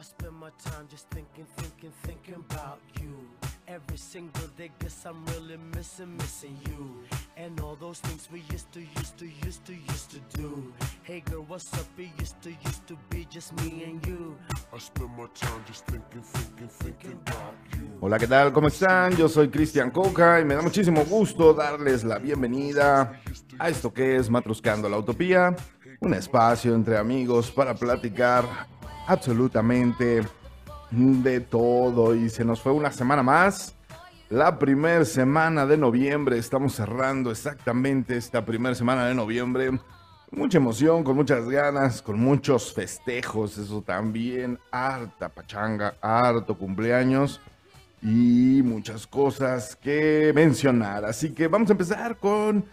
I 0.00 0.02
spend 0.02 0.32
my 0.40 0.48
time 0.64 0.88
just 0.90 1.10
thinking, 1.10 1.44
thinking, 1.58 1.92
thinking 2.04 2.36
about 2.48 2.80
you. 3.02 3.14
Every 3.68 3.98
single 3.98 4.48
day, 4.56 4.70
guess 4.80 5.04
I'm 5.04 5.22
really 5.26 5.58
missing, 5.76 6.16
missing 6.16 6.56
you. 6.68 7.04
And 7.36 7.60
all 7.60 7.76
those 7.78 8.00
things 8.00 8.26
we 8.32 8.42
used 8.50 8.72
to, 8.72 8.80
used 8.80 9.18
to, 9.18 9.26
used 9.44 9.62
to, 9.66 9.74
used 9.74 10.10
to 10.12 10.20
do. 10.38 10.72
Hey 11.02 11.20
girl, 11.20 11.44
what's 11.46 11.70
up? 11.74 11.86
Used 12.18 12.40
to, 12.40 12.48
used 12.48 12.86
to 12.86 12.96
be 13.10 13.26
just 13.28 13.52
me 13.60 13.84
and 13.84 14.06
you. 14.06 14.38
I 14.72 14.78
spend 14.78 15.10
my 15.18 15.26
time 15.34 15.62
just 15.66 15.84
thinking. 15.84 16.22
Hola, 18.00 18.18
¿qué 18.18 18.26
tal? 18.26 18.54
¿Cómo 18.54 18.68
están? 18.68 19.14
Yo 19.18 19.28
soy 19.28 19.50
Cristian 19.50 19.90
Coca 19.90 20.40
y 20.40 20.46
me 20.46 20.54
da 20.54 20.62
muchísimo 20.62 21.04
gusto 21.04 21.52
darles 21.52 22.04
la 22.04 22.18
bienvenida 22.18 23.20
a 23.58 23.68
esto 23.68 23.92
que 23.92 24.16
es 24.16 24.30
Matruscando 24.30 24.88
la 24.88 24.96
Utopía, 24.96 25.54
un 26.00 26.14
espacio 26.14 26.74
entre 26.74 26.96
amigos 26.96 27.50
para 27.50 27.74
platicar 27.74 28.69
absolutamente 29.10 30.22
de 30.90 31.40
todo. 31.40 32.14
Y 32.14 32.30
se 32.30 32.44
nos 32.44 32.60
fue 32.60 32.72
una 32.72 32.92
semana 32.92 33.22
más. 33.22 33.74
La 34.28 34.58
primera 34.58 35.04
semana 35.04 35.66
de 35.66 35.76
noviembre, 35.76 36.38
estamos 36.38 36.74
cerrando 36.74 37.32
exactamente 37.32 38.16
esta 38.16 38.44
primera 38.44 38.74
semana 38.76 39.06
de 39.06 39.14
noviembre. 39.14 39.72
Mucha 40.30 40.58
emoción, 40.58 41.02
con 41.02 41.16
muchas 41.16 41.48
ganas, 41.48 42.00
con 42.00 42.20
muchos 42.20 42.72
festejos, 42.72 43.58
eso 43.58 43.82
también, 43.82 44.60
harta 44.70 45.28
pachanga, 45.28 45.96
harto 46.00 46.56
cumpleaños 46.56 47.40
y 48.00 48.62
muchas 48.62 49.08
cosas 49.08 49.74
que 49.74 50.30
mencionar. 50.32 51.04
Así 51.04 51.32
que 51.32 51.48
vamos 51.48 51.68
a 51.70 51.72
empezar 51.72 52.16
con 52.18 52.64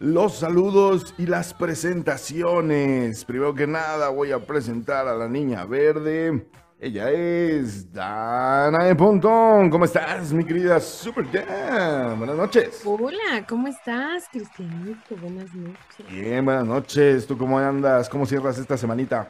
los 0.00 0.38
saludos 0.38 1.14
y 1.18 1.26
las 1.26 1.52
presentaciones. 1.52 3.22
Primero 3.26 3.54
que 3.54 3.66
nada 3.66 4.08
voy 4.08 4.32
a 4.32 4.38
presentar 4.38 5.06
a 5.06 5.14
la 5.14 5.28
niña 5.28 5.66
verde. 5.66 6.48
Ella 6.78 7.10
es 7.10 7.92
Dana 7.92 8.86
de 8.86 8.96
Pontón. 8.96 9.68
¿Cómo 9.68 9.84
estás, 9.84 10.32
mi 10.32 10.42
querida 10.42 10.80
Super 10.80 11.26
Jam? 11.30 12.16
Buenas 12.18 12.34
noches. 12.34 12.80
Hola, 12.86 13.46
¿cómo 13.46 13.68
estás, 13.68 14.26
Cristianito? 14.32 15.16
Buenas 15.20 15.54
noches. 15.54 16.06
Bien, 16.10 16.46
buenas 16.46 16.64
noches. 16.64 17.26
¿Tú 17.26 17.36
cómo 17.36 17.58
andas? 17.58 18.08
¿Cómo 18.08 18.24
cierras 18.24 18.56
esta 18.56 18.78
semanita? 18.78 19.28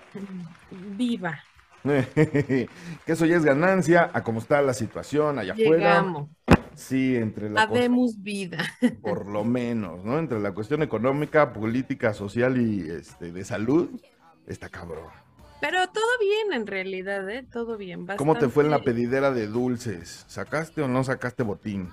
Viva. 0.70 1.40
que 1.82 2.68
eso 3.06 3.26
ya 3.26 3.36
es 3.36 3.44
ganancia 3.44 4.08
a 4.12 4.22
cómo 4.22 4.38
está 4.38 4.62
la 4.62 4.74
situación 4.74 5.36
allá 5.40 5.54
afuera. 5.54 6.06
Sí, 6.74 7.16
entre 7.16 7.50
la 7.50 7.62
Habemos 7.62 8.22
vida. 8.22 8.58
por 9.02 9.26
lo 9.26 9.44
menos, 9.44 10.04
¿no? 10.04 10.18
Entre 10.18 10.40
la 10.40 10.52
cuestión 10.52 10.82
económica, 10.82 11.52
política, 11.52 12.14
social 12.14 12.60
y 12.60 12.88
este 12.90 13.32
de 13.32 13.44
salud, 13.44 13.88
está 14.46 14.68
cabrón. 14.68 15.08
Pero 15.60 15.86
todo 15.88 16.04
bien 16.20 16.52
en 16.58 16.66
realidad, 16.66 17.28
¿eh? 17.28 17.46
Todo 17.52 17.76
bien. 17.76 18.06
¿Cómo 18.16 18.36
te 18.38 18.48
fue 18.48 18.64
en 18.64 18.70
la 18.70 18.78
bastante- 18.78 19.00
pedidera 19.00 19.30
de 19.30 19.46
dulces? 19.46 20.24
¿Sacaste 20.26 20.80
o 20.80 20.88
no 20.88 21.04
sacaste 21.04 21.42
botín? 21.42 21.90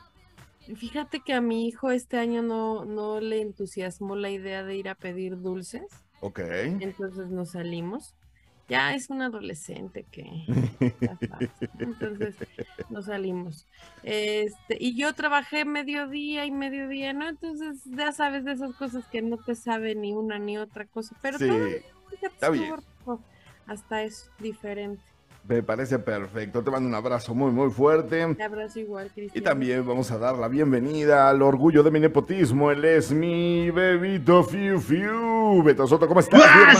Fíjate 0.75 1.19
que 1.21 1.33
a 1.33 1.41
mi 1.41 1.67
hijo 1.67 1.91
este 1.91 2.17
año 2.17 2.41
no, 2.41 2.85
no 2.85 3.19
le 3.19 3.41
entusiasmó 3.41 4.15
la 4.15 4.29
idea 4.29 4.63
de 4.63 4.75
ir 4.75 4.89
a 4.89 4.95
pedir 4.95 5.39
dulces, 5.41 5.83
Ok. 6.21 6.39
entonces 6.39 7.27
nos 7.29 7.51
salimos. 7.51 8.15
Ya 8.69 8.93
es 8.93 9.09
un 9.09 9.21
adolescente 9.21 10.05
que 10.11 10.25
entonces 11.79 12.35
nos 12.89 13.05
salimos. 13.05 13.65
Este, 14.03 14.77
y 14.79 14.95
yo 14.95 15.13
trabajé 15.13 15.63
mediodía 15.65 16.45
y 16.45 16.51
mediodía, 16.51 17.13
¿no? 17.13 17.29
Entonces 17.29 17.77
ya 17.85 18.11
sabes 18.11 18.43
de 18.43 18.51
esas 18.53 18.73
cosas 18.75 19.05
que 19.11 19.21
no 19.21 19.37
te 19.37 19.55
sabe 19.55 19.95
ni 19.95 20.13
una 20.13 20.37
ni 20.39 20.57
otra 20.57 20.85
cosa, 20.85 21.15
pero 21.21 21.37
Sí, 21.37 21.49
está 22.21 22.49
bien. 22.49 22.75
Hasta 23.67 24.03
es 24.03 24.29
diferente. 24.39 25.01
me 25.47 25.63
parece 25.63 25.99
perfecto. 25.99 26.61
Te 26.63 26.71
mando 26.71 26.87
un 26.89 26.95
abrazo 26.95 27.33
muy, 27.33 27.51
muy 27.51 27.69
fuerte. 27.69 28.33
Te 28.35 28.43
abrazo 28.43 28.79
igual, 28.79 29.07
Y 29.07 29.09
Cristian. 29.11 29.43
también 29.43 29.85
vamos 29.87 30.11
a 30.11 30.17
dar 30.17 30.37
la 30.37 30.47
bienvenida 30.49 31.29
al 31.29 31.41
orgullo 31.41 31.83
de 31.83 31.91
mi 31.91 31.99
nepotismo. 32.01 32.71
Él 32.71 32.83
es 32.85 33.11
mi 33.11 33.71
bebito 33.71 34.43
Fiu 34.43 34.79
Fiu. 34.79 35.63
Beto 35.63 35.87
Soto, 35.87 36.07
¿cómo 36.07 36.19
estás, 36.19 36.39
mi 36.39 36.61
hermano? 36.61 36.79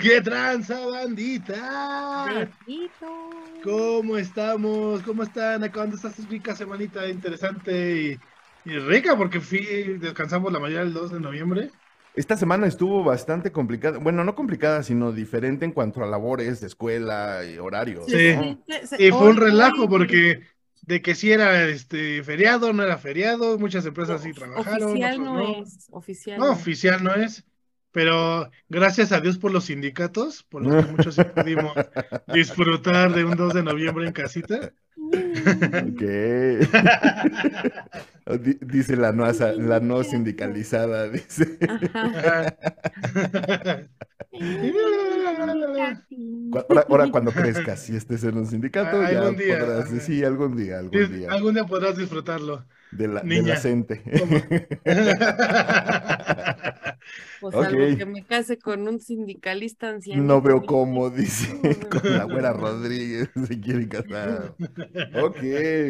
¡Qué 0.00 0.20
tranza, 0.22 0.86
bandita! 0.86 2.24
Besito. 2.66 3.30
¿Cómo 3.62 4.16
estamos? 4.16 5.02
¿Cómo 5.02 5.22
están? 5.22 5.64
Acabando 5.64 5.96
esta 5.96 6.10
rica 6.28 6.54
semanita 6.54 7.06
interesante 7.08 8.18
y, 8.64 8.70
y 8.70 8.78
rica 8.78 9.16
porque 9.16 9.40
fui, 9.40 9.98
descansamos 9.98 10.52
la 10.52 10.60
mayoría 10.60 10.84
del 10.84 10.94
2 10.94 11.12
de 11.12 11.20
noviembre. 11.20 11.70
Esta 12.14 12.36
semana 12.36 12.66
estuvo 12.66 13.04
bastante 13.04 13.52
complicada. 13.52 13.98
Bueno, 13.98 14.24
no 14.24 14.34
complicada, 14.34 14.82
sino 14.82 15.12
diferente 15.12 15.66
en 15.66 15.72
cuanto 15.72 16.02
a 16.02 16.06
labores 16.06 16.60
de 16.60 16.66
escuela 16.68 17.44
y 17.44 17.58
horarios. 17.58 18.06
Sí. 18.06 18.34
¿no? 18.34 18.58
Y 18.98 19.10
fue 19.10 19.28
un 19.28 19.36
relajo 19.36 19.88
porque 19.88 20.42
de 20.82 21.02
que 21.02 21.14
si 21.14 21.32
era 21.32 21.64
este 21.64 22.22
feriado, 22.22 22.72
no 22.72 22.82
era 22.82 22.96
feriado, 22.96 23.58
muchas 23.58 23.84
empresas 23.84 24.22
sí 24.22 24.32
trabajaron. 24.32 24.90
Oficial 24.90 25.22
no, 25.22 25.34
no. 25.34 25.62
es. 25.62 25.88
Oficial 25.90 26.38
No, 26.38 26.46
no. 26.46 26.52
oficial 26.52 27.04
no 27.04 27.14
es. 27.14 27.44
Pero 27.96 28.50
gracias 28.68 29.10
a 29.10 29.22
Dios 29.22 29.38
por 29.38 29.52
los 29.52 29.64
sindicatos, 29.64 30.42
por 30.50 30.62
los 30.62 30.84
que 30.84 30.92
muchos 30.92 31.14
sí 31.14 31.22
pudimos 31.34 31.72
disfrutar 32.26 33.14
de 33.14 33.24
un 33.24 33.34
2 33.34 33.54
de 33.54 33.62
noviembre 33.62 34.06
en 34.06 34.12
casita. 34.12 34.70
Ok. 34.98 36.02
Di- 38.26 38.58
dice 38.60 38.96
la 38.96 39.12
no, 39.12 39.24
asa- 39.24 39.52
la 39.52 39.78
no 39.80 40.02
sindicalizada, 40.04 41.08
dice. 41.08 41.58
Ajá. 41.94 42.56
Ahora, 46.52 46.86
ahora 46.88 47.10
cuando 47.10 47.32
crezcas, 47.32 47.80
si 47.84 47.96
estés 47.96 48.24
en 48.24 48.36
un 48.38 48.46
sindicato, 48.46 49.00
Ah, 49.00 49.10
ya 49.12 49.18
algún 49.20 49.36
día, 49.36 49.58
podrás 49.58 49.88
sí, 50.00 50.24
algún 50.24 50.56
día, 50.56 50.78
algún 50.78 51.06
Sí, 51.06 51.06
día. 51.06 51.28
Algún 51.30 51.54
día 51.54 51.64
podrás 51.64 51.96
disfrutarlo. 51.96 52.66
De 52.90 53.08
la, 53.08 53.20
de 53.20 53.26
niña. 53.26 53.54
la 53.54 53.56
CENTE. 53.56 54.02
Pues 57.38 57.56
salvo 57.56 57.94
que 57.94 58.06
me 58.06 58.24
case 58.24 58.58
con 58.58 58.88
un 58.88 59.00
sindicalista 59.00 59.88
anciano. 59.90 60.22
No 60.22 60.40
veo 60.40 60.64
cómo, 60.64 61.10
dice, 61.10 61.60
con 61.90 62.16
la 62.16 62.24
güera 62.24 62.52
Rodríguez 62.52 63.28
se 63.46 63.60
quiere 63.60 63.88
casar. 63.88 64.54
Ok, 65.12 65.38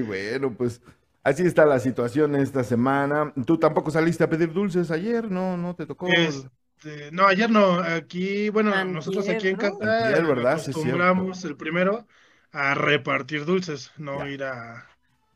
bueno, 0.07 0.55
pues 0.57 0.81
así 1.27 1.43
está 1.45 1.67
la 1.67 1.79
situación 1.79 2.35
esta 2.37 2.65
semana. 2.65 3.33
¿Tú 3.47 3.59
tampoco 3.59 3.91
saliste 3.91 4.25
a 4.25 4.31
pedir 4.31 4.53
dulces 4.53 4.91
ayer? 4.91 5.31
¿No? 5.31 5.57
¿No 5.57 5.75
te 5.75 5.87
tocó? 5.87 6.07
Este, 6.09 7.11
no, 7.13 7.27
ayer 7.27 7.51
no. 7.51 7.81
Aquí, 7.81 8.49
bueno, 8.51 8.85
nosotros 8.85 9.29
aquí 9.29 9.49
en 9.49 9.61
Antier, 9.63 10.23
¿no? 10.23 10.29
¿verdad? 10.29 10.59
Sí, 10.59 10.71
acostumbramos 10.71 11.45
el 11.45 11.57
primero 11.57 12.07
a 12.53 12.75
repartir 12.75 13.45
dulces, 13.45 13.93
no 13.99 14.19
Ya. 14.21 14.31
ir 14.31 14.45
a, 14.45 14.87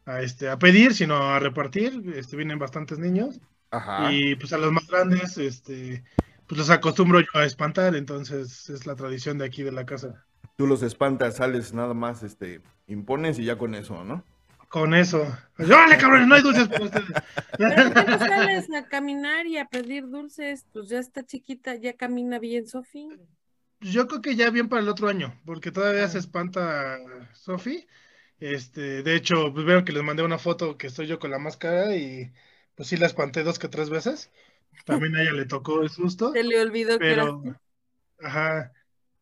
a, 0.06 0.22
este, 0.22 0.48
a 0.48 0.58
pedir, 0.58 0.94
sino 0.94 1.16
a 1.16 1.38
repartir. 1.38 2.02
Este, 2.14 2.36
vienen 2.36 2.58
bastantes 2.58 2.98
niños. 2.98 3.40
Ajá. 3.70 4.12
Y 4.12 4.34
pues 4.36 4.52
a 4.52 4.58
los 4.58 4.72
más 4.72 4.86
grandes, 4.86 5.38
este, 5.38 6.04
pues 6.46 6.58
los 6.58 6.70
acostumbro 6.70 7.20
yo 7.20 7.28
a 7.34 7.44
espantar, 7.44 7.94
entonces 7.96 8.68
es 8.70 8.86
la 8.86 8.96
tradición 8.96 9.38
de 9.38 9.44
aquí 9.46 9.62
de 9.62 9.72
la 9.72 9.86
casa. 9.86 10.26
Tú 10.56 10.66
los 10.66 10.82
espantas, 10.82 11.36
sales 11.36 11.72
nada 11.74 11.94
más, 11.94 12.22
este, 12.22 12.62
impones 12.86 13.38
y 13.38 13.44
ya 13.44 13.56
con 13.58 13.74
eso, 13.74 14.04
¿no? 14.04 14.24
Con 14.70 14.94
eso. 14.94 15.26
¡Órale, 15.58 15.98
cabrones! 15.98 16.28
No 16.28 16.36
hay 16.36 16.42
dulces 16.42 16.68
para 16.68 16.84
ustedes. 16.84 17.06
Pero 17.58 17.74
¿por 17.92 18.04
qué 18.04 18.10
no 18.12 18.18
sales 18.18 18.72
a 18.72 18.86
caminar 18.88 19.46
y 19.46 19.58
a 19.58 19.64
pedir 19.66 20.08
dulces? 20.08 20.64
Pues 20.72 20.88
ya 20.88 21.00
está 21.00 21.26
chiquita, 21.26 21.74
ya 21.74 21.94
camina 21.96 22.38
bien, 22.38 22.66
Sofi. 22.68 23.08
Yo 23.80 24.06
creo 24.06 24.20
que 24.22 24.36
ya 24.36 24.50
bien 24.50 24.68
para 24.68 24.80
el 24.82 24.88
otro 24.88 25.08
año, 25.08 25.40
porque 25.44 25.72
todavía 25.72 26.04
Ah. 26.04 26.08
se 26.08 26.18
espanta 26.18 26.98
Sofi. 27.34 27.86
Este, 28.38 29.02
de 29.02 29.16
hecho, 29.16 29.52
pues 29.52 29.66
vieron 29.66 29.84
que 29.84 29.92
les 29.92 30.02
mandé 30.04 30.22
una 30.22 30.38
foto 30.38 30.78
que 30.78 30.86
estoy 30.86 31.06
yo 31.08 31.18
con 31.18 31.30
la 31.32 31.38
máscara 31.38 31.96
y 31.96 32.32
pues 32.76 32.88
sí 32.88 32.96
la 32.96 33.06
espanté 33.06 33.42
dos 33.42 33.58
que 33.58 33.68
tres 33.68 33.90
veces. 33.90 34.30
También 34.86 35.16
a 35.16 35.22
ella 35.22 35.32
le 35.32 35.46
tocó 35.46 35.82
el 35.82 35.90
susto, 35.90 36.32
Se 36.32 36.44
le 36.44 36.60
olvidó 36.60 36.98
que 36.98 37.12
era 37.12 37.24
pero, 37.24 37.42
ajá, 38.20 38.72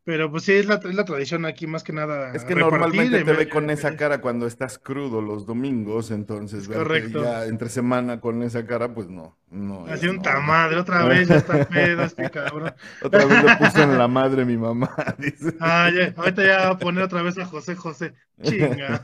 pero 0.09 0.31
pues 0.31 0.45
sí 0.45 0.53
es 0.55 0.65
la, 0.65 0.77
es 0.77 0.95
la 0.95 1.05
tradición 1.05 1.45
aquí 1.45 1.67
más 1.67 1.85
que 1.85 1.93
nada. 1.93 2.33
Es 2.33 2.43
que 2.43 2.55
normalmente 2.55 3.19
en 3.19 3.27
te 3.27 3.33
ve 3.35 3.47
con 3.47 3.69
esa 3.69 3.95
cara 3.95 4.23
cuando 4.23 4.47
estás 4.47 4.79
crudo 4.79 5.21
los 5.21 5.45
domingos, 5.45 6.11
entonces 6.11 6.63
Es 6.63 6.69
verte 6.69 6.83
correcto. 6.83 7.23
ya 7.23 7.45
entre 7.45 7.69
semana 7.69 8.19
con 8.19 8.43
esa 8.43 8.65
cara, 8.65 8.95
pues 8.95 9.11
no, 9.11 9.37
no. 9.51 9.87
Así 9.87 10.07
es 10.07 10.09
un 10.09 10.17
no. 10.17 10.23
tamadre, 10.23 10.77
otra 10.79 11.05
vez 11.07 11.29
ya 11.29 11.37
está 11.37 11.67
pedo 11.69 12.03
este 12.05 12.31
cabrón. 12.31 12.75
Otra 13.01 13.25
vez 13.27 13.39
le 13.39 13.51
puso 13.51 13.83
en 13.83 13.99
la 13.99 14.09
madre 14.09 14.45
mi 14.45 14.57
mamá, 14.57 14.91
dice. 15.19 15.55
Ah, 15.59 15.91
ya, 15.95 16.13
ahorita 16.17 16.45
ya 16.47 16.59
va 16.67 16.71
a 16.71 16.79
poner 16.79 17.05
otra 17.05 17.23
vez 17.23 17.39
a 17.39 17.47
José 17.47 17.75
José. 17.77 18.15
Chinga. 18.43 19.01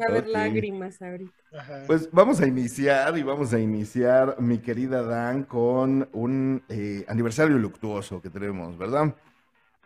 Va 0.00 0.04
a 0.06 0.08
haber 0.08 0.26
lágrimas 0.28 1.00
ahorita. 1.02 1.34
Ajá. 1.52 1.84
Pues 1.86 2.10
vamos 2.12 2.40
a 2.40 2.46
iniciar 2.46 3.16
y 3.18 3.22
vamos 3.22 3.52
a 3.52 3.60
iniciar, 3.60 4.36
mi 4.40 4.58
querida 4.58 5.02
Dan, 5.02 5.44
con 5.44 6.08
un 6.12 6.64
eh, 6.68 7.04
aniversario 7.08 7.58
luctuoso 7.58 8.20
que 8.22 8.30
tenemos, 8.30 8.76
¿verdad? 8.78 9.14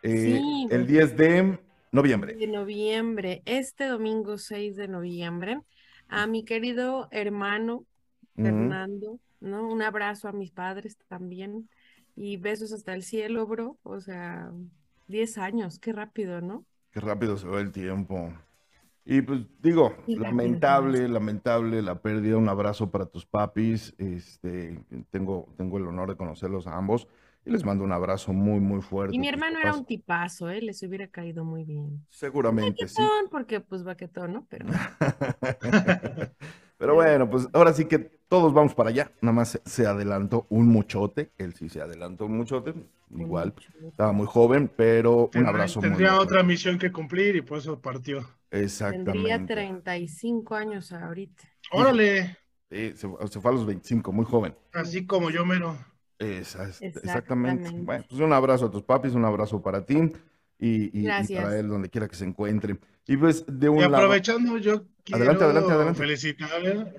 Eh, 0.03 0.39
Sí, 0.39 0.69
el 0.71 0.87
pues. 0.87 0.87
10 0.87 1.17
de 1.17 1.59
noviembre. 1.93 2.39
De 2.39 2.47
noviembre, 2.47 3.43
este 3.47 3.87
domingo 3.87 4.39
6 4.39 4.77
de 4.77 4.89
noviembre, 4.89 5.61
a 6.09 6.27
mi 6.27 6.45
querido 6.45 7.09
hermano 7.11 7.85
Fernando, 8.43 9.19
¿no? 9.41 9.69
Un 9.69 9.83
abrazo 9.83 10.29
a 10.29 10.33
mis 10.33 10.51
padres 10.51 10.97
también. 11.09 11.69
Y 12.15 12.37
besos 12.37 12.73
hasta 12.73 12.95
el 12.95 13.03
cielo, 13.03 13.47
bro. 13.47 13.79
O 13.83 14.01
sea, 14.01 14.51
10 15.09 15.39
años, 15.39 15.79
qué 15.79 15.93
rápido, 15.93 16.41
¿no? 16.41 16.65
Qué 16.91 17.01
rápido 17.01 17.37
se 17.37 17.47
va 17.47 17.61
el 17.61 17.73
tiempo. 17.73 18.33
Y 19.05 19.23
pues 19.23 19.41
digo, 19.63 19.95
lamentable, 20.07 20.99
se 20.99 21.09
lamentable 21.09 21.81
la 21.81 22.03
pérdida. 22.03 22.37
Un 22.37 22.49
abrazo 22.49 22.91
para 22.91 23.07
tus 23.07 23.25
papis. 23.25 23.95
Este, 23.99 24.85
tengo, 25.11 25.53
tengo 25.57 25.79
el 25.79 25.87
honor 25.87 26.11
de 26.11 26.17
conocerlos 26.17 26.67
a 26.67 26.77
ambos. 26.77 27.09
Y 27.47 27.51
les 27.51 27.65
mando 27.65 27.85
un 27.85 27.93
abrazo 27.93 28.35
muy, 28.35 28.61
muy 28.61 28.83
fuerte. 28.83 29.17
Y 29.17 29.19
mi 29.19 29.29
hermano 29.29 29.59
era 29.59 29.73
un 29.73 29.87
tipazo, 29.87 30.51
¿eh? 30.51 30.61
Les 30.61 30.83
hubiera 30.83 31.09
caído 31.09 31.45
muy 31.45 31.65
bien. 31.65 32.05
Seguramente 32.11 32.87
sí. 32.87 33.03
Porque 33.31 33.61
pues 33.61 33.85
baquetón, 33.85 34.35
¿no? 34.35 34.47
Pero 34.51 34.67
Pero 36.77 36.95
bueno, 36.95 37.29
pues 37.29 37.49
ahora 37.53 37.73
sí 37.73 37.87
que 37.87 38.18
todos 38.29 38.53
vamos 38.53 38.75
para 38.75 38.91
allá. 38.91 39.11
Nada 39.21 39.33
más 39.33 39.49
se, 39.51 39.63
se 39.65 39.87
adelantó 39.87 40.47
un 40.51 40.67
muchote. 40.69 41.31
Él 41.39 41.55
sí 41.55 41.69
se 41.69 41.81
adelantó 41.81 42.27
un 42.27 42.37
muchote. 42.37 42.75
Igual, 43.11 43.53
pues, 43.55 43.67
estaba 43.87 44.13
muy 44.13 44.27
joven, 44.27 44.71
pero 44.77 45.31
un 45.35 45.47
abrazo 45.47 45.81
muy 45.81 45.89
Tendría 45.89 46.13
muy 46.13 46.21
otra 46.21 46.43
misión 46.43 46.79
que 46.79 46.93
cumplir 46.93 47.37
y 47.37 47.43
por 47.43 47.59
eso 47.59 47.81
partió. 47.81 48.21
fuerte. 48.21 48.37
tendría 48.51 48.65
Exactamente. 48.65 49.55
35 49.55 50.55
años 50.55 50.93
ahorita. 50.93 51.43
Órale, 51.73 52.37
Sí, 52.71 52.93
se, 52.97 53.09
se 53.31 53.41
fue 53.41 53.51
a 53.51 53.55
los 53.55 53.65
25, 53.65 54.13
muy 54.13 54.27
joven. 54.27 54.55
así 54.75 55.07
como 55.07 55.31
yo 55.31 55.47
mero. 55.47 55.75
Exactamente. 56.19 56.99
Exactamente. 56.99 57.71
Bueno, 57.73 58.05
pues 58.09 58.21
un 58.21 58.33
abrazo 58.33 58.67
a 58.67 58.71
tus 58.71 58.83
papis, 58.83 59.15
un 59.15 59.25
abrazo 59.25 59.63
para 59.63 59.85
ti 59.87 59.97
y, 60.59 60.99
y- 60.99 61.07
y 61.09 61.35
para 61.35 61.59
él 61.59 61.69
donde 61.69 61.89
quiera 61.89 62.09
que 62.09 62.17
se 62.17 62.25
encuentre. 62.27 62.77
Y 63.07 63.17
pues 63.17 63.45
de 63.47 63.69
un 63.71 63.79
Y 63.79 63.81
lado, 63.83 63.97
aprovechando, 63.97 64.59
yo 64.59 64.85
quiero 65.05 65.17
Adelante, 65.23 65.45
adelante, 65.45 65.73
adelante. 65.73 65.99
felicitar, 65.99 66.51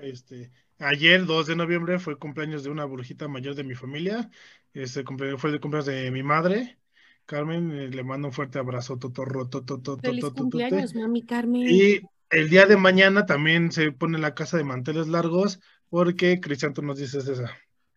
este, 0.02 0.50
ayer, 0.80 1.24
2 1.26 1.46
de 1.46 1.56
noviembre, 1.56 1.98
fue 1.98 2.18
cumpleaños 2.18 2.64
de 2.64 2.70
una 2.70 2.84
brujita 2.84 3.28
mayor 3.28 3.54
de 3.54 3.64
mi 3.64 3.74
familia. 3.74 4.30
Este 4.74 5.04
cumple- 5.04 5.38
fue 5.38 5.50
el 5.50 5.60
cumpleaños 5.60 5.86
de 5.86 6.10
mi 6.10 6.22
madre, 6.22 6.78
Carmen. 7.26 7.70
eh, 7.72 7.88
le 7.88 8.02
mando 8.04 8.28
un 8.28 8.32
fuerte 8.34 8.58
abrazo, 8.58 8.98
totorro, 8.98 9.48
totototototote. 9.48 10.08
Feliz 10.08 10.24
cumpleaños, 10.30 10.94
mami 10.94 11.22
Carmen. 11.22 11.62
Y 11.68 12.00
el 12.30 12.48
día 12.50 12.66
de 12.66 12.76
mañana 12.76 13.26
también 13.26 13.72
se 13.72 13.92
pone 13.92 14.18
la 14.18 14.34
casa 14.34 14.56
de 14.56 14.64
manteles 14.64 15.08
largos, 15.08 15.60
porque 15.88 16.40
Cristian, 16.40 16.72
tú 16.72 16.82
nos 16.82 16.98
dices 16.98 17.26
esa. 17.28 17.50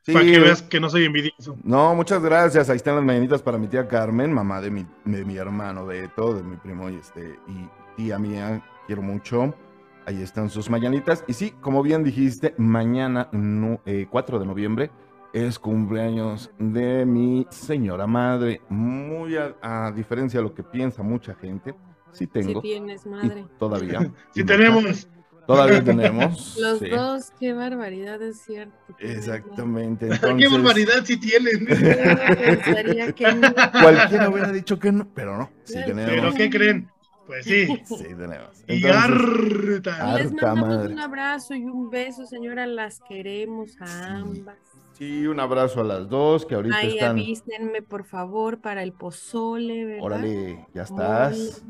Sí, 0.05 0.11
Para 0.11 0.25
que 0.25 0.39
veas 0.39 0.61
que 0.63 0.79
no 0.81 0.89
soy 0.89 1.05
envidioso. 1.05 1.57
No, 1.63 1.95
muchas 1.95 2.21
gracias. 2.21 2.69
Ahí 2.69 2.75
están 2.75 2.95
las 2.95 3.05
mañanitas 3.05 3.41
para 3.41 3.57
mi 3.57 3.67
tía 3.67 3.87
Carmen, 3.87 4.33
mamá 4.33 4.59
de 4.59 4.69
mi, 4.69 4.85
de 5.05 5.23
mi 5.23 5.37
hermano 5.37 5.85
Beto, 5.85 6.33
de 6.33 6.43
mi 6.43 6.57
primo 6.57 6.89
y, 6.89 6.95
este, 6.97 7.39
y 7.47 7.69
tía 7.95 8.19
mía. 8.19 8.61
Quiero 8.85 9.01
mucho. 9.01 9.55
Ahí 10.05 10.21
están 10.21 10.49
sus 10.49 10.69
mañanitas. 10.69 11.23
Y 11.27 11.33
sí, 11.33 11.51
como 11.61 11.81
bien 11.81 12.03
dijiste, 12.03 12.53
mañana, 12.57 13.29
no- 13.31 13.81
eh, 13.85 14.07
4 14.09 14.39
de 14.39 14.45
noviembre, 14.45 14.91
es 15.33 15.57
cumpleaños 15.57 16.51
de 16.59 17.05
mi 17.05 17.47
señora 17.49 18.05
madre. 18.05 18.61
Muy 18.69 19.35
a, 19.37 19.55
a 19.61 19.91
diferencia 19.91 20.39
de 20.39 20.43
lo 20.43 20.53
que 20.53 20.63
piensa 20.63 21.01
mucha 21.03 21.33
gente, 21.35 21.73
sí 22.11 22.25
Si 22.25 22.27
tengo. 22.27 22.61
tienes 22.61 23.05
y 23.05 23.09
madre. 23.09 23.45
todavía. 23.57 24.11
Si 24.31 24.41
y 24.41 24.43
tenemos. 24.43 25.07
Todavía 25.47 25.83
tenemos. 25.83 26.57
Los 26.61 26.79
sí. 26.79 26.89
dos, 26.89 27.31
qué 27.39 27.51
barbaridad, 27.53 28.21
es 28.21 28.41
cierto. 28.43 28.75
tienes. 28.97 29.17
Exactamente. 29.17 30.07
¡Qué 30.37 30.47
barbaridad 30.47 31.03
si 31.03 31.17
tienen! 31.17 31.65
Yo 31.67 32.35
pensaría 32.35 33.11
que 33.11 33.33
no. 33.33 33.53
cualquiera 33.81 34.29
hubiera 34.29 34.51
dicho 34.53 34.79
que 34.79 34.91
no, 34.93 35.05
pero 35.13 35.37
no. 35.37 35.49
Sí 35.63 35.79
tenemos. 35.85 36.11
¿Pero 36.11 36.33
qué 36.33 36.49
creen? 36.49 36.89
Pues 37.25 37.45
sí. 37.45 37.67
Sí, 37.85 38.03
tenemos. 38.17 38.63
Y 38.67 38.85
harta. 38.85 40.17
Les 40.17 40.31
Harta 40.31 40.47
mandamos 40.47 40.67
madre. 40.69 40.93
un 40.93 40.99
abrazo 40.99 41.55
y 41.55 41.63
un 41.63 41.89
beso, 41.89 42.25
señora. 42.25 42.65
Las 42.67 42.99
queremos 43.07 43.79
a 43.81 44.15
ambas. 44.17 44.57
sí, 44.93 45.25
un 45.27 45.39
abrazo 45.39 45.81
a 45.81 45.83
las 45.85 46.09
dos 46.09 46.45
que 46.45 46.55
ahorita 46.55 46.75
Ahí 46.77 46.93
están. 46.95 47.11
avísenme, 47.11 47.81
por 47.81 48.03
favor, 48.05 48.59
para 48.59 48.83
el 48.83 48.91
pozole, 48.93 49.85
¿verdad? 49.85 50.03
Órale, 50.03 50.65
ya 50.73 50.83
estás. 50.83 51.63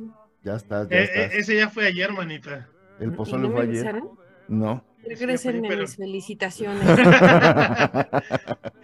Ya 0.44 0.56
estás, 0.56 0.90
ya 0.90 0.98
Eh, 0.98 1.02
eh, 1.04 1.24
estás. 1.24 1.34
ese 1.40 1.56
ya 1.58 1.70
fue 1.70 1.88
ayer, 1.88 2.12
manita. 2.12 2.68
El 3.00 3.10
¿Y 3.10 3.16
pozole 3.16 3.48
no 3.48 3.52
fue 3.54 3.64
ayer. 3.64 3.88
avisaron? 3.88 4.10
No. 4.48 4.84
Regrésenme 5.06 5.68
pero- 5.68 5.82
mis 5.82 5.96
felicitaciones. 5.96 6.84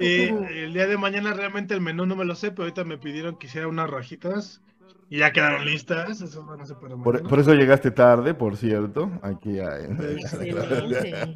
Eh, 0.01 0.33
el 0.63 0.73
día 0.73 0.87
de 0.87 0.97
mañana 0.97 1.33
realmente 1.33 1.73
el 1.73 1.81
menú 1.81 2.05
no 2.05 2.15
me 2.15 2.23
lo 2.23 2.33
sé, 2.35 2.51
pero 2.51 2.63
ahorita 2.63 2.85
me 2.85 2.97
pidieron 2.97 3.37
que 3.37 3.47
hiciera 3.47 3.67
unas 3.67 3.89
rajitas 3.89 4.61
y 5.09 5.19
ya 5.19 5.31
quedaron 5.31 5.65
listas. 5.65 6.21
Eso 6.21 6.45
van 6.45 6.61
a 6.61 6.65
ser 6.65 6.77
para 6.77 6.95
Por, 6.97 7.39
eso 7.39 7.53
llegaste 7.53 7.91
tarde, 7.91 8.33
por 8.33 8.55
cierto. 8.57 9.09
Aquí 9.21 9.59
a- 9.59 9.77
Excelente. 9.79 11.33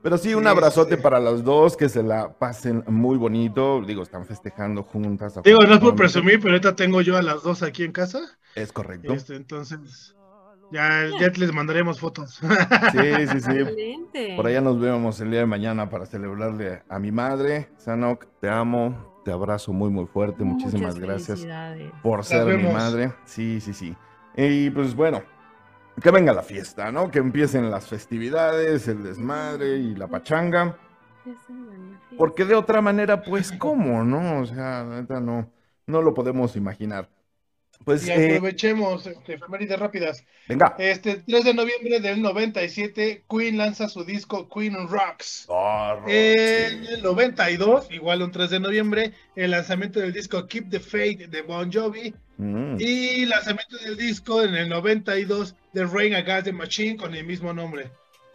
Pero 0.00 0.16
sí, 0.16 0.32
un 0.34 0.44
Sí, 0.44 0.48
abrazote 0.48 0.96
sí. 0.96 1.02
para 1.02 1.18
los 1.18 1.42
dos, 1.42 1.76
que 1.76 1.88
se 1.88 2.02
la 2.04 2.32
pasen 2.38 2.84
muy 2.86 3.16
bonito. 3.16 3.82
Digo, 3.84 4.02
están 4.02 4.24
festejando 4.26 4.84
juntas. 4.84 5.40
Digo, 5.44 5.58
no 5.66 5.74
es 5.74 5.80
por 5.80 5.96
presumir, 5.96 6.38
pero 6.38 6.50
ahorita 6.52 6.76
tengo 6.76 7.00
yo 7.00 7.16
a 7.16 7.22
las 7.22 7.42
dos 7.42 7.62
aquí 7.64 7.82
en 7.82 7.92
casa. 7.92 8.20
Es 8.54 8.72
correcto. 8.72 9.12
Este, 9.12 9.34
entonces, 9.34 10.14
ya, 10.70 11.06
ya 11.20 11.28
les 11.30 11.52
mandaremos 11.52 11.98
fotos. 11.98 12.38
Sí, 12.92 13.26
sí, 13.32 13.40
sí. 13.40 13.50
Excelente. 13.50 14.34
Por 14.36 14.46
allá 14.46 14.60
nos 14.60 14.78
vemos 14.80 15.20
el 15.20 15.30
día 15.32 15.40
de 15.40 15.46
mañana 15.46 15.90
para 15.90 16.06
celebrarle 16.06 16.82
a 16.88 16.98
mi 17.00 17.10
madre. 17.10 17.68
Sanok, 17.78 18.26
te 18.40 18.48
amo, 18.48 19.07
te 19.28 19.34
abrazo 19.34 19.74
muy, 19.74 19.90
muy 19.90 20.06
fuerte. 20.06 20.42
Muchísimas 20.42 20.98
gracias 20.98 21.46
por 22.02 22.24
ser 22.24 22.56
mi 22.56 22.72
madre. 22.72 23.12
Sí, 23.26 23.60
sí, 23.60 23.74
sí. 23.74 23.94
Y 24.34 24.70
pues 24.70 24.94
bueno, 24.94 25.20
que 26.02 26.10
venga 26.10 26.32
la 26.32 26.40
fiesta, 26.40 26.90
¿no? 26.90 27.10
Que 27.10 27.18
empiecen 27.18 27.70
las 27.70 27.86
festividades, 27.86 28.88
el 28.88 29.02
desmadre 29.02 29.76
y 29.76 29.94
la 29.94 30.06
pachanga. 30.06 30.78
Porque 32.16 32.46
de 32.46 32.54
otra 32.54 32.80
manera, 32.80 33.22
pues, 33.22 33.52
¿cómo, 33.52 34.02
no? 34.02 34.40
O 34.40 34.46
sea, 34.46 34.82
la 34.84 35.02
neta, 35.02 35.20
no, 35.20 35.52
no 35.86 36.00
lo 36.00 36.14
podemos 36.14 36.56
imaginar. 36.56 37.10
Pues, 37.84 38.06
Y 38.06 38.10
eh, 38.10 38.36
aprovechemos, 38.36 39.06
este, 39.06 39.34
efemérides 39.34 39.78
rápidas. 39.78 40.24
venga. 40.46 40.74
Este 40.78 41.22
3 41.26 41.44
de 41.44 41.54
noviembre 41.54 42.00
del 42.00 42.20
97, 42.20 43.24
Queen 43.30 43.56
lanza 43.56 43.88
su 43.88 44.04
disco 44.04 44.48
Queen 44.48 44.88
Rocks. 44.88 45.46
Oh, 45.48 45.96
En 46.06 46.84
el 46.84 47.02
92, 47.02 47.90
igual 47.90 48.22
un 48.22 48.30
3 48.30 48.50
de 48.50 48.60
noviembre, 48.60 49.12
el 49.36 49.52
lanzamiento 49.52 50.00
del 50.00 50.12
disco 50.12 50.46
Keep 50.46 50.70
the 50.70 50.80
Faith 50.80 51.20
de 51.28 51.42
Bon 51.42 51.72
Jovi. 51.72 52.14
Mm, 52.36 52.76
Y 52.78 53.24
lanzamiento 53.26 53.78
del 53.78 53.96
disco 53.96 54.42
en 54.42 54.54
el 54.54 54.68
92 54.68 55.54
de 55.72 55.86
Rain 55.86 56.14
Against 56.14 56.44
the 56.44 56.52
Machine 56.52 56.96
con 56.96 57.14
el 57.14 57.24
mismo 57.24 57.52
nombre. 57.52 57.90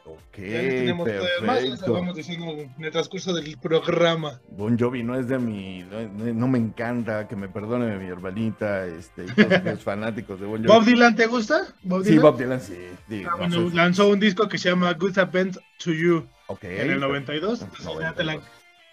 Ok, 0.05 0.35
tenemos 0.35 1.07
todavía 1.07 1.27
más, 1.45 1.59
perfecto. 1.59 1.93
vamos 1.93 2.15
diciendo 2.15 2.45
en 2.51 2.83
el 2.83 2.91
transcurso 2.91 3.33
del 3.33 3.57
programa. 3.57 4.39
Bon 4.49 4.77
Jovi 4.77 5.03
no 5.03 5.15
es 5.17 5.27
de 5.27 5.39
mi, 5.39 5.83
no, 5.83 6.33
no 6.33 6.47
me 6.47 6.57
encanta, 6.59 7.27
que 7.27 7.35
me 7.35 7.47
perdone 7.47 7.97
mi 7.97 8.07
hermanita, 8.07 8.85
este, 8.85 9.23
todos 9.23 9.63
los 9.63 9.83
fanáticos 9.83 10.39
de 10.39 10.45
Bon 10.45 10.57
Jovi. 10.57 10.67
¿Bob 10.67 10.83
Dylan 10.85 11.15
te 11.15 11.27
gusta? 11.27 11.67
¿Bob 11.83 12.03
sí, 12.03 12.09
Dylan? 12.11 12.23
Bob 12.23 12.37
Dylan, 12.37 12.61
sí. 12.61 12.77
sí, 13.09 13.23
Ah, 13.29 13.35
bueno, 13.37 13.69
lanzó 13.73 14.07
un 14.09 14.19
disco 14.19 14.47
que 14.49 14.57
se 14.57 14.69
llama 14.69 14.91
Good 14.93 15.17
Event 15.17 15.57
to 15.83 15.91
You 15.91 16.27
ok, 16.47 16.63
en 16.65 16.91
el 16.91 16.99
92. 16.99 17.61
entonces 17.61 17.85
ya 18.01 18.13
te 18.13 18.23
la, 18.23 18.33
92. 18.33 18.43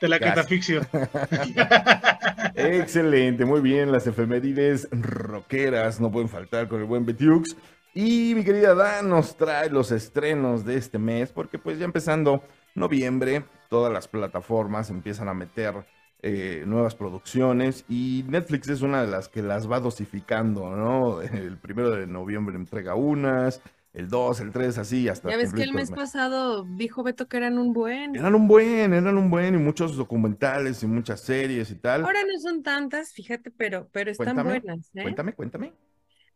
te 0.01 0.09
la 0.09 0.19
Gas. 0.19 0.29
catafixio. 0.35 0.81
Excelente, 2.55 3.45
muy 3.45 3.61
bien, 3.61 3.93
las 3.93 4.07
efemérides 4.07 4.89
rockeras 4.93 6.01
no 6.01 6.11
pueden 6.11 6.29
faltar 6.29 6.69
con 6.69 6.81
el 6.81 6.87
buen 6.87 7.05
Betiux. 7.07 7.57
Y 7.95 8.35
mi 8.35 8.45
querida 8.45 8.75
Dan 8.75 9.09
nos 9.09 9.37
trae 9.37 9.69
los 9.69 9.91
estrenos 9.91 10.65
de 10.65 10.77
este 10.77 10.99
mes, 10.99 11.33
porque 11.33 11.59
pues 11.59 11.79
ya 11.79 11.85
empezando 11.85 12.43
noviembre, 12.75 13.45
todas 13.69 13.93
las 13.93 14.07
plataformas 14.09 14.91
empiezan 14.91 15.29
a 15.29 15.35
meter 15.35 15.85
eh, 16.23 16.65
nuevas 16.67 16.95
producciones 16.95 17.85
y 17.89 18.25
Netflix 18.29 18.69
es 18.69 18.83
una 18.83 19.01
de 19.03 19.09
las 19.09 19.29
que 19.29 19.43
las 19.43 19.71
va 19.71 19.81
dosificando, 19.81 20.77
¿no? 20.77 21.23
El 21.23 21.59
primero 21.59 21.91
de 21.91 22.07
noviembre 22.07 22.57
entrega 22.57 22.95
unas, 22.95 23.63
el 23.93 24.09
2, 24.09 24.41
el 24.41 24.53
3, 24.53 24.79
así 24.79 25.09
hasta 25.09 25.31
Ya 25.31 25.37
ves 25.37 25.53
que 25.53 25.63
el 25.63 25.73
mes 25.73 25.91
mes. 25.91 25.99
pasado 25.99 26.63
dijo 26.63 27.03
Beto 27.03 27.27
que 27.27 27.39
eran 27.39 27.59
un 27.59 27.73
buen. 27.73 28.15
Eran 28.15 28.35
un 28.35 28.47
buen, 28.47 28.93
eran 28.93 29.17
un 29.17 29.31
buen 29.31 29.55
y 29.55 29.59
muchos 29.59 29.97
documentales 29.97 30.83
y 30.83 30.87
muchas 30.87 31.21
series 31.23 31.71
y 31.71 31.75
tal. 31.75 32.05
Ahora 32.05 32.21
no 32.23 32.39
son 32.39 32.63
tantas, 32.63 33.13
fíjate, 33.13 33.51
pero, 33.51 33.89
pero 33.91 34.11
están 34.11 34.35
Cuéntame, 34.37 34.61
buenas, 34.61 34.91
¿eh? 34.95 35.03
Cuéntame, 35.03 35.33
cuéntame. 35.33 35.73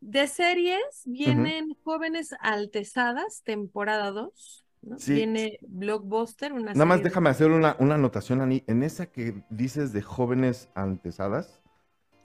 De 0.07 0.27
series 0.27 1.03
vienen 1.07 1.75
Jóvenes 1.83 2.35
Altesadas, 2.41 3.43
temporada 3.43 4.11
2. 4.11 4.67
¿no? 4.83 4.99
Sí. 4.99 5.15
Viene 5.15 5.59
Blockbuster, 5.63 6.53
una 6.53 6.75
Nada 6.75 6.85
más 6.85 6.99
de- 6.99 7.05
déjame 7.05 7.31
hacer 7.31 7.51
una, 7.51 7.75
una 7.79 7.95
anotación, 7.95 8.43
Ani. 8.43 8.63
En 8.67 8.83
esa 8.83 9.07
que 9.07 9.43
dices 9.49 9.95
de 9.95 10.03
jóvenes 10.03 10.69
antesadas, 10.75 11.59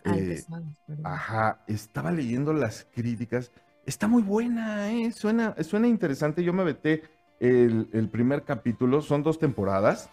eh, 0.03 0.09
Altesadas, 0.09 0.75
perdón. 0.85 1.05
ajá, 1.07 1.63
estaba 1.67 2.11
leyendo 2.11 2.51
las 2.51 2.85
críticas. 2.93 3.49
Está 3.85 4.09
muy 4.09 4.23
buena, 4.23 4.91
¿eh? 4.91 5.13
Suena, 5.13 5.55
suena 5.63 5.87
interesante. 5.87 6.43
Yo 6.43 6.51
me 6.51 6.65
veté 6.65 7.03
el, 7.39 7.87
el 7.93 8.09
primer 8.09 8.43
capítulo, 8.43 9.01
son 9.01 9.23
dos 9.23 9.39
temporadas. 9.39 10.09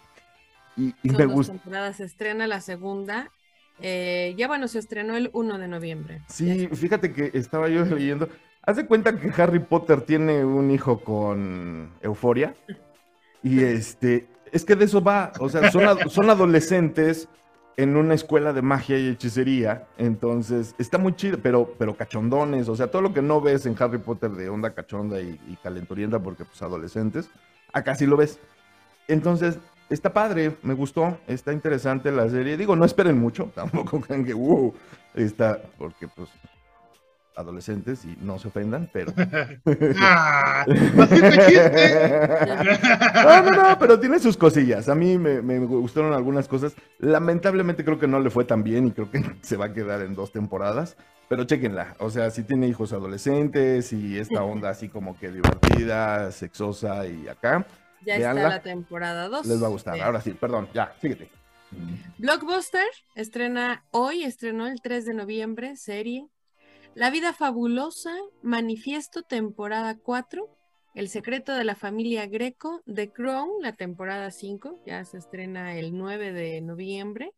Y, 0.77 0.95
y 1.03 1.09
Son 1.09 1.17
me 1.17 1.23
dos 1.25 1.33
gusta. 1.33 1.51
temporadas, 1.53 1.97
se 1.97 2.05
estrena 2.05 2.47
la 2.47 2.61
segunda. 2.61 3.29
Eh, 3.81 4.33
ya 4.37 4.47
bueno, 4.47 4.67
se 4.67 4.79
estrenó 4.79 5.15
el 5.15 5.29
1 5.33 5.57
de 5.57 5.67
noviembre. 5.67 6.21
Sí, 6.27 6.67
fíjate 6.73 7.13
que 7.13 7.31
estaba 7.33 7.69
yo 7.69 7.85
leyendo. 7.85 8.27
Haz 8.63 8.77
de 8.77 8.85
cuenta 8.85 9.17
que 9.17 9.29
Harry 9.41 9.59
Potter 9.59 10.01
tiene 10.01 10.43
un 10.43 10.71
hijo 10.71 10.99
con 10.99 11.93
Euforia. 12.01 12.55
Y 13.43 13.59
este, 13.63 14.27
es 14.51 14.65
que 14.65 14.75
de 14.75 14.85
eso 14.85 15.01
va. 15.01 15.31
O 15.39 15.49
sea, 15.49 15.71
son, 15.71 15.85
ad- 15.87 16.07
son 16.09 16.29
adolescentes 16.29 17.29
en 17.77 17.95
una 17.95 18.15
escuela 18.15 18.53
de 18.53 18.63
magia 18.63 18.97
y 18.97 19.09
hechicería. 19.09 19.85
Entonces, 19.99 20.73
está 20.79 20.97
muy 20.97 21.15
chido, 21.15 21.37
pero, 21.41 21.75
pero 21.77 21.95
cachondones. 21.95 22.67
O 22.69 22.75
sea, 22.75 22.87
todo 22.87 23.03
lo 23.03 23.13
que 23.13 23.21
no 23.21 23.39
ves 23.39 23.67
en 23.67 23.75
Harry 23.79 23.99
Potter 23.99 24.31
de 24.31 24.49
onda 24.49 24.73
cachonda 24.73 25.21
y, 25.21 25.39
y 25.47 25.55
calenturienta, 25.61 26.17
porque 26.19 26.43
pues 26.43 26.59
adolescentes, 26.63 27.29
acá 27.71 27.93
sí 27.93 28.07
lo 28.07 28.17
ves. 28.17 28.39
Entonces, 29.07 29.59
está 29.89 30.13
padre, 30.13 30.55
me 30.63 30.73
gustó, 30.73 31.17
está 31.27 31.53
interesante 31.53 32.11
la 32.11 32.29
serie. 32.29 32.57
Digo, 32.57 32.75
no 32.75 32.85
esperen 32.85 33.17
mucho, 33.17 33.51
tampoco 33.55 34.01
crean 34.01 34.25
que, 34.25 34.33
wow, 34.33 34.73
está, 35.15 35.61
porque 35.77 36.07
pues 36.07 36.29
adolescentes 37.35 38.03
y 38.03 38.17
no 38.19 38.39
se 38.39 38.47
ofendan, 38.47 38.89
pero... 38.91 39.13
Ah. 39.99 40.65
No, 43.13 43.41
no, 43.43 43.51
no, 43.51 43.79
pero 43.79 43.99
tiene 43.99 44.19
sus 44.19 44.37
cosillas. 44.37 44.89
A 44.89 44.95
mí 44.95 45.17
me, 45.17 45.41
me 45.41 45.59
gustaron 45.59 46.13
algunas 46.13 46.47
cosas. 46.47 46.73
Lamentablemente 46.99 47.83
creo 47.85 47.99
que 47.99 48.07
no 48.07 48.19
le 48.19 48.29
fue 48.29 48.45
tan 48.45 48.63
bien 48.63 48.87
y 48.87 48.91
creo 48.91 49.11
que 49.11 49.23
se 49.41 49.57
va 49.57 49.65
a 49.65 49.73
quedar 49.73 50.01
en 50.01 50.15
dos 50.15 50.31
temporadas. 50.31 50.97
Pero 51.29 51.43
chéquenla. 51.43 51.95
O 51.99 52.09
sea, 52.09 52.31
si 52.31 52.43
tiene 52.43 52.67
hijos 52.67 52.93
adolescentes 52.93 53.91
y 53.93 54.17
esta 54.17 54.43
onda 54.43 54.69
así 54.69 54.87
como 54.87 55.17
que 55.17 55.29
divertida, 55.29 56.31
sexosa 56.31 57.05
y 57.05 57.27
acá, 57.27 57.65
Ya 58.05 58.15
está 58.15 58.33
la 58.33 58.61
temporada 58.61 59.27
2. 59.27 59.45
les 59.45 59.61
va 59.61 59.67
a 59.67 59.69
gustar. 59.69 59.99
Ahora 60.01 60.21
sí, 60.21 60.31
perdón, 60.31 60.69
ya, 60.73 60.95
síguete. 61.01 61.29
Blockbuster 62.17 62.87
estrena 63.15 63.83
hoy, 63.91 64.23
estrenó 64.23 64.67
el 64.67 64.81
3 64.81 65.05
de 65.05 65.13
noviembre, 65.13 65.75
serie. 65.75 66.27
La 66.95 67.11
vida 67.11 67.33
fabulosa, 67.33 68.15
Manifiesto, 68.41 69.21
temporada 69.23 69.97
4. 70.01 70.47
El 70.95 71.09
secreto 71.09 71.53
de 71.53 71.63
la 71.63 71.75
familia 71.75 72.25
Greco, 72.25 72.81
The 72.91 73.11
Crown, 73.11 73.61
la 73.61 73.73
temporada 73.73 74.31
5, 74.31 74.81
ya 74.85 75.05
se 75.05 75.17
estrena 75.17 75.75
el 75.75 75.95
9 75.95 76.33
de 76.33 76.61
noviembre. 76.61 77.33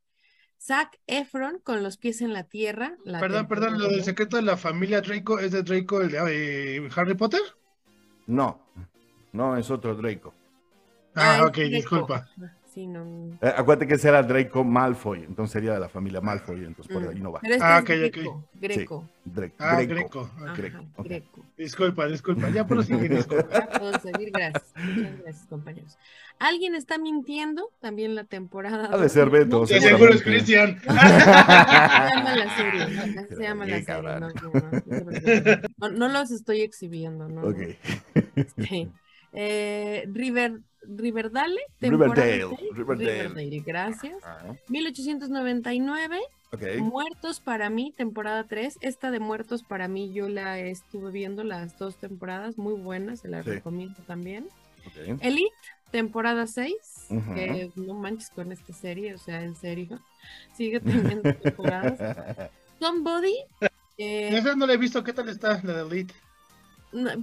Zac 0.62 0.98
Efron 1.08 1.60
con 1.60 1.84
los 1.84 1.98
pies 1.98 2.22
en 2.22 2.32
la 2.32 2.44
tierra. 2.44 2.96
la 3.04 3.20
Perdón, 3.20 3.48
perdón, 3.48 3.80
lo 3.80 3.90
del 3.90 4.04
secreto 4.04 4.38
de 4.38 4.44
la 4.44 4.58
familia 4.58 5.02
Draco 5.02 5.40
es 5.40 5.52
de 5.52 5.64
Draco, 5.64 6.02
el 6.02 6.12
de 6.12 6.78
eh, 6.78 6.90
Harry 6.96 7.16
Potter. 7.16 7.42
No, 8.28 8.66
no, 9.34 9.58
es 9.58 9.70
otro 9.72 9.96
Draco. 9.96 10.34
Ah, 11.20 11.46
ok, 11.46 11.58
disculpa. 11.58 12.28
Sí, 12.74 12.86
no. 12.86 13.04
Eh, 13.42 13.52
acuérdate 13.58 13.88
que 13.88 13.96
ese 13.96 14.10
era 14.10 14.22
Draco 14.22 14.64
Malfoy, 14.64 15.24
entonces 15.24 15.52
sería 15.52 15.74
de 15.74 15.80
la 15.80 15.90
familia 15.90 16.22
Malfoy, 16.22 16.64
entonces 16.66 16.94
por 16.94 17.04
Mm. 17.04 17.10
ahí 17.10 17.20
no 17.20 17.32
va. 17.32 17.40
Pero 17.42 17.56
este 17.56 17.66
Ah, 17.66 17.78
es 17.78 17.82
ok, 17.84 17.90
ok. 17.90 17.96
Greco. 17.98 18.44
Greco. 18.54 19.10
Dre- 19.26 19.52
Ah, 19.58 19.76
Greco. 19.82 19.94
Greco. 19.96 20.32
Ajá, 20.38 20.54
Greco. 21.04 21.46
Disculpa, 21.58 22.06
disculpa. 22.06 22.50
Ya 22.50 22.68
prosigue, 22.68 23.10
disculpa. 23.10 23.50
Ya 23.52 23.80
puedo 23.80 24.00
seguir, 24.00 24.32
gracias. 24.32 24.64
Muchas 24.76 25.18
gracias, 25.24 25.48
compañeros. 25.50 25.98
¿Alguien 26.38 26.76
está 26.76 27.00
mintiendo? 27.00 27.70
También 27.82 28.14
la 28.16 28.24
temporada. 28.24 28.90
Ha 28.94 28.98
de 28.98 29.10
ser 29.10 29.30
Beto, 29.32 29.66
De 29.66 29.82
seguro 29.82 30.14
es 30.14 30.22
Cristian. 30.22 30.80
Se 30.80 30.88
llama 30.88 32.36
la 32.36 32.56
serie. 32.56 33.28
Se 33.30 33.42
llama 33.44 33.66
la 33.66 33.82
serie. 33.82 34.02
No, 34.04 34.20
no, 34.20 34.30
no, 34.30 34.30
no 34.54 34.80
se 34.80 34.82
preocupen. 35.02 35.62
No, 35.80 35.90
no 35.90 36.08
los 36.08 36.30
estoy 36.32 36.62
exhibiendo, 36.62 37.28
¿no? 37.28 37.42
Ok. 37.42 37.58
Sí. 38.60 38.90
Eh, 39.34 40.06
River, 40.12 40.60
Riverdale. 40.98 41.60
Riverdale. 41.82 42.46
Riverdale. 42.74 43.24
Riverdale, 43.24 43.60
gracias. 43.66 44.18
Ah, 44.24 44.54
1899. 44.70 46.20
ok. 46.52 46.62
Muertos 46.80 47.40
para 47.40 47.70
mí, 47.70 47.94
temporada 47.96 48.44
3. 48.46 48.78
Esta 48.82 49.12
de 49.12 49.20
Muertos 49.20 49.64
para 49.64 49.88
mí 49.88 50.12
yo 50.14 50.30
la 50.30 50.60
estuve 50.60 51.12
viendo 51.12 51.44
las 51.44 51.78
dos 51.78 51.98
temporadas, 51.98 52.58
muy 52.58 52.74
buenas, 52.74 53.20
se 53.22 53.28
las 53.28 53.46
Sí. 53.46 53.52
recomiendo 53.52 54.00
también. 54.08 54.48
ok. 54.88 55.20
Elite, 55.22 55.52
temporada 55.92 56.48
6, 56.48 56.74
Ujú. 57.10 57.34
que 57.36 57.72
no 57.76 57.94
manches 57.94 58.30
con 58.30 58.52
esta 58.52 58.74
serie, 58.74 59.14
o 59.14 59.18
sea, 59.18 59.44
en 59.44 59.56
serio, 59.56 60.00
sigue 60.56 60.80
teniendo 60.80 61.34
temporadas. 61.36 62.00
Somebody, 62.80 63.36
eh, 63.98 64.30
Esa 64.38 64.56
no 64.56 64.66
la 64.66 64.74
he 64.74 64.78
visto. 64.78 65.04
¿Qué 65.04 65.12
tal 65.12 65.28
está 65.28 65.60
la 65.64 65.74
de 65.74 65.82
Elite? 65.82 66.14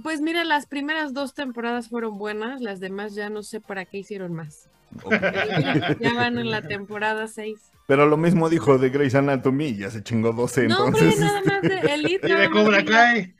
Pues 0.03 0.21
mira, 0.21 0.43
las 0.43 0.65
primeras 0.65 1.13
dos 1.13 1.33
temporadas 1.33 1.89
fueron 1.89 2.17
buenas, 2.17 2.61
las 2.61 2.79
demás 2.79 3.15
ya 3.15 3.29
no 3.29 3.43
sé 3.43 3.59
para 3.61 3.85
qué 3.85 3.97
hicieron 3.99 4.33
más. 4.33 4.69
Ya 5.99 6.13
van 6.13 6.37
en 6.37 6.49
la 6.51 6.61
temporada 6.61 7.27
6. 7.27 7.59
Pero 7.87 8.05
lo 8.05 8.17
mismo 8.17 8.49
dijo 8.49 8.77
de 8.77 8.89
Grey's 8.89 9.15
Anatomy, 9.15 9.75
ya 9.75 9.89
se 9.89 10.03
chingó 10.03 10.31
12, 10.33 10.67
No, 10.67 10.85
hombre, 10.85 10.99
entonces. 11.01 11.19
nada 11.19 11.41
más 11.45 11.61
de 11.61 11.77
Elite. 11.93 12.29
Y 12.29 12.31
de 12.33 12.49
Cobra 12.49 12.83
Kai. 12.85 13.33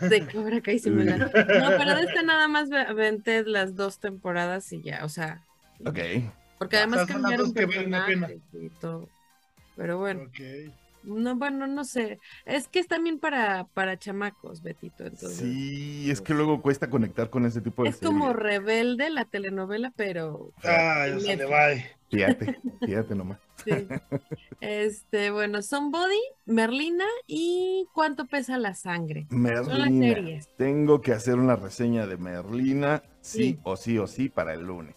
De 0.00 0.26
Cobra 0.26 0.60
Kai 0.60 0.78
sí 0.78 0.90
me 0.90 1.04
la- 1.04 1.16
No, 1.18 1.30
pero 1.32 1.94
de 1.94 2.02
esta 2.02 2.22
nada 2.22 2.48
más 2.48 2.68
ve- 2.70 2.80
aventé 2.82 3.44
las 3.44 3.76
dos 3.76 3.98
temporadas 3.98 4.72
y 4.72 4.80
ya, 4.82 5.04
o 5.04 5.08
sea, 5.08 5.42
Ok. 5.84 5.98
porque 6.58 6.76
además 6.78 7.06
cambiaron 7.06 7.52
personajes 7.52 8.18
y 8.52 8.68
todo. 8.80 9.08
Pero 9.76 9.98
bueno, 9.98 10.22
Ok. 10.22 10.40
No, 11.02 11.36
bueno, 11.36 11.66
no 11.66 11.84
sé. 11.84 12.18
Es 12.44 12.68
que 12.68 12.78
es 12.80 12.86
también 12.88 13.18
para, 13.18 13.64
para 13.74 13.98
chamacos, 13.98 14.62
Betito. 14.62 15.04
Entonces, 15.04 15.36
Sí, 15.38 16.10
es 16.10 16.20
que 16.20 16.34
luego 16.34 16.60
cuesta 16.62 16.90
conectar 16.90 17.30
con 17.30 17.46
ese 17.46 17.60
tipo 17.60 17.82
de 17.84 17.90
es 17.90 17.96
como 17.98 18.32
rebelde 18.32 19.10
la 19.10 19.24
telenovela, 19.24 19.92
pero 19.96 20.52
Ah, 20.62 21.06
ya 21.08 21.20
se 21.20 21.36
le 21.36 21.44
va. 21.46 21.68
Fíjate, 22.10 22.60
fíjate 22.84 23.14
nomás. 23.14 23.38
sí. 23.64 23.72
Este, 24.60 25.30
bueno, 25.30 25.62
Somebody, 25.62 26.18
Merlina 26.44 27.04
y 27.26 27.86
¿Cuánto 27.94 28.26
pesa 28.26 28.58
la 28.58 28.74
sangre? 28.74 29.26
Son 29.30 29.42
las 29.44 29.66
Merlina. 29.68 30.14
series. 30.14 30.48
Tengo 30.56 31.00
que 31.00 31.12
hacer 31.12 31.36
una 31.36 31.56
reseña 31.56 32.06
de 32.06 32.16
Merlina, 32.16 33.02
sí, 33.20 33.42
Sí. 33.52 33.58
o 33.62 33.76
sí 33.76 33.98
o 33.98 34.06
sí, 34.06 34.28
para 34.28 34.54
el 34.54 34.62
lunes. 34.66 34.94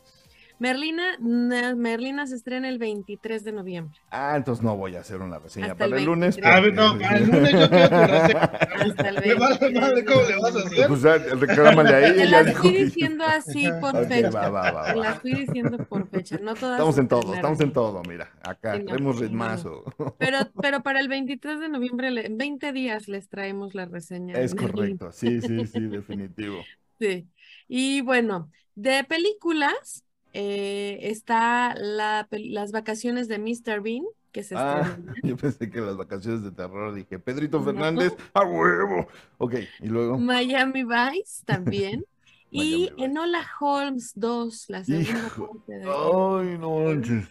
Merlina, 0.64 1.18
na- 1.20 1.76
Merlina 1.76 2.26
se 2.26 2.36
estrena 2.36 2.70
el 2.70 2.78
23 2.78 3.44
de 3.44 3.52
noviembre. 3.52 4.00
Ah, 4.10 4.36
entonces 4.38 4.64
no 4.64 4.78
voy 4.78 4.96
a 4.96 5.02
hacer 5.02 5.20
una 5.22 5.38
reseña 5.38 5.66
Hasta 5.66 5.76
para 5.78 5.88
el 5.92 6.00
el 6.00 6.06
lunes. 6.06 6.38
23. 6.38 6.56
A 6.56 6.60
ver, 6.62 6.74
no, 6.74 6.98
para 6.98 7.18
el 7.18 7.28
lunes 7.30 7.52
yo 7.52 7.70
quiero 7.70 7.90
tu 7.90 7.96
receta. 7.96 8.44
Hasta 8.44 9.10
el 9.10 9.16
Me 9.28 9.34
vale 9.36 9.58
23 9.60 9.74
madre 9.82 9.96
de 9.96 10.06
cómo 10.06 10.22
le 10.22 10.36
vas 10.40 10.56
a 10.56 10.60
hacer. 10.60 10.88
Pues 10.88 11.06
ah, 11.06 11.18
reclámale 11.36 11.90
a 11.96 12.14
Te 12.14 12.26
las 12.28 12.54
fui 12.58 12.72
que- 12.72 12.86
diciendo 12.86 13.26
así 13.26 13.70
por 13.82 13.94
Ok, 13.98 14.08
fecha. 14.08 14.30
va, 14.30 14.50
va, 14.50 14.72
va, 14.72 14.86
Te 14.94 14.96
las 14.96 15.20
fui 15.20 15.34
diciendo 15.34 15.78
por 15.86 16.08
fecha. 16.08 16.38
No 16.42 16.54
todas 16.56 16.76
Estamos 16.80 16.98
en 16.98 17.08
todo, 17.10 17.34
estamos 17.36 17.60
en 17.60 17.74
todo, 17.74 18.02
mira. 18.08 18.32
Acá 18.42 18.78
Sí, 18.78 18.84
no, 18.84 18.96
no. 19.00 19.12
ritmazo. 19.12 19.84
Pero, 20.18 20.38
pero 20.62 20.82
para 20.82 21.02
el 21.02 21.10
23 21.10 21.60
de 21.60 21.68
noviembre, 21.68 22.08
en 22.26 22.38
20 22.38 22.72
días 22.72 23.10
les 23.10 23.28
traemos 23.28 23.76
la 23.76 23.84
reseña. 23.86 24.36
Es 24.36 24.56
correcto, 24.56 25.12
sí, 25.12 25.42
sí, 25.42 25.68
sí, 25.68 25.82
definitivo. 25.82 26.60
Sí. 27.00 27.28
Y 27.68 28.00
bueno, 28.00 28.50
de 28.76 29.04
películas 29.04 30.06
eh, 30.34 31.00
está 31.04 31.76
la, 31.76 32.28
las 32.32 32.72
vacaciones 32.72 33.28
de 33.28 33.40
Mr. 33.40 33.82
Bean, 33.82 34.04
que 34.32 34.44
se 34.44 34.56
Ah, 34.56 34.82
estrenó. 34.82 35.14
yo 35.24 35.38
pensé 35.38 35.70
que 35.70 35.82
las 35.82 35.98
vacaciones 35.98 36.44
de 36.44 36.52
terror 36.52 36.94
dije, 36.94 37.20
Pedrito 37.20 37.60
No. 37.60 37.66
Fernández, 37.66 38.14
a 38.34 38.44
huevo. 38.44 39.08
Ok, 39.38 39.56
y 39.80 39.88
luego. 39.88 40.18
Miami 40.18 40.84
Vice 40.84 41.44
también. 41.46 42.06
y 42.50 42.90
Vice. 42.90 42.94
Enola 42.98 43.46
Holmes 43.60 44.14
2, 44.16 44.66
la 44.70 44.84
segunda 44.84 45.30
parte 45.30 45.74
de 45.74 45.84
Ay, 45.86 46.58
no 46.60 46.80
manches. 46.80 47.28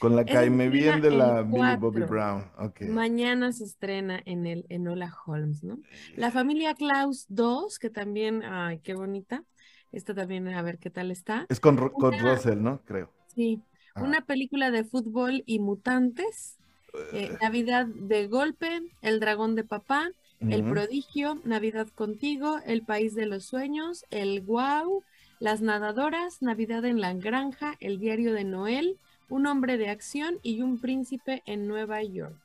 Con 0.00 0.16
la 0.16 0.24
Caime 0.24 0.68
bien 0.68 1.00
de 1.00 1.10
la 1.12 1.42
Billy 1.42 1.76
Bobby. 1.78 2.02
Brown. 2.02 2.50
Ok. 2.58 2.82
Mañana 2.82 3.52
se 3.52 3.64
estrena 3.64 4.20
en 4.26 4.44
el 4.46 4.66
Enola 4.68 5.14
Holmes, 5.24 5.62
¿no? 5.62 5.78
La 6.16 6.30
familia 6.30 6.74
Klaus 6.74 7.26
2, 7.28 7.78
que 7.78 7.90
también, 7.90 8.42
ay, 8.42 8.80
qué 8.80 8.94
bonita. 8.94 9.44
Esta 9.94 10.14
también, 10.14 10.48
a 10.48 10.60
ver 10.62 10.78
qué 10.78 10.90
tal 10.90 11.10
está. 11.10 11.46
Es 11.48 11.60
con, 11.60 11.76
con 11.76 12.14
Una- 12.14 12.34
Russell, 12.34 12.60
¿no? 12.60 12.80
Creo. 12.84 13.10
Sí, 13.34 13.60
una 13.96 14.22
película 14.22 14.70
de 14.70 14.84
fútbol 14.84 15.42
y 15.46 15.58
mutantes. 15.60 16.58
eh, 17.12 17.30
Navidad 17.42 17.86
de 17.86 18.26
golpe, 18.28 18.80
El 19.02 19.18
dragón 19.20 19.54
de 19.54 19.64
papá, 19.64 20.10
El 20.40 20.62
prodigio, 20.64 21.40
Navidad 21.44 21.88
contigo, 21.94 22.58
El 22.66 22.82
país 22.82 23.14
de 23.14 23.26
los 23.26 23.44
sueños, 23.44 24.04
El 24.10 24.42
guau, 24.42 25.02
Las 25.40 25.60
nadadoras, 25.60 26.42
Navidad 26.42 26.84
en 26.84 27.00
la 27.00 27.12
granja, 27.14 27.74
El 27.80 27.98
diario 27.98 28.32
de 28.32 28.44
Noel, 28.44 28.98
Un 29.28 29.46
hombre 29.46 29.76
de 29.78 29.88
acción 29.88 30.38
y 30.42 30.60
un 30.62 30.80
príncipe 30.80 31.42
en 31.46 31.66
Nueva 31.66 32.02
York. 32.02 32.36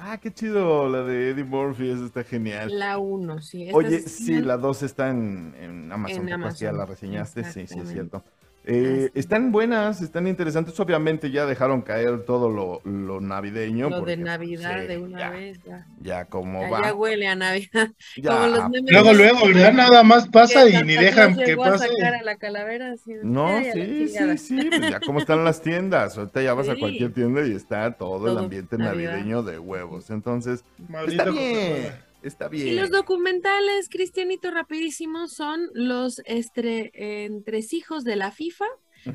Ah, 0.00 0.18
qué 0.18 0.32
chido. 0.32 0.88
La 0.88 1.02
de 1.02 1.30
Eddie 1.30 1.44
Murphy, 1.44 1.90
esa 1.90 2.04
está 2.04 2.22
genial. 2.24 2.78
La 2.78 2.98
1, 2.98 3.40
sí. 3.40 3.64
esta 3.64 3.76
Oye, 3.76 4.00
sí, 4.00 4.32
estrena- 4.34 4.46
la 4.46 4.56
2 4.56 4.82
está 4.82 5.10
en, 5.10 5.54
en 5.58 5.90
Amazon, 5.92 6.18
En 6.20 6.24
que 6.26 6.30
ya 6.30 6.72
la 6.72 6.84
Amazon, 6.84 6.88
reseñaste, 6.88 7.44
sí, 7.44 7.66
sí, 7.66 7.78
es 7.80 7.88
cierto. 7.88 8.22
Eh, 8.70 9.10
están 9.14 9.50
buenas, 9.50 10.02
están 10.02 10.26
interesantes. 10.26 10.78
Obviamente 10.78 11.30
ya 11.30 11.46
dejaron 11.46 11.80
caer 11.80 12.24
todo 12.26 12.50
lo, 12.50 12.82
lo 12.84 13.18
navideño. 13.20 13.88
Lo 13.88 13.96
porque, 14.00 14.10
de 14.12 14.16
pues, 14.18 14.26
Navidad 14.26 14.80
sí, 14.82 14.86
de 14.88 14.98
una 14.98 15.18
ya, 15.18 15.30
vez, 15.30 15.58
ya. 15.64 15.86
Ya 16.00 16.24
como 16.26 16.60
Ya, 16.60 16.68
va. 16.68 16.82
ya 16.82 16.94
huele 16.94 17.28
a 17.28 17.34
Navidad. 17.34 17.88
ya, 18.14 18.30
Como 18.34 18.46
los 18.48 18.68
memes 18.68 18.92
Luego, 18.92 19.08
de- 19.08 19.14
luego, 19.14 19.50
ya 19.52 19.72
nada 19.72 20.02
más 20.02 20.28
pasa 20.28 20.64
que 20.66 20.70
y 20.70 20.82
ni 20.82 20.96
dejan 20.96 21.34
que 21.36 21.52
a 21.52 21.56
pase. 21.56 21.88
sacar 21.88 22.14
a 22.16 22.22
la 22.22 22.36
calavera 22.36 22.92
así, 22.92 23.12
No, 23.22 23.46
"Ay, 23.46 23.68
a 23.70 23.74
la 23.76 23.86
sí, 23.86 24.06
chingada". 24.06 24.36
sí, 24.36 24.60
sí, 24.60 24.70
pues 24.70 24.90
ya 24.90 25.00
como 25.00 25.18
están 25.20 25.44
las 25.44 25.62
tiendas. 25.62 26.18
Ahorita 26.18 26.42
ya 26.42 26.52
vas 26.54 26.68
a 26.68 26.76
cualquier 26.76 27.12
tienda 27.14 27.46
y 27.46 27.52
está 27.54 27.96
todo, 27.96 28.28
el 28.28 28.36
ambiente 28.38 28.76
Navidad. 28.76 29.12
navideño 29.12 29.42
de 29.42 29.58
huevos. 29.58 30.10
Entonces, 30.10 30.64
Maldito 30.88 31.22
está 31.22 31.30
bien, 31.30 31.92
Está 32.22 32.46
Y 32.46 32.62
bien. 32.62 32.76
los 32.76 32.90
documentales, 32.90 33.88
Cristianito, 33.88 34.50
rapidísimo, 34.50 35.28
son 35.28 35.70
los 35.74 36.18
estre- 36.24 36.90
entresijos 36.94 38.04
de 38.04 38.16
la 38.16 38.30
FIFA, 38.32 38.66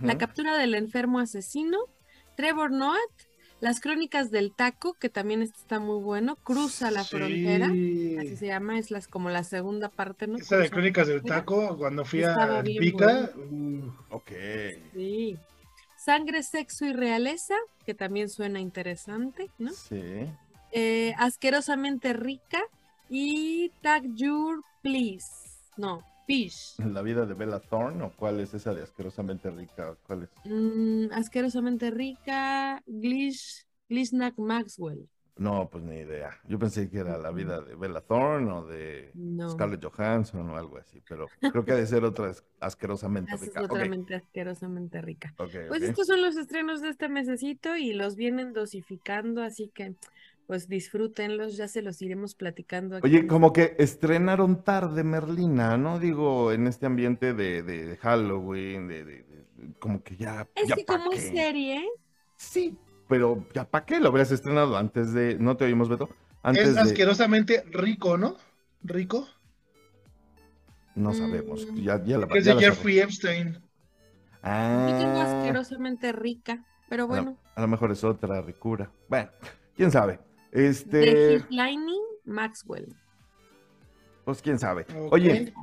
la 0.02 0.18
captura 0.18 0.58
del 0.58 0.74
enfermo 0.76 1.20
asesino, 1.20 1.78
Trevor 2.36 2.72
Noah, 2.72 2.98
Las 3.60 3.80
Crónicas 3.80 4.32
del 4.32 4.54
Taco, 4.54 4.94
que 4.94 5.08
también 5.10 5.42
este 5.42 5.58
está 5.60 5.80
muy 5.80 6.02
bueno. 6.02 6.36
Cruza 6.38 6.92
la 6.92 7.04
frontera. 7.04 7.70
Sí. 7.70 8.18
Así 8.18 8.36
se 8.36 8.48
llama, 8.48 8.78
es 8.80 8.92
las, 8.92 9.08
como 9.08 9.30
la 9.30 9.44
segunda 9.46 9.88
parte, 9.90 10.28
¿no? 10.28 10.38
Esa 10.38 10.58
de 10.58 10.70
Crónicas 10.70 11.08
del. 11.08 11.22
Taco, 11.24 11.78
cuando 11.78 12.04
fui 12.04 12.20
Estaba 12.22 12.60
a 12.60 12.64
Pica, 12.64 13.32
uh, 13.38 13.92
Ok. 14.10 14.32
Sí. 14.94 15.38
Sangre, 15.98 16.44
Sexo 16.44 16.86
y 16.86 16.92
Realeza, 16.94 17.56
que 17.86 17.94
también 17.94 18.28
suena 18.30 18.60
interesante, 18.60 19.50
¿no? 19.58 19.72
Sí. 19.72 20.02
Eh, 20.74 21.14
asquerosamente 21.18 22.12
rica 22.14 22.62
y 23.16 23.70
Tag 23.82 24.04
Your 24.16 24.62
Please. 24.82 25.28
No, 25.78 26.04
Fish. 26.26 26.76
¿La 26.80 27.02
vida 27.04 27.26
de 27.28 27.36
Bella 27.36 27.60
Thorne 27.60 28.04
o 28.04 28.12
cuál 28.16 28.40
es 28.40 28.54
esa 28.54 28.74
de 28.74 28.82
asquerosamente 28.82 29.52
rica? 29.52 29.96
¿Cuál 30.08 30.24
es? 30.24 30.30
Mm, 30.46 31.12
asquerosamente 31.12 31.92
rica, 31.92 32.82
Glish, 32.88 33.66
Glishnak 33.88 34.38
Maxwell. 34.38 35.08
No, 35.36 35.68
pues 35.70 35.84
ni 35.84 35.96
idea. 35.98 36.40
Yo 36.48 36.60
pensé 36.60 36.90
que 36.90 37.00
era 37.00 37.18
la 37.18 37.32
vida 37.32 37.60
de 37.62 37.76
Bella 37.76 38.02
Thorne 38.02 38.52
o 38.52 38.66
de 38.66 39.12
No. 39.16 39.50
Scarlett 39.50 39.84
Johansson 39.84 40.50
o 40.50 40.58
algo 40.58 40.78
así, 40.78 41.02
pero 41.08 41.28
creo 41.52 41.66
que 41.66 41.72
ha 41.72 41.76
de 41.76 41.88
ser 41.88 42.04
otra 42.04 42.30
as- 42.30 42.44
asquerosamente 42.60 43.36
rica. 43.38 43.62
Ok, 43.62 43.70
totalmente 43.70 44.16
asquerosamente 44.16 45.02
rica. 45.02 45.34
ok, 45.38 45.56
Pues 45.68 45.82
estos 45.82 46.08
son 46.08 46.22
los 46.22 46.36
estrenos 46.38 46.82
de 46.82 46.90
este 46.90 47.10
mesecito 47.10 47.76
y 47.76 47.94
los 47.94 48.16
vienen 48.16 48.54
dosificando, 48.54 49.42
así 49.44 49.72
que 49.74 49.96
pues 50.48 50.68
disfrútenlos, 50.68 51.58
ya 51.58 51.68
se 51.68 51.82
los 51.82 52.02
iremos 52.02 52.36
platicando 52.36 52.98
aquí. 52.98 53.08
Oye, 53.08 53.28
como 53.28 53.54
que 53.54 53.76
estrenaron 53.80 54.64
tarde 54.64 55.04
Merlina, 55.04 55.78
¿no? 55.78 56.00
Digo, 56.00 56.52
en 56.52 56.68
este 56.68 56.86
ambiente 56.86 57.34
de, 57.34 57.64
de- 57.64 57.86
de 57.86 57.98
Halloween, 57.98 58.88
de, 58.88 59.04
de- 59.06 59.24
de- 59.24 59.74
como 59.80 60.04
que 60.04 60.16
ya, 60.18 60.48
Es 60.56 60.68
ya 60.68 60.76
que 60.76 60.86
como 60.86 61.12
es 61.14 61.24
qué. 61.26 61.32
serie, 61.32 61.88
Sí, 62.36 62.78
pero 63.08 63.46
ya 63.54 63.64
para 63.70 63.86
qué 63.86 64.00
lo 64.00 64.10
habrías 64.10 64.32
estrenado 64.32 64.76
antes 64.78 65.14
de, 65.14 65.38
¿no 65.40 65.56
te 65.56 65.66
oímos, 65.66 65.88
Beto? 65.90 66.10
Antes 66.42 66.70
es 66.70 66.76
de, 66.76 66.82
asquerosamente 66.82 67.64
rico, 67.72 68.18
¿no? 68.18 68.36
Rico. 68.84 69.28
no 70.96 71.14
sabemos, 71.14 71.66
Mm. 71.72 71.76
ya, 71.78 72.04
ya 72.04 72.18
la 72.18 72.28
es 72.38 72.46
ya 72.46 72.54
de 72.56 72.62
la 72.62 72.68
Jeffrey 72.68 73.00
Epstein. 73.00 73.54
sabemos. 73.54 75.00
tengo 75.00 75.20
Ah, 75.22 75.40
asquerosamente 75.40 76.12
rica, 76.12 76.66
pero 76.90 77.08
bueno. 77.08 77.38
a 77.56 77.62
lo 77.62 77.68
mejor 77.68 77.92
es 77.92 78.04
otra 78.04 78.42
ricura. 78.42 78.92
Bueno, 79.08 79.30
quién 79.76 79.90
sabe. 79.90 80.20
De 80.54 80.68
Este, 80.68 81.34
Heath 81.36 81.50
Lining, 81.50 82.02
Maxwell. 82.26 82.96
pues 84.26 84.42
quién 84.42 84.60
sabe. 84.60 84.86
Oye, 85.12 85.54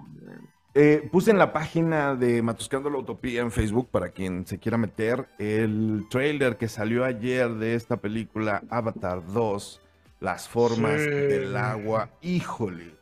Eh, 0.73 1.09
puse 1.11 1.33
en 1.33 1.39
la 1.39 1.53
página 1.53 2.15
de 2.15 2.43
Matuscando 2.43 2.91
la 2.91 2.99
Utopía 2.99 3.41
en 3.41 3.51
Facebook 3.51 3.89
para 3.91 4.11
quien 4.11 4.47
se 4.47 4.59
quiera 4.59 4.79
meter 4.79 5.27
el 5.41 6.05
trailer 6.09 6.57
que 6.59 6.69
salió 6.69 7.05
ayer 7.05 7.51
de 7.55 7.75
esta 7.75 7.97
película 7.97 8.63
Avatar 8.71 9.21
2, 9.33 9.81
Las 10.21 10.49
formas 10.49 11.01
Sí. 11.01 11.09
del 11.11 11.57
agua. 11.57 12.11
Híjole, 12.21 12.95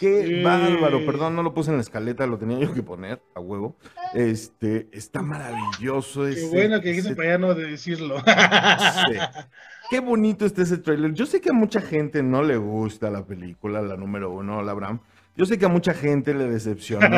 qué 0.00 0.26
Sí. 0.26 0.42
bárbaro. 0.42 1.06
Perdón, 1.06 1.36
no 1.36 1.42
lo 1.44 1.54
puse 1.54 1.70
en 1.70 1.76
la 1.76 1.82
escaleta, 1.82 2.26
lo 2.26 2.36
tenía 2.36 2.58
yo 2.58 2.74
que 2.74 2.82
poner 2.82 3.22
a 3.34 3.38
huevo. 3.40 3.76
Este, 4.12 4.88
está 4.92 5.22
maravilloso 5.22 6.24
Qué 6.24 6.30
ese. 6.32 6.48
bueno 6.48 6.80
que 6.80 6.90
ese- 6.90 7.14
para 7.14 7.28
ya 7.28 7.38
no 7.38 7.54
decirlo. 7.54 8.16
Sí. 8.18 8.24
Qué 9.90 10.00
bonito 10.00 10.46
está 10.46 10.62
ese 10.62 10.78
trailer. 10.78 11.12
Yo 11.12 11.26
sé 11.26 11.40
que 11.40 11.50
a 11.50 11.52
mucha 11.52 11.80
gente 11.80 12.22
no 12.22 12.42
le 12.42 12.56
gusta 12.56 13.10
la 13.10 13.24
película, 13.24 13.82
la 13.82 13.96
número 13.96 14.30
uno, 14.32 14.62
la 14.62 14.72
Abraham. 14.72 15.00
Yo 15.36 15.46
sé 15.46 15.58
que 15.58 15.66
a 15.66 15.68
mucha 15.68 15.92
gente 15.94 16.32
le 16.34 16.48
decepcionó 16.48 17.08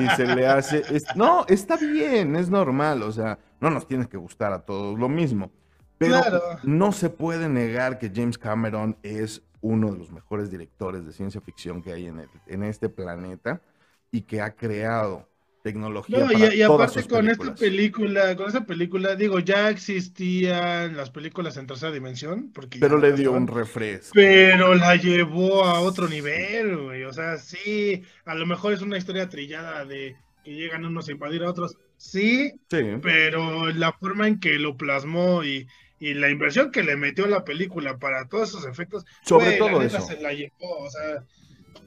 y 0.00 0.08
se 0.16 0.26
le 0.26 0.46
hace... 0.46 0.82
es- 0.94 1.04
No, 1.16 1.44
está 1.48 1.76
bien, 1.76 2.36
es 2.36 2.48
normal. 2.48 3.02
O 3.02 3.12
sea, 3.12 3.38
no 3.60 3.70
nos 3.70 3.86
tiene 3.86 4.06
que 4.08 4.16
gustar 4.16 4.52
a 4.52 4.60
todos 4.60 4.98
lo 4.98 5.08
mismo. 5.08 5.50
Pero 5.98 6.20
Claro. 6.20 6.42
no 6.62 6.92
se 6.92 7.10
puede 7.10 7.48
negar 7.48 7.98
que 7.98 8.10
James 8.14 8.38
Cameron 8.38 8.96
es 9.02 9.42
uno 9.60 9.90
de 9.90 9.98
los 9.98 10.12
mejores 10.12 10.50
directores 10.50 11.04
de 11.06 11.12
ciencia 11.12 11.40
ficción 11.40 11.82
que 11.82 11.92
hay 11.92 12.06
en, 12.06 12.20
el- 12.20 12.28
en 12.46 12.62
este 12.62 12.88
planeta 12.88 13.60
y 14.12 14.22
que 14.22 14.40
ha 14.40 14.54
creado 14.54 15.28
tecnología 15.72 16.18
No, 16.18 16.32
y, 16.32 16.32
para 16.34 16.54
y 16.54 16.62
todas 16.64 16.96
aparte 16.96 17.08
con 17.08 17.28
esta 17.28 17.54
película, 17.54 18.36
con 18.36 18.46
esta 18.46 18.64
película, 18.64 19.16
digo, 19.16 19.38
ya 19.40 19.68
existían 19.70 20.96
las 20.96 21.10
películas 21.10 21.56
en 21.56 21.66
tercera 21.66 21.92
dimensión, 21.92 22.52
porque 22.52 22.78
Pero 22.78 22.98
le 22.98 23.12
dio 23.12 23.32
un 23.32 23.46
refresco. 23.46 24.12
pero 24.12 24.74
la 24.74 24.96
llevó 24.96 25.64
a 25.64 25.80
otro 25.80 26.08
nivel, 26.08 26.76
güey. 26.76 27.04
O 27.04 27.12
sea, 27.12 27.36
sí, 27.38 28.02
a 28.24 28.34
lo 28.34 28.46
mejor 28.46 28.72
es 28.72 28.82
una 28.82 28.98
historia 28.98 29.28
trillada 29.28 29.84
de 29.84 30.16
que 30.42 30.54
llegan 30.54 30.84
unos 30.84 31.08
a 31.08 31.12
invadir 31.12 31.42
a 31.42 31.50
otros, 31.50 31.76
sí, 31.96 32.52
Sí. 32.70 32.78
pero 33.00 33.66
la 33.72 33.92
forma 33.92 34.28
en 34.28 34.40
que 34.40 34.58
lo 34.58 34.76
plasmó 34.76 35.44
y, 35.44 35.66
y 35.98 36.14
la 36.14 36.30
inversión 36.30 36.70
que 36.70 36.82
le 36.84 36.96
metió 36.96 37.24
a 37.24 37.28
la 37.28 37.44
película 37.44 37.98
para 37.98 38.28
todos 38.28 38.50
esos 38.50 38.66
efectos, 38.66 39.04
Sobre 39.22 39.56
güey, 39.56 39.58
todo 39.58 39.82
eso. 39.82 40.00
se 40.00 40.20
la 40.20 40.32
llevó, 40.32 40.78
o 40.84 40.90
sea, 40.90 41.24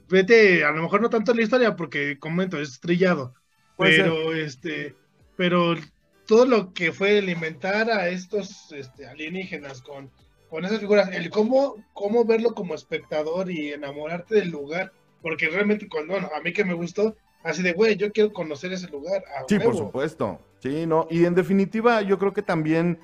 vete, 0.08 0.64
a 0.64 0.72
lo 0.72 0.82
mejor 0.82 1.00
no 1.02 1.10
tanto 1.10 1.34
la 1.34 1.42
historia, 1.42 1.76
porque 1.76 2.18
comento, 2.18 2.58
es 2.60 2.80
trillado. 2.80 3.34
Pero 3.88 4.34
este, 4.34 4.94
pero 5.36 5.74
todo 6.26 6.46
lo 6.46 6.72
que 6.72 6.92
fue 6.92 7.18
el 7.18 7.28
inventar 7.28 7.90
a 7.90 8.08
estos 8.08 8.70
este, 8.72 9.06
alienígenas 9.06 9.82
con, 9.82 10.10
con 10.48 10.64
esas 10.64 10.78
figuras, 10.80 11.10
el 11.12 11.30
cómo, 11.30 11.76
cómo 11.92 12.24
verlo 12.24 12.54
como 12.54 12.74
espectador 12.74 13.50
y 13.50 13.72
enamorarte 13.72 14.36
del 14.36 14.50
lugar, 14.50 14.92
porque 15.22 15.48
realmente 15.48 15.88
cuando, 15.88 16.12
bueno, 16.12 16.30
a 16.34 16.40
mí 16.40 16.52
que 16.52 16.64
me 16.64 16.74
gustó, 16.74 17.16
así 17.42 17.62
de, 17.62 17.72
güey, 17.72 17.96
yo 17.96 18.12
quiero 18.12 18.32
conocer 18.32 18.72
ese 18.72 18.88
lugar. 18.88 19.24
a 19.36 19.44
Sí, 19.48 19.56
por 19.58 19.74
huevo". 19.74 19.86
supuesto. 19.86 20.40
Sí, 20.60 20.86
no. 20.86 21.06
Y 21.10 21.24
en 21.24 21.34
definitiva, 21.34 22.02
yo 22.02 22.18
creo 22.18 22.32
que 22.32 22.42
también 22.42 23.00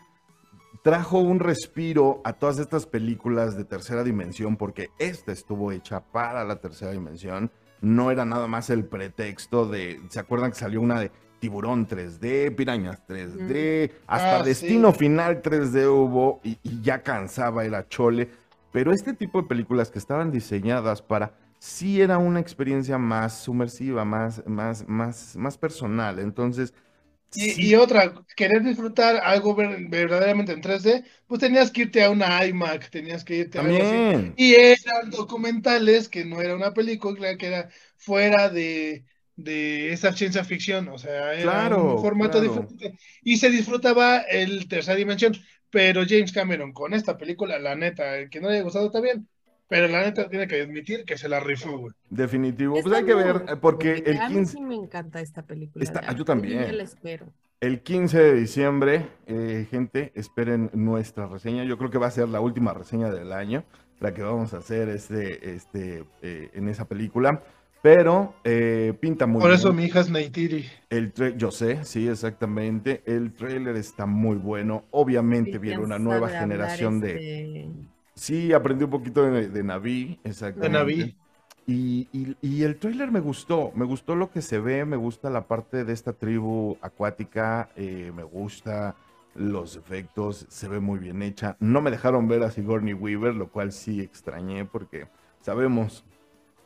trajo 0.83 1.19
un 1.19 1.41
respiro 1.41 2.21
a 2.25 2.35
todas 2.35 2.59
estas 2.59 2.87
películas 2.87 3.57
de 3.57 3.65
tercera 3.65 4.05
dimensión, 4.05 4.57
porque 4.57 4.91
esta 4.99 5.33
estuvo 5.33 5.73
hecha 5.73 6.01
para 6.01 6.45
la 6.45 6.61
tercera 6.61 6.93
dimensión. 6.93 7.51
No 7.81 8.11
era 8.11 8.25
nada 8.25 8.47
más 8.47 8.71
el 8.71 8.85
pretexto 8.85 9.67
de. 9.67 10.01
¿Se 10.09 10.19
acuerdan 10.21 10.51
que 10.51 10.59
salió 10.59 10.81
una 10.81 11.01
de 11.01 11.11
Tiburón 11.39 11.87
3D, 11.87 12.55
Pirañas 12.55 13.03
3D, 13.07 13.93
hasta 14.07 14.41
Ah, 14.41 14.43
Destino 14.43 14.93
sí. 14.93 14.99
Final 14.99 15.43
3D 15.43 15.87
hubo 15.87 16.41
y, 16.43 16.59
y 16.63 16.81
ya 16.81 17.03
cansaba, 17.03 17.65
era 17.65 17.87
chole. 17.89 18.31
Pero 18.73 18.93
este 18.93 19.13
tipo 19.13 19.41
de 19.43 19.49
películas 19.49 19.91
que 19.91 19.99
estaban 19.99 20.31
diseñadas 20.31 21.03
para 21.03 21.35
sí 21.59 22.01
era 22.01 22.19
una 22.19 22.41
experiencia 22.41 22.99
más 22.99 23.39
sumersiva, 23.39 24.05
más, 24.05 24.43
más, 24.47 24.87
más, 24.89 25.37
más 25.37 25.59
personal. 25.59 26.19
Entonces, 26.19 26.75
Y, 27.35 27.53
sí, 27.55 27.71
y 27.71 27.75
otra, 27.75 28.15
querer 28.35 28.63
disfrutar 28.63 29.17
algo 29.17 29.55
ver- 29.55 29.89
verdaderamente 29.89 30.53
en 30.53 30.61
3D, 30.63 31.05
pues 31.27 31.41
tenías 31.41 31.71
que 31.71 31.83
irte 31.83 32.03
a 32.03 32.11
una 32.11 32.45
iMac, 32.47 32.89
tenías 32.91 33.25
que 33.25 33.37
irte 33.37 33.59
a 33.59 33.67
algo 33.67 33.83
así. 33.83 34.07
Y 34.35 34.55
eran 34.55 35.11
documentales, 35.11 36.09
que 36.09 36.25
no 36.25 36.41
era 36.41 36.55
una 36.57 36.73
película, 36.73 37.37
que 37.37 37.47
era 37.49 37.69
fuera 37.97 38.49
de, 38.49 39.05
de 39.37 39.93
esa 39.93 40.13
ciencia 40.15 40.45
ficción, 40.45 40.89
o 40.89 40.99
sea, 40.99 41.35
era 41.35 41.61
Claro, 41.61 41.83
un 41.83 41.99
formato 41.99 42.41
claro. 42.41 42.41
diferente. 42.41 42.97
Y 43.23 43.37
se 43.37 43.51
disfrutaba 43.51 44.19
el 44.21 44.67
tercera 44.69 44.97
dimensión, 44.97 45.35
pero 45.71 46.03
James 46.09 46.33
Cameron 46.33 46.73
con 46.73 46.95
esta 46.95 47.17
película, 47.19 47.59
la 47.59 47.75
neta, 47.77 48.17
el 48.17 48.31
que 48.31 48.41
no 48.41 48.49
le 48.49 48.55
haya 48.55 48.65
gustado 48.65 48.87
está 48.87 49.01
bien, 49.01 49.29
pero 49.69 49.89
la 49.89 50.03
neta 50.03 50.29
tiene 50.29 50.47
que 50.47 50.63
admitir 50.63 51.05
que 51.05 51.17
se 51.19 51.29
la 51.29 51.41
rifó, 51.41 51.79
güey. 51.79 51.93
Definitivo. 52.11 52.81
Pues 52.81 52.95
hay 52.95 53.05
que 53.05 53.15
ver, 53.15 53.45
eh, 53.49 53.57
porque 53.61 53.91
bonita. 53.95 54.11
el 54.11 54.19
A 54.19 54.29
mí 54.29 54.35
15, 54.37 54.53
sí 54.53 54.61
me 54.63 54.75
encanta 54.75 55.21
esta 55.21 55.43
película. 55.43 55.83
Está- 55.85 56.13
yo 56.15 56.25
también. 56.25 56.65
Ya 56.65 56.73
la 56.73 56.83
espero. 56.85 57.27
el 57.61 57.81
15 57.81 58.19
de 58.23 58.35
diciembre, 58.35 59.09
eh, 59.27 59.67
gente, 59.71 60.13
esperen 60.15 60.71
nuestra 60.75 61.27
reseña. 61.27 61.65
Yo 61.65 61.79
creo 61.79 61.91
que 61.91 61.99
va 61.99 62.07
a 62.07 62.11
ser 62.11 62.29
la 62.29 62.41
última 62.41 62.75
reseña 62.75 63.11
del 63.11 63.33
año, 63.33 63.65
la 63.99 64.13
que 64.13 64.23
vamos 64.23 64.53
a 64.55 64.59
hacer 64.59 64.89
este, 64.91 65.55
este, 65.55 66.05
eh, 66.23 66.51
en 66.53 66.69
esa 66.69 66.85
película. 66.87 67.43
Pero 67.83 68.35
eh, 68.45 68.95
pinta 69.01 69.27
muy 69.27 69.41
Por 69.41 69.51
bien. 69.51 69.61
eso 69.61 69.73
mi 69.73 69.85
hija 69.85 70.01
es 70.01 70.11
Neytiri. 70.11 70.67
El 70.91 71.13
yo 71.37 71.51
sé, 71.53 71.85
sí, 71.85 72.09
exactamente. 72.09 73.03
El 73.07 73.33
trailer 73.33 73.77
está 73.77 74.07
muy 74.07 74.37
bueno. 74.37 74.85
Obviamente 74.91 75.59
viene 75.59 75.83
una 75.85 75.99
nueva 75.99 76.29
generación 76.29 77.01
de... 77.01 77.69
Sí, 78.17 78.53
aprendí 78.53 78.85
un 78.85 78.91
poquito 78.91 79.23
de, 79.23 79.49
de 79.49 79.63
Naví, 79.63 80.19
De 80.55 80.69
exactamente. 80.69 80.69
Naví. 80.69 81.17
Y, 81.67 82.09
y- 82.13 82.37
y 82.41 82.63
el 82.63 82.79
tráiler 82.79 83.11
me 83.11 83.21
gustó, 83.21 83.73
me 83.75 83.85
gustó 83.85 84.15
lo 84.17 84.31
que 84.31 84.41
se 84.43 84.59
ve, 84.61 84.85
me 84.85 84.97
gusta 84.97 85.31
la 85.31 85.47
parte 85.49 85.85
de 85.85 85.93
esta 85.93 86.13
tribu 86.13 86.79
acuática, 86.81 87.71
eh, 87.77 88.13
me 88.15 88.23
gusta 88.23 88.97
los 89.35 89.77
efectos, 89.77 90.47
se 90.49 90.69
ve 90.69 90.81
muy 90.81 90.99
bien 90.99 91.23
hecha. 91.23 91.57
No 91.61 91.83
me 91.83 91.91
dejaron 91.91 92.29
ver 92.29 92.43
a 92.45 92.51
Sigourney 92.51 92.95
Weaver, 92.95 93.35
lo 93.35 93.51
cual 93.51 93.73
sí 93.73 94.01
extrañé 94.01 94.65
porque 94.65 95.09
sabemos, 95.41 96.05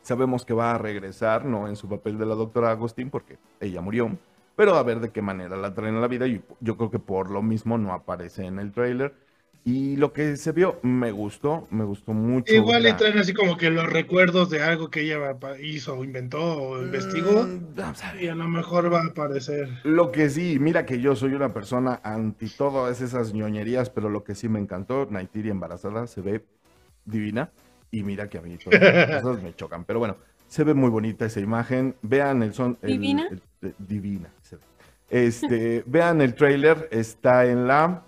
sabemos 0.01 0.45
que 0.45 0.53
va 0.53 0.71
a 0.71 0.77
regresar, 0.77 1.45
no 1.45 1.67
en 1.67 1.75
su 1.75 1.87
papel 1.89 2.17
de 2.17 2.25
la 2.25 2.35
doctora 2.35 2.71
Agustín, 2.71 3.09
porque 3.09 3.37
ella 3.59 3.81
murió, 3.81 4.17
pero 4.55 4.75
a 4.75 4.83
ver 4.83 4.99
de 4.99 5.11
qué 5.11 5.21
manera 5.21 5.57
la 5.57 5.73
traen 5.73 5.95
a 5.95 6.01
la 6.01 6.07
vida 6.07 6.27
y 6.27 6.43
yo 6.59 6.77
creo 6.77 6.91
que 6.91 6.99
por 6.99 7.29
lo 7.29 7.41
mismo 7.41 7.77
no 7.77 7.93
aparece 7.93 8.45
en 8.45 8.59
el 8.59 8.71
tráiler. 8.71 9.13
Y 9.63 9.95
lo 9.97 10.11
que 10.11 10.37
se 10.37 10.51
vio 10.53 10.79
me 10.81 11.11
gustó, 11.11 11.67
me 11.69 11.83
gustó 11.83 12.13
mucho. 12.13 12.51
Igual 12.51 12.81
le 12.81 12.93
traen 12.93 13.19
así 13.19 13.31
como 13.31 13.57
que 13.57 13.69
los 13.69 13.85
recuerdos 13.87 14.49
de 14.49 14.63
algo 14.63 14.89
que 14.89 15.01
ella 15.01 15.37
hizo, 15.61 15.97
o 15.99 16.03
inventó 16.03 16.41
o 16.41 16.81
investigó. 16.81 17.43
Mm, 17.43 17.75
vamos 17.75 18.03
a 18.03 18.13
ver. 18.13 18.23
Y 18.23 18.27
a 18.27 18.33
lo 18.35 18.47
mejor 18.47 18.91
va 18.91 19.01
a 19.01 19.05
aparecer. 19.05 19.69
Lo 19.83 20.11
que 20.11 20.31
sí, 20.31 20.57
mira 20.59 20.83
que 20.87 20.99
yo 20.99 21.15
soy 21.15 21.35
una 21.35 21.53
persona 21.53 22.01
anti 22.03 22.49
todas 22.49 23.01
esas 23.01 23.33
ñoñerías, 23.33 23.91
pero 23.91 24.09
lo 24.09 24.23
que 24.23 24.33
sí 24.33 24.49
me 24.49 24.59
encantó, 24.59 25.07
Naitiri 25.11 25.51
embarazada 25.51 26.07
se 26.07 26.21
ve 26.21 26.43
divina 27.05 27.51
y 27.91 28.01
mira 28.01 28.29
que 28.29 28.39
a 28.39 28.41
mí 28.41 28.57
todas 28.57 28.81
esas 28.81 29.21
cosas 29.21 29.43
me 29.43 29.55
chocan, 29.55 29.83
pero 29.85 29.99
bueno, 29.99 30.17
se 30.47 30.63
ve 30.63 30.73
muy 30.73 30.89
bonita 30.89 31.25
esa 31.27 31.39
imagen. 31.39 31.95
Vean 32.01 32.41
el 32.41 32.55
son 32.55 32.79
el- 32.81 32.93
¿Divina? 32.93 33.27
el- 33.29 33.69
eh, 33.69 33.73
divina. 33.77 34.29
se 34.41 34.55
ve. 34.55 34.61
Este, 35.11 35.83
vean 35.85 36.19
el 36.21 36.33
trailer, 36.33 36.87
está 36.91 37.45
en 37.45 37.67
la 37.67 38.05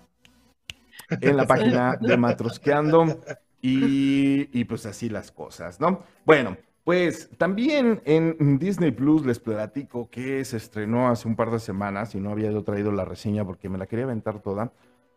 en 1.20 1.36
la 1.36 1.46
página 1.46 1.96
de 2.00 2.16
Matrosqueando 2.16 3.20
y, 3.62 4.48
y 4.58 4.64
pues 4.64 4.86
así 4.86 5.08
las 5.08 5.30
cosas, 5.30 5.80
¿no? 5.80 6.02
Bueno, 6.24 6.56
pues 6.84 7.30
también 7.38 8.02
en 8.04 8.58
Disney 8.58 8.90
Plus 8.90 9.24
les 9.24 9.38
platico 9.38 10.10
que 10.10 10.44
se 10.44 10.58
estrenó 10.58 11.08
hace 11.08 11.26
un 11.26 11.34
par 11.36 11.50
de 11.50 11.58
semanas 11.58 12.14
y 12.14 12.20
no 12.20 12.30
había 12.30 12.50
yo 12.50 12.62
traído 12.62 12.92
la 12.92 13.04
reseña 13.06 13.44
porque 13.44 13.68
me 13.70 13.78
la 13.78 13.86
quería 13.86 14.04
aventar 14.04 14.40
toda. 14.40 14.70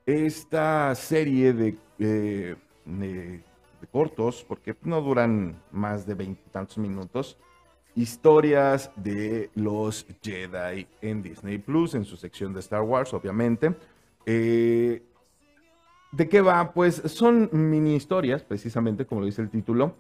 Esta 0.06 0.96
serie 0.96 1.52
de, 1.52 1.78
eh, 2.00 2.56
de- 2.86 3.42
de 3.82 3.88
cortos, 3.92 4.46
porque 4.48 4.76
no 4.84 5.02
duran 5.02 5.62
más 5.72 6.08
de 6.08 6.14
veintitantos 6.16 6.78
minutos, 6.78 7.38
historias 7.96 8.90
de 8.96 9.50
los 9.56 10.06
Jedi 10.24 10.88
en 11.02 11.22
Disney 11.22 11.58
Plus, 11.58 11.94
en 11.96 12.06
su 12.06 12.16
sección 12.16 12.54
de 12.54 12.60
Star 12.62 12.82
Wars, 12.82 13.14
obviamente. 13.14 13.76
Eh, 14.26 15.04
¿De 16.12 16.30
qué 16.30 16.42
va? 16.42 16.72
Pues 16.74 17.02
son 17.06 17.50
mini 17.52 17.96
historias, 17.96 18.44
precisamente 18.44 19.06
como 19.06 19.22
lo 19.22 19.28
dice 19.28 19.42
el 19.42 19.50
título. 19.50 19.96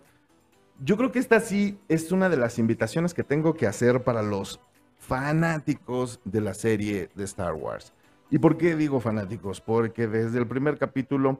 Yo 0.79 0.95
creo 0.95 1.11
que 1.11 1.19
esta 1.19 1.39
sí 1.39 1.79
es 1.89 2.11
una 2.11 2.29
de 2.29 2.37
las 2.37 2.59
invitaciones 2.59 3.13
que 3.13 3.23
tengo 3.23 3.55
que 3.55 3.67
hacer 3.67 4.03
para 4.03 4.21
los 4.21 4.59
fanáticos 4.99 6.19
de 6.23 6.41
la 6.41 6.53
serie 6.53 7.09
de 7.15 7.23
Star 7.23 7.53
Wars. 7.53 7.93
¿Y 8.29 8.39
por 8.39 8.57
qué 8.57 8.75
digo 8.75 8.99
fanáticos? 8.99 9.61
Porque 9.61 10.07
desde 10.07 10.39
el 10.39 10.47
primer 10.47 10.77
capítulo, 10.77 11.39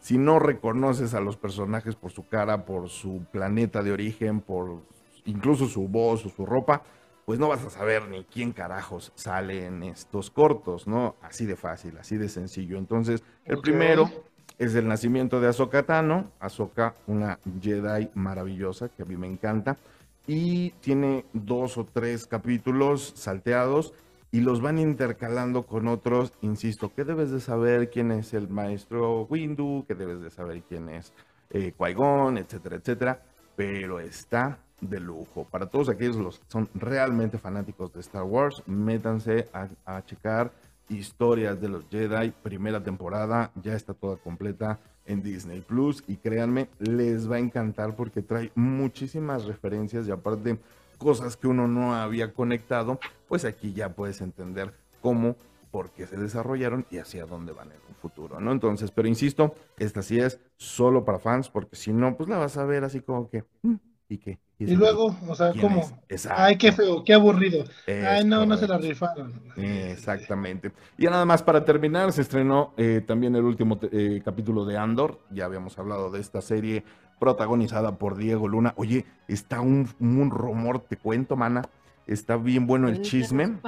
si 0.00 0.18
no 0.18 0.38
reconoces 0.38 1.14
a 1.14 1.20
los 1.20 1.36
personajes 1.36 1.96
por 1.96 2.10
su 2.10 2.26
cara, 2.26 2.64
por 2.64 2.88
su 2.88 3.24
planeta 3.32 3.82
de 3.82 3.92
origen, 3.92 4.40
por 4.40 4.82
incluso 5.24 5.66
su 5.66 5.88
voz 5.88 6.26
o 6.26 6.28
su 6.28 6.44
ropa, 6.44 6.82
pues 7.24 7.38
no 7.38 7.48
vas 7.48 7.64
a 7.64 7.70
saber 7.70 8.08
ni 8.08 8.24
quién 8.24 8.52
carajos 8.52 9.12
sale 9.14 9.66
en 9.66 9.82
estos 9.82 10.30
cortos, 10.30 10.86
¿no? 10.86 11.16
Así 11.22 11.46
de 11.46 11.56
fácil, 11.56 11.96
así 11.98 12.16
de 12.16 12.28
sencillo. 12.28 12.76
Entonces, 12.76 13.22
el 13.44 13.58
primero 13.58 14.10
es 14.58 14.74
el 14.74 14.86
nacimiento 14.86 15.40
de 15.40 15.48
Ahsoka 15.48 15.84
Tano. 15.84 16.32
Ahsoka, 16.38 16.94
una 17.06 17.38
Jedi 17.60 18.10
maravillosa 18.14 18.88
que 18.88 19.02
a 19.02 19.06
mí 19.06 19.16
me 19.16 19.26
encanta. 19.26 19.78
Y 20.26 20.70
tiene 20.80 21.24
dos 21.32 21.76
o 21.76 21.84
tres 21.84 22.26
capítulos 22.26 23.12
salteados 23.16 23.92
y 24.30 24.40
los 24.40 24.60
van 24.60 24.78
intercalando 24.78 25.64
con 25.64 25.88
otros. 25.88 26.32
Insisto, 26.42 26.92
que 26.94 27.04
debes 27.04 27.30
de 27.30 27.40
saber 27.40 27.90
quién 27.90 28.10
es 28.10 28.34
el 28.34 28.48
maestro 28.48 29.22
Windu, 29.22 29.84
que 29.86 29.94
debes 29.94 30.20
de 30.20 30.30
saber 30.30 30.62
quién 30.62 30.88
es 30.88 31.12
eh, 31.50 31.72
Qui-Gon, 31.76 32.38
etcétera, 32.38 32.76
etcétera. 32.76 33.22
Pero 33.56 34.00
está 34.00 34.58
de 34.88 35.00
lujo. 35.00 35.46
Para 35.50 35.66
todos 35.66 35.88
aquellos 35.88 36.16
los 36.16 36.38
que 36.38 36.44
son 36.48 36.68
realmente 36.74 37.38
fanáticos 37.38 37.92
de 37.92 38.00
Star 38.00 38.24
Wars, 38.24 38.62
métanse 38.66 39.48
a, 39.52 39.68
a 39.84 40.04
checar 40.04 40.52
historias 40.88 41.60
de 41.60 41.68
los 41.68 41.86
Jedi, 41.88 42.30
primera 42.42 42.82
temporada, 42.82 43.50
ya 43.62 43.74
está 43.74 43.94
toda 43.94 44.16
completa 44.16 44.78
en 45.06 45.22
Disney 45.22 45.60
Plus 45.60 46.02
y 46.06 46.16
créanme, 46.16 46.68
les 46.78 47.30
va 47.30 47.36
a 47.36 47.40
encantar 47.40 47.94
porque 47.96 48.22
trae 48.22 48.52
muchísimas 48.54 49.44
referencias 49.44 50.06
y 50.06 50.10
aparte 50.10 50.58
cosas 50.98 51.36
que 51.36 51.48
uno 51.48 51.68
no 51.68 51.94
había 51.94 52.32
conectado, 52.32 52.98
pues 53.28 53.44
aquí 53.44 53.72
ya 53.72 53.90
puedes 53.90 54.20
entender 54.20 54.72
cómo, 55.02 55.36
por 55.70 55.90
qué 55.90 56.06
se 56.06 56.16
desarrollaron 56.16 56.86
y 56.90 56.98
hacia 56.98 57.26
dónde 57.26 57.52
van 57.52 57.72
en 57.72 57.78
un 57.88 57.94
futuro, 57.96 58.40
¿no? 58.40 58.52
Entonces, 58.52 58.90
pero 58.90 59.08
insisto, 59.08 59.54
esta 59.76 60.02
sí 60.02 60.18
es 60.20 60.40
solo 60.56 61.04
para 61.04 61.18
fans 61.18 61.50
porque 61.50 61.76
si 61.76 61.92
no, 61.92 62.16
pues 62.16 62.28
la 62.28 62.38
vas 62.38 62.56
a 62.56 62.64
ver 62.64 62.84
así 62.84 63.00
como 63.00 63.28
que, 63.28 63.44
"Mm, 63.62 63.74
¿y 64.08 64.18
qué? 64.18 64.38
Y 64.58 64.76
luego, 64.76 65.16
o 65.28 65.34
sea, 65.34 65.52
¿cómo? 65.60 65.80
es?". 65.80 65.94
Exacto. 66.08 66.42
Ay, 66.42 66.56
qué 66.56 66.72
feo, 66.72 67.02
qué 67.04 67.14
aburrido. 67.14 67.64
Es 67.86 68.06
Ay, 68.06 68.24
no, 68.24 68.46
no 68.46 68.56
se 68.56 68.68
la 68.68 68.78
rifaron. 68.78 69.32
Exactamente. 69.56 70.72
Y 70.96 71.04
ya 71.04 71.10
nada 71.10 71.24
más 71.24 71.42
para 71.42 71.64
terminar, 71.64 72.12
se 72.12 72.22
estrenó 72.22 72.72
eh, 72.76 73.02
también 73.06 73.34
el 73.36 73.44
último 73.44 73.78
eh, 73.92 74.22
capítulo 74.24 74.64
de 74.64 74.76
Andor. 74.78 75.20
Ya 75.30 75.44
habíamos 75.46 75.78
hablado 75.78 76.10
de 76.10 76.20
esta 76.20 76.40
serie 76.40 76.84
protagonizada 77.18 77.96
por 77.98 78.16
Diego 78.16 78.48
Luna. 78.48 78.74
Oye, 78.76 79.04
está 79.28 79.60
un, 79.60 79.88
un 79.98 80.30
rumor, 80.30 80.80
te 80.80 80.96
cuento, 80.96 81.36
mana. 81.36 81.62
Está 82.06 82.36
bien 82.36 82.66
bueno 82.66 82.88
el 82.88 83.02
chisme. 83.02 83.58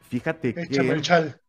Fíjate 0.00 0.54
que 0.54 1.00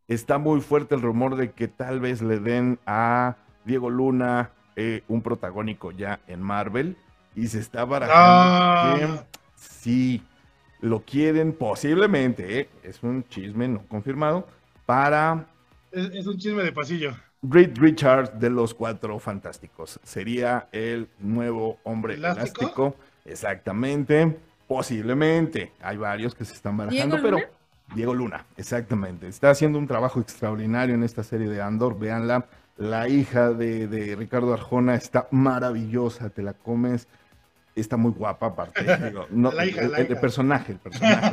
está 0.08 0.38
muy 0.38 0.62
fuerte 0.62 0.95
el 0.95 1.02
rumor 1.02 1.36
de 1.36 1.52
que 1.52 1.67
tal 1.67 2.00
vez 2.00 2.21
le 2.21 2.39
den 2.39 2.80
a 2.86 3.38
Diego 3.65 3.89
Luna 3.89 4.52
eh, 4.76 5.04
un 5.08 5.21
protagónico 5.21 5.91
ya 5.91 6.19
en 6.28 6.41
Marvel. 6.41 6.97
Y 7.36 7.48
se 7.48 7.60
está 7.60 7.86
barajando 7.86 8.15
Ah. 8.24 8.96
que 9.00 9.24
si 9.56 10.24
lo 10.82 11.02
quieren 11.02 11.54
posiblemente, 11.54 12.60
¿eh? 12.60 12.70
es 12.84 13.02
un 13.04 13.24
chisme 13.30 13.67
no 13.67 13.84
confirmado, 13.88 14.48
para 14.86 15.46
Es, 15.91 16.10
es 16.13 16.28
un 16.28 16.38
chisme 16.38 16.63
de 16.63 16.72
pasillo. 16.72 17.13
Reed 17.44 17.78
Richards 17.78 18.39
de 18.39 18.50
los 18.50 18.74
Cuatro 18.74 19.17
Fantásticos. 19.20 20.00
Sería 20.04 20.67
el 20.72 21.08
nuevo 21.20 21.80
hombre 21.84 22.13
¿Elástico? 22.15 22.62
elástico. 22.62 22.96
Exactamente. 23.26 24.38
Posiblemente. 24.67 25.72
Hay 25.82 25.98
varios 25.98 26.34
que 26.36 26.46
se 26.46 26.54
están 26.54 26.78
barajando, 26.78 27.15
¿Diego 27.17 27.24
pero 27.24 27.38
Luna? 27.39 27.50
Diego 27.96 28.13
Luna, 28.13 28.46
exactamente. 28.58 29.28
Está 29.28 29.50
haciendo 29.50 29.78
un 29.80 29.88
trabajo 29.88 30.20
extraordinario 30.22 30.96
en 30.96 31.04
esta 31.04 31.24
serie 31.24 31.50
de 31.50 31.62
Andor. 31.62 31.98
Véanla. 32.00 32.46
La 32.78 33.08
hija 33.10 33.52
de, 33.52 33.88
de 33.88 34.15
Ricardo 34.15 34.54
Arjona 34.54 34.96
está 34.96 35.28
maravillosa. 35.32 36.30
Te 36.30 36.41
la 36.41 36.54
comes. 36.54 37.08
Está 37.76 37.98
muy 37.98 38.12
guapa, 38.12 38.48
aparte. 38.48 38.84
Digo, 39.10 39.26
no, 39.30 39.52
La 39.52 39.66
hija, 39.66 39.82
el- 39.82 39.92
la 39.92 39.98
el- 40.00 40.06
el 40.08 40.12
hija. 40.12 40.22
personaje, 40.22 40.74
el 40.74 40.80
personaje 40.80 41.32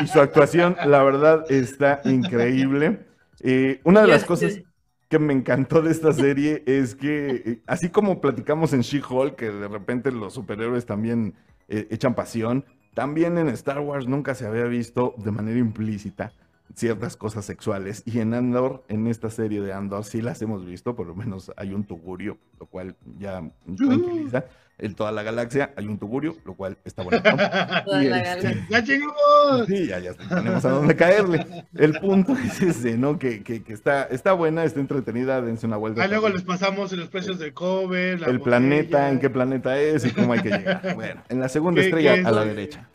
y, 0.00 0.04
y 0.04 0.06
su 0.08 0.20
actuación, 0.20 0.76
la 0.86 1.02
verdad, 1.02 1.44
está 1.50 2.00
increíble. 2.04 3.06
Eh, 3.40 3.80
una 3.84 4.02
de 4.02 4.08
las 4.08 4.24
cosas 4.24 4.60
que 5.08 5.18
me 5.18 5.32
encantó 5.32 5.80
de 5.80 5.90
esta 5.90 6.12
serie 6.12 6.62
es 6.66 6.94
que, 6.94 7.42
eh, 7.46 7.62
así 7.66 7.88
como 7.88 8.20
platicamos 8.20 8.72
en 8.72 8.80
She-Hulk, 8.82 9.36
que 9.36 9.50
de 9.50 9.68
repente 9.68 10.12
los 10.12 10.34
superhéroes 10.34 10.84
también 10.84 11.34
eh, 11.68 11.86
echan 11.90 12.14
pasión, 12.14 12.64
también 12.94 13.38
en 13.38 13.48
Star 13.48 13.80
Wars 13.80 14.06
nunca 14.06 14.34
se 14.34 14.46
había 14.46 14.64
visto 14.64 15.14
de 15.18 15.30
manera 15.30 15.58
implícita 15.58 16.32
ciertas 16.74 17.16
cosas 17.16 17.44
sexuales. 17.46 18.02
Y 18.04 18.18
en 18.20 18.34
Andor, 18.34 18.84
en 18.88 19.06
esta 19.06 19.30
serie 19.30 19.60
de 19.62 19.72
Andor, 19.72 20.04
sí 20.04 20.20
las 20.20 20.42
hemos 20.42 20.66
visto, 20.66 20.94
por 20.94 21.06
lo 21.06 21.14
menos 21.14 21.50
hay 21.56 21.72
un 21.72 21.84
tugurio, 21.84 22.36
lo 22.60 22.66
cual 22.66 22.94
ya 23.18 23.42
tranquiliza. 23.76 24.44
En 24.80 24.94
toda 24.94 25.10
la 25.10 25.24
galaxia 25.24 25.72
hay 25.76 25.86
un 25.88 25.98
tugurio, 25.98 26.36
lo 26.44 26.54
cual 26.54 26.78
está 26.84 27.02
bonito. 27.02 27.22
Toda 27.84 28.04
Y 28.04 28.08
la 28.08 28.18
este, 28.34 28.42
galaxia. 28.46 28.66
¡Ya 28.70 28.80
llegamos! 28.80 29.66
Sí, 29.66 29.86
ya, 29.88 29.98
ya 29.98 30.14
tenemos 30.14 30.64
a 30.64 30.70
dónde 30.70 30.94
caerle. 30.94 31.46
El 31.74 31.94
punto 31.98 32.34
es 32.36 32.62
ese, 32.62 32.96
¿no? 32.96 33.18
Que, 33.18 33.42
que, 33.42 33.64
que 33.64 33.72
está, 33.72 34.04
está 34.04 34.34
buena, 34.34 34.62
está 34.62 34.78
entretenida, 34.78 35.40
dense 35.42 35.66
una 35.66 35.76
vuelta. 35.78 36.04
Ah, 36.04 36.06
luego 36.06 36.28
les 36.28 36.42
pasamos 36.42 36.92
los 36.92 37.08
precios 37.08 37.40
de 37.40 37.52
cover, 37.52 38.20
la 38.20 38.28
el 38.28 38.40
planeta, 38.40 39.10
en 39.10 39.18
qué 39.18 39.28
planeta 39.30 39.76
es 39.80 40.04
y 40.04 40.10
cómo 40.10 40.32
hay 40.32 40.40
que 40.42 40.50
llegar. 40.50 40.80
Bueno, 40.94 41.22
en 41.28 41.40
la 41.40 41.48
segunda 41.48 41.80
¿Qué- 41.80 41.88
estrella 41.88 42.14
qué 42.14 42.20
es 42.20 42.26
a 42.26 42.30
la 42.30 42.44
derecha. 42.44 42.88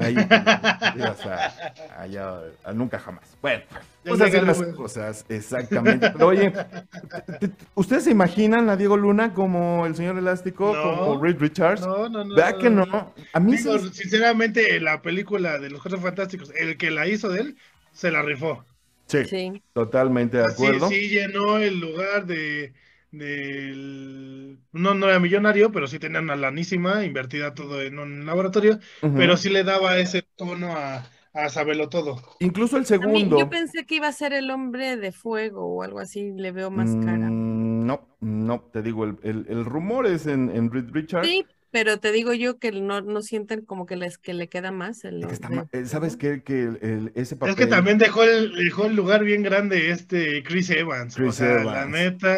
Ahí, 0.00 0.14
llegas 0.96 1.26
a- 1.26 1.74
allá, 2.02 2.40
a 2.64 2.72
nunca 2.72 2.98
jamás. 2.98 3.24
Bueno, 3.42 3.62
pues 4.04 4.20
así 4.20 4.40
las 4.40 4.62
cosas, 4.74 5.24
exactamente. 5.28 6.10
Pero 6.10 6.26
oye, 6.28 6.50
¿t- 6.50 7.48
t- 7.48 7.54
¿ustedes 7.74 8.04
se 8.04 8.10
imaginan 8.10 8.68
a 8.70 8.76
Diego 8.76 8.96
Luna 8.96 9.34
como 9.34 9.86
el 9.86 9.94
señor 9.94 10.16
elástico, 10.18 10.74
No. 10.74 10.82
como 11.06 11.22
Reed 11.22 11.38
Richards? 11.38 11.82
No, 11.82 12.08
no, 12.08 12.24
no. 12.24 12.34
Vea 12.34 12.56
que 12.58 12.70
no. 12.70 13.12
A 13.32 13.40
mí 13.40 13.56
Digo, 13.56 13.78
se- 13.78 13.92
sinceramente, 13.94 14.80
la 14.80 15.02
película 15.02 15.58
de 15.58 15.70
los 15.70 15.80
Cuatro 15.82 16.00
Fantásticos, 16.00 16.52
el 16.58 16.76
que 16.76 16.90
la 16.90 17.06
hizo 17.06 17.28
de 17.28 17.40
él, 17.40 17.56
se 17.92 18.10
la 18.10 18.22
rifó. 18.22 18.64
Sí, 19.06 19.24
Sí. 19.24 19.62
totalmente 19.72 20.36
de 20.38 20.44
Sí, 20.48 20.52
acuerdo. 20.52 20.88
sí 20.88 21.08
llenó 21.08 21.58
el 21.58 21.80
lugar 21.80 22.26
de 22.26 22.72
del 23.10 24.58
no, 24.72 24.94
no 24.94 25.08
era 25.08 25.18
millonario, 25.20 25.72
pero 25.72 25.86
sí 25.86 25.98
tenía 25.98 26.20
una 26.20 26.36
lanísima 26.36 27.04
invertida 27.04 27.54
todo 27.54 27.82
en 27.82 27.98
un 27.98 28.26
laboratorio, 28.26 28.78
pero 29.00 29.36
sí 29.36 29.48
le 29.50 29.64
daba 29.64 29.98
ese 29.98 30.22
tono 30.36 30.76
a, 30.76 31.08
a 31.34 31.48
saberlo 31.48 31.88
todo. 31.88 32.22
Incluso 32.40 32.76
el 32.76 32.80
A 32.82 32.84
mí- 32.84 32.86
segundo. 32.88 33.38
yo 33.38 33.50
pensé 33.50 33.84
que 33.86 33.96
iba 33.96 34.08
a 34.08 34.12
ser 34.12 34.32
el 34.32 34.50
hombre 34.50 34.96
de 34.96 35.12
fuego 35.12 35.66
o 35.66 35.82
algo 35.82 35.98
así, 36.00 36.32
le 36.32 36.52
veo 36.52 36.70
más 36.70 36.90
cara. 37.04 37.28
Mm, 37.30 37.86
no, 37.86 38.08
no, 38.20 38.60
te 38.72 38.82
digo, 38.82 39.04
el, 39.04 39.16
el- 39.22 39.46
el 39.48 39.64
rumor 39.64 40.06
es 40.06 40.26
en, 40.26 40.50
en 40.50 40.70
Reed 40.70 40.90
Richards. 40.92 41.26
Sí, 41.28 41.44
pero 41.72 41.98
te 41.98 42.10
digo 42.10 42.32
yo 42.32 42.58
que 42.58 42.72
no, 42.72 43.00
no 43.00 43.22
sienten 43.22 43.64
como 43.64 43.86
que 43.86 43.94
les 43.96 44.18
que 44.18 44.34
le 44.34 44.48
queda 44.48 44.72
más 44.72 45.04
el 45.04 45.20
Es 45.20 45.26
que 45.28 45.34
está 45.34 45.48
de- 45.48 45.56
ma- 45.56 45.66
eh, 45.72 45.84
¿Sabes 45.86 46.16
qué? 46.16 46.42
Que 46.42 46.62
el- 46.64 46.78
el- 46.82 47.12
ese 47.14 47.36
papel... 47.36 47.50
Es 47.54 47.56
que 47.56 47.66
también 47.66 47.98
dejó 47.98 48.22
el, 48.24 48.54
dejó 48.56 48.86
el 48.86 48.96
lugar 48.96 49.22
bien 49.24 49.42
grande 49.42 49.90
este 49.90 50.42
Chris 50.42 50.70
Evans. 50.70 51.18
o 51.18 51.30
sea, 51.32 51.62
la 51.64 51.82
Evans. 51.82 51.90
neta. 51.90 52.36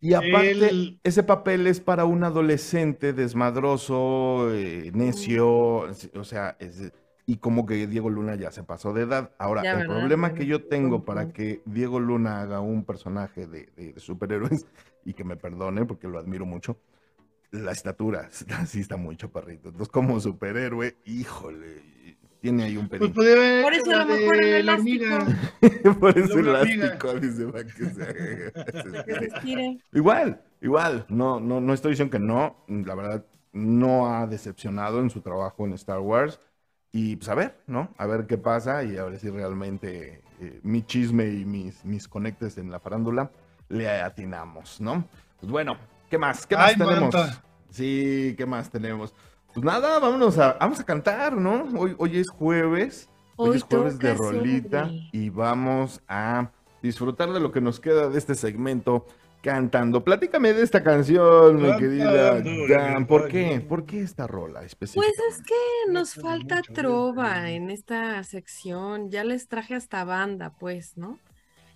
Y 0.00 0.14
aparte, 0.14 0.98
ese 1.04 1.22
papel 1.22 1.66
es 1.66 1.80
para 1.80 2.04
un 2.06 2.24
adolescente 2.24 3.12
desmadroso, 3.12 4.52
eh, 4.54 4.90
necio, 4.94 5.48
o 6.14 6.24
sea, 6.24 6.56
es- 6.58 6.92
y 7.26 7.36
como 7.36 7.66
que 7.66 7.86
Diego 7.86 8.10
Luna 8.10 8.34
ya 8.34 8.50
se 8.50 8.62
pasó 8.64 8.92
de 8.92 9.02
edad. 9.02 9.30
Ahora, 9.38 9.62
Ya, 9.62 9.72
el 9.72 9.78
¿verdad? 9.78 9.96
problema 10.00 10.34
que 10.34 10.46
yo 10.46 10.64
tengo 10.64 11.04
para 11.04 11.32
que 11.32 11.62
Diego 11.66 12.00
Luna 12.00 12.40
haga 12.40 12.60
un 12.60 12.84
personaje 12.84 13.46
de, 13.46 13.66
de- 13.76 13.92
de 13.92 14.00
superhéroes, 14.00 14.66
y 15.04 15.14
que 15.14 15.24
me 15.24 15.36
perdone 15.36 15.84
porque 15.84 16.08
lo 16.08 16.18
admiro 16.18 16.46
mucho, 16.46 16.78
la 17.50 17.72
estatura, 17.72 18.28
sí 18.66 18.80
está 18.80 18.96
muy 18.96 19.16
chaparrito. 19.16 19.68
Entonces, 19.70 19.88
como 19.88 20.20
superhéroe, 20.20 20.96
híjole, 21.04 21.82
tiene 22.40 22.64
ahí 22.64 22.76
un 22.76 22.88
Pues 22.88 23.00
pelín. 23.00 23.14
podía 23.14 23.34
ver 23.34 23.62
Por 23.62 23.74
eso 23.74 23.90
a 23.92 23.96
lo 23.96 24.06
mejor 24.06 24.36
el 24.44 24.54
elástico. 24.54 25.04
Por 26.00 26.18
eso 26.18 26.34
hormiga. 26.34 26.58
elástico, 26.86 27.14
dice 27.14 27.44
va 27.44 27.64
que 27.64 27.84
se- 27.84 28.52
que 29.04 29.14
se 29.14 29.24
estire. 29.26 29.78
Igual, 29.92 30.42
igual, 30.60 31.06
no, 31.08 31.38
no, 31.40 31.60
no 31.60 31.74
estoy 31.74 31.92
diciendo 31.92 32.12
que 32.12 32.18
no, 32.18 32.64
la 32.68 32.94
verdad, 32.94 33.24
no 33.52 34.14
ha 34.14 34.26
decepcionado 34.26 35.00
en 35.00 35.10
su 35.10 35.20
trabajo 35.20 35.66
en 35.66 35.72
Star 35.74 36.00
Wars. 36.00 36.40
Y 36.92 37.16
pues 37.16 37.28
a 37.28 37.34
ver, 37.36 37.56
¿no? 37.68 37.94
A 37.98 38.06
ver 38.06 38.26
qué 38.26 38.36
pasa 38.36 38.82
y 38.82 38.96
a 38.96 39.04
ver 39.04 39.18
si 39.20 39.30
realmente 39.30 40.22
eh, 40.40 40.60
mi 40.64 40.82
chisme 40.82 41.26
y 41.28 41.44
mis, 41.44 41.84
mis 41.84 42.08
conectes 42.08 42.58
en 42.58 42.70
la 42.70 42.80
farándula 42.80 43.30
le 43.68 43.88
atinamos, 43.88 44.80
¿no? 44.80 45.04
Pues 45.38 45.52
bueno, 45.52 45.76
¿qué 46.08 46.18
más? 46.18 46.46
¿Qué 46.48 46.56
más 46.56 46.70
Ay, 46.70 46.76
tenemos? 46.76 47.14
manta. 47.14 47.44
Sí, 47.70 48.34
¿qué 48.36 48.44
más 48.44 48.68
tenemos? 48.70 49.14
Pues 49.52 49.64
nada, 49.64 49.98
vámonos 49.98 50.38
a, 50.38 50.54
vamos 50.54 50.80
a 50.80 50.84
cantar, 50.84 51.36
¿no? 51.36 51.64
Hoy, 51.76 51.94
hoy 51.98 52.18
es 52.18 52.28
jueves. 52.30 53.10
Hoy, 53.36 53.50
Hoy 53.50 53.56
es 53.56 53.64
jueves 53.64 54.00
de 54.00 54.14
rolita 54.14 54.94
sobre. 54.94 55.08
y 55.12 55.30
vamos 55.30 56.02
a 56.08 56.52
disfrutar 56.82 57.32
de 57.32 57.40
lo 57.40 57.50
que 57.52 57.60
nos 57.60 57.80
queda 57.80 58.08
de 58.08 58.18
este 58.18 58.34
segmento 58.34 59.06
cantando. 59.42 60.04
Platícame 60.04 60.52
de 60.52 60.62
esta 60.62 60.82
canción, 60.84 61.60
mi 61.60 61.74
querida 61.76 62.40
Dan. 62.68 63.06
¿Por 63.06 63.26
qué? 63.28 63.60
¿Por 63.60 63.86
qué 63.86 64.02
esta 64.02 64.26
rola 64.26 64.62
Pues 64.94 65.10
específica? 65.10 65.22
es 65.30 65.42
que 65.42 65.54
nos 65.92 66.14
falta 66.14 66.66
trova 66.72 67.50
en 67.50 67.70
esta 67.70 68.22
sección. 68.24 69.10
Ya 69.10 69.24
les 69.24 69.48
traje 69.48 69.74
hasta 69.74 70.04
banda, 70.04 70.56
pues, 70.58 70.96
¿no? 70.96 71.22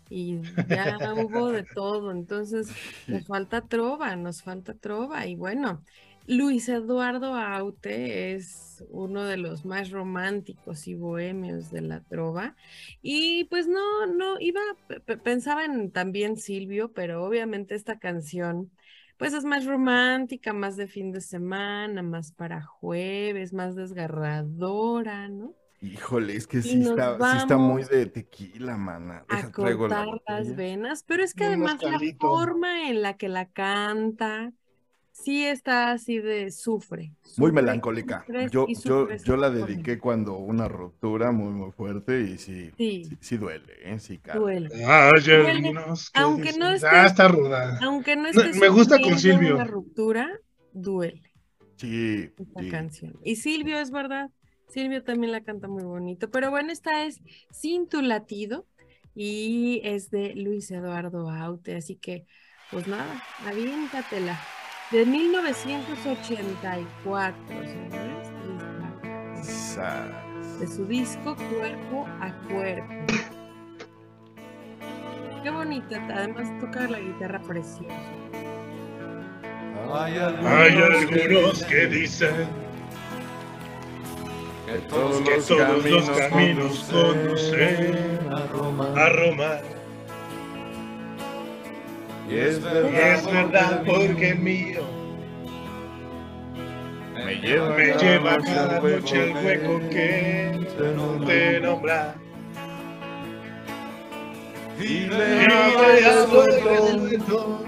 Y 0.09 0.41
ya 0.67 0.99
hubo 1.17 1.51
de 1.53 1.65
todo. 1.65 2.13
Entonces, 2.13 2.77
nos 3.07 3.27
falta 3.27 3.63
trova, 3.69 4.17
nos 4.17 4.43
falta 4.43 4.75
trova. 4.75 5.27
Y 5.27 5.37
bueno, 5.37 5.85
Luis 6.27 6.69
Eduardo 6.71 7.35
Aute 7.35 8.35
es 8.35 8.83
uno 8.89 9.25
de 9.25 9.37
los 9.37 9.65
más 9.67 9.91
románticos 9.91 10.87
y 10.87 10.95
bohemios 10.95 11.71
de 11.71 11.83
la 11.83 12.03
trova. 12.03 12.57
Y 13.03 13.45
pues 13.45 13.67
no, 13.69 14.07
no, 14.07 14.41
iba, 14.41 14.61
pe- 14.87 15.01
pe- 15.01 15.19
pensaba 15.19 15.65
en 15.67 15.93
también 15.93 16.37
Silvio, 16.39 16.93
pero 16.93 17.25
obviamente 17.25 17.75
esta 17.75 17.99
canción 17.99 18.73
pues 19.19 19.33
es 19.35 19.45
más 19.45 19.65
romántica, 19.67 20.53
más 20.53 20.77
de 20.77 20.89
fin 20.89 21.13
de 21.13 21.21
semana, 21.21 22.03
más 22.03 22.33
para 22.33 22.63
jueves, 22.65 23.53
más 23.53 23.77
desgarradora, 23.77 25.29
¿no? 25.29 25.55
Híjole, 25.81 26.35
es 26.37 26.47
que 26.47 26.63
sí 26.63 26.81
está, 26.81 27.23
sí 27.23 27.37
está 27.37 27.59
muy 27.59 27.85
de 27.85 28.07
tequila, 28.07 28.77
mana. 28.77 29.25
A 29.29 29.37
Deja, 29.37 29.49
la 29.49 29.53
cortar 29.57 30.07
las 30.29 30.55
venas, 30.55 31.03
pero 31.05 31.23
es 31.25 31.35
que 31.35 31.45
además 31.45 31.83
la 31.83 32.01
forma 32.19 32.89
en 32.91 33.03
la 33.03 33.17
que 33.17 33.29
la 33.29 33.51
canta, 33.51 34.53
sí 35.14 35.44
está 35.44 35.92
así 35.92 36.18
de 36.18 36.50
sufre. 36.50 37.12
Muy 37.37 37.53
melancólica. 37.53 38.24
Yo, 38.50 38.66
yo, 38.68 39.09
yo 39.16 39.37
la 39.37 39.48
dediqué 39.48 39.98
cuando 39.98 40.37
una 40.37 40.68
ruptura 40.68 41.33
muy, 41.33 41.53
muy 41.53 41.70
fuerte 41.72 42.20
y 42.20 42.38
sí, 42.38 42.70
Sí, 42.77 43.05
sí, 43.05 43.16
sí 43.20 43.37
duele, 43.37 43.72
¿eh? 43.83 43.98
Sí, 44.00 44.18
cara. 44.18 44.38
duele. 44.40 44.68
Que 44.68 46.20
aunque 46.20 46.53
no 46.59 46.72
dicen, 46.72 46.88
estés- 46.90 46.92
Ah, 46.92 47.07
está 47.07 47.29
ruda. 47.29 47.79
Aunque 47.83 48.16
no 48.16 48.22
No, 48.24 48.29
estés 48.29 48.57
me 48.57 48.68
gusta 48.68 49.00
con 49.00 49.18
Silvio. 49.18 49.55
una 49.55 49.64
ruptura, 49.64 50.29
duele. 50.72 51.22
Sí, 51.77 52.31
esta 52.37 52.61
sí. 52.61 52.68
canción. 52.70 53.18
Y 53.24 53.37
Silvio, 53.37 53.79
es 53.79 53.90
verdad, 53.90 54.31
Silvio 54.68 55.03
también 55.05 55.33
la 55.33 55.42
canta 55.42 55.68
muy 55.68 55.85
bonito. 55.85 56.31
Pero 56.31 56.50
bueno, 56.50 56.72
esta 56.72 57.05
es 57.07 57.20
Sin 57.50 57.88
tu 57.88 58.03
latido 58.03 58.66
y 59.14 59.81
es 59.85 60.11
de 60.11 60.35
Luis 60.35 60.70
Eduardo 60.70 61.31
Aute. 61.31 61.77
Así 61.77 61.96
que, 61.96 62.27
pues 62.70 62.87
nada, 62.88 63.22
aviéntatela. 63.46 64.40
De 64.90 65.07
1984, 65.07 67.44
señores. 67.49 68.29
De 70.61 70.66
su 70.66 70.85
disco 70.87 71.35
Cuerpo 71.37 72.07
a 72.20 72.33
Cuerpo. 72.49 72.92
Qué 75.42 75.51
bonita, 75.51 76.03
además 76.14 76.49
toca 76.61 76.87
la 76.88 76.99
guitarra 77.01 77.40
preciosa. 77.40 77.94
Hay 79.92 80.14
Hay 80.16 80.77
algunos 80.77 81.62
que 81.64 81.87
dicen 81.87 82.47
que 84.66 84.79
todos 84.88 85.20
que 85.20 85.37
los 85.37 85.47
todos 85.47 85.85
los 85.85 86.11
caminos 86.11 86.29
caminos 86.31 86.85
conducen 86.90 88.18
a 88.33 88.47
Roma. 88.47 88.87
a 88.97 89.09
Roma. 89.11 89.59
Y 92.29 92.37
es 92.39 92.59
Y 92.59 92.61
verdad, 92.61 93.15
es 93.15 93.27
verdad 93.27 93.83
porque 93.87 94.35
mío 94.35 94.83
me 97.25 97.37
lleva, 97.37 97.69
me 97.77 97.89
cada 97.91 98.03
lleva 98.03 98.37
noche 98.37 98.55
cada 98.55 98.81
noche 98.81 99.25
el 99.25 99.37
hueco 99.37 99.81
que 99.91 100.69
te 100.77 100.93
nombra. 100.95 101.27
te 101.27 101.61
nombra. 101.61 102.15
Y 104.79 105.07
le 105.07 105.47
te 105.47 105.47
hago 105.47 105.85
el 105.85 106.05
hago 106.05 106.43
el 106.45 106.59
resuelto, 106.59 106.99
resuelto. 107.09 107.65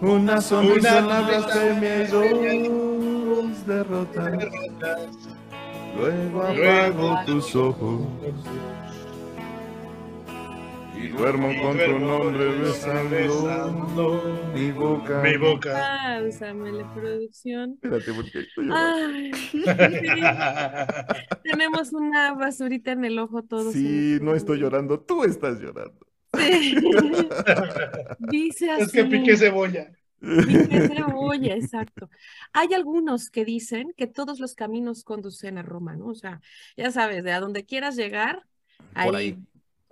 una 0.00 0.40
sonrisa 0.40 0.98
en 0.98 1.08
la 1.08 1.20
blasfemia 1.22 2.02
y 2.04 2.06
dos 2.06 3.66
derrotas. 3.66 4.32
Luego 5.96 6.42
apago 6.42 7.18
tus 7.26 7.54
ojos 7.54 8.00
y 11.02 11.08
duermo 11.08 11.50
Y 11.50 11.56
con 11.60 11.72
tu 11.72 11.76
duermo 11.78 11.98
nombre 11.98 12.46
con 12.46 12.52
tu 12.52 12.58
nombre 12.58 12.58
besando 12.58 14.50
mi 14.54 14.70
boca. 14.72 15.22
Mi 15.22 15.36
boca. 15.36 15.72
Páusamele, 15.72 16.84
producción. 16.94 17.78
Espérate, 17.82 18.12
porque 18.12 18.38
estoy 18.40 18.66
llorando. 18.66 19.16
Ay, 19.16 19.32
tenemos 21.42 21.92
una 21.92 22.34
basurita 22.34 22.92
en 22.92 23.04
el 23.04 23.18
ojo 23.18 23.42
todos. 23.42 23.72
Sí, 23.72 24.14
en- 24.16 24.24
no 24.24 24.34
estoy 24.34 24.58
llorando, 24.58 25.00
tú 25.00 25.24
estás 25.24 25.60
llorando. 25.60 26.06
Sí. 26.38 26.76
Dice 28.18 28.70
así. 28.70 28.82
Es 28.82 28.92
que 28.92 29.04
piqué 29.04 29.36
cebolla. 29.36 29.90
piqué 30.20 30.88
cebolla, 30.88 31.54
exacto. 31.56 32.08
Hay 32.52 32.72
algunos 32.74 33.28
que 33.30 33.44
dicen 33.44 33.92
que 33.96 34.06
todos 34.06 34.38
los 34.40 34.54
caminos 34.54 35.04
conducen 35.04 35.58
a 35.58 35.62
Roma, 35.62 35.96
¿no? 35.96 36.06
O 36.06 36.14
sea, 36.14 36.40
ya 36.76 36.90
sabes, 36.90 37.24
de 37.24 37.32
a 37.32 37.40
donde 37.40 37.64
quieras 37.66 37.96
llegar, 37.96 38.44
ahí, 38.94 39.06
Por 39.06 39.16
ahí. 39.16 39.38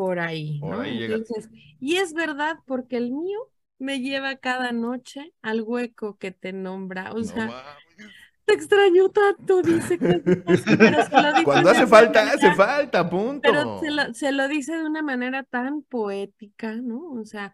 Por 0.01 0.19
ahí, 0.19 0.61
Por 0.61 0.71
¿no? 0.71 0.81
ahí. 0.81 1.05
Entonces, 1.05 1.51
y 1.79 1.97
es 1.97 2.15
verdad 2.15 2.57
porque 2.67 2.97
el 2.97 3.11
mío 3.13 3.39
me 3.79 4.01
lleva 4.01 4.37
cada 4.37 4.73
noche 4.73 5.35
al 5.43 5.61
hueco 5.63 6.17
que 6.17 6.31
te 6.31 6.53
nombra. 6.55 7.13
O 7.13 7.19
No 7.19 7.25
sea, 7.25 7.47
mames. 7.49 8.15
te 8.47 8.55
extraño 8.55 9.11
tanto, 9.11 9.63
dice 9.63 9.99
casi, 10.01 10.23
casi, 10.47 10.75
pero 10.79 11.03
se 11.03 11.19
lo 11.19 11.33
dice 11.35 11.45
Cuando 11.45 11.69
hace 11.71 11.87
falta, 11.87 12.21
manera- 12.21 12.37
hace 12.37 12.55
falta, 12.55 13.11
punto. 13.11 13.43
Pero 13.43 13.79
se 13.81 13.91
lo, 13.91 14.15
se 14.15 14.33
lo 14.33 14.49
dice 14.49 14.77
de 14.77 14.85
una 14.85 15.03
manera 15.03 15.43
tan 15.43 15.83
poética, 15.83 16.77
¿no? 16.77 17.13
O 17.13 17.25
sea, 17.27 17.53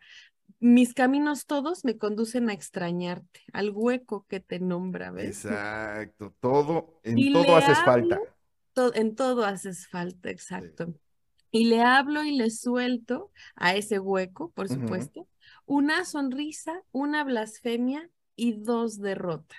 mis 0.60 0.94
caminos 0.94 1.46
todos 1.46 1.84
me 1.84 1.98
conducen 1.98 2.48
a 2.48 2.52
extrañarte, 2.52 3.40
al 3.52 3.70
hueco 3.70 4.24
que 4.28 4.40
te 4.40 4.60
nombra, 4.60 5.10
¿ves? 5.10 5.44
Exacto, 5.44 6.32
todo, 6.40 7.00
en 7.02 7.18
Y 7.18 7.32
todo 7.32 7.56
haces 7.56 7.78
hablo, 7.78 7.84
falta. 7.84 8.20
To- 8.74 8.94
en 8.94 9.14
todo 9.16 9.44
haces 9.44 9.88
falta, 9.88 10.30
exacto. 10.30 10.94
Y 11.50 11.66
le 11.66 11.82
hablo 11.82 12.22
y 12.24 12.32
le 12.36 12.50
suelto 12.50 13.32
a 13.56 13.74
ese 13.74 13.98
hueco, 13.98 14.50
por 14.52 14.68
supuesto, 14.68 15.28
una 15.66 16.04
sonrisa, 16.04 16.82
una 16.92 17.24
blasfemia 17.24 18.10
y 18.36 18.54
dos 18.62 18.98
derrotas. 19.00 19.58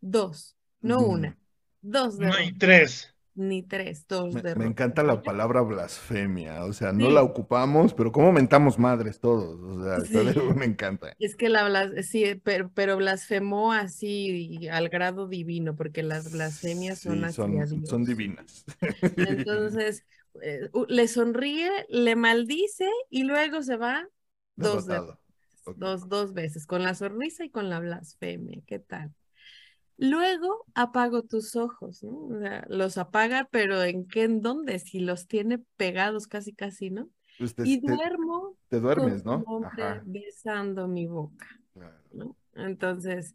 Dos, 0.00 0.56
no 0.80 1.00
Ujú. 1.00 1.06
una, 1.06 1.38
dos 1.82 2.18
No 2.18 2.32
derrotas, 2.32 2.34
hay 2.34 2.52
tres. 2.58 3.14
ni 3.34 3.62
tres, 3.62 4.06
dos 4.08 4.34
Me, 4.34 4.44
me 4.54 4.66
derrotas. 4.66 4.66
encanta 4.66 5.02
la 5.04 5.22
palabra 5.22 5.60
blasfemia, 5.62 6.64
o 6.64 6.72
sea, 6.72 6.92
no 6.92 7.10
Sí. 7.10 7.10
la 7.10 7.22
ocupamos, 7.22 7.94
pero 7.94 8.10
cómo 8.12 8.32
mentamos 8.32 8.78
madres 8.78 9.20
todos, 9.20 9.60
o 9.60 9.84
sea, 9.84 10.02
Sí. 10.02 10.34
me 10.56 10.64
encanta. 10.64 11.16
Es 11.18 11.36
que 11.36 11.48
la 11.48 11.64
blas 11.68 11.92
sí, 12.08 12.36
pero, 12.44 12.70
pero 12.74 12.96
blasfemó 12.98 13.72
así 13.72 14.68
al 14.70 14.88
grado 14.90 15.28
divino, 15.28 15.76
porque 15.76 16.02
las 16.02 16.30
blasfemias 16.30 17.02
son 17.02 17.20
Sí, 17.20 17.28
son, 17.28 17.68
Dios. 17.70 17.84
son 17.84 18.04
divinas. 18.04 18.64
Entonces, 19.16 20.04
eh, 20.42 20.70
le 20.88 21.08
sonríe, 21.08 21.70
le 21.88 22.16
maldice 22.16 22.88
y 23.10 23.24
luego 23.24 23.62
se 23.62 23.76
va 23.76 24.06
dos, 24.56 24.86
de- 24.86 25.00
dos, 25.76 26.08
dos 26.08 26.32
veces, 26.34 26.66
con 26.66 26.82
la 26.82 26.94
sonrisa 26.94 27.44
y 27.44 27.50
con 27.50 27.68
la 27.70 27.80
blasfemia. 27.80 28.60
¿Qué 28.66 28.78
tal? 28.78 29.12
Luego 29.98 30.66
apago 30.74 31.22
tus 31.22 31.56
ojos, 31.56 32.02
¿no? 32.02 32.26
O 32.26 32.38
sea, 32.38 32.66
los 32.68 32.98
apaga, 32.98 33.48
pero 33.50 33.82
¿en 33.82 34.06
qué, 34.06 34.24
en 34.24 34.42
dónde? 34.42 34.78
Si 34.78 35.00
los 35.00 35.26
tiene 35.26 35.58
pegados 35.76 36.26
casi, 36.26 36.52
casi, 36.52 36.90
¿no? 36.90 37.08
Pues 37.38 37.54
te, 37.54 37.66
Y 37.66 37.80
duermo 37.80 38.56
te 38.68 38.80
duermes, 38.80 39.24
con 39.24 39.44
¿no? 39.46 39.64
Ajá. 39.66 40.02
besando 40.04 40.86
mi 40.86 41.06
boca, 41.06 41.46
claro. 41.72 41.98
¿no? 42.12 42.36
Entonces, 42.54 43.34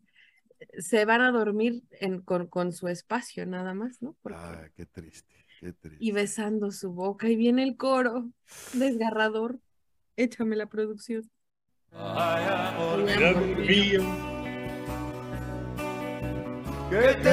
se 0.77 1.05
van 1.05 1.21
a 1.21 1.31
dormir 1.31 1.83
en- 1.91 2.21
con, 2.21 2.47
con 2.47 2.71
su 2.71 2.87
espacio 2.87 3.45
nada 3.47 3.73
más, 3.73 4.01
¿no? 4.01 4.15
Porque- 4.21 4.37
Ah, 4.39 4.67
qué 4.75 4.85
triste, 4.85 5.40
qué 5.62 5.71
triste. 5.74 6.04
y 6.04 6.12
besando 6.12 6.71
su 6.71 6.91
boca, 6.91 7.30
y 7.30 7.38
viene 7.38 7.63
el 7.63 7.78
coro 7.78 8.30
desgarrador. 8.74 9.60
Échame 10.17 10.58
la 10.58 10.65
producción. 10.65 11.30
Ay, 11.93 12.43
amor 12.47 13.00
mío. 13.04 14.02
Mío. 14.02 14.02
¡Qué 16.89 16.97
Que 16.97 17.13
te. 17.24 17.32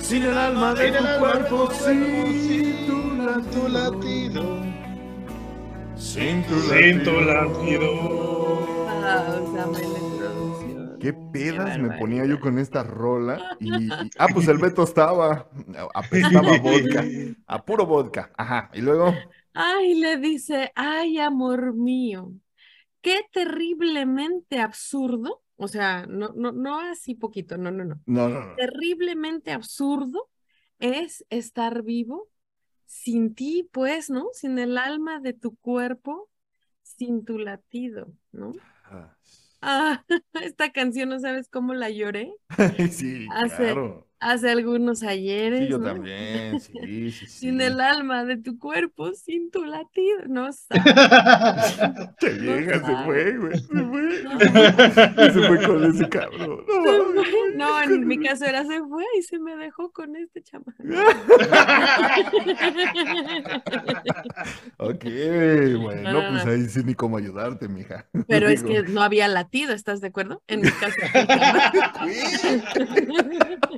Sin 0.00 0.22
el 0.22 0.36
alma 0.36 0.74
de 0.74 0.92
tu 0.92 1.04
cuerpo, 1.18 1.70
sin 1.72 2.86
tu 2.86 2.98
latido. 3.18 3.68
latido. 3.68 4.42
Sin 5.96 6.42
tu 6.44 6.60
Sin 6.60 7.02
tu 7.04 7.20
latido. 7.20 7.90
Qué 11.04 11.12
pedas 11.12 11.78
me 11.78 11.90
ponía 11.90 12.24
yo 12.24 12.40
con 12.40 12.58
esta 12.58 12.82
rola 12.82 13.50
y, 13.58 14.06
y- 14.06 14.10
ah, 14.18 14.32
pues 14.32 14.48
el 14.48 14.58
Beto 14.58 14.82
estaba, 14.84 15.50
apestaba 15.94 16.56
vodka, 16.56 17.12
a 17.46 17.64
puro 17.64 17.86
vodka, 17.86 18.32
ajá, 18.36 18.70
y 18.74 18.80
luego, 18.80 19.28
Ay, 19.52 19.94
le 19.94 20.16
dice, 20.18 20.72
ay, 20.74 21.18
amor 21.18 21.74
mío, 21.74 22.32
qué 23.02 23.22
terriblemente 23.32 24.60
absurdo. 24.60 25.42
O 25.56 25.68
sea, 25.68 26.06
no, 26.06 26.30
no, 26.36 26.52
no 26.52 26.80
así 26.80 27.14
poquito, 27.14 27.56
no, 27.58 27.70
no, 27.70 27.84
no. 27.84 28.00
no, 28.06 28.28
no, 28.28 28.40
no, 28.40 28.56
Terriblemente 28.56 29.52
absurdo 29.52 30.30
es 30.80 31.24
estar 31.30 31.82
vivo 31.82 32.28
sin 32.86 33.34
ti, 33.34 33.68
pues, 33.72 34.10
¿no? 34.10 34.28
Sin 34.34 34.58
el 34.58 34.78
alma 34.78 35.20
de 35.20 35.34
tu 35.34 35.56
cuerpo, 35.58 36.30
sin 36.82 37.24
tu 37.24 37.38
latido, 37.38 38.12
¿no? 38.32 38.60
Ah, 38.90 39.14
Ah, 39.66 40.04
esta 40.34 40.72
canción, 40.72 41.08
¿no 41.08 41.18
sabes 41.20 41.48
cómo 41.48 41.74
la 41.74 41.90
lloré? 41.90 42.34
sí, 42.92 43.38
Hace- 43.42 43.42
claro, 43.42 44.08
Hace 44.26 44.50
algunos 44.50 45.02
ayeres, 45.02 45.60
sí, 45.60 45.68
yo 45.68 45.76
¿no? 45.78 45.84
también, 45.84 46.58
sí, 46.58 46.72
sí, 46.82 47.10
sí, 47.12 47.26
Sin 47.26 47.60
el 47.60 47.78
alma 47.78 48.24
de 48.24 48.38
tu 48.38 48.58
cuerpo, 48.58 49.12
sin 49.12 49.50
tu 49.50 49.64
latido, 49.66 50.20
no 50.28 50.50
sabes. 50.52 50.82
Qué 52.18 52.30
vieja 52.40 52.80
se 52.80 52.80
sabe. 52.80 53.04
fue, 53.04 53.36
güey, 53.36 53.58
se 53.58 53.66
fue, 53.66 54.22
No. 54.24 55.32
se 55.32 55.42
fue 55.46 55.62
con 55.66 55.84
ese 55.84 56.08
cabrón, 56.08 56.64
no, 56.66 57.04
Se. 57.20 57.56
No, 57.56 57.82
en 57.82 58.06
mi 58.06 58.18
caso 58.18 58.46
era 58.46 58.64
se 58.64 58.80
fue 58.80 59.04
y 59.18 59.22
se 59.22 59.38
me 59.38 59.56
dejó 59.56 59.92
con 59.92 60.16
este 60.16 60.42
chamaco. 60.42 60.72
Ok, 64.78 65.04
No, 65.04 65.80
bueno, 65.82 66.12
no, 66.12 66.30
pues 66.32 66.44
no. 66.46 66.50
ahí 66.52 66.64
sí 66.68 66.80
ni 66.84 66.94
cómo 66.94 67.16
ayudarte, 67.18 67.68
mija. 67.68 68.06
Pero 68.26 68.48
es 68.48 68.62
que 68.62 68.82
no 68.84 69.02
había 69.02 69.28
latido, 69.28 69.74
¿estás 69.74 70.00
de 70.00 70.08
acuerdo? 70.08 70.42
En 70.46 70.62
mi 70.62 70.70
caso. 70.70 70.96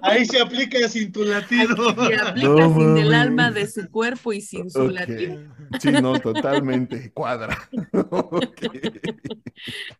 Ahí 0.03 0.27
se 0.37 0.43
aplica 0.43 0.89
sin 0.89 1.13
tu 1.13 1.25
latido. 1.25 1.75
Y 2.09 2.13
aplica 2.15 2.49
No 2.49 2.75
sin 2.75 2.97
el 2.99 3.15
alma 3.15 3.51
de 3.51 3.67
su 3.67 3.89
cuerpo 3.91 4.33
y 4.33 4.41
sin 4.41 4.71
su 4.71 4.83
Ok. 4.83 4.93
latido. 4.93 5.39
Sí, 5.81 5.91
no, 5.91 6.21
totalmente, 6.21 7.11
cuadra. 7.13 7.57
Ok. 7.93 8.63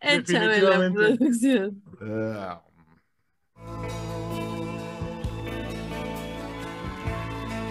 Échame 0.01 0.61
la 0.61 0.93
producción. 0.93 1.83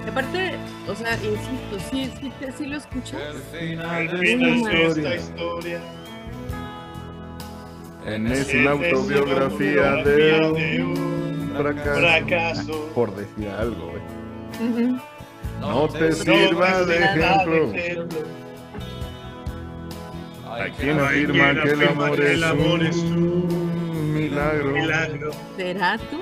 Aparte, 0.07 0.55
o 0.87 0.95
sea, 0.95 1.13
insisto, 1.15 1.79
sí, 1.91 2.11
sí, 2.57 2.65
lo 2.67 2.77
escuchas. 2.77 3.21
Al 3.21 3.41
final 3.59 4.03
esta 4.05 4.17
de 4.17 4.85
esta 4.85 5.15
historia. 5.15 5.15
historia. 5.15 5.81
Enésima 8.05 8.71
Enésima 8.71 8.71
autobiografía 8.71 9.95
de 10.03 10.83
un 10.83 11.24
fracaso. 11.55 11.99
fracaso. 11.99 12.91
Por 12.95 13.15
decir 13.15 13.49
algo, 13.49 13.91
güey. 13.91 14.03
No 15.61 15.87
te 15.87 16.09
No 16.09 16.15
sirva 16.15 16.67
te 16.79 16.85
de 16.85 16.97
sirva 16.97 17.31
ejemplo. 17.35 17.67
de 17.71 17.87
ejemplo. 17.87 18.19
Hay 20.51 20.71
quien 20.71 20.99
afirma 20.99 21.53
que 21.61 21.69
el 21.71 21.83
amor 21.83 22.15
que 22.15 22.23
es 22.25 22.29
el 22.31 22.43
amor 22.43 22.83
es 22.83 22.95
un 22.97 24.13
milagro. 24.13 24.71
Milagro. 24.71 25.31
¿Será 25.57 25.97
tú? 25.97 26.19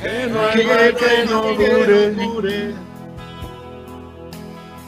Que 0.00 0.26
no 0.28 0.40
hay 0.40 0.66
mal 0.66 0.96
que 0.96 1.24
no 1.26 1.42
dure, 1.42 2.10
dure, 2.12 2.74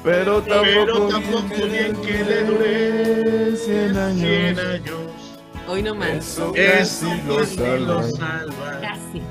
pero 0.02 0.42
pero 0.42 0.42
tampoco 0.42 1.08
tampoco 1.08 1.66
bien 1.66 1.96
que 2.02 2.24
le 2.24 2.44
dure 2.44 3.56
cien 3.56 3.96
años. 3.96 4.18
100 4.18 4.58
años. 4.58 5.13
Hoy 5.66 5.82
no 5.82 5.94
más. 5.94 6.10
Eso 6.10 6.54
Eso 6.54 7.08
casi 7.08 7.78
lo 7.80 8.02
salva. 8.02 8.80
Casi. 8.80 9.22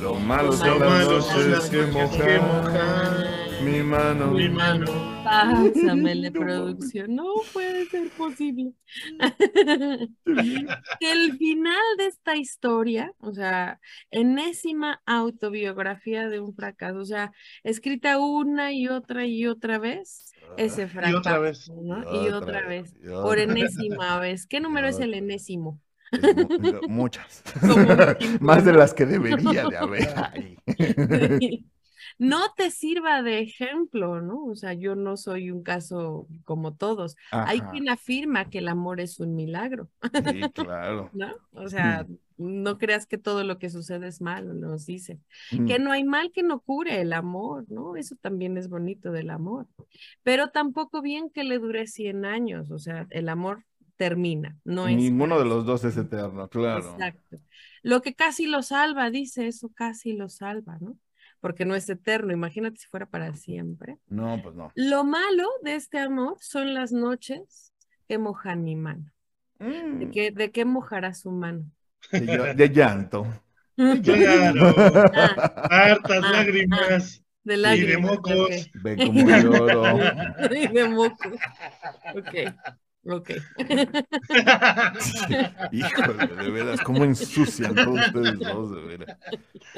Lo 0.00 0.14
malo 0.14 0.52
Lo 0.52 0.78
malo 0.78 1.18
noches 1.18 1.46
las 1.46 1.70
que 1.70 1.82
mojan 1.86 3.46
mi 3.62 3.82
mano. 3.82 4.32
Mi 4.32 4.48
mano. 4.48 4.84
Pásame 5.24 6.14
la 6.14 6.30
producción. 6.32 7.14
No 7.14 7.24
puede 7.52 7.86
ser 7.86 8.10
posible. 8.10 8.72
que 9.16 10.10
el 11.12 11.36
final 11.36 11.82
de 11.98 12.06
esta 12.06 12.36
historia, 12.36 13.12
o 13.18 13.32
sea, 13.32 13.80
enésima 14.10 15.00
autobiografía 15.06 16.28
de 16.28 16.40
un 16.40 16.54
fracaso, 16.54 16.98
o 16.98 17.04
sea, 17.04 17.32
escrita 17.64 18.18
una 18.18 18.72
y 18.72 18.88
otra 18.88 19.26
y 19.26 19.46
otra 19.46 19.78
vez, 19.78 20.25
ese 20.56 20.88
fracaso, 20.88 21.12
Y 21.12 21.14
otra 21.14 21.38
vez. 21.38 21.70
¿no? 21.70 22.04
Y 22.24 22.28
otra 22.30 22.66
vez, 22.66 22.94
y 23.02 23.08
por 23.22 23.38
enésima 23.38 24.18
vez. 24.18 24.46
¿Qué 24.46 24.60
número 24.60 24.88
es 24.88 25.00
el 25.00 25.14
enésimo? 25.14 25.80
Muchas. 26.88 27.42
Más 28.40 28.64
de 28.64 28.72
las 28.72 28.94
que 28.94 29.06
debería 29.06 29.64
de 29.66 29.76
haber 29.76 30.08
ahí. 30.16 30.58
No 32.18 32.38
te 32.56 32.70
sirva 32.70 33.22
de 33.22 33.40
ejemplo, 33.40 34.22
¿no? 34.22 34.44
O 34.46 34.54
sea, 34.54 34.72
yo 34.72 34.94
no 34.94 35.16
soy 35.16 35.50
un 35.50 35.62
caso 35.62 36.26
como 36.44 36.74
todos. 36.74 37.16
Hay 37.30 37.60
quien 37.60 37.88
afirma 37.88 38.48
que 38.48 38.58
el 38.58 38.68
amor 38.68 39.00
es 39.00 39.20
un 39.20 39.34
milagro, 39.34 39.90
Sí, 40.24 40.50
claro. 40.54 41.10
¿no? 41.12 41.34
O 41.52 41.68
sea, 41.68 42.06
no 42.38 42.78
creas 42.78 43.06
que 43.06 43.18
todo 43.18 43.44
lo 43.44 43.58
que 43.58 43.70
sucede 43.70 44.08
es 44.08 44.20
malo, 44.20 44.54
nos 44.54 44.86
dice. 44.86 45.20
Que 45.64 45.78
Mm, 45.78 45.82
no 45.84 45.92
hay 45.92 46.04
mal 46.04 46.32
que 46.32 46.42
no 46.42 46.60
cure 46.60 47.00
el 47.00 47.12
amor, 47.12 47.64
¿no? 47.70 47.96
Eso 47.96 48.16
también 48.20 48.56
es 48.58 48.68
bonito 48.68 49.12
del 49.12 49.30
amor. 49.30 49.66
Pero 50.22 50.48
tampoco 50.50 51.02
bien 51.02 51.30
que 51.30 51.44
le 51.44 51.58
dure 51.58 51.86
100 51.86 52.24
años, 52.24 52.70
o 52.70 52.78
sea, 52.78 53.06
el 53.10 53.28
amor 53.28 53.64
termina, 53.96 54.58
no 54.64 54.88
es 54.88 54.96
Ninguno 54.96 55.38
de 55.38 55.44
los 55.46 55.64
dos 55.64 55.84
es 55.84 55.96
eterno, 55.96 56.48
claro. 56.48 56.90
Exacto. 56.92 57.38
Lo 57.82 58.02
que 58.02 58.14
casi 58.14 58.46
lo 58.46 58.62
salva, 58.62 59.10
dice 59.10 59.46
eso, 59.48 59.70
casi 59.74 60.12
lo 60.14 60.28
salva, 60.28 60.78
¿no? 60.80 60.98
Porque 61.40 61.64
no 61.64 61.74
es 61.74 61.88
eterno, 61.88 62.32
imagínate 62.32 62.78
si 62.78 62.88
fuera 62.88 63.06
para 63.06 63.34
siempre. 63.34 63.98
No, 64.08 64.40
pues 64.42 64.54
no. 64.54 64.72
Lo 64.74 65.04
malo 65.04 65.48
de 65.62 65.74
este 65.76 65.98
amor 65.98 66.36
son 66.40 66.74
las 66.74 66.92
noches 66.92 67.72
que 68.08 68.18
mojan 68.18 68.64
mi 68.64 68.76
mano. 68.76 69.10
¿De 69.90 70.08
Mm, 70.08 70.10
qué, 70.10 70.30
de 70.32 70.50
qué 70.52 70.64
mojará 70.64 71.14
su 71.14 71.30
mano? 71.30 71.70
De, 72.10 72.70
llanto. 72.72 73.26
Claro. 74.02 74.74
Ah, 75.14 75.68
Hartas 75.70 76.22
Ah, 76.24 76.32
lágrimas. 76.32 77.22
de 77.44 77.54
Y 77.54 77.56
de 77.56 77.62
lágrimas, 77.62 78.12
mocos. 78.12 78.32
ok. 78.34 78.52
Ve 78.74 78.96
como 78.96 79.28
lloro. 79.30 79.98
Y 80.50 80.66
de 80.68 80.88
mocos. 80.88 81.32
Ok, 82.14 82.34
ok. 83.08 83.30
Híjole, 85.72 86.26
de 86.26 86.50
veras, 86.50 86.80
cómo 86.80 87.04
ensucian 87.04 87.74
todos 87.74 88.00
ustedes 88.06 88.38
dos, 88.38 88.70
de 88.74 88.80
veras. 88.96 89.18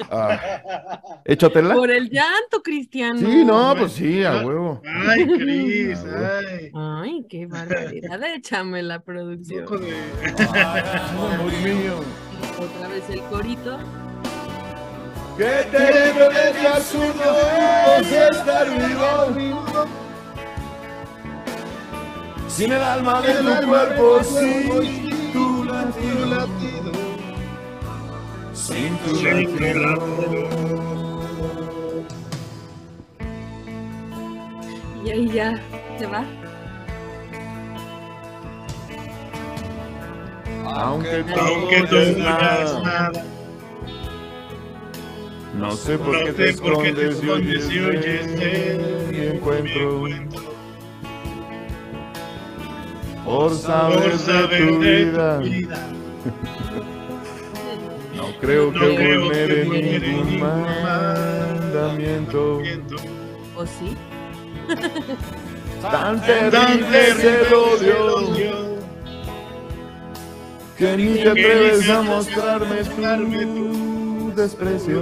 Ah, 0.09 1.21
¿Échatela? 1.25 1.75
Por 1.75 1.91
el 1.91 2.09
llanto, 2.09 2.61
Cristiano. 2.63 3.19
Sí, 3.19 3.43
no, 3.45 3.75
pues 3.77 3.91
sí, 3.93 4.23
a 4.23 4.41
huevo. 4.45 4.81
Ay, 4.85 5.25
Cris, 5.27 5.99
ay. 6.05 6.71
Ay, 6.73 7.25
qué 7.29 7.45
barbaridad. 7.45 8.23
Échame 8.35 8.81
la 8.83 8.97
Un 8.97 9.03
producción. 9.03 9.63
poco 9.65 9.77
de. 9.79 9.93
Amor 10.37 11.51
mío. 11.63 12.03
Otra 12.59 12.87
vez 12.89 13.09
el 13.09 13.21
corito. 13.23 13.77
Qué 15.37 15.65
terrible 15.71 16.53
y 16.61 16.65
absurdo 16.65 17.37
es 17.97 18.11
estar 18.11 18.67
vivo. 19.37 19.85
Sin 22.49 22.73
el 22.73 22.81
alma 22.83 23.21
de 23.21 23.35
tu 23.35 23.67
cuerpo, 23.69 24.21
sin 24.21 25.31
tu 25.31 25.63
latido. 25.63 26.25
latido. 26.25 26.91
Sin 28.51 28.97
tu 28.97 29.15
Sin 29.15 29.57
tu 29.57 29.63
latido. 29.79 30.49
Y 35.05 35.09
ahí 35.09 35.29
ya 35.29 35.55
se 35.97 36.05
va. 36.07 36.25
Aunque 40.75 41.25
Aunque 41.37 41.77
todo 41.81 41.89
tú 41.89 41.97
es 41.97 42.17
no 42.17 42.29
hagas 42.29 42.83
nada, 42.83 43.11
nada, 43.11 43.25
no 45.55 45.71
sé 45.71 45.97
por 45.97 46.17
no 46.17 46.25
qué 46.25 46.31
te 46.31 46.49
escondes 46.51 47.23
y 47.23 47.29
oyes 47.29 47.71
y 47.71 47.79
oyes 47.79 48.27
encuentro. 49.33 50.05
Por 53.25 53.53
saber 53.55 54.11
Por 54.11 54.19
saber 54.19 54.49
de 54.49 54.65
tu 54.65 54.79
vida, 54.79 55.39
no 58.15 58.25
creo 58.39 58.71
No 58.71 58.79
que 58.79 59.17
vulnere 59.17 59.65
ningún 59.65 60.39
mandamiento. 60.39 62.61
¿O 63.55 63.65
sí? 63.65 63.97
Tan 65.81 65.81
Tan 65.81 66.21
terrible 66.21 67.07
es 67.09 67.23
el 67.23 67.53
odio 67.53 68.68
que 70.79 70.95
ni 70.95 71.13
te 71.15 71.29
atreves 71.29 71.89
a 71.89 72.01
mostrarme 72.01 73.45
tu 73.45 74.33
desprecio. 74.33 75.01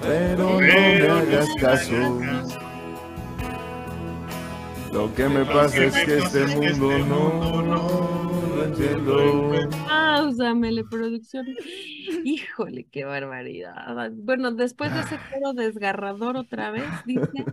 Pero 0.00 0.52
no 0.52 0.58
me 0.58 1.08
hagas 1.08 1.54
caso. 1.60 1.92
Lo 4.90 5.14
que 5.14 5.28
me 5.28 5.44
pasa 5.44 5.84
es 5.84 5.94
que 6.04 6.16
este 6.16 6.46
mundo 6.46 6.98
no 6.98 7.62
lo 8.56 8.64
entiendo. 8.64 9.68
Páusamele, 9.86 10.84
producción. 10.84 11.46
Híjole, 12.24 12.86
qué 12.90 13.04
barbaridad. 13.04 14.10
Bueno, 14.14 14.52
después 14.52 14.94
de 14.94 15.00
ese 15.00 15.18
coro 15.30 15.52
desgarrador 15.52 16.38
otra 16.38 16.70
vez, 16.70 16.88
dice, 17.04 17.44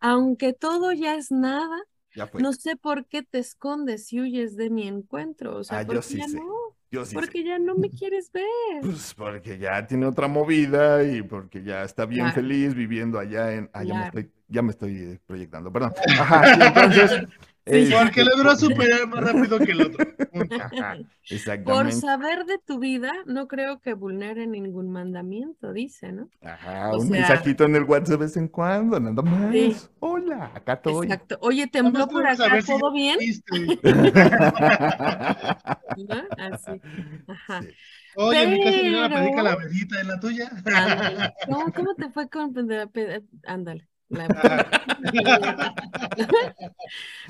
aunque 0.00 0.52
todo 0.52 0.92
ya 0.92 1.14
es 1.14 1.30
nada, 1.30 1.84
Ya 2.14 2.26
fue. 2.26 2.42
no 2.42 2.52
sé 2.52 2.76
por 2.76 3.06
qué 3.06 3.22
te 3.22 3.38
escondes 3.38 4.12
y 4.12 4.20
huyes 4.20 4.56
de 4.56 4.70
mi 4.70 4.86
encuentro. 4.88 5.56
O 5.56 5.64
sea, 5.64 5.78
Ah, 5.78 5.82
yo 5.82 5.88
porque 5.96 6.08
sí 6.08 6.18
ya 6.18 6.26
sé. 6.28 6.38
no, 6.38 6.54
Yo 6.90 7.04
sí 7.04 7.20
sé. 7.20 7.20
porque 7.20 7.44
ya 7.44 7.58
no 7.58 7.74
me 7.76 7.90
quieres 7.90 8.30
ver. 8.32 8.44
Pues 8.80 9.14
porque 9.14 9.58
ya 9.58 9.86
tiene 9.86 10.06
otra 10.06 10.28
movida 10.28 11.02
y 11.04 11.22
porque 11.22 11.62
ya 11.62 11.84
está 11.84 12.04
bien 12.06 12.20
Claro. 12.26 12.34
feliz 12.34 12.74
viviendo 12.74 13.18
allá 13.18 13.52
en. 13.54 13.70
Ah, 13.72 13.82
ya 13.84 13.94
me 13.94 14.02
estoy, 14.04 14.30
ya 14.48 14.62
me 14.62 14.70
estoy 14.72 14.96
eh, 14.98 15.20
proyectando, 15.26 15.72
perdón. 15.72 15.94
Ajá, 16.18 16.52
entonces. 16.54 17.10
Sí, 17.66 17.88
Porque 17.98 18.22
le 18.24 18.30
duró 18.36 18.54
superar 18.56 19.06
más 19.08 19.24
rápido 19.24 19.58
que 19.58 19.72
el 19.72 19.80
otro. 19.80 20.04
Por 21.64 21.92
saber 21.92 22.44
de 22.44 22.58
tu 22.58 22.78
vida, 22.78 23.10
no 23.24 23.48
creo 23.48 23.80
que 23.80 23.94
vulnere 23.94 24.46
ningún 24.46 24.90
mandamiento, 24.90 25.72
dice, 25.72 26.12
¿no? 26.12 26.28
Ajá, 26.42 26.90
o 26.90 26.96
un 27.00 27.08
sea- 27.08 27.10
mensajito 27.20 27.64
en 27.64 27.76
el 27.76 27.84
WhatsApp 27.84 28.10
de 28.10 28.16
vez 28.18 28.36
en 28.36 28.48
cuando, 28.48 29.00
nada 29.00 29.22
más. 29.22 29.50
Sí. 29.52 29.74
Hola, 30.00 30.50
acá 30.54 30.74
estoy. 30.74 31.06
Exacto. 31.06 31.38
Oye, 31.40 31.66
tembló 31.66 32.06
por 32.06 32.26
acá, 32.26 32.60
si 32.60 32.66
¿todo 32.66 32.92
ya 32.94 33.16
bien? 33.16 33.18
¿No? 36.06 36.22
Así. 36.38 36.80
Ajá. 37.28 37.62
Sí. 37.62 37.68
Oye, 38.16 38.42
en 38.42 38.50
mi 38.50 38.62
casa 38.62 38.76
viene 38.80 39.00
la 39.00 39.08
Pero- 39.08 39.20
pedica 39.20 39.42
la 39.42 39.56
vedita 39.56 40.00
en 40.00 40.08
la 40.08 40.20
tuya. 40.20 40.50
¿Cómo, 41.46 41.72
cómo 41.72 41.94
te 41.94 42.10
fue 42.10 42.28
con 42.28 42.54
Ándale. 43.46 43.88
La- 44.14 45.74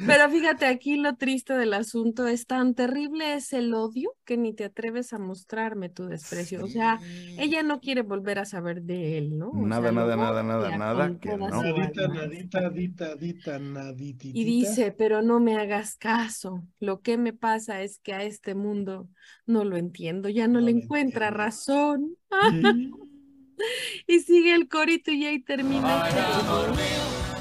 Pero 0.07 0.31
fíjate, 0.31 0.67
aquí 0.67 0.97
lo 0.97 1.17
triste 1.17 1.55
del 1.55 1.75
asunto 1.75 2.27
es 2.27 2.47
tan 2.47 2.75
terrible 2.75 3.35
es 3.35 3.53
el 3.53 3.75
odio 3.75 4.13
que 4.25 4.37
ni 4.37 4.53
te 4.53 4.65
atreves 4.65 5.13
a 5.13 5.19
mostrarme 5.19 5.89
tu 5.89 6.07
desprecio. 6.07 6.65
O 6.65 6.69
sea, 6.69 7.01
ella 7.39 7.63
no 7.63 7.81
quiere 7.81 8.03
volver 8.03 8.39
a 8.39 8.45
saber 8.45 8.83
de 8.83 9.19
él, 9.19 9.39
¿no? 9.39 9.51
O 9.51 9.67
Nada, 9.67 9.83
sea, 9.83 9.93
nada, 9.93 10.17
nada, 10.17 10.43
nada, 10.43 10.77
nada, 10.77 11.19
que 11.19 11.37
no. 11.37 11.49
Nadita, 11.49 12.09
nadita, 12.09 12.71
dita, 12.71 13.15
dita, 13.17 13.59
nadititita. 13.59 14.39
Y 14.39 14.45
dice, 14.45 14.93
pero 14.93 15.23
no 15.23 15.41
me 15.41 15.57
hagas 15.57 15.97
caso. 15.97 16.63
Lo 16.81 17.01
que 17.01 17.17
me 17.19 17.33
pasa 17.33 17.83
es 17.83 17.99
que 17.99 18.13
a 18.15 18.23
este 18.23 18.55
mundo 18.55 19.09
no 19.47 19.65
lo 19.65 19.77
entiendo, 19.77 20.29
ya 20.29 20.47
no 20.49 20.61
No 20.61 20.67
le 20.67 20.73
encuentra 20.73 21.29
entiendo. 21.29 21.39
razón. 21.45 22.17
Y 24.07 24.21
sigue 24.21 24.55
el 24.55 24.69
corito 24.69 25.11
y 25.11 25.25
ahí 25.27 25.39
termina. 25.41 26.09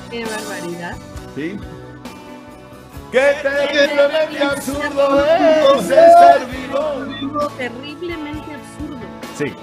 Qué 0.09 0.25
barbaridad. 0.25 0.97
¿Sí? 1.35 1.57
¡Qué 3.11 3.35
terriblemente 3.43 4.43
absurdo 4.43 5.25
es 5.25 5.89
estar 5.89 6.47
vivo! 6.49 7.47
Terriblemente 7.57 8.53
absurdo. 8.53 8.99
Sí. 9.37 9.53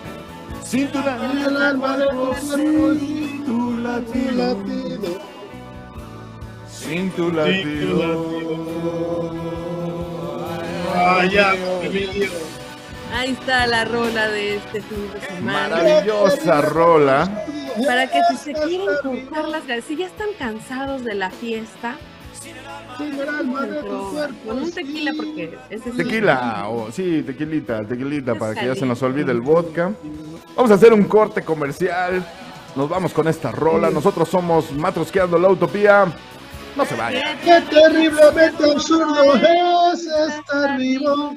Sin 0.62 0.86
tu 0.92 0.98
alma 0.98 1.96
de 1.96 2.07
sin 2.40 3.44
tu 3.44 3.76
latido, 3.78 5.18
sin 6.70 7.11
tu 7.11 7.32
latido. 7.32 8.24
Vaya, 10.94 11.55
Emilio. 11.82 12.30
Ahí 13.21 13.33
está 13.33 13.66
la 13.66 13.85
rola 13.85 14.29
de 14.29 14.57
este 14.57 14.81
fin 14.81 15.11
de 15.12 15.21
semana. 15.27 15.77
Maravillosa 15.77 16.62
rola. 16.62 17.45
Para 17.87 18.07
que 18.11 18.18
si 18.31 18.37
se 18.39 18.53
quieren 18.55 18.87
cortar 19.03 19.47
las 19.47 19.66
ganas, 19.66 19.85
si 19.85 19.97
ya 19.97 20.07
están 20.07 20.29
cansados 20.39 21.05
de 21.05 21.14
la 21.14 21.29
fiesta, 21.31 21.97
con 24.47 24.62
un 24.62 24.73
tequila 24.73 25.12
porque 25.14 25.59
ese 25.68 25.91
sí- 25.91 25.97
Tequila, 25.99 26.66
o 26.71 26.91
sí, 26.91 27.23
tequilita, 27.27 27.81
tequilita, 27.87 28.35
para 28.37 28.55
que 28.55 28.64
ya 28.66 28.75
se 28.75 28.87
nos 28.87 29.03
olvide 29.03 29.33
el 29.33 29.43
vodka. 29.43 29.93
Vamos 30.57 30.71
a 30.71 30.75
hacer 30.75 30.95
un 30.95 31.05
corte 31.05 31.43
comercial. 31.43 32.25
Nos 32.75 32.89
vamos 32.89 33.12
con 33.12 33.29
esta 33.29 33.51
rola. 33.53 33.91
Nosotros 33.91 34.31
somos 34.31 34.73
Matrosqueando 34.73 35.39
la 35.39 35.51
Utopía. 35.51 36.07
No 36.75 36.87
se 36.87 36.97
vayan. 36.97 37.39
Qué 37.45 37.61
terriblemente 37.68 38.64
absurdo 38.73 39.35
es 39.93 40.07
estar 40.07 40.79
vivo. 40.79 41.37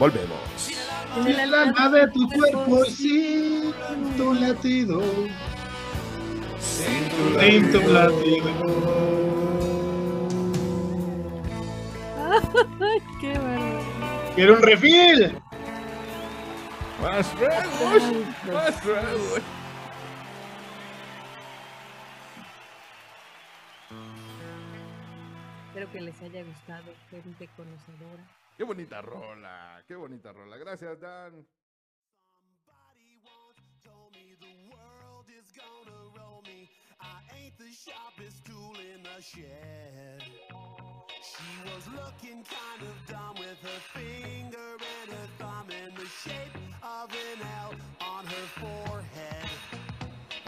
Volvemos. 0.00 0.70
en 1.14 1.24
Sin 1.24 1.40
el 1.40 1.54
alma 1.54 1.90
de 1.90 2.08
tu 2.08 2.26
cuerpo 2.30 2.86
y 2.86 2.90
sin 2.90 3.74
tu 4.16 4.32
latido. 4.32 5.02
Sin 6.58 7.70
tu 7.70 7.80
latido. 7.92 8.50
Qué 13.20 13.38
bárbaro. 13.38 13.80
Quiero 14.34 14.54
un 14.54 14.62
refil. 14.62 15.38
Más 17.02 17.30
tragos, 17.34 18.02
más 18.50 18.80
tragos. 18.80 19.42
Espero 25.68 25.92
que 25.92 26.00
les 26.00 26.22
haya 26.22 26.42
gustado, 26.42 26.90
gente 27.10 27.50
conocedora. 27.54 28.24
Qué 28.60 28.64
bonita 28.64 29.00
rola, 29.00 29.69
qué 29.90 29.96
bonita 29.96 30.32
rola. 30.32 30.56
Gracias, 30.56 31.00
Dan. 31.00 31.44
The 37.58 37.66
sharpest 37.66 38.42
tool 38.46 38.74
in 38.80 39.02
the 39.02 39.20
shed. 39.20 40.22
She 41.20 41.68
was 41.68 41.84
looking 41.88 42.42
kind 42.42 42.80
of 42.80 42.94
dumb 43.06 43.34
with 43.38 43.58
her 43.60 43.80
finger 43.92 44.78
and 44.80 45.12
her 45.12 45.28
thumb 45.38 45.68
in 45.68 45.94
the 45.94 46.06
shape 46.06 46.56
of 46.82 47.10
an 47.10 47.46
L 47.60 47.74
on 48.00 48.24
her 48.24 48.46
forehead. 48.62 49.50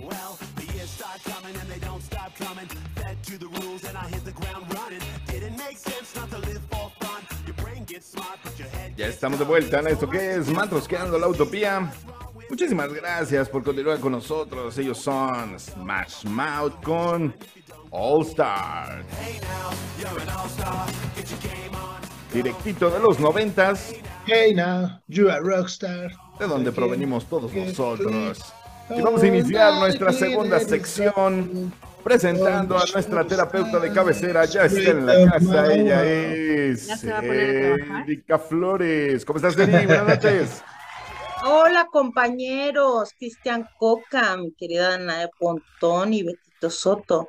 Well, 0.02 0.38
the 0.56 0.72
years 0.72 0.88
start 0.88 1.22
coming 1.24 1.54
and 1.54 1.68
they 1.68 1.80
don't 1.80 2.02
stop 2.02 2.34
coming. 2.36 2.66
Fed 2.94 3.22
to 3.24 3.36
the 3.36 3.48
rules 3.48 3.84
and 3.84 3.94
I 3.98 4.08
hit 4.08 4.24
the 4.24 4.32
ground 4.32 4.72
running. 4.72 5.02
Didn't 5.26 5.58
make 5.58 5.76
sense 5.76 6.16
not 6.16 6.30
to 6.30 6.38
live 6.38 6.71
Ya 8.96 9.06
estamos 9.06 9.38
de 9.38 9.44
vuelta 9.44 9.80
en 9.80 9.88
esto 9.88 10.08
que 10.08 10.34
es 10.34 10.48
Matrosqueando 10.48 11.18
la 11.18 11.28
Utopía. 11.28 11.92
Muchísimas 12.50 12.92
gracias 12.92 13.48
por 13.48 13.62
continuar 13.62 13.98
con 14.00 14.12
nosotros. 14.12 14.76
Ellos 14.78 14.98
son 14.98 15.58
Smash 15.58 16.24
Mouth 16.26 16.82
con 16.82 17.34
All 17.90 18.22
Star. 18.26 19.04
Directito 22.32 22.90
de 22.90 22.98
los 23.00 23.18
noventas, 23.20 23.94
Hey 24.26 24.54
now, 24.54 25.00
you 25.08 25.28
a 25.30 25.38
rockstar. 25.40 26.12
de 26.38 26.46
donde 26.46 26.72
provenimos 26.72 27.26
todos 27.26 27.52
nosotros. 27.52 28.40
Y 28.90 29.00
vamos 29.00 29.22
a 29.22 29.26
iniciar 29.26 29.74
nuestra 29.78 30.12
segunda 30.12 30.58
sección 30.60 31.72
presentando 32.02 32.76
a 32.76 32.84
nuestra 32.92 33.24
terapeuta 33.24 33.78
de 33.78 33.92
cabecera. 33.92 34.44
Ya 34.44 34.64
está 34.64 34.90
en 34.90 35.06
la 35.06 35.30
casa, 35.30 35.72
ella 35.72 36.04
es 36.04 36.86
¿Ya 36.86 36.96
se 36.96 37.10
va 37.10 37.18
a 37.18 37.20
poner 37.20 37.72
a 37.72 37.76
trabajar? 37.76 38.02
Erika 38.02 38.38
Flores. 38.38 39.24
¿Cómo 39.24 39.36
estás, 39.38 39.58
Eri? 39.58 39.86
Buenas 39.86 40.08
noches. 40.08 40.62
Hola 41.44 41.88
compañeros, 41.90 43.14
Cristian 43.18 43.68
Coca, 43.76 44.36
mi 44.36 44.52
querida 44.52 44.94
Ana 44.94 45.18
de 45.18 45.28
Pontón 45.38 46.14
y 46.14 46.22
Betito 46.22 46.70
Soto. 46.70 47.28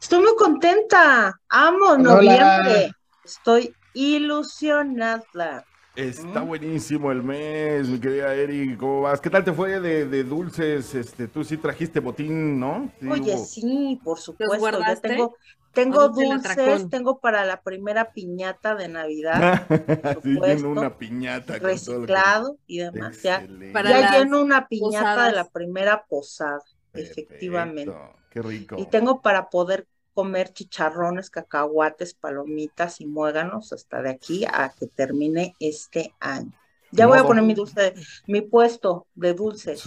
Estoy 0.00 0.20
muy 0.20 0.34
contenta, 0.34 1.38
amo 1.50 1.90
Hola. 1.90 1.98
noviembre, 1.98 2.92
estoy 3.22 3.74
ilusionada. 3.92 5.66
Está 5.96 6.42
buenísimo 6.42 7.10
el 7.10 7.22
mes, 7.22 7.88
mi 7.88 7.98
querida 8.00 8.32
Eri. 8.34 8.76
¿Cómo 8.76 9.02
vas? 9.02 9.20
¿Qué 9.20 9.28
tal 9.28 9.44
te 9.44 9.52
fue 9.52 9.80
de, 9.80 10.06
de 10.06 10.24
dulces? 10.24 10.94
Este, 10.94 11.26
tú 11.28 11.42
sí 11.44 11.56
trajiste 11.56 12.00
botín, 12.00 12.58
¿no? 12.60 12.90
Sí, 13.00 13.08
Oye, 13.08 13.34
hubo- 13.34 13.44
sí, 13.44 14.00
por 14.04 14.18
supuesto, 14.18 14.56
ya 14.56 14.58
guardaste? 14.58 15.08
tengo, 15.08 15.36
Tengo 15.72 16.08
dulces, 16.08 16.88
tengo 16.88 17.18
para 17.20 17.44
la 17.44 17.60
primera 17.62 18.12
piñata 18.12 18.74
de 18.76 18.88
Navidad, 18.88 19.66
Sí, 20.22 20.30
lleno 20.40 20.70
una 20.70 20.96
piñata. 20.96 21.54
con 21.54 21.60
todo 21.60 21.98
lo 22.00 22.06
que- 22.06 22.12
reciclado 22.12 22.58
y 22.66 22.78
demás. 22.78 23.22
Ya. 23.22 23.46
Para 23.72 24.18
lleno 24.18 24.42
una 24.42 24.68
piñata 24.68 25.26
de 25.26 25.32
la 25.32 25.48
primera 25.48 26.04
posada, 26.08 26.60
efectivamente. 26.94 27.92
Qué 28.30 28.42
rico. 28.42 28.76
Y 28.78 28.86
tengo 28.86 29.20
para 29.22 29.48
poder 29.50 29.86
comer 30.14 30.52
chicharrones, 30.52 31.30
cacahuates, 31.30 32.14
palomitas 32.14 33.00
y 33.00 33.06
muéganos 33.06 33.72
hasta 33.72 34.02
de 34.02 34.10
aquí 34.10 34.44
a 34.44 34.72
que 34.78 34.86
termine 34.86 35.54
este 35.60 36.14
año. 36.20 36.52
Ya 36.92 37.06
voy 37.06 37.18
a 37.18 37.24
poner 37.24 37.44
mi 37.44 37.54
dulce, 37.54 37.94
mi 38.26 38.40
puesto 38.40 39.06
de 39.14 39.34
dulces. 39.34 39.84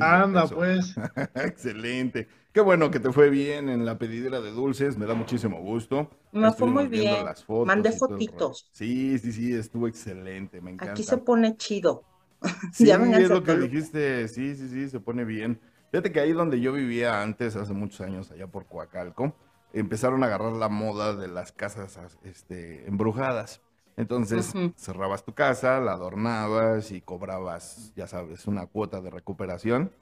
Anda, 0.00 0.46
pues. 0.46 0.94
Excelente. 1.34 2.28
Qué 2.52 2.60
bueno 2.60 2.90
que 2.90 3.00
te 3.00 3.10
fue 3.10 3.30
bien 3.30 3.68
en 3.68 3.84
la 3.84 3.98
pedidera 3.98 4.40
de 4.40 4.52
dulces. 4.52 4.96
Me 4.96 5.06
da 5.06 5.14
muchísimo 5.14 5.60
gusto. 5.60 6.08
Me 6.30 6.52
fue 6.52 6.68
muy 6.68 6.86
bien. 6.86 7.24
las 7.24 7.44
fotos 7.44 7.66
Mandé 7.66 7.90
fotitos. 7.90 8.68
Sí, 8.72 9.18
sí, 9.18 9.32
sí, 9.32 9.52
estuvo 9.52 9.88
excelente. 9.88 10.60
Me 10.60 10.70
encanta. 10.70 10.92
Aquí 10.92 11.02
se 11.02 11.18
pone 11.18 11.56
chido. 11.56 12.04
Sí, 12.72 12.86
Ya 12.86 12.96
es 12.96 13.30
lo 13.30 13.42
que 13.42 13.56
dijiste. 13.56 14.28
Sí, 14.28 14.54
sí, 14.54 14.68
sí, 14.68 14.88
se 14.88 15.00
pone 15.00 15.24
bien. 15.24 15.58
Fíjate 15.90 16.12
que 16.12 16.20
ahí 16.20 16.32
donde 16.32 16.60
yo 16.60 16.72
vivía 16.72 17.22
antes, 17.22 17.56
hace 17.56 17.72
muchos 17.72 18.00
años, 18.00 18.30
allá 18.30 18.46
por 18.46 18.66
Coacalco, 18.66 19.34
empezaron 19.74 20.22
a 20.22 20.26
agarrar 20.26 20.52
la 20.52 20.68
moda 20.68 21.14
de 21.14 21.28
las 21.28 21.52
casas 21.52 21.98
este, 22.24 22.86
embrujadas. 22.86 23.60
Entonces 23.96 24.48
Ujú. 24.50 24.72
cerrabas 24.76 25.24
tu 25.24 25.34
casa, 25.34 25.80
la 25.80 25.92
adornabas 25.92 26.90
y 26.90 27.00
cobrabas, 27.00 27.92
ya 27.94 28.06
sabes, 28.06 28.46
una 28.46 28.66
cuota 28.66 29.00
de 29.00 29.10
recuperación 29.10 29.92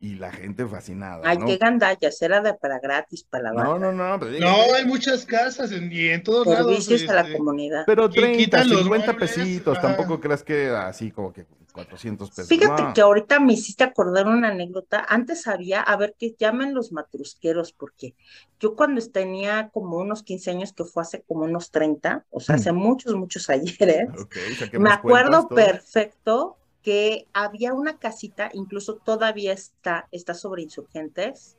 y 0.00 0.14
la 0.14 0.30
gente 0.30 0.66
fascinada. 0.66 1.28
Ay, 1.28 1.38
¿no? 1.38 1.46
qué 1.46 1.56
gandallas, 1.56 2.20
era 2.22 2.40
de 2.40 2.54
para 2.54 2.78
gratis 2.78 3.24
para 3.24 3.44
la 3.44 3.52
No, 3.62 3.78
banda. 3.78 3.92
no, 3.92 4.10
no, 4.10 4.20
pero, 4.20 4.38
No, 4.40 4.74
hay 4.74 4.84
muchas 4.84 5.24
casas 5.24 5.72
en, 5.72 5.90
y 5.92 6.08
en 6.08 6.22
todos 6.22 6.46
lados. 6.46 6.84
Servicios 6.84 7.08
a 7.10 7.14
la 7.14 7.22
este, 7.22 7.38
comunidad. 7.38 7.84
pero 7.86 8.08
Y 8.08 8.14
30, 8.14 8.38
quitan 8.38 8.68
los 8.68 8.78
50 8.80 9.12
muebles, 9.12 9.30
pesitos, 9.36 9.78
ajá. 9.78 9.88
tampoco 9.88 10.20
creas 10.20 10.42
que 10.44 10.68
así 10.68 11.10
como 11.10 11.32
que 11.32 11.46
400 11.72 12.30
pesos. 12.30 12.48
Fíjate 12.48 12.82
no. 12.82 12.92
que 12.94 13.00
ahorita 13.00 13.40
me 13.40 13.52
hiciste 13.52 13.84
acordar 13.84 14.26
una 14.26 14.48
anécdota. 14.48 15.04
Antes 15.08 15.46
había, 15.46 15.80
a 15.82 15.96
ver, 15.96 16.14
que 16.18 16.34
llamen 16.38 16.74
los 16.74 16.92
matrusqueros, 16.92 17.72
porque 17.72 18.14
yo 18.60 18.74
cuando 18.74 19.00
tenía 19.08 19.70
como 19.70 19.98
unos 19.98 20.22
15 20.22 20.50
años, 20.50 20.72
que 20.72 20.84
fue 20.84 21.02
hace 21.02 21.22
como 21.22 21.44
unos 21.44 21.70
30, 21.70 22.26
o 22.30 22.40
sea, 22.40 22.56
Mm. 22.56 22.58
hace 22.58 22.72
muchos, 22.72 23.14
muchos 23.14 23.50
ayeres, 23.50 24.08
me 24.72 24.90
acuerdo 24.90 25.48
perfecto 25.48 26.56
que 26.82 27.28
había 27.32 27.74
una 27.74 27.98
casita, 27.98 28.50
incluso 28.52 28.96
todavía 28.96 29.52
está, 29.52 30.08
está 30.10 30.34
sobre 30.34 30.62
insurgentes, 30.62 31.56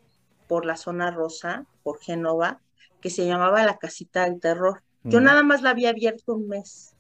por 0.48 0.66
la 0.66 0.78
zona 0.78 1.12
rosa, 1.12 1.66
por 1.84 2.00
Génova, 2.02 2.62
que 3.02 3.10
se 3.10 3.26
llamaba 3.28 3.64
la 3.66 3.78
casita 3.78 4.26
del 4.26 4.40
terror. 4.40 4.84
Yo 5.04 5.20
Mm, 5.20 5.24
nada 5.24 5.44
más 5.44 5.62
la 5.62 5.70
había 5.72 5.90
abierto 5.92 6.34
un 6.34 6.48
mes 6.48 6.96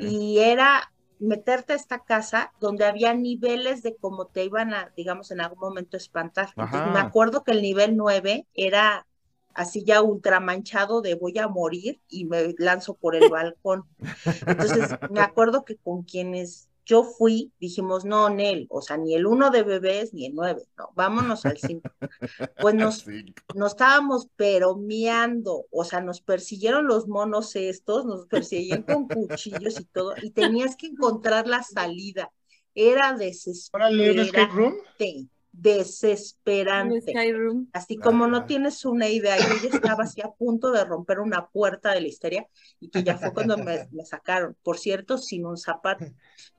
y 0.00 0.38
era 0.38 0.92
meterte 1.22 1.72
a 1.72 1.76
esta 1.76 2.00
casa 2.00 2.52
donde 2.60 2.84
había 2.84 3.14
niveles 3.14 3.82
de 3.82 3.96
cómo 3.96 4.26
te 4.26 4.44
iban 4.44 4.74
a, 4.74 4.92
digamos, 4.96 5.30
en 5.30 5.40
algún 5.40 5.60
momento 5.60 5.96
espantar. 5.96 6.50
Entonces, 6.56 6.92
me 6.92 6.98
acuerdo 6.98 7.44
que 7.44 7.52
el 7.52 7.62
nivel 7.62 7.96
9 7.96 8.46
era 8.54 9.06
así 9.54 9.84
ya 9.84 10.02
ultra 10.02 10.40
manchado 10.40 11.00
de 11.02 11.14
voy 11.14 11.38
a 11.38 11.46
morir 11.46 12.00
y 12.08 12.24
me 12.24 12.54
lanzo 12.58 12.94
por 12.94 13.14
el 13.14 13.28
balcón. 13.30 13.84
Entonces, 14.46 14.90
me 15.10 15.20
acuerdo 15.20 15.64
que 15.64 15.76
con 15.76 16.02
quienes 16.02 16.68
yo 16.84 17.04
fui, 17.04 17.52
dijimos, 17.60 18.04
no, 18.04 18.28
Nel, 18.28 18.66
o 18.70 18.82
sea, 18.82 18.96
ni 18.96 19.14
el 19.14 19.26
1 19.26 19.50
de 19.50 19.62
bebés 19.62 20.12
ni 20.12 20.26
el 20.26 20.34
9, 20.34 20.62
no, 20.76 20.90
vámonos 20.94 21.44
al 21.46 21.58
5. 21.58 21.88
Pues 22.60 22.74
nos, 22.74 23.06
nos 23.54 23.72
estábamos 23.72 24.28
pero 24.36 24.76
miando, 24.76 25.66
o 25.70 25.84
sea, 25.84 26.00
nos 26.00 26.20
persiguieron 26.20 26.86
los 26.86 27.06
monos 27.06 27.54
estos, 27.56 28.04
nos 28.04 28.26
persiguieron 28.26 28.84
con 28.84 29.08
cuchillos 29.08 29.80
y 29.80 29.84
todo, 29.84 30.14
y 30.20 30.30
tenías 30.30 30.76
que 30.76 30.86
encontrar 30.86 31.46
la 31.46 31.62
salida. 31.62 32.32
Era 32.74 33.16
Órale, 33.72 34.10
¿un 34.12 34.18
escape 34.18 34.52
room? 34.52 34.74
Desesperante. 35.52 37.12
Skyroom. 37.12 37.68
Así 37.72 37.98
como 37.98 38.26
no 38.26 38.46
tienes 38.46 38.84
una 38.84 39.08
idea, 39.08 39.36
yo 39.38 39.54
ya 39.62 39.76
estaba 39.76 40.04
así 40.04 40.20
a 40.22 40.30
punto 40.30 40.72
de 40.72 40.84
romper 40.84 41.20
una 41.20 41.48
puerta 41.48 41.92
de 41.92 42.00
la 42.00 42.08
histeria 42.08 42.46
y 42.80 42.90
que 42.90 43.04
ya 43.04 43.18
fue 43.18 43.32
cuando 43.32 43.58
me, 43.58 43.86
me 43.92 44.04
sacaron, 44.04 44.56
por 44.62 44.78
cierto, 44.78 45.18
sin 45.18 45.46
un 45.46 45.56
zapato. 45.58 46.06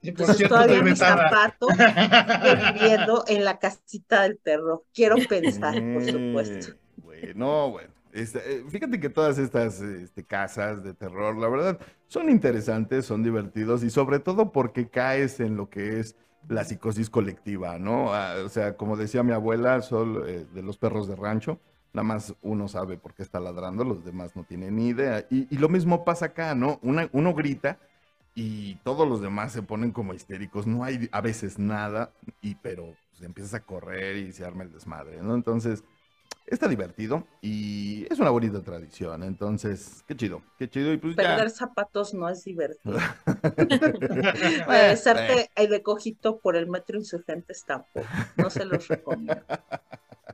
Entonces 0.01 0.37
cierto, 0.37 0.55
todavía 0.55 0.81
mi 0.81 0.95
zapato 0.95 1.67
viviendo 2.73 3.23
en 3.27 3.43
la 3.43 3.59
casita 3.59 4.23
del 4.23 4.39
terror. 4.39 4.85
Quiero 4.93 5.17
pensar, 5.27 5.83
por 5.91 6.05
supuesto. 6.05 6.67
Eh, 6.69 6.79
Bueno, 6.97 7.71
bueno. 7.71 7.93
Este, 8.11 8.39
eh, 8.59 8.63
fíjate 8.69 8.99
que 8.99 9.09
todas 9.09 9.39
estas 9.39 9.81
este, 9.81 10.23
casas 10.23 10.83
de 10.83 10.93
terror, 10.93 11.35
la 11.35 11.49
verdad, 11.49 11.79
son 12.07 12.29
interesantes, 12.29 13.07
son 13.07 13.23
divertidos 13.23 13.83
y 13.83 13.89
sobre 13.89 14.19
todo 14.19 14.51
porque 14.51 14.87
caes 14.89 15.39
en 15.39 15.57
lo 15.57 15.69
que 15.69 15.99
es 15.99 16.15
la 16.47 16.63
psicosis 16.65 17.09
colectiva, 17.09 17.79
¿no? 17.79 18.13
Ah, 18.13 18.35
o 18.45 18.49
sea, 18.49 18.75
como 18.77 18.97
decía 18.97 19.23
mi 19.23 19.31
abuela, 19.33 19.81
son 19.81 20.23
eh, 20.27 20.45
de 20.53 20.61
los 20.63 20.77
perros 20.77 21.07
de 21.07 21.15
rancho, 21.15 21.59
nada 21.93 22.03
más 22.03 22.35
uno 22.41 22.67
sabe 22.67 22.97
por 22.97 23.13
qué 23.13 23.23
está 23.23 23.39
ladrando, 23.39 23.83
los 23.83 24.03
demás 24.03 24.35
no 24.35 24.43
tienen 24.43 24.75
ni 24.75 24.89
idea. 24.89 25.25
Y, 25.29 25.53
y 25.53 25.57
lo 25.59 25.69
mismo 25.69 26.03
pasa 26.05 26.27
acá, 26.27 26.55
¿no? 26.55 26.79
Una- 26.83 27.09
uno 27.13 27.33
grita 27.33 27.79
y 28.35 28.75
todos 28.77 29.07
los 29.07 29.21
demás 29.21 29.51
se 29.51 29.61
ponen 29.61 29.91
como 29.91 30.13
histéricos, 30.13 30.65
no 30.67 30.83
hay 30.83 31.07
a 31.11 31.21
veces 31.21 31.59
nada, 31.59 32.11
y 32.41 32.55
pero 32.55 32.95
empiezas 33.21 33.53
a 33.53 33.63
correr 33.65 34.17
y 34.17 34.33
se 34.33 34.43
arma 34.45 34.63
el 34.63 34.71
desmadre, 34.71 35.21
¿no? 35.21 35.35
Entonces, 35.35 35.83
está 36.45 36.67
divertido 36.67 37.25
y 37.41 38.05
es 38.11 38.19
una 38.19 38.29
bonita 38.29 38.61
tradición, 38.61 39.23
entonces, 39.23 40.03
qué 40.07 40.15
chido, 40.15 40.41
qué 40.57 40.69
chido, 40.69 40.93
y 40.93 40.97
pues 40.97 41.15
ya. 41.15 41.35
Perder 41.35 41.49
zapatos 41.49 42.13
no 42.13 42.29
es 42.29 42.43
divertido. 42.43 42.97
Regresarte 44.67 45.49
eh, 45.55 45.67
de 45.67 45.81
cojito 45.81 46.39
por 46.39 46.55
el 46.55 46.67
metro 46.67 46.97
insurgentes 46.97 47.63
tampoco. 47.65 48.05
No 48.37 48.49
se 48.49 48.65
los 48.65 48.87
recomiendo. 48.87 49.41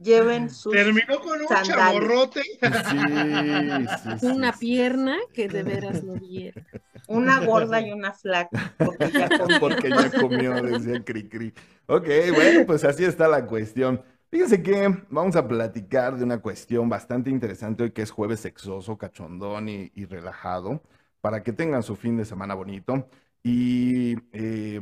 Lleven 0.01 0.49
sus 0.49 0.73
Terminó 0.73 1.19
con 1.19 1.41
un 1.41 1.47
Sandalias. 1.47 1.77
chaborrote. 1.77 2.41
Sí, 2.43 2.57
sí, 2.61 4.19
sí, 4.19 4.25
Una 4.27 4.53
sí. 4.53 4.59
pierna 4.59 5.17
que 5.33 5.47
de 5.49 5.63
veras 5.63 6.03
no 6.03 6.13
viera. 6.13 6.65
una 7.07 7.43
gorda 7.45 7.81
y 7.81 7.91
una 7.91 8.13
flaca, 8.13 8.75
porque 8.77 9.11
ya 9.11 9.29
comí. 9.29 9.53
Porque 9.59 9.89
ya 9.89 10.11
comió, 10.11 10.53
decía 10.61 11.03
Cricri. 11.03 11.53
Ok, 11.87 12.07
bueno, 12.33 12.65
pues 12.65 12.83
así 12.85 13.03
está 13.03 13.27
la 13.27 13.45
cuestión. 13.45 14.01
Fíjense 14.31 14.61
que 14.61 15.05
vamos 15.09 15.35
a 15.35 15.47
platicar 15.47 16.15
de 16.15 16.23
una 16.23 16.37
cuestión 16.39 16.87
bastante 16.87 17.31
interesante 17.31 17.83
hoy 17.83 17.91
que 17.91 18.03
es 18.03 18.11
jueves 18.11 18.41
sexoso, 18.41 18.95
cachondón 18.95 19.69
y, 19.69 20.05
relajado, 20.05 20.83
para 21.19 21.41
que 21.41 21.51
tengan 21.51 21.81
su 21.81 21.95
fin 21.95 22.15
de 22.15 22.25
semana 22.25 22.53
bonito. 22.53 23.07
Y 23.41 24.17
eh, 24.31 24.81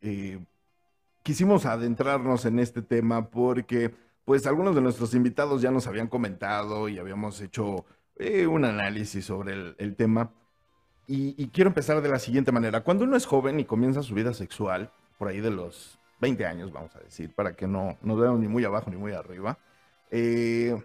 eh, 0.00 0.44
quisimos 1.22 1.64
adentrarnos 1.64 2.44
en 2.44 2.58
este 2.58 2.82
tema 2.82 3.30
porque 3.30 3.94
pues 4.24 4.46
algunos 4.48 4.74
de 4.74 4.80
nuestros 4.80 5.14
invitados 5.14 5.62
ya 5.62 5.70
nos 5.70 5.86
habían 5.86 6.08
comentado 6.08 6.88
y 6.88 6.98
habíamos 6.98 7.40
hecho 7.40 7.84
eh, 8.16 8.48
un 8.48 8.64
análisis 8.64 9.24
sobre 9.24 9.74
el, 9.78 9.94
tema. 9.94 10.32
Y 11.06 11.48
quiero 11.48 11.68
empezar 11.68 12.00
de 12.02 12.08
la 12.08 12.18
siguiente 12.18 12.50
manera. 12.50 12.82
Cuando 12.82 13.04
uno 13.04 13.16
es 13.16 13.26
joven 13.26 13.60
y 13.60 13.64
comienza 13.64 14.02
su 14.02 14.14
vida 14.14 14.34
sexual, 14.34 14.90
por 15.18 15.28
ahí 15.28 15.40
de 15.40 15.50
los 15.50 16.00
20 16.20 16.46
años, 16.46 16.72
vamos 16.72 16.94
a 16.96 17.00
decir, 17.00 17.34
para 17.34 17.54
que 17.54 17.66
no 17.66 17.96
nos 18.02 18.18
veamos 18.18 18.40
ni 18.40 18.48
muy 18.48 18.64
abajo 18.64 18.90
ni 18.90 18.96
muy 18.96 19.12
arriba, 19.12 19.58
eh, 20.10 20.76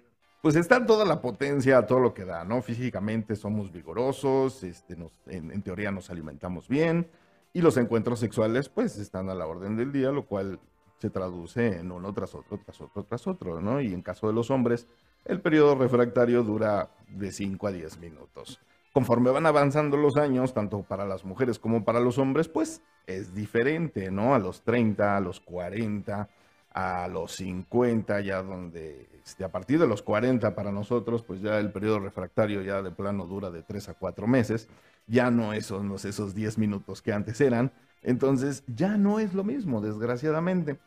pues 0.42 0.56
está 0.56 0.86
toda 0.86 1.06
la 1.06 1.22
potencia, 1.22 1.86
todo 1.86 2.00
lo 2.00 2.14
que 2.14 2.26
da, 2.26 2.44
¿no? 2.46 2.62
Físicamente 2.62 3.36
somos 3.36 3.72
vigorosos, 3.72 4.64
este, 4.64 4.96
nos- 4.96 5.12
en, 5.28 5.52
en 5.52 5.62
teoría 5.62 5.92
nos 5.92 6.10
alimentamos 6.10 6.68
bien 6.68 7.10
y 7.54 7.62
los 7.62 7.78
encuentros 7.78 8.20
sexuales 8.20 8.70
pues 8.70 8.98
están 8.98 9.30
a 9.30 9.36
la 9.36 9.46
orden 9.48 9.76
del 9.76 9.92
día, 9.92 10.12
lo 10.12 10.26
cual 10.26 10.60
se 11.00 11.10
traduce 11.10 11.80
en 11.80 11.92
uno 11.92 12.14
tras 12.14 12.36
otro, 12.36 12.60
tras 12.64 12.80
otro, 12.82 13.04
tras 13.04 13.28
otro, 13.28 13.62
¿no? 13.62 13.82
Y 13.82 13.94
en 13.94 14.02
caso 14.02 14.28
de 14.28 14.34
los 14.34 14.52
hombres, 14.52 14.88
el 15.26 15.42
periodo 15.42 15.76
refractario 15.76 16.44
dura 16.44 16.90
de 17.08 17.32
5 17.32 17.68
a 17.68 17.72
10 17.72 17.98
minutos 18.00 18.60
conforme 19.00 19.32
van 19.32 19.46
avanzando 19.46 19.96
los 19.96 20.18
años, 20.18 20.54
tanto 20.54 20.84
para 20.84 21.06
las 21.06 21.24
mujeres 21.24 21.58
como 21.58 21.86
para 21.86 22.02
los 22.02 22.18
hombres, 22.18 22.50
pues 22.50 22.82
es 23.08 23.34
diferente, 23.34 24.12
¿no? 24.12 24.36
A 24.36 24.40
los 24.40 24.62
30, 24.64 25.16
a 25.16 25.22
los 25.22 25.40
40, 25.40 26.28
a 26.74 27.08
los 27.08 27.32
50, 27.32 28.20
ya 28.20 28.44
donde, 28.44 29.08
este, 29.24 29.46
a 29.46 29.52
partir 29.54 29.80
de 29.80 29.88
los 29.88 30.02
40 30.02 30.54
para 30.54 30.74
nosotros, 30.74 31.24
pues 31.24 31.40
ya 31.40 31.60
el 31.60 31.72
periodo 31.72 32.02
refractario 32.02 32.62
ya 32.62 32.82
de 32.82 32.92
plano 32.92 33.26
dura 33.26 33.50
de 33.50 33.64
3 33.64 33.88
a 33.88 33.94
4 33.94 34.28
meses, 34.28 34.68
ya 35.08 35.32
no 35.32 35.54
esos, 35.54 36.04
esos 36.04 36.36
10 36.36 36.58
minutos 36.58 37.02
que 37.02 37.14
antes 37.14 37.40
eran, 37.40 37.72
entonces 38.02 38.66
ya 38.68 38.98
no 38.98 39.22
es 39.22 39.34
lo 39.34 39.46
mismo, 39.46 39.80
desgraciadamente. 39.80 40.78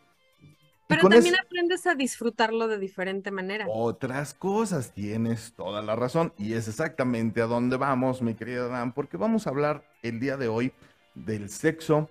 Pero 0.96 1.08
también 1.08 1.34
eso- 1.34 1.42
aprendes 1.44 1.86
a 1.86 1.94
disfrutarlo 1.94 2.68
de 2.68 2.78
diferente 2.78 3.30
manera. 3.30 3.66
otras 3.68 4.34
cosas. 4.34 4.92
Tienes 4.92 5.52
toda 5.54 5.82
la 5.82 5.96
razón. 5.96 6.32
Y 6.38 6.54
es 6.54 6.68
exactamente 6.68 7.40
a 7.42 7.46
dónde 7.46 7.76
vamos, 7.76 8.22
mi 8.22 8.34
querida 8.34 8.68
Dan, 8.68 8.92
porque 8.92 9.16
vamos 9.16 9.46
a 9.46 9.50
hablar 9.50 9.84
el 10.02 10.20
día 10.20 10.36
de 10.36 10.48
hoy 10.48 10.72
del 11.14 11.48
sexo 11.50 12.08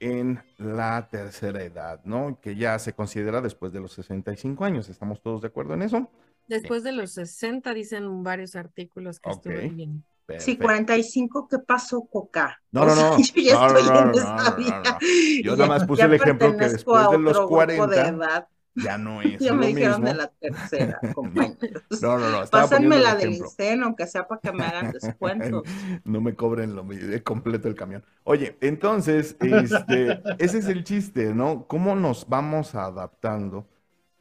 en 0.00 0.40
la 0.58 1.08
tercera 1.10 1.62
edad, 1.62 2.00
¿no? 2.04 2.38
Que 2.40 2.56
ya 2.56 2.78
se 2.78 2.92
considera 2.92 3.40
después 3.40 3.72
de 3.72 3.80
los 3.80 3.92
65 3.92 4.64
años. 4.64 4.88
¿Estamos 4.88 5.22
todos 5.22 5.40
de 5.42 5.48
acuerdo 5.48 5.74
en 5.74 5.82
eso? 5.82 6.10
Después 6.48 6.82
de 6.82 6.90
los 6.92 7.12
60, 7.12 7.72
dicen 7.72 8.22
varios 8.24 8.56
artículos 8.56 9.20
que 9.20 9.30
Ok. 9.30 9.36
estuve 9.36 9.68
viendo. 9.68 10.02
Sí, 10.36 10.58
Perfecto. 10.58 10.58
45, 10.58 11.48
¿qué 11.48 11.58
pasó, 11.60 12.02
Coca? 12.10 12.62
No, 12.72 12.84
no, 12.86 12.94
sea, 12.94 13.10
no. 13.18 13.28
Yo 13.34 13.42
ya 13.42 13.58
No, 13.58 13.66
estoy 13.66 13.90
no, 13.90 14.00
en 14.00 14.10
no, 14.12 14.12
esa 14.12 14.50
vida. 14.52 15.02
Yo 15.40 15.56
nada 15.56 15.66
más 15.66 15.84
puse 15.84 16.06
el 16.06 16.14
ejemplo 16.14 16.56
que 16.56 16.68
después 16.68 17.08
de 17.08 17.18
los 17.18 17.40
otro 17.40 17.48
grupo 17.48 17.86
40 17.86 17.86
de 17.88 18.08
edad. 18.08 18.48
ya 18.74 18.98
no 18.98 19.22
es 19.22 19.44
Ya 19.44 19.52
lo 19.52 19.54
me 19.54 19.68
dijeron 19.68 20.02
mismo. 20.02 20.04
de 20.04 20.14
la 20.14 20.28
tercera, 20.28 21.04
compañeros. 21.14 21.84
No, 22.00 22.18
no, 22.18 22.30
no. 22.30 22.48
Pásenme 22.50 22.98
la 22.98 23.16
el 23.20 23.32
del. 23.32 23.32
INSEN, 23.34 23.82
aunque 23.82 24.06
sea 24.06 24.26
para 24.28 24.40
que 24.40 24.52
me 24.52 24.64
hagan 24.66 24.90
descuento. 24.90 25.70
No 26.04 26.20
me 26.20 26.34
cobren 26.34 26.74
lo 26.74 26.84
de 26.84 27.22
completo 27.22 27.68
el 27.68 27.74
camión. 27.74 28.04
Oye, 28.24 28.56
entonces, 28.60 29.36
este, 29.40 30.22
ese 30.38 30.58
es 30.58 30.66
el 30.68 30.84
chiste, 30.84 31.34
¿no? 31.34 31.66
¿Cómo 31.68 31.94
nos 31.96 32.28
vamos 32.28 32.74
adaptando? 32.74 33.66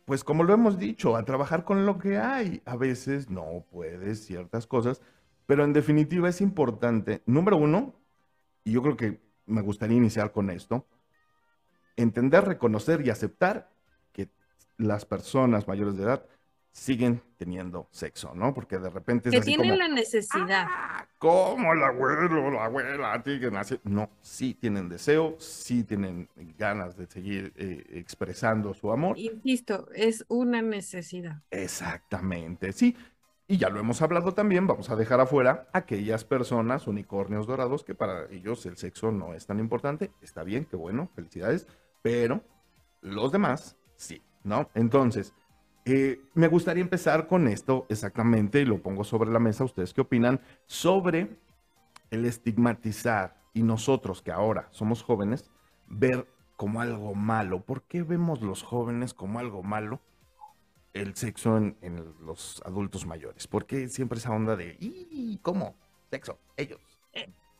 Pues 0.06 0.24
como 0.24 0.44
lo 0.44 0.54
hemos 0.54 0.80
dicho, 0.80 1.16
a 1.18 1.26
trabajar 1.26 1.64
con 1.66 1.86
lo 1.86 1.98
que 2.00 2.18
hay. 2.20 2.62
A 2.66 2.76
veces 2.78 3.30
no 3.30 3.66
puedes 3.72 4.26
ciertas 4.26 4.68
cosas, 4.68 5.02
pero 5.52 5.66
en 5.66 5.74
definitiva 5.74 6.30
es 6.30 6.40
importante, 6.40 7.24
número 7.26 7.58
uno, 7.58 7.94
y 8.64 8.72
yo 8.72 8.82
creo 8.82 8.96
que 8.96 9.20
me 9.48 9.62
gustaría 9.62 9.98
iniciar 9.98 10.32
con 10.32 10.50
esto, 10.50 10.88
entender, 11.98 12.46
reconocer 12.46 13.06
y 13.06 13.10
aceptar 13.10 13.70
que 14.14 14.30
las 14.78 15.04
personas 15.04 15.68
mayores 15.68 15.98
de 15.98 16.04
edad 16.04 16.26
siguen 16.72 17.22
teniendo 17.36 17.90
sexo, 17.92 18.34
¿no? 18.34 18.54
Porque 18.54 18.78
de 18.78 18.90
repente 18.90 19.28
es 19.28 19.34
Que 19.34 19.40
así 19.40 19.48
tienen 19.48 19.72
como... 19.72 19.90
la 19.90 19.94
necesidad. 19.94 20.68
Ah, 20.70 21.06
¿Cómo 21.18 21.74
el 21.74 21.84
abuelo, 21.84 22.50
la 22.50 22.64
abuela, 22.64 23.22
tiene 23.22 23.42
que 23.42 23.52
nacer? 23.52 23.82
No, 23.84 24.10
sí 24.22 24.54
tienen 24.54 24.88
deseo, 24.88 25.36
sí 25.38 25.84
tienen 25.84 26.30
ganas 26.58 26.96
de 26.96 27.08
seguir 27.08 27.52
eh, 27.58 27.84
expresando 27.90 28.74
su 28.74 28.90
amor. 28.90 29.20
Insisto, 29.20 29.90
es 29.94 30.24
una 30.30 30.62
necesidad. 30.62 31.42
Exactamente, 31.52 32.72
sí. 32.72 32.96
Y 33.52 33.58
ya 33.58 33.70
lo 33.70 33.82
hemos 33.82 34.02
hablado 34.02 34.34
también, 34.34 34.66
vamos 34.66 34.90
a 34.92 34.96
dejar 34.96 35.20
afuera 35.20 35.68
aquellas 35.74 36.24
personas, 36.24 36.88
unicornios 36.88 37.48
dorados, 37.48 37.84
que 37.84 37.94
para 37.94 38.32
ellos 38.32 38.66
el 38.66 38.78
sexo 38.78 39.12
no 39.12 39.34
es 39.34 39.46
tan 39.46 39.60
importante. 39.60 40.10
Está 40.22 40.46
bien, 40.46 40.64
qué 40.64 40.78
bueno, 40.78 41.10
felicidades, 41.16 41.68
pero 42.02 42.46
los 43.02 43.30
demás 43.34 43.76
sí, 43.98 44.22
¿no? 44.46 44.70
Entonces, 44.74 45.34
eh, 45.84 46.22
me 46.34 46.48
gustaría 46.48 46.82
empezar 46.82 47.28
con 47.28 47.46
esto 47.50 47.88
exactamente 47.90 48.62
y 48.62 48.66
lo 48.66 48.82
pongo 48.82 49.04
sobre 49.04 49.30
la 49.30 49.40
mesa. 49.40 49.66
¿Ustedes 49.66 49.94
qué 49.94 50.00
opinan 50.00 50.40
sobre 50.66 51.38
el 52.10 52.24
estigmatizar 52.24 53.36
y 53.54 53.64
nosotros 53.64 54.22
que 54.22 54.32
ahora 54.32 54.70
somos 54.72 55.04
jóvenes, 55.04 55.52
ver 55.88 56.26
como 56.56 56.80
algo 56.80 57.16
malo? 57.16 57.66
¿Por 57.66 57.82
qué 57.82 58.04
vemos 58.04 58.42
los 58.42 58.64
jóvenes 58.64 59.14
como 59.14 59.40
algo 59.40 59.62
malo? 59.62 60.00
El 60.94 61.16
sexo 61.16 61.58
en, 61.58 61.78
en 61.82 62.14
los 62.26 62.62
adultos 62.66 63.06
mayores? 63.06 63.48
¿Por 63.48 63.66
qué 63.66 63.88
siempre 63.88 64.20
esa 64.20 64.32
onda 64.32 64.56
de, 64.56 64.78
¿y 64.80 65.38
cómo? 65.42 65.76
Sexo, 66.10 66.40
ellos. 66.58 66.80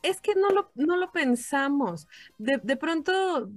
Es 0.02 0.20
que 0.20 0.34
no 0.34 0.50
lo, 0.50 0.70
no 0.74 0.96
lo 0.96 1.12
pensamos. 1.12 2.08
De, 2.36 2.60
de 2.62 2.76
pronto, 2.76 3.48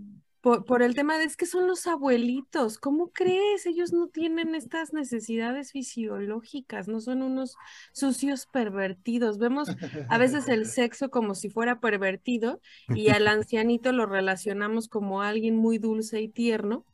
por, 0.41 0.63
por 0.63 0.83
el 0.83 0.93
tema 0.93 1.17
de 1.17 1.25
es 1.25 1.35
que 1.35 1.47
son 1.47 1.67
los 1.67 1.87
abuelitos, 1.87 2.77
¿cómo 2.77 3.09
crees? 3.11 3.65
Ellos 3.65 3.91
no 3.91 4.07
tienen 4.07 4.53
estas 4.53 4.93
necesidades 4.93 5.71
fisiológicas, 5.71 6.87
no 6.87 7.01
son 7.01 7.23
unos 7.23 7.57
sucios 7.93 8.45
pervertidos. 8.45 9.39
Vemos 9.39 9.69
a 10.07 10.17
veces 10.19 10.47
el 10.47 10.67
sexo 10.67 11.09
como 11.09 11.33
si 11.33 11.49
fuera 11.49 11.79
pervertido 11.79 12.61
y 12.89 13.09
al 13.09 13.27
ancianito 13.27 13.91
lo 13.91 14.05
relacionamos 14.05 14.87
como 14.87 15.23
alguien 15.23 15.55
muy 15.55 15.79
dulce 15.79 16.21
y 16.21 16.29
tierno. 16.29 16.85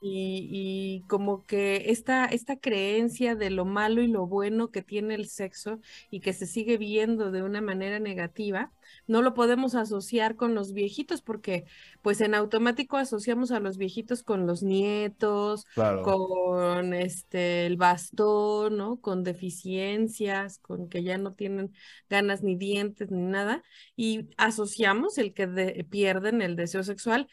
Y, 0.00 0.48
y 0.52 1.06
como 1.08 1.44
que 1.44 1.90
esta, 1.90 2.24
esta 2.26 2.56
creencia 2.60 3.34
de 3.34 3.50
lo 3.50 3.64
malo 3.64 4.00
y 4.00 4.06
lo 4.06 4.28
bueno 4.28 4.70
que 4.70 4.80
tiene 4.82 5.16
el 5.16 5.28
sexo 5.28 5.80
y 6.08 6.20
que 6.20 6.32
se 6.32 6.46
sigue 6.46 6.78
viendo 6.78 7.32
de 7.32 7.42
una 7.42 7.60
manera 7.60 7.98
negativa, 7.98 8.72
no 9.08 9.22
lo 9.22 9.34
podemos 9.34 9.74
asociar 9.74 10.36
con 10.36 10.54
los 10.54 10.72
viejitos 10.72 11.20
porque 11.20 11.64
pues 12.00 12.20
en 12.20 12.34
automático 12.36 12.96
asociamos 12.96 13.50
a 13.50 13.58
los 13.58 13.76
viejitos 13.76 14.22
con 14.22 14.46
los 14.46 14.62
nietos, 14.62 15.66
Claro. 15.74 16.02
con 16.02 16.94
este 16.94 17.66
el 17.66 17.76
bastón, 17.76 18.76
¿no? 18.76 19.00
Con 19.00 19.24
deficiencias, 19.24 20.58
con 20.58 20.88
que 20.88 21.02
ya 21.02 21.18
no 21.18 21.34
tienen 21.34 21.72
ganas 22.08 22.42
ni 22.44 22.56
dientes 22.56 23.10
ni 23.10 23.22
nada, 23.22 23.62
y 23.96 24.28
asociamos 24.36 25.18
el 25.18 25.34
que 25.34 25.46
de- 25.48 25.84
pierden 25.90 26.40
el 26.42 26.54
deseo 26.56 26.82
sexual, 26.84 27.28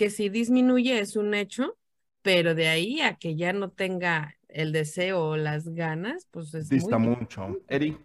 que 0.00 0.08
si 0.08 0.30
disminuye 0.30 0.98
es 0.98 1.14
un 1.14 1.34
hecho, 1.34 1.76
pero 2.22 2.54
de 2.54 2.68
ahí 2.68 3.02
a 3.02 3.16
que 3.16 3.36
ya 3.36 3.52
no 3.52 3.70
tenga 3.70 4.34
el 4.48 4.72
deseo 4.72 5.22
o 5.22 5.36
las 5.36 5.68
ganas, 5.68 6.26
pues 6.30 6.54
es 6.54 6.70
Dista 6.70 6.96
muy 6.96 7.16
mucho. 7.16 7.58
Eri, 7.68 7.98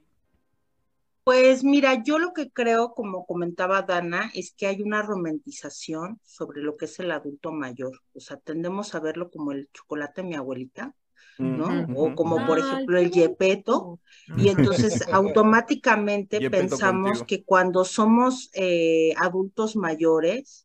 Pues 1.24 1.64
mira, 1.64 2.04
yo 2.04 2.20
lo 2.20 2.34
que 2.34 2.52
creo, 2.52 2.94
como 2.94 3.26
comentaba 3.26 3.82
Dana, 3.84 4.30
es 4.34 4.52
que 4.52 4.68
hay 4.68 4.82
una 4.82 5.04
romantización 5.04 6.20
sobre 6.26 6.62
lo 6.62 6.76
que 6.76 6.84
es 6.84 7.00
el 7.00 7.12
adulto 7.12 7.54
mayor. 7.54 8.02
O 8.14 8.20
sea, 8.20 8.36
tendemos 8.36 8.94
a 8.94 9.00
verlo 9.00 9.32
como 9.32 9.54
el 9.54 9.70
chocolate 9.72 10.22
de 10.22 10.28
mi 10.28 10.36
abuelita, 10.36 10.94
¿no? 11.38 11.88
O 11.96 12.14
como 12.14 12.46
por 12.46 12.60
ejemplo 12.60 13.00
el 13.00 13.10
yepeto. 13.10 14.02
Y 14.36 14.50
entonces 14.50 15.02
automáticamente 15.14 16.50
pensamos 16.50 17.20
contigo. 17.20 17.26
que 17.26 17.46
cuando 17.46 17.86
somos 17.86 18.50
eh, 18.54 19.14
adultos 19.16 19.78
mayores, 19.78 20.65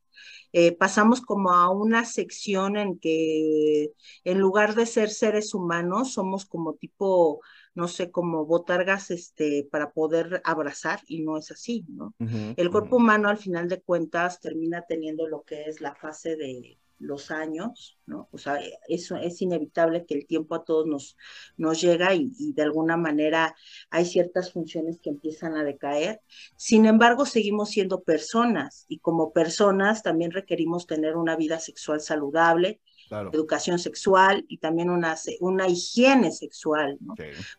eh, 0.52 0.72
pasamos 0.72 1.20
como 1.20 1.52
a 1.52 1.70
una 1.70 2.04
sección 2.04 2.76
en 2.76 2.98
que 2.98 3.92
en 4.24 4.38
lugar 4.38 4.74
de 4.74 4.86
ser 4.86 5.10
seres 5.10 5.54
humanos, 5.54 6.12
somos 6.12 6.44
como 6.44 6.74
tipo, 6.74 7.40
no 7.74 7.88
sé, 7.88 8.10
como 8.10 8.46
botargas 8.46 9.10
este, 9.10 9.68
para 9.70 9.92
poder 9.92 10.42
abrazar 10.44 11.00
y 11.06 11.22
no 11.22 11.36
es 11.36 11.50
así, 11.50 11.84
¿no? 11.88 12.14
El 12.56 12.70
cuerpo 12.70 12.96
humano 12.96 13.28
al 13.28 13.38
final 13.38 13.68
de 13.68 13.80
cuentas 13.80 14.40
termina 14.40 14.84
teniendo 14.86 15.28
lo 15.28 15.42
que 15.42 15.64
es 15.64 15.80
la 15.80 15.94
fase 15.94 16.36
de 16.36 16.78
los 17.00 17.30
años, 17.30 17.98
¿no? 18.06 18.28
O 18.30 18.38
sea, 18.38 18.60
eso 18.88 19.16
es 19.16 19.42
inevitable 19.42 20.04
que 20.06 20.14
el 20.14 20.26
tiempo 20.26 20.54
a 20.54 20.64
todos 20.64 20.86
nos, 20.86 21.16
nos 21.56 21.80
llega 21.80 22.14
y, 22.14 22.30
y 22.38 22.52
de 22.52 22.62
alguna 22.62 22.96
manera 22.96 23.56
hay 23.90 24.04
ciertas 24.04 24.52
funciones 24.52 25.00
que 25.00 25.10
empiezan 25.10 25.56
a 25.56 25.64
decaer. 25.64 26.20
Sin 26.56 26.86
embargo, 26.86 27.26
seguimos 27.26 27.70
siendo 27.70 28.02
personas 28.02 28.84
y 28.88 28.98
como 28.98 29.32
personas 29.32 30.02
también 30.02 30.30
requerimos 30.30 30.86
tener 30.86 31.16
una 31.16 31.36
vida 31.36 31.58
sexual 31.58 32.00
saludable, 32.00 32.80
Claro. 33.10 33.30
educación 33.32 33.80
sexual 33.80 34.44
y 34.46 34.58
también 34.58 34.88
una, 34.88 35.16
una 35.40 35.66
higiene 35.66 36.30
sexual, 36.30 36.96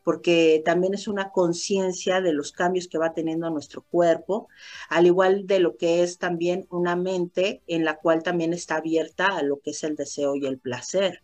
porque 0.02 0.62
también 0.64 0.94
es 0.94 1.10
una 1.10 1.32
conciencia 1.32 2.22
de 2.22 2.32
los 2.32 2.54
cambios 2.54 2.88
que 2.88 2.98
va 2.98 3.14
teniendo 3.14 3.50
nuestro 3.50 3.82
cuerpo, 3.82 4.48
al 4.88 5.08
igual 5.08 5.46
de 5.48 5.60
lo 5.60 5.76
que 5.76 6.04
es 6.04 6.20
también 6.20 6.68
una 6.70 6.96
mente 6.96 7.62
en 7.68 7.84
la 7.84 7.98
cual 7.98 8.24
también 8.24 8.54
está 8.54 8.78
abierta 8.78 9.26
a 9.26 9.44
lo 9.44 9.60
que 9.60 9.72
es 9.72 9.84
el 9.84 9.98
deseo 9.98 10.38
y 10.38 10.46
el 10.46 10.58
placer, 10.58 11.22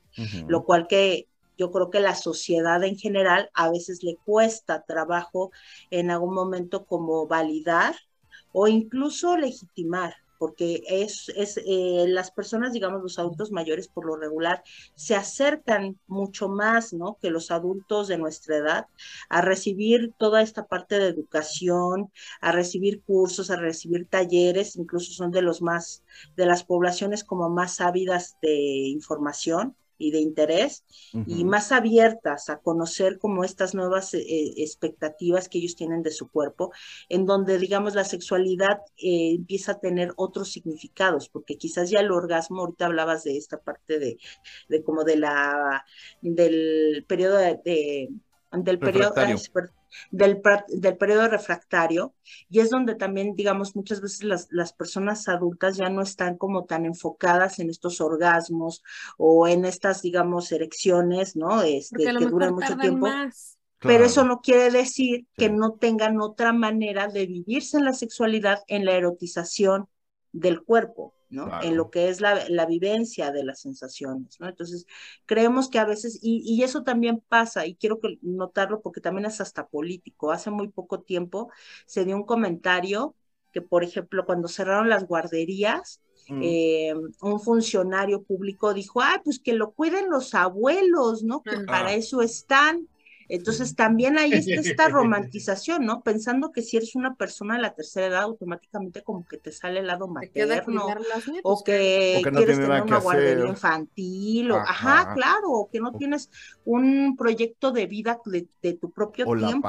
lo 0.50 0.66
cual 0.66 0.88
que 0.88 1.30
yo 1.58 1.72
creo 1.72 1.90
que 1.90 2.02
la 2.02 2.14
sociedad 2.14 2.84
en 2.84 2.98
general 2.98 3.50
a 3.54 3.72
veces 3.72 4.04
le 4.04 4.18
cuesta 4.26 4.84
trabajo 4.84 5.52
en 5.90 6.12
algún 6.12 6.34
momento 6.34 6.86
como 6.86 7.28
validar 7.28 7.96
o 8.52 8.68
incluso 8.68 9.38
legitimar. 9.38 10.16
Porque 10.38 10.84
es, 10.88 11.30
es 11.36 11.58
eh, 11.58 12.06
las 12.08 12.32
personas, 12.32 12.74
digamos, 12.74 13.02
los 13.02 13.20
adultos 13.20 13.52
mayores 13.52 13.88
por 13.88 14.06
lo 14.06 14.16
regular, 14.16 14.64
se 14.96 15.16
acercan 15.16 16.00
mucho 16.08 16.50
más, 16.50 16.94
¿no? 16.94 17.18
Que 17.22 17.30
los 17.30 17.52
adultos 17.52 18.08
de 18.08 18.18
nuestra 18.18 18.58
edad 18.58 18.88
a 19.30 19.42
recibir 19.42 20.14
toda 20.18 20.42
esta 20.42 20.68
parte 20.68 21.00
de 21.00 21.08
educación, 21.08 22.12
a 22.42 22.52
recibir 22.52 23.02
cursos, 23.04 23.52
a 23.52 23.56
recibir 23.56 24.08
talleres, 24.08 24.76
incluso 24.76 25.12
son 25.12 25.32
de 25.32 25.42
los 25.42 25.62
más, 25.62 26.04
de 26.36 26.46
las 26.46 26.64
poblaciones 26.64 27.24
como 27.24 27.50
más 27.50 27.82
ávidas 27.82 28.38
de 28.42 28.88
información 28.90 29.76
y 29.98 30.12
de 30.12 30.20
interés 30.20 30.86
y 31.26 31.43
más 31.45 31.72
abiertas 31.72 32.50
a 32.50 32.60
conocer 32.60 33.18
como 33.20 33.43
estas 33.43 33.74
nuevas 33.76 34.14
eh, 34.14 34.54
expectativas 34.58 35.50
que 35.50 35.60
ellos 35.60 35.76
tienen 35.76 36.04
de 36.04 36.12
su 36.12 36.30
cuerpo, 36.30 36.72
en 37.10 37.26
donde 37.26 37.58
digamos 37.60 37.95
la 37.95 38.04
sexualidad 38.06 38.80
eh, 38.98 39.32
empieza 39.36 39.74
a 39.74 39.80
tener 39.80 40.14
otros 40.18 40.52
significados, 40.52 41.30
porque 41.30 41.58
quizás 41.58 41.89
ya 41.89 42.00
el 42.00 42.12
orgasmo, 42.12 42.62
ahorita 42.62 42.86
hablabas 42.86 43.24
de 43.24 43.38
esta 43.38 43.60
parte 43.62 44.00
de, 44.00 44.18
de 44.70 44.84
como 44.84 45.04
de 45.04 45.18
la, 45.18 45.86
del 46.22 47.06
periodo 47.08 47.38
de, 47.38 47.60
de- 47.64 48.10
del 48.52 48.82
periodo, 48.82 49.10
Refractario. 49.14 49.48
Del, 50.12 50.42
pra- 50.42 50.66
del 50.68 50.98
periodo 50.98 51.28
refractario, 51.28 52.14
y 52.50 52.60
es 52.60 52.70
donde 52.70 52.96
también, 52.96 53.36
digamos, 53.36 53.76
muchas 53.76 54.02
veces 54.02 54.24
las, 54.24 54.48
las 54.52 54.74
personas 54.74 55.28
adultas 55.28 55.78
ya 55.78 55.90
no 55.90 56.02
están 56.02 56.38
como 56.38 56.66
tan 56.66 56.86
enfocadas 56.86 57.60
en 57.60 57.70
estos 57.70 58.02
orgasmos 58.02 58.84
o 59.18 59.48
en 59.48 59.66
estas, 59.66 60.02
digamos, 60.02 60.52
erecciones, 60.52 61.36
¿no? 61.36 61.62
Este, 61.62 61.98
que 62.18 62.26
duran 62.26 62.54
mucho 62.54 62.78
tiempo. 62.78 63.08
más. 63.08 63.58
Pero 63.80 64.06
eso 64.06 64.24
no 64.24 64.42
quiere 64.42 64.72
decir 64.72 65.28
que 65.38 65.50
no 65.50 65.74
tengan 65.74 66.20
otra 66.20 66.52
manera 66.52 67.08
de 67.08 67.26
vivirse 67.28 67.78
en 67.78 67.86
la 67.86 67.94
sexualidad, 67.94 68.64
en 68.68 68.86
la 68.86 68.94
erotización 68.94 69.88
del 70.32 70.64
cuerpo. 70.64 71.14
¿No? 71.30 71.46
Claro. 71.46 71.68
En 71.68 71.76
lo 71.78 71.90
que 71.90 72.10
es 72.10 72.22
la, 72.22 72.48
la 72.50 72.66
vivencia 72.66 73.32
de 73.32 73.44
las 73.44 73.62
sensaciones, 73.62 74.40
¿no? 74.40 74.48
Entonces, 74.48 74.86
creemos 75.26 75.70
que 75.70 75.80
a 75.80 75.86
veces, 75.86 76.20
y, 76.22 76.42
y 76.46 76.64
eso 76.64 76.84
también 76.84 77.22
pasa, 77.28 77.66
y 77.68 77.76
quiero 77.76 78.00
que 78.00 78.18
notarlo 78.22 78.82
porque 78.82 79.02
también 79.02 79.26
es 79.26 79.42
hasta 79.42 79.68
político. 79.68 80.32
Hace 80.32 80.52
muy 80.52 80.70
poco 80.70 81.02
tiempo 81.02 81.50
se 81.86 82.06
dio 82.06 82.16
un 82.16 82.26
comentario 82.26 83.16
que, 83.52 83.62
por 83.62 83.84
ejemplo, 83.84 84.26
cuando 84.26 84.48
cerraron 84.48 84.90
las 84.90 85.06
guarderías, 85.08 86.02
Mm. 86.30 86.42
eh, 86.44 86.94
un 87.22 87.40
funcionario 87.40 88.22
público 88.24 88.74
dijo, 88.74 89.02
ah, 89.02 89.22
pues 89.24 89.40
que 89.40 89.54
lo 89.54 89.72
cuiden 89.72 90.10
los 90.10 90.34
abuelos, 90.36 91.24
¿no? 91.24 91.42
Que 91.42 91.56
Ah. 91.56 91.64
para 91.66 91.94
eso 91.94 92.22
están. 92.22 92.88
Entonces 93.30 93.76
también 93.76 94.18
ahí 94.18 94.34
está 94.34 94.62
esta 94.62 94.90
romantización, 94.90 95.86
¿no? 95.86 96.02
Pensando 96.04 96.52
que 96.52 96.62
si 96.62 96.78
eres 96.78 96.96
una 96.96 97.16
persona 97.16 97.56
de 97.56 97.62
la 97.62 97.74
tercera 97.76 98.08
edad, 98.08 98.24
automáticamente 98.24 99.04
como 99.04 99.26
que 99.28 99.38
te 99.38 99.52
sale 99.52 99.80
el 99.80 99.88
lado 99.88 100.08
materno, 100.08 100.94
o 101.44 101.64
que 101.64 102.18
O 102.20 102.22
que 102.22 102.32
no 102.32 102.38
quieres 102.38 102.60
tener 102.60 102.82
una 102.82 102.98
guardería 103.00 103.46
hacer. 103.46 103.50
infantil, 103.50 104.52
o, 104.52 104.66
Ajá. 104.66 105.02
ajá, 105.02 105.12
claro, 105.14 105.52
o 105.52 105.70
que 105.70 105.80
no 105.80 105.96
tienes 105.96 106.30
un 106.64 107.16
proyecto 107.18 107.72
de 107.72 107.86
vida 107.88 108.20
de, 108.26 108.48
de 108.62 108.74
tu 108.74 108.92
propio 108.92 109.26
O 109.26 109.36
la 109.36 109.48
tiempo, 109.48 109.68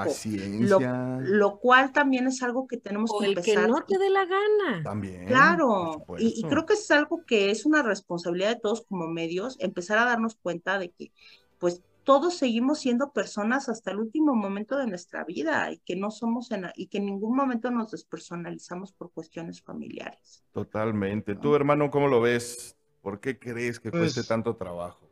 lo, 0.59 0.85
paciencia. 0.85 1.19
lo 1.21 1.59
cual 1.59 1.93
también 1.93 2.27
es 2.27 2.43
algo 2.43 2.67
que 2.67 2.77
tenemos 2.79 3.11
O 3.13 3.19
que 3.19 3.27
el 3.27 3.41
que 3.41 3.53
empezar. 3.55 3.69
no 3.69 3.85
te 3.85 3.99
dé 3.99 4.11
la 4.11 4.25
gana. 4.27 4.83
También. 4.83 5.27
Claro, 5.27 6.05
y, 6.19 6.47
creo 6.49 6.67
que 6.67 6.75
es 6.75 6.91
algo 6.91 7.25
que 7.25 7.51
es 7.51 7.67
una 7.67 7.83
responsabilidad 7.83 8.51
de 8.51 8.61
todos 8.61 8.83
como 8.83 9.09
medios, 9.09 9.57
empezar 9.61 9.99
a 9.99 10.05
darnos 10.05 10.37
cuenta 10.37 10.79
de 10.79 10.91
que 10.91 11.13
pues 11.59 11.83
todos 12.09 12.39
seguimos 12.39 12.79
siendo 12.79 13.13
personas 13.13 13.69
hasta 13.69 13.91
el 13.91 13.99
último 13.99 14.35
momento 14.35 14.79
de 14.79 14.87
nuestra 14.87 15.25
vida 15.25 15.71
y 15.71 15.77
que 15.81 15.95
no 15.95 16.11
somos 16.11 16.51
en, 16.53 16.65
y 16.75 16.87
que 16.87 16.97
en 16.97 17.05
ningún 17.05 17.37
momento 17.37 17.71
nos 17.71 17.91
despersonalizamos 17.91 18.93
por 18.95 19.13
cuestiones 19.13 19.61
familiares. 19.61 20.43
Totalmente. 20.55 21.35
Tú, 21.35 21.55
hermano, 21.55 21.91
¿cómo 21.91 22.09
lo 22.09 22.23
ves? 22.23 22.79
¿Por 23.03 23.21
qué 23.21 23.39
crees 23.39 23.79
que 23.79 23.91
Pues- 23.91 24.15
cueste 24.15 24.25
tanto 24.27 24.57
trabajo? 24.57 25.07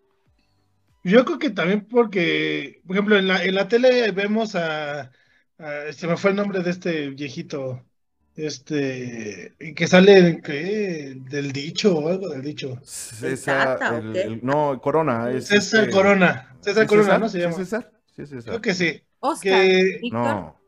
Yo 1.05 1.27
creo 1.27 1.39
que 1.39 1.51
también 1.51 1.87
porque, 1.87 2.81
por 2.87 2.97
ejemplo, 2.97 3.19
en 3.19 3.29
la, 3.29 3.45
en 3.45 3.55
la 3.55 3.69
tele 3.69 4.11
vemos 4.13 4.55
a, 4.55 5.13
a- 5.59 5.93
se 5.93 6.07
me 6.07 6.17
fue 6.17 6.31
el 6.31 6.37
nombre 6.37 6.63
de 6.63 6.71
este 6.71 7.11
viejito, 7.11 7.85
este, 8.37 9.55
que 9.74 9.87
sale 9.87 10.41
¿qué? 10.43 11.16
del 11.30 11.53
dicho 11.53 11.97
o 11.99 12.09
algo 12.09 12.28
del 12.28 12.43
dicho. 12.43 12.78
César, 12.84 13.78
Tata, 13.78 13.95
¿o 13.95 13.99
el- 13.99 14.41
no, 14.43 14.80
Corona. 14.80 15.30
Es 15.30 15.47
César 15.49 15.84
este- 15.84 15.93
Corona, 15.93 16.57
César 16.61 16.82
¿Sí, 16.84 16.89
Corona, 16.89 17.18
¿no? 17.18 17.28
Se 17.28 17.39
¿Sí, 17.39 17.43
llama. 17.45 17.57
César? 17.57 17.93
Sí, 18.14 18.26
César. 18.26 18.45
Creo 18.45 18.61
que 18.61 18.74
sí. 18.74 19.03
Oscar, 19.20 19.53
Que, 19.62 19.99
Víctor. 20.03 20.20
No. 20.20 20.61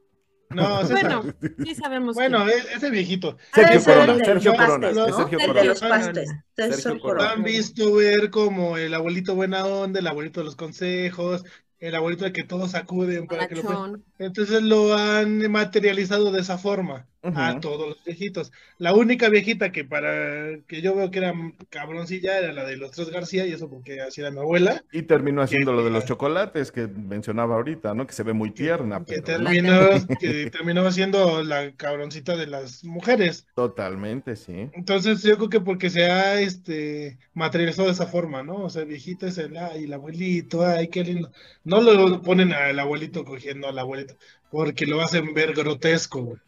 no, 0.51 0.81
César. 0.87 0.93
Bueno, 1.21 1.35
sí 1.65 1.75
sabemos. 1.75 2.15
Bueno, 2.15 2.45
quién. 2.47 2.59
ese 2.75 2.91
viejito. 2.91 3.37
Sergio 3.55 3.85
Corona, 3.85 4.25
Sergio 4.25 4.55
Corona. 4.57 4.95
Sergio 4.95 5.39
El 5.39 5.47
Corona. 5.47 5.61
de 5.61 5.67
los 5.69 5.81
Corona. 5.81 5.99
pastes. 6.05 6.31
Sergio 6.57 6.77
Sergio 6.77 6.95
Lo 6.95 7.01
Corona. 7.03 7.31
han 7.33 7.43
visto 7.43 7.95
ver 7.95 8.31
como 8.31 8.79
el 8.79 8.95
abuelito 8.95 9.35
buena 9.35 9.67
onda, 9.67 10.01
el 10.01 10.07
abuelito 10.07 10.41
de 10.41 10.45
los 10.47 10.57
consejos, 10.57 11.45
el 11.79 11.95
abuelito 11.95 12.25
al 12.25 12.33
que 12.33 12.43
todos 12.45 12.75
acuden 12.75 13.27
para 13.27 13.47
que 13.47 13.57
lo. 13.57 13.99
Entonces 14.19 14.63
lo 14.63 14.95
han 14.97 15.51
materializado 15.51 16.33
de 16.33 16.41
esa 16.41 16.59
forma 16.59 17.07
a 17.23 17.61
todos 17.61 17.89
los 17.89 18.05
viejitos. 18.05 18.53
La 18.79 18.95
única 18.95 19.29
viejita 19.29 19.73
que 19.73 19.85
para 19.85 20.61
que 20.67 20.81
yo 20.81 20.95
veo 20.95 21.11
que 21.11 21.19
era 21.19 21.35
cabroncilla 21.71 22.39
era 22.39 22.53
la 22.53 22.65
de 22.65 22.77
los 22.77 22.93
tres 22.93 23.11
García, 23.11 23.47
y 23.47 23.53
eso 23.53 23.69
porque 23.69 24.01
así 24.01 24.21
era 24.21 24.31
mi 24.31 24.39
abuela, 24.39 24.85
Y 24.93 25.03
terminó 25.03 25.43
haciendo 25.43 25.73
lo 25.73 25.85
de 25.85 25.91
los 25.91 26.05
chocolates 26.05 26.71
que 26.71 26.87
mencionaba 26.87 27.57
ahorita, 27.57 27.95
¿no? 27.95 28.07
Que 28.07 28.13
se 28.13 28.23
ve 28.23 28.33
muy 28.33 28.51
tierna, 28.51 29.05
que 29.05 29.21
pero 29.23 29.39
terminó, 29.39 29.73
que 30.21 30.51
terminó 30.51 30.91
siendo 30.93 31.43
la 31.43 31.73
cabroncita 31.73 32.37
de 32.37 32.47
las 32.47 32.85
mujeres. 32.85 33.47
totalmente, 33.55 34.37
sí. 34.37 34.71
Entonces 34.73 35.23
yo 35.23 35.37
creo 35.37 35.49
que 35.49 35.61
porque 35.61 35.91
se 35.91 36.05
ha 36.05 36.41
este 36.41 37.19
materializado 37.35 37.89
de 37.89 37.95
esa 37.95 38.07
forma, 38.07 38.43
¿no? 38.43 38.65
O 38.65 38.71
sea, 38.71 38.85
viejita 38.85 39.27
es 39.27 39.39
el, 39.39 39.57
ay, 39.57 39.85
el 39.85 39.93
abuelito, 39.93 40.65
ay, 40.65 40.89
qué 40.89 41.05
lindo. 41.05 41.31
No 41.65 41.81
lo 41.81 42.23
ponen 42.23 42.53
al 42.53 42.79
abuelito 42.79 43.25
cogiendo 43.25 43.69
al 43.69 43.79
abuelito, 43.79 44.17
porque 44.51 44.87
lo 44.87 45.01
hacen 45.01 45.35
ver 45.35 45.55
grotesco, 45.55 46.23
güey. 46.23 46.39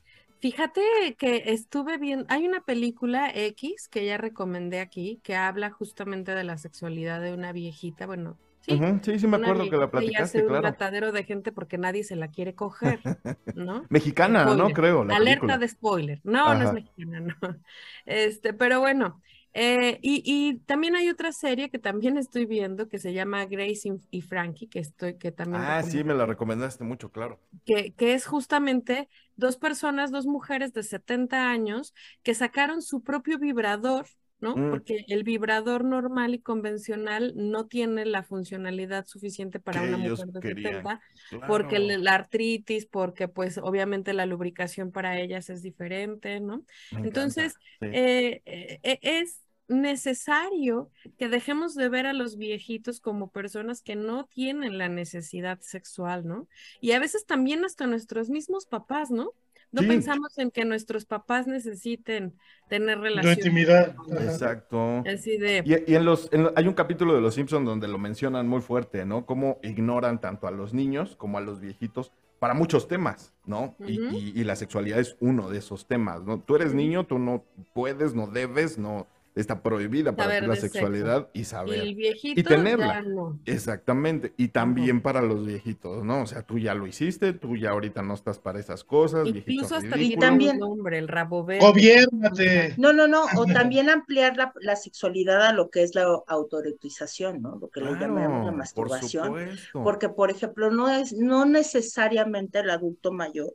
Fíjate 0.40 0.80
que 1.18 1.52
estuve 1.52 1.98
viendo, 1.98 2.24
hay 2.28 2.46
una 2.46 2.62
película 2.64 3.30
X 3.34 3.88
que 3.88 4.06
ya 4.06 4.16
recomendé 4.18 4.80
aquí, 4.80 5.20
que 5.22 5.36
habla 5.36 5.70
justamente 5.70 6.34
de 6.34 6.44
la 6.44 6.56
sexualidad 6.58 7.20
de 7.20 7.34
una 7.34 7.52
viejita, 7.52 8.06
bueno, 8.06 8.40
sí, 8.60 8.88
Sí, 9.02 9.18
sí 9.18 9.26
me 9.26 9.36
acuerdo 9.36 9.68
que 9.68 9.76
la 9.76 9.88
viejita 9.88 10.02
y 10.02 10.14
hace 10.14 10.40
platicaste, 10.40 10.42
un 10.42 10.46
claro. 10.46 10.62
matadero 10.62 11.12
de 11.12 11.24
gente 11.24 11.52
porque 11.52 11.78
nadie 11.78 12.04
se 12.04 12.16
la 12.16 12.28
quiere 12.30 12.54
coger, 12.54 13.06
¿no? 13.52 13.90
Mexicana, 13.90 14.46
¿no? 14.50 14.72
Creo, 14.72 15.04
la 15.04 15.16
Alerta 15.16 15.18
película. 15.18 15.58
de 15.58 15.68
spoiler. 15.68 16.20
No, 16.24 16.54
no 16.54 16.64
es 16.64 16.72
mexicana, 16.72 17.20
no. 17.42 17.60
Este, 18.06 18.54
pero 18.54 18.80
bueno. 18.80 19.22
Eh, 19.54 19.98
y, 20.02 20.22
y 20.24 20.58
también 20.60 20.96
hay 20.96 21.08
otra 21.08 21.32
serie 21.32 21.70
que 21.70 21.78
también 21.78 22.16
estoy 22.18 22.46
viendo 22.46 22.88
que 22.88 22.98
se 22.98 23.12
llama 23.12 23.46
Grace 23.46 23.88
y- 24.10 24.22
Frankie, 24.22 24.68
que 24.68 24.78
estoy, 24.80 25.18
que 25.18 25.32
también 25.32 25.62
Ah, 25.62 25.82
sí, 25.84 26.02
me 26.04 26.14
la 26.14 26.26
recomendaste 26.26 26.82
mucho, 26.84 27.10
claro. 27.12 27.38
que, 27.64 27.94
que 27.94 28.14
es 28.14 28.26
justamente 28.26 29.08
dos 29.36 29.56
personas, 29.56 30.10
dos 30.10 30.26
mujeres 30.26 30.72
de 30.72 30.82
70 30.82 31.50
años 31.50 31.94
que 32.22 32.34
sacaron 32.34 32.82
su 32.82 33.02
propio 33.02 33.38
vibrador, 33.38 34.06
¿no? 34.40 34.56
Mm. 34.56 34.70
Porque 34.70 35.04
el 35.08 35.24
vibrador 35.24 35.84
normal 35.84 36.34
y 36.34 36.38
convencional 36.40 37.32
no 37.36 37.66
tiene 37.66 38.04
la 38.06 38.22
funcionalidad 38.22 39.06
suficiente 39.06 39.60
para 39.60 39.82
una 39.82 39.96
mujer 39.96 40.26
de 40.28 40.40
querían. 40.40 40.74
70 40.74 41.00
porque 41.46 41.76
Claro, 41.76 42.02
la 42.02 42.14
artritis, 42.14 42.86
porque 42.86 43.28
pues 43.28 43.58
obviamente 43.58 44.12
la 44.12 44.26
lubricación 44.26 44.90
para 44.90 45.18
ellas 45.20 45.50
es 45.50 45.62
diferente, 45.62 46.40
¿no? 46.40 46.64
me 46.92 47.02
Entonces, 47.06 47.54
sí. 47.80 47.86
eh, 47.86 48.42
eh, 48.46 48.80
eh, 48.82 48.98
es 49.02 49.40
necesario 49.68 50.90
que 51.16 51.28
dejemos 51.28 51.74
de 51.74 51.88
ver 51.88 52.06
a 52.06 52.12
los 52.12 52.36
viejitos 52.36 53.00
como 53.00 53.30
personas 53.30 53.82
que 53.82 53.94
no 53.94 54.24
tienen 54.24 54.78
la 54.78 54.88
necesidad 54.88 55.60
sexual, 55.60 56.26
¿no? 56.26 56.48
Y 56.80 56.92
a 56.92 56.98
veces 56.98 57.24
también 57.24 57.64
hasta 57.64 57.86
nuestros 57.86 58.30
mismos 58.30 58.66
papás, 58.66 59.10
¿no? 59.10 59.32
No 59.72 59.82
Sí. 59.82 59.88
pensamos 59.88 60.36
en 60.38 60.50
que 60.50 60.64
nuestros 60.64 61.04
papás 61.04 61.46
necesiten 61.46 62.34
tener 62.68 62.98
La 62.98 63.02
relaciones. 63.04 63.38
intimidad. 63.38 63.94
con- 63.94 64.12
Ajá. 64.16 64.24
Exacto. 64.24 65.04
Así 65.06 65.36
de, 65.38 65.62
Y, 65.64 65.92
y 65.92 65.94
en 65.96 66.04
los, 66.04 66.28
en 66.32 66.48
hay 66.56 66.66
un 66.66 66.74
capítulo 66.74 67.14
de 67.14 67.20
Los 67.20 67.34
Simpsons 67.34 67.64
donde 67.66 67.86
lo 67.88 67.98
mencionan 67.98 68.48
muy 68.48 68.60
fuerte, 68.60 69.04
¿no? 69.06 69.26
Cómo 69.26 69.58
ignoran 69.62 70.20
tanto 70.20 70.46
a 70.46 70.50
los 70.50 70.74
niños 70.74 71.14
como 71.16 71.38
a 71.38 71.40
los 71.40 71.60
viejitos 71.60 72.12
para 72.38 72.54
muchos 72.54 72.88
temas, 72.88 73.34
¿no? 73.44 73.74
Y, 73.86 74.00
y- 74.00 74.32
y 74.34 74.44
la 74.44 74.56
sexualidad 74.56 74.98
es 74.98 75.16
uno 75.20 75.50
de 75.50 75.58
esos 75.58 75.86
temas, 75.86 76.22
¿no? 76.24 76.40
Tú 76.40 76.56
eres 76.56 76.72
niño, 76.74 77.04
tú 77.04 77.18
no 77.18 77.44
puedes, 77.74 78.14
no 78.14 78.26
debes, 78.26 78.78
no 78.78 79.06
está 79.34 79.62
prohibida 79.62 80.14
para 80.16 80.28
Saber 80.30 80.42
ti 80.42 80.48
la 80.48 80.54
sexo. 80.56 80.72
sexualidad 80.72 81.28
y 81.32 81.40
y 81.40 81.44
saber. 81.44 81.80
el 81.80 81.94
viejito 81.94 82.42
tenerla. 82.48 82.86
ya 82.94 83.02
no. 83.02 83.38
Exactamente, 83.46 84.32
y 84.36 84.48
también 84.48 85.00
para 85.00 85.22
los 85.22 85.46
viejitos, 85.46 86.04
¿no? 86.04 86.22
O 86.22 86.26
sea, 86.26 86.42
tú 86.42 86.58
ya 86.58 86.74
lo 86.74 86.86
hiciste, 86.86 87.32
tú 87.32 87.56
ya 87.56 87.70
ahorita 87.70 88.02
no 88.02 88.14
estás 88.14 88.38
para 88.38 88.58
esas 88.58 88.84
cosas, 88.84 89.26
Incluso 89.28 89.76
hasta 89.76 89.94
ridículo. 89.96 89.98
tiene 89.98 90.16
también- 90.20 90.54
un 90.62 90.68
nombre, 90.76 90.98
el 90.98 91.08
rabo 91.08 91.44
verde. 91.44 91.64
Gobiérnate. 91.66 92.74
No, 92.76 92.92
no, 92.92 93.06
no, 93.06 93.24
o 93.36 93.44
también 93.70 93.88
ampliar 93.88 94.36
la, 94.36 94.52
la 94.60 94.76
sexualidad 94.76 95.42
a 95.46 95.52
lo 95.52 95.70
que 95.70 95.82
es 95.82 95.94
la 95.94 96.06
autoerotización, 96.26 97.40
¿no? 97.42 97.56
Lo 97.60 97.68
que 97.70 97.80
le 97.80 97.92
llamamos 97.92 98.44
la 98.46 98.50
por 98.50 98.58
masturbación. 98.58 99.34
Porque, 99.72 100.08
por 100.08 100.30
ejemplo, 100.30 100.70
no 100.70 100.88
es, 100.88 101.12
no 101.12 101.44
necesariamente 101.46 102.58
el 102.60 102.70
adulto 102.70 103.12
mayor, 103.12 103.54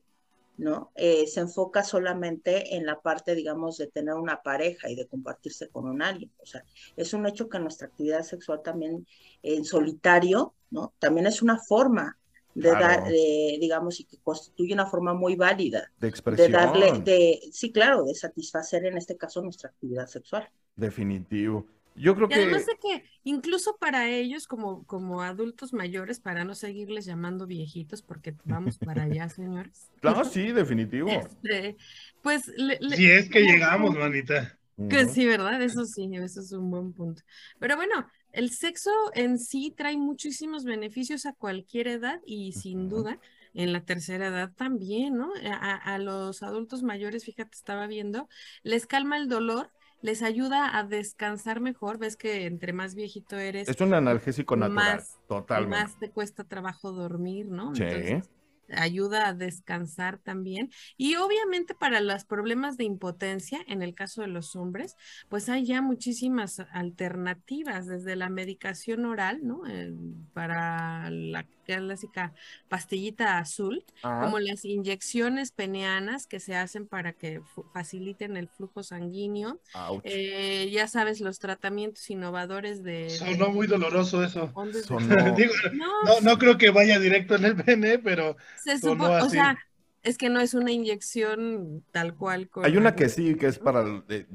¿no? 0.57 0.91
Eh, 0.95 1.27
se 1.27 1.41
enfoca 1.41 1.83
solamente 1.83 2.75
en 2.75 2.85
la 2.85 3.01
parte, 3.01 3.35
digamos, 3.35 3.77
de 3.77 3.87
tener 3.87 4.15
una 4.15 4.41
pareja 4.41 4.89
y 4.89 4.95
de 4.95 5.07
compartirse 5.07 5.69
con 5.69 5.85
un 5.87 6.01
alguien. 6.01 6.31
O 6.41 6.45
sea, 6.45 6.63
es 6.95 7.13
un 7.13 7.25
hecho 7.27 7.49
que 7.49 7.59
nuestra 7.59 7.87
actividad 7.87 8.23
sexual 8.23 8.61
también 8.63 9.05
en 9.43 9.65
solitario, 9.65 10.53
¿no? 10.71 10.93
También 10.99 11.27
es 11.27 11.41
una 11.41 11.57
forma 11.59 12.17
de 12.53 12.69
Claro. 12.69 12.79
dar, 12.79 13.03
de, 13.09 13.57
digamos, 13.59 13.99
y 13.99 14.05
que 14.05 14.17
constituye 14.19 14.73
una 14.73 14.85
forma 14.85 15.13
muy 15.13 15.35
válida 15.35 15.91
De 15.99 16.07
de 16.07 16.07
expresión. 16.07 16.51
darle, 16.53 16.99
de, 17.03 17.41
sí, 17.51 17.71
claro, 17.73 18.03
de 18.05 18.15
satisfacer 18.15 18.85
en 18.85 18.97
este 18.97 19.17
caso 19.17 19.41
nuestra 19.41 19.69
actividad 19.71 20.07
sexual. 20.07 20.49
Definitivo. 20.75 21.67
Yo 21.95 22.15
creo 22.15 22.29
Y 22.29 22.33
que 22.33 22.41
además 22.43 22.65
de 22.65 22.77
que 22.81 23.03
incluso 23.23 23.77
para 23.77 24.09
ellos, 24.09 24.47
como, 24.47 24.85
como 24.85 25.21
adultos 25.21 25.73
mayores, 25.73 26.19
para 26.19 26.43
no 26.43 26.55
seguirles 26.55 27.05
llamando 27.05 27.45
viejitos, 27.47 28.01
porque 28.01 28.35
vamos 28.43 28.79
para 28.79 29.03
allá, 29.03 29.29
señores. 29.29 29.91
Claro, 30.01 30.23
sí, 30.25 30.51
definitivo. 30.51 31.29
Este, 31.41 31.77
pues 32.21 32.47
le- 32.57 32.79
le- 32.81 32.97
Si 32.97 33.05
es 33.11 33.29
que 33.29 33.41
llegamos, 33.41 33.95
manita. 33.95 34.57
que 34.87 35.07
sí, 35.07 35.25
¿verdad? 35.25 35.61
Eso 35.61 35.85
sí, 35.85 36.09
eso 36.13 36.41
es 36.41 36.51
un 36.51 36.69
buen 36.69 36.93
punto. 36.93 37.23
Pero 37.59 37.75
bueno, 37.75 38.07
el 38.31 38.51
sexo 38.51 38.91
en 39.13 39.39
sí 39.39 39.73
trae 39.75 39.97
muchísimos 39.97 40.63
beneficios 40.65 41.25
a 41.25 41.33
cualquier 41.33 41.87
edad 41.87 42.19
y 42.25 42.53
sin 42.53 42.87
duda 42.89 43.19
en 43.53 43.73
la 43.73 43.83
tercera 43.85 44.27
edad 44.27 44.51
también, 44.55 45.15
¿no? 45.17 45.31
A, 45.51 45.75
a 45.75 45.97
los 45.97 46.43
adultos 46.43 46.83
mayores, 46.83 47.25
fíjate, 47.25 47.51
estaba 47.57 47.87
viendo, 47.87 48.27
les 48.63 48.85
calma 48.85 49.17
el 49.17 49.27
dolor, 49.29 49.71
les 50.01 50.21
ayuda 50.21 50.77
a 50.77 50.83
descansar 50.83 51.59
mejor. 51.61 51.97
Ves 51.97 52.15
que 52.17 52.45
entre 52.45 52.73
más 52.73 52.95
viejito 52.95 53.37
eres, 53.37 53.67
Es 53.67 53.79
un 53.81 53.93
analgésico 53.93 54.55
natural, 54.55 54.95
más- 54.97 55.19
totalmente. 55.27 55.77
más 55.77 55.99
te 55.99 56.09
cuesta 56.11 56.43
trabajo 56.43 56.91
dormir, 56.91 57.47
¿no? 57.47 57.73
Sí. 57.75 57.83
Entonces, 57.83 58.29
ayuda 58.75 59.27
a 59.27 59.33
descansar 59.33 60.17
también. 60.17 60.71
Y 60.97 61.17
obviamente 61.17 61.75
para 61.75 62.01
los 62.01 62.25
problemas 62.25 62.77
de 62.77 62.83
impotencia, 62.83 63.59
en 63.67 63.83
el 63.83 63.93
caso 63.93 64.21
de 64.21 64.27
los 64.27 64.55
hombres, 64.55 64.95
pues 65.29 65.49
hay 65.49 65.65
ya 65.65 65.83
muchísimas 65.83 66.59
alternativas, 66.71 67.85
desde 67.87 68.15
la 68.15 68.29
medicación 68.29 69.05
oral, 69.05 69.41
¿no? 69.43 69.67
Eh, 69.67 69.93
para 70.33 71.09
la 71.11 71.45
clásica 71.65 72.33
pastillita 72.69 73.37
azul, 73.37 73.83
como 74.01 74.39
las 74.39 74.63
inyecciones 74.63 75.51
peneanas 75.51 76.27
que 76.27 76.39
se 76.39 76.55
hacen 76.55 76.87
para 76.87 77.13
que 77.13 77.41
faciliten 77.73 78.37
el 78.37 78.47
flujo 78.47 78.83
sanguíneo. 78.83 79.59
Eh, 80.03 80.69
ya 80.71 80.87
sabes, 80.87 81.19
los 81.19 81.39
tratamientos 81.39 82.09
innovadores 82.09 82.83
de... 82.83 83.09
Sonó 83.09 83.49
muy 83.49 83.67
doloroso 83.67 84.23
eso. 84.23 84.53
no, 85.73 86.21
no, 86.21 86.37
creo 86.37 86.57
que 86.57 86.69
vaya 86.69 86.99
directo 86.99 87.35
en 87.35 87.45
el 87.45 87.55
pene, 87.55 87.99
pero... 87.99 88.37
Se 88.63 88.75
o 88.87 89.29
sea, 89.29 89.57
es 90.05 90.17
que 90.17 90.29
no 90.29 90.39
es 90.39 90.53
una 90.53 90.71
inyección 90.71 91.83
tal 91.91 92.15
cual. 92.15 92.49
Hay 92.63 92.77
una 92.77 92.95
que 92.95 93.09
sí, 93.09 93.35
que 93.35 93.47
es 93.47 93.57
para 93.57 93.83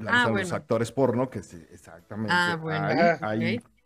ah, 0.08 0.30
los 0.34 0.52
actores 0.52 0.90
porno, 0.90 1.30
que 1.30 1.42
sí, 1.42 1.64
exactamente. 1.72 2.32
Ah, 2.36 2.58
bueno. 2.60 2.88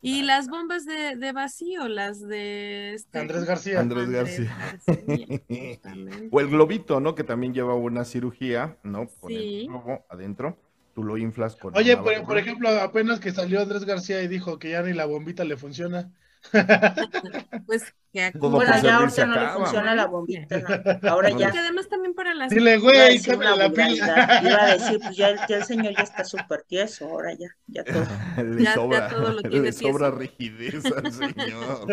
Y 0.05 0.21
las 0.21 0.49
bombas 0.49 0.85
de, 0.85 1.33
vacío, 1.33 1.89
las 1.89 2.21
de 2.21 2.93
este, 2.93 3.21
Andrés 3.21 3.45
García. 3.45 3.81
Andrés, 3.81 4.11
García. 4.11 4.55
o 6.31 6.41
el 6.41 6.49
globito, 6.49 7.01
¿no? 7.01 7.15
Que 7.15 7.25
también 7.25 7.55
lleva 7.55 7.75
una 7.75 8.05
cirugía, 8.05 8.77
¿no? 8.83 9.09
Con 9.09 9.33
el 9.33 9.67
globo 9.67 10.05
adentro. 10.11 10.59
Tú 10.95 11.05
lo 11.05 11.17
inflas 11.17 11.57
con. 11.57 11.75
Oye, 11.75 11.97
por, 11.97 12.23
por, 12.27 12.37
ejemplo, 12.37 12.69
apenas 12.69 13.19
que 13.19 13.33
salió 13.33 13.63
Andrés 13.63 13.87
García 13.87 14.23
y 14.23 14.29
dijo 14.29 14.59
que 14.59 14.73
ya 14.73 14.83
ni 14.83 14.93
la 14.93 15.07
bombita 15.07 15.43
le 15.43 15.57
funciona. 15.57 16.13
pues 17.67 17.95
que 18.13 18.31
Bueno, 18.39 18.63
ya 18.81 18.97
ahorita 18.97 19.27
no 19.27 19.41
le 19.41 19.49
funciona 19.49 19.95
la 19.95 20.07
bombita. 20.07 20.63
Ahora 21.09 21.31
ya. 21.31 21.51
Y 21.53 21.57
además 21.59 21.89
también 21.89 22.15
para 22.15 22.33
las. 22.33 22.51
Dile, 22.51 22.79
güey, 22.79 23.19
la 23.19 23.71
pila. 23.71 24.41
Iba 24.45 24.63
a 24.63 24.75
decir, 24.75 25.01
pues 25.01 25.17
ya, 25.17 25.31
el 25.31 25.65
señor 25.65 25.95
ya 25.97 26.03
está 26.03 26.25
súper 26.25 26.63
tieso, 26.63 27.07
ahora 27.07 27.33
ya, 27.35 27.49
ya 27.67 27.85
todo. 27.85 28.07
le 28.45 28.67
sobra, 28.73 29.11
le 29.43 29.73
sobra 29.73 30.11
rigidez 30.11 30.85
al 30.87 31.13
señor. 31.13 31.87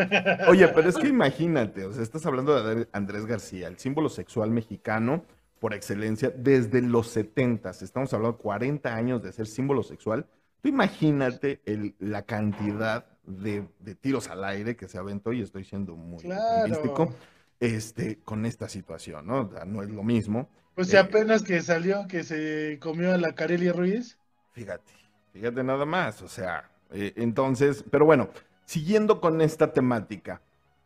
Oye, 0.47 0.67
pero 0.67 0.89
es 0.89 0.97
que 0.97 1.07
imagínate, 1.07 1.85
o 1.85 1.93
sea, 1.93 2.03
estás 2.03 2.25
hablando 2.25 2.61
de 2.61 2.87
Andrés 2.91 3.25
García, 3.25 3.67
el 3.67 3.79
símbolo 3.79 4.09
sexual 4.09 4.51
mexicano 4.51 5.25
por 5.59 5.73
excelencia 5.73 6.31
desde 6.35 6.81
los 6.81 7.07
70. 7.07 7.69
Estamos 7.69 8.13
hablando 8.13 8.37
de 8.37 8.43
40 8.43 8.95
años 8.95 9.23
de 9.23 9.31
ser 9.31 9.47
símbolo 9.47 9.83
sexual. 9.83 10.27
Tú 10.61 10.69
imagínate 10.69 11.61
el, 11.65 11.95
la 11.99 12.23
cantidad 12.23 13.05
de, 13.37 13.95
tiros 13.95 14.29
al 14.29 14.43
aire 14.43 14.75
que 14.75 14.87
se 14.87 14.97
aventó, 14.97 15.33
y 15.33 15.41
estoy 15.41 15.63
siendo 15.63 15.95
muy 15.95 16.23
místico, 16.67 17.13
este, 17.59 18.19
con 18.25 18.45
esta 18.45 18.67
situación, 18.67 19.27
¿no? 19.27 19.49
no 19.65 19.83
es 19.83 19.89
lo 19.89 20.03
mismo. 20.03 20.49
Pues 20.75 20.89
si 20.89 20.95
eh, 20.95 20.99
apenas 20.99 21.43
que 21.43 21.61
salió, 21.61 22.07
que 22.07 22.23
se 22.23 22.79
comió 22.81 23.13
a 23.13 23.17
la 23.17 23.33
Carelia 23.33 23.73
Ruiz. 23.73 24.17
Fíjate, 24.53 24.91
fíjate 25.33 25.63
nada 25.63 25.85
más, 25.85 26.21
o 26.21 26.27
sea, 26.27 26.69
eh, 26.91 27.13
entonces, 27.17 27.83
pero 27.89 28.05
bueno, 28.05 28.29
siguiendo 28.65 29.21
con 29.21 29.41
esta 29.41 29.71
temática, 29.73 30.41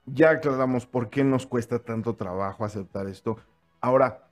ya 0.05 0.31
aclaramos 0.31 0.85
por 0.85 1.09
qué 1.09 1.23
nos 1.23 1.47
cuesta 1.47 1.79
tanto 1.79 2.15
trabajo 2.15 2.65
aceptar 2.65 3.07
esto. 3.07 3.37
Ahora, 3.81 4.24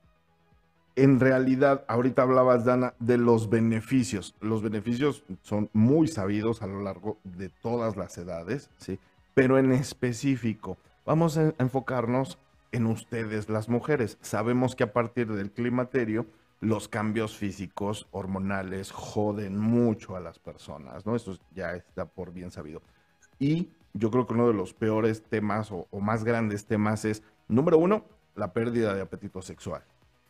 en 0.96 1.18
realidad, 1.18 1.84
ahorita 1.88 2.22
hablabas, 2.22 2.64
Dana, 2.64 2.94
de 3.00 3.18
los 3.18 3.50
beneficios. 3.50 4.34
Los 4.40 4.62
beneficios 4.62 5.24
son 5.42 5.68
muy 5.72 6.06
sabidos 6.06 6.62
a 6.62 6.66
lo 6.66 6.82
largo 6.82 7.18
de 7.24 7.48
todas 7.48 7.96
las 7.96 8.16
edades, 8.16 8.70
¿sí? 8.78 8.98
Pero 9.34 9.58
en 9.58 9.72
específico, 9.72 10.76
vamos 11.04 11.36
a 11.36 11.52
enfocarnos 11.58 12.38
en 12.70 12.86
ustedes, 12.86 13.48
las 13.48 13.68
mujeres. 13.68 14.18
Sabemos 14.20 14.76
que 14.76 14.84
a 14.84 14.92
partir 14.92 15.32
del 15.32 15.50
climaterio, 15.50 16.26
los 16.60 16.88
cambios 16.88 17.36
físicos, 17.36 18.06
hormonales, 18.12 18.92
joden 18.92 19.58
mucho 19.58 20.14
a 20.14 20.20
las 20.20 20.38
personas, 20.38 21.04
¿no? 21.04 21.16
Eso 21.16 21.36
ya 21.54 21.72
está 21.74 22.04
por 22.06 22.32
bien 22.32 22.52
sabido. 22.52 22.82
Y 23.40 23.68
yo 23.94 24.12
creo 24.12 24.26
que 24.26 24.34
uno 24.34 24.46
de 24.46 24.54
los 24.54 24.72
peores 24.72 25.22
temas 25.22 25.72
o, 25.72 25.88
o 25.90 26.00
más 26.00 26.22
grandes 26.22 26.66
temas 26.66 27.04
es, 27.04 27.24
número 27.48 27.78
uno, 27.78 28.04
la 28.36 28.52
pérdida 28.52 28.94
de 28.94 29.02
apetito 29.02 29.42
sexual. 29.42 29.82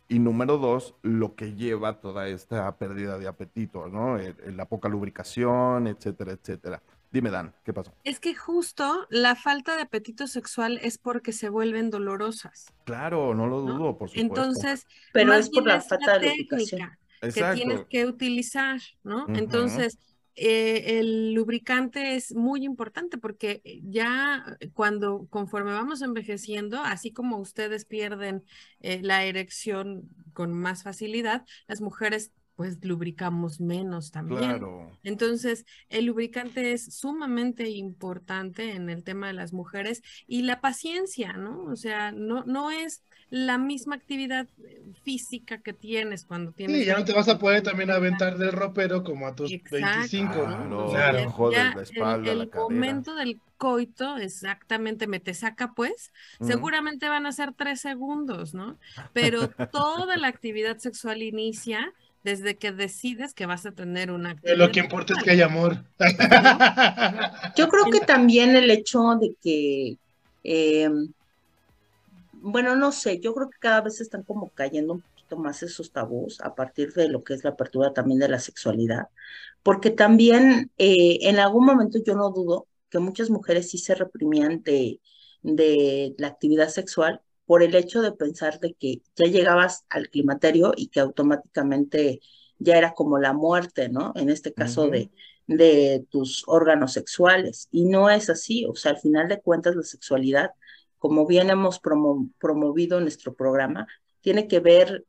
Y 0.07 0.19
número 0.19 0.57
dos, 0.57 0.95
lo 1.01 1.35
que 1.35 1.55
lleva 1.55 1.99
toda 1.99 2.27
esta 2.27 2.77
pérdida 2.77 3.17
de 3.17 3.27
apetito, 3.27 3.87
¿no? 3.87 4.17
la 4.17 4.65
poca 4.65 4.87
lubricación, 4.87 5.87
etcétera, 5.87 6.33
etcétera. 6.33 6.81
Dime, 7.11 7.31
Dan, 7.31 7.55
¿qué 7.63 7.73
pasó? 7.73 7.93
Es 8.03 8.19
que 8.19 8.35
justo 8.35 9.07
la 9.09 9.35
falta 9.35 9.75
de 9.77 9.83
apetito 9.83 10.27
sexual 10.27 10.79
es 10.83 10.97
porque 10.97 11.31
se 11.31 11.49
vuelven 11.49 11.89
dolorosas. 11.89 12.73
Claro, 12.83 13.33
no 13.33 13.47
lo 13.47 13.61
dudo, 13.61 13.97
por 13.97 14.09
supuesto. 14.09 14.19
Entonces, 14.19 14.85
pero 15.13 15.33
es 15.33 15.49
por 15.49 15.65
la 15.65 15.81
falta 15.81 16.19
de 16.19 16.31
técnica 16.47 16.99
que 17.21 17.43
tienes 17.53 17.85
que 17.85 18.05
utilizar, 18.05 18.81
¿no? 19.03 19.25
Entonces, 19.29 19.97
eh, 20.35 20.99
el 20.99 21.33
lubricante 21.33 22.15
es 22.15 22.35
muy 22.35 22.65
importante 22.65 23.17
porque 23.17 23.61
eh, 23.63 23.81
ya 23.83 24.57
cuando, 24.73 25.27
conforme 25.29 25.71
vamos 25.71 26.01
envejeciendo, 26.01 26.81
así 26.81 27.11
como 27.11 27.37
ustedes 27.37 27.85
pierden 27.85 28.43
eh, 28.81 28.99
la 29.01 29.23
erección 29.23 30.09
con 30.33 30.53
más 30.53 30.83
facilidad, 30.83 31.45
las 31.67 31.81
mujeres 31.81 32.31
pues 32.55 32.83
lubricamos 32.83 33.59
menos 33.59 34.11
también. 34.11 34.61
Entonces, 35.03 35.65
el 35.89 36.05
lubricante 36.05 36.71
es 36.71 36.95
sumamente 36.95 37.69
importante 37.69 38.71
en 38.71 38.89
el 38.89 39.03
tema 39.03 39.27
de 39.27 39.33
las 39.33 39.51
mujeres 39.51 40.01
y 40.25 40.43
la 40.43 40.61
paciencia, 40.61 41.33
¿no? 41.33 41.63
O 41.65 41.75
sea, 41.75 42.13
no, 42.13 42.45
no 42.45 42.71
es 42.71 43.03
la 43.29 43.57
misma 43.57 43.95
actividad 43.95 44.47
eh, 44.63 44.83
física 45.03 45.57
que 45.59 45.73
tienes 45.73 46.25
cuando 46.25 46.51
tienes. 46.51 46.77
Sí, 46.77 46.85
ya 46.85 46.97
no 46.97 47.05
te 47.05 47.13
vas 47.13 47.27
a 47.27 47.39
poder 47.39 47.63
también 47.63 47.91
aventar 47.91 48.37
del 48.37 48.51
ropero 48.51 49.03
como 49.03 49.27
a 49.27 49.35
tus 49.35 49.51
25. 49.71 50.89
Claro, 50.91 51.51
la 51.51 51.81
espalda, 51.81 52.31
el, 52.31 52.49
momento 52.53 53.15
del 53.15 53.39
coito, 53.57 54.17
exactamente, 54.17 55.07
me 55.07 55.19
te 55.19 55.33
saca 55.33 55.73
pues, 55.73 56.11
seguramente 56.41 57.09
van 57.09 57.25
a 57.25 57.31
ser 57.31 57.53
tres 57.53 57.81
segundos, 57.81 58.53
¿no? 58.53 58.77
Pero 59.13 59.49
toda 59.71 60.17
la 60.17 60.27
actividad 60.27 60.77
sexual 60.77 61.21
inicia 61.21 61.93
desde 62.25 62.57
que 62.57 62.71
decides 62.71 63.33
que 63.35 63.45
vas 63.45 63.65
a 63.67 63.71
tener 63.71 64.11
una 64.11 64.31
actividad. 64.31 64.57
Lo 64.57 64.71
que 64.71 64.79
importa 64.79 65.13
es 65.15 65.23
que 65.23 65.31
hay 65.31 65.41
amor. 65.41 65.83
Yo 67.55 67.69
creo 67.69 67.85
que 67.91 67.99
también 67.99 68.55
el 68.55 68.71
hecho 68.71 69.15
de 69.21 69.35
que, 69.41 69.97
eh, 70.43 70.89
bueno, 72.45 72.75
no 72.75 72.91
sé, 72.91 73.19
yo 73.19 73.33
creo 73.33 73.49
que 73.49 73.57
cada 73.59 73.81
vez 73.81 74.01
están 74.01 74.23
como 74.23 74.49
cayendo 74.51 74.93
un 74.93 75.01
poquito 75.01 75.37
más 75.37 75.63
esos 75.63 75.91
tabús 75.91 76.39
a 76.41 76.53
partir 76.55 76.93
de 76.93 77.09
lo 77.09 77.23
que 77.23 77.33
es 77.33 77.43
la 77.43 77.51
apertura 77.51 77.93
también 77.93 78.19
de 78.19 78.27
la 78.29 78.39
sexualidad, 78.39 79.07
porque 79.63 79.89
también 79.91 80.71
eh, 80.77 81.19
en 81.21 81.39
algún 81.39 81.65
momento 81.65 81.99
yo 82.05 82.15
no 82.15 82.29
dudo 82.31 82.67
que 82.89 82.99
muchas 82.99 83.29
mujeres 83.31 83.69
sí 83.71 83.77
se 83.79 83.95
reprimían 83.95 84.61
de, 84.63 85.01
de 85.41 86.13
la 86.19 86.27
actividad 86.27 86.69
sexual 86.69 87.21
por 87.45 87.63
el 87.63 87.75
hecho 87.75 88.01
de 88.01 88.11
pensar 88.11 88.59
de 88.59 88.73
que 88.75 89.01
ya 89.15 89.25
llegabas 89.27 89.85
al 89.89 90.09
climaterio 90.09 90.73
y 90.75 90.87
que 90.89 90.99
automáticamente 90.99 92.19
ya 92.59 92.77
era 92.77 92.93
como 92.93 93.17
la 93.19 93.33
muerte, 93.33 93.89
¿no? 93.89 94.13
En 94.15 94.29
este 94.29 94.53
caso 94.53 94.87
de, 94.89 95.11
de 95.47 96.05
tus 96.09 96.43
órganos 96.47 96.93
sexuales. 96.93 97.67
Y 97.71 97.85
no 97.85 98.09
es 98.09 98.29
así, 98.29 98.65
o 98.65 98.75
sea, 98.75 98.91
al 98.91 98.99
final 98.99 99.27
de 99.27 99.41
cuentas 99.41 99.75
la 99.75 99.83
sexualidad, 99.83 100.51
como 101.05 101.27
bien 101.27 101.51
hemos 101.51 101.79
promovido 101.79 102.97
en 102.97 103.03
nuestro 103.03 103.35
programa, 103.35 103.85
tiene 104.21 104.47
que 104.47 104.59
ver 104.59 105.05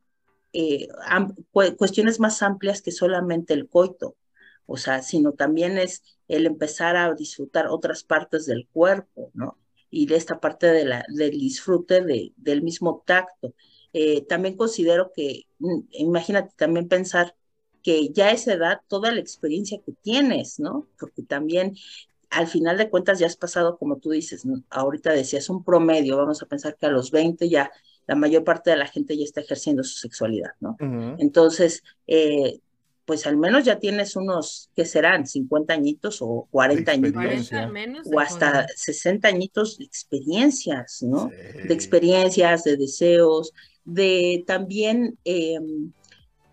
eh, 0.52 0.88
cuestiones 1.78 2.20
más 2.20 2.42
amplias 2.42 2.82
que 2.82 2.92
solamente 2.92 3.54
el 3.54 3.66
coito, 3.66 4.14
o 4.66 4.76
sea, 4.76 5.00
sino 5.00 5.32
también 5.32 5.78
es 5.78 6.02
el 6.28 6.44
empezar 6.44 6.98
a 6.98 7.14
disfrutar 7.14 7.68
otras 7.68 8.04
partes 8.04 8.44
del 8.44 8.68
cuerpo, 8.70 9.30
¿no? 9.32 9.56
y 9.88 10.04
de 10.04 10.16
esta 10.16 10.38
parte 10.38 10.66
de 10.66 10.84
la, 10.84 11.02
del 11.08 11.30
disfrute 11.30 12.02
de, 12.04 12.34
del 12.36 12.60
mismo 12.60 13.02
tacto. 13.06 13.54
Eh, 13.94 14.26
también 14.26 14.54
considero 14.54 15.12
que, 15.16 15.46
mm, 15.60 15.78
imagínate 15.92 16.52
también 16.56 16.88
pensar 16.88 17.34
que 17.82 18.10
ya 18.10 18.26
a 18.26 18.32
esa 18.32 18.52
edad, 18.52 18.80
toda 18.86 19.12
la 19.12 19.20
experiencia 19.20 19.80
que 19.80 19.92
tienes, 20.02 20.60
¿no? 20.60 20.90
Porque 20.98 21.22
también 21.22 21.74
al 22.30 22.46
final 22.46 22.76
de 22.76 22.90
cuentas 22.90 23.18
ya 23.18 23.26
has 23.26 23.36
pasado, 23.36 23.78
como 23.78 23.96
tú 23.96 24.10
dices, 24.10 24.44
ahorita 24.70 25.12
decías 25.12 25.48
un 25.48 25.64
promedio, 25.64 26.16
vamos 26.16 26.42
a 26.42 26.46
pensar 26.46 26.76
que 26.76 26.86
a 26.86 26.90
los 26.90 27.10
20 27.10 27.48
ya 27.48 27.70
la 28.06 28.14
mayor 28.14 28.44
parte 28.44 28.70
de 28.70 28.76
la 28.76 28.86
gente 28.86 29.16
ya 29.16 29.24
está 29.24 29.40
ejerciendo 29.40 29.82
su 29.82 29.96
sexualidad, 29.96 30.52
¿no? 30.60 30.76
Entonces, 31.18 31.82
eh, 32.06 32.60
pues 33.04 33.26
al 33.26 33.36
menos 33.36 33.64
ya 33.64 33.78
tienes 33.78 34.16
unos, 34.16 34.70
¿qué 34.74 34.84
serán? 34.84 35.26
50 35.26 35.72
añitos 35.72 36.18
o 36.20 36.48
40 36.50 36.92
añitos. 36.92 37.52
o 38.12 38.20
hasta 38.20 38.66
60 38.68 39.28
añitos 39.28 39.78
de 39.78 39.84
experiencias, 39.84 41.02
¿no? 41.02 41.30
De 41.30 41.72
experiencias, 41.72 42.64
de 42.64 42.76
deseos, 42.76 43.52
de 43.84 44.42
también 44.46 45.18
em, 45.24 45.92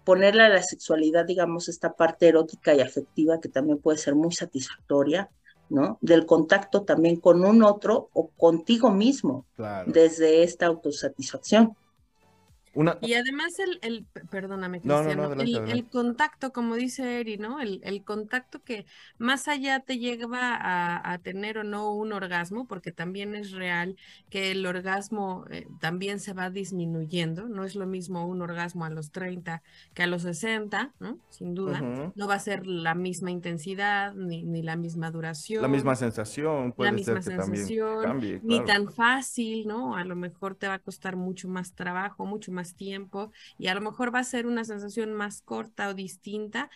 ponerle 0.04 0.44
a 0.44 0.50
la 0.50 0.62
sexualidad, 0.62 1.26
digamos, 1.26 1.70
esta 1.70 1.94
parte 1.94 2.28
erótica 2.28 2.76
y 2.76 2.82
afectiva 2.82 3.42
que 3.42 3.50
también 3.50 3.80
puede 3.80 3.98
ser 3.98 4.14
muy 4.14 4.32
satisfactoria, 4.32 5.30
¿no? 5.74 5.98
Del 6.02 6.26
contacto 6.26 6.84
también 6.84 7.18
con 7.18 7.44
un 7.44 7.64
otro 7.64 8.10
o 8.14 8.28
contigo 8.38 8.92
mismo, 8.92 9.46
Claro. 9.56 9.92
desde 9.92 10.44
esta 10.44 10.68
autosatisfacción. 10.68 11.76
Una, 12.74 12.98
Y 13.02 13.14
además 13.14 13.60
el, 13.60 13.80
el 13.82 14.06
perdóname, 14.30 14.82
No, 14.84 15.04
no, 15.04 15.16
no, 15.16 15.24
Cristiano, 15.24 15.24
adelante, 15.26 15.44
el, 15.44 15.56
adelante. 15.58 15.72
el 15.72 15.90
contacto, 15.90 16.52
como 16.52 16.76
dice 16.76 17.20
Eri, 17.20 17.38
¿no? 17.38 17.60
El, 17.60 17.82
el 17.84 18.04
contacto 18.04 18.64
que 18.64 18.86
más 19.18 19.48
allá 19.48 19.80
te 19.80 20.00
lleva 20.00 20.56
a, 20.56 21.12
a 21.14 21.18
tener 21.20 21.58
o 21.60 21.64
no 21.64 21.94
un 21.94 22.14
orgasmo, 22.14 22.68
porque 22.68 22.92
también 22.92 23.36
es 23.36 23.52
real 23.52 23.96
que 24.30 24.52
el 24.52 24.66
orgasmo 24.66 25.46
eh, 25.50 25.68
también 25.80 26.20
se 26.20 26.34
va 26.34 26.50
disminuyendo, 26.50 27.48
no 27.48 27.64
es 27.64 27.76
lo 27.76 27.86
mismo 27.86 28.28
un 28.28 28.42
orgasmo 28.42 28.86
a 28.86 28.90
los 28.90 29.12
30 29.12 29.62
que 29.94 30.04
a 30.04 30.08
los 30.08 30.24
60, 30.24 30.94
¿no? 31.00 31.20
Sin 31.30 31.54
duda. 31.54 31.86
No 32.16 32.28
va 32.28 32.36
a 32.36 32.40
ser 32.40 32.66
la 32.66 32.96
misma 32.96 33.32
intensidad 33.32 34.14
ni, 34.14 34.44
ni 34.44 34.62
la 34.64 34.76
misma 34.76 35.12
duración. 35.12 35.62
la 35.62 35.68
misma 35.68 35.96
sensación 35.96 36.72
puede 36.74 36.92
misma 36.92 37.22
ser 37.22 37.24
que 37.24 37.32
también 37.32 37.68
sensación, 37.68 38.04
cambie, 38.04 38.40
ni 38.44 38.64
tan 38.64 38.90
fácil, 38.92 39.68
¿no? 39.68 39.96
A 39.96 40.04
lo 40.04 40.16
mejor 40.16 40.56
te 40.56 40.68
va 40.68 40.76
a 40.76 40.80
costar 40.80 41.16
mucho 41.16 41.48
más 41.50 41.74
trabajo, 41.76 42.26
mucho 42.26 42.52
más 42.52 42.63
tiempo 42.76 43.32
y 43.58 43.68
a 43.68 43.76
lo 43.76 43.82
mejor 43.82 44.14
va 44.14 44.20
a 44.20 44.24
ser 44.24 44.48
una 44.48 44.64
sensación 44.64 45.14
más 45.14 45.42
corta 45.42 45.90
o 45.90 45.94
distinta, 45.94 46.70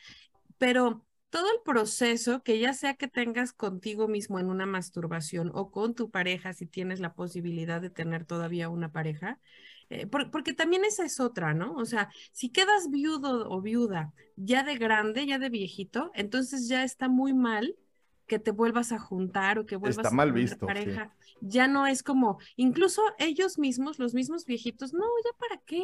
pero 0.58 1.06
todo 1.30 1.52
el 1.52 1.60
proceso, 1.64 2.42
que 2.44 2.60
ya 2.60 2.74
sea 2.74 2.96
que 2.96 3.08
tengas 3.08 3.54
contigo 3.54 4.08
mismo 4.08 4.40
en 4.40 4.50
una 4.50 4.66
masturbación 4.66 5.52
o 5.54 5.72
con 5.72 5.94
tu 5.94 6.10
pareja, 6.10 6.54
si 6.54 6.66
tienes 6.68 7.00
la 7.00 7.14
posibilidad 7.14 7.82
de 7.82 7.90
tener 7.90 8.26
todavía 8.26 8.70
una 8.70 8.92
pareja, 8.92 9.40
eh, 9.90 10.08
por- 10.08 10.32
porque 10.32 10.54
también 10.54 10.86
esa 10.86 11.06
es 11.06 11.20
otra, 11.20 11.54
¿no? 11.54 11.74
O 11.76 11.86
sea, 11.86 12.10
si 12.32 12.50
quedas 12.50 12.90
viudo 12.90 13.50
o 13.50 13.62
viuda 13.62 14.14
ya 14.36 14.64
de 14.64 14.78
grande, 14.78 15.26
ya 15.26 15.40
de 15.40 15.50
viejito, 15.50 16.12
entonces 16.14 16.68
ya 16.68 16.84
está 16.84 17.10
muy 17.10 17.34
mal 17.34 17.76
que 18.28 18.40
te 18.40 18.52
vuelvas 18.52 18.92
a 18.92 19.00
juntar 19.00 19.58
o 19.58 19.66
que 19.66 19.78
vuelvas 19.78 20.06
Está 20.06 20.10
a 20.10 20.12
mal 20.12 20.30
tener 20.30 20.42
visto, 20.42 20.60
sí. 20.60 20.66
pareja. 20.66 21.16
Ya 21.42 21.68
no 21.68 21.88
es 21.88 22.04
como, 22.04 22.40
incluso 22.56 23.02
ellos 23.18 23.58
mismos, 23.58 24.00
los 24.00 24.14
mismos 24.14 24.46
viejitos, 24.46 24.94
no, 24.94 25.06
ya 25.24 25.38
para 25.38 25.62
qué, 25.62 25.84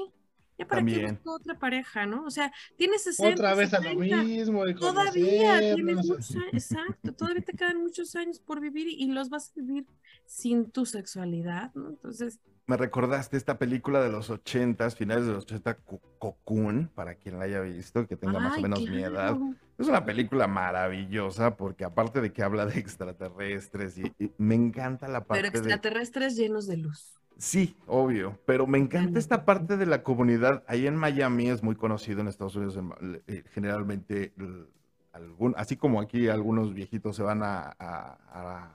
ya 0.57 0.67
para 0.67 0.85
qué 0.85 0.97
También. 0.97 1.19
busco 1.19 1.33
otra 1.35 1.57
pareja, 1.59 2.05
¿no? 2.05 2.25
O 2.25 2.31
sea, 2.31 2.51
tienes 2.75 3.03
60, 3.03 3.35
Otra 3.35 3.55
vez 3.55 3.73
a 3.73 3.79
lo 3.79 3.95
70, 3.95 3.99
mismo. 3.99 4.63
Todavía 4.79 5.59
tienes 5.67 5.95
muchos 5.97 6.35
años, 6.35 6.53
exacto, 6.53 7.13
todavía 7.13 7.43
te 7.43 7.53
quedan 7.53 7.81
muchos 7.81 8.15
años 8.15 8.39
por 8.39 8.59
vivir 8.61 8.87
y 8.89 9.07
los 9.11 9.29
vas 9.29 9.51
a 9.55 9.61
vivir 9.61 9.87
sin 10.25 10.71
tu 10.71 10.85
sexualidad, 10.85 11.71
¿no? 11.75 11.89
Entonces, 11.89 12.39
Me 12.65 12.77
recordaste 12.77 13.35
esta 13.35 13.57
película 13.59 14.01
de 14.01 14.09
los 14.09 14.29
ochentas, 14.29 14.95
finales 14.95 15.25
de 15.25 15.33
los 15.33 15.43
80, 15.43 15.75
Co- 15.75 16.01
Cocoon, 16.17 16.89
para 16.95 17.15
quien 17.15 17.37
la 17.37 17.45
haya 17.45 17.59
visto, 17.61 18.07
que 18.07 18.15
tenga 18.15 18.39
más 18.39 18.57
o 18.57 18.61
menos 18.61 18.87
mi 18.87 19.01
edad. 19.03 19.37
Es 19.77 19.87
una 19.87 20.05
película 20.05 20.47
maravillosa 20.47 21.57
porque 21.57 21.83
aparte 21.83 22.21
de 22.21 22.31
que 22.31 22.41
habla 22.41 22.65
de 22.65 22.79
extraterrestres 22.79 23.97
y, 23.97 24.13
y 24.17 24.31
me 24.37 24.55
encanta 24.55 25.07
la 25.09 25.25
Pero 25.29 25.47
parte 25.47 25.59
de... 25.61 25.69
extraterrestres 25.69 26.35
llenos 26.37 26.67
de 26.67 26.77
luz. 26.77 27.19
Sí, 27.37 27.75
obvio, 27.87 28.39
pero 28.45 28.67
me 28.67 28.77
encanta 28.77 29.19
esta 29.19 29.43
parte 29.43 29.75
de 29.75 29.85
la 29.85 30.03
comunidad. 30.03 30.63
Ahí 30.67 30.87
en 30.87 30.95
Miami 30.95 31.49
es 31.49 31.63
muy 31.63 31.75
conocido 31.75 32.21
en 32.21 32.27
Estados 32.27 32.55
Unidos, 32.55 32.77
eh, 33.27 33.43
generalmente, 33.51 34.33
algún, 35.11 35.53
así 35.57 35.75
como 35.75 35.99
aquí 35.99 36.29
algunos 36.29 36.73
viejitos 36.73 37.15
se 37.15 37.23
van 37.23 37.43
a, 37.43 37.75
a- 37.79 38.17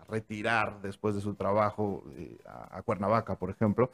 a 0.00 0.04
retirar 0.08 0.80
después 0.82 1.14
de 1.14 1.20
su 1.20 1.34
trabajo 1.34 2.04
eh, 2.16 2.38
a, 2.46 2.78
a 2.78 2.82
Cuernavaca, 2.82 3.36
por 3.38 3.50
ejemplo, 3.50 3.90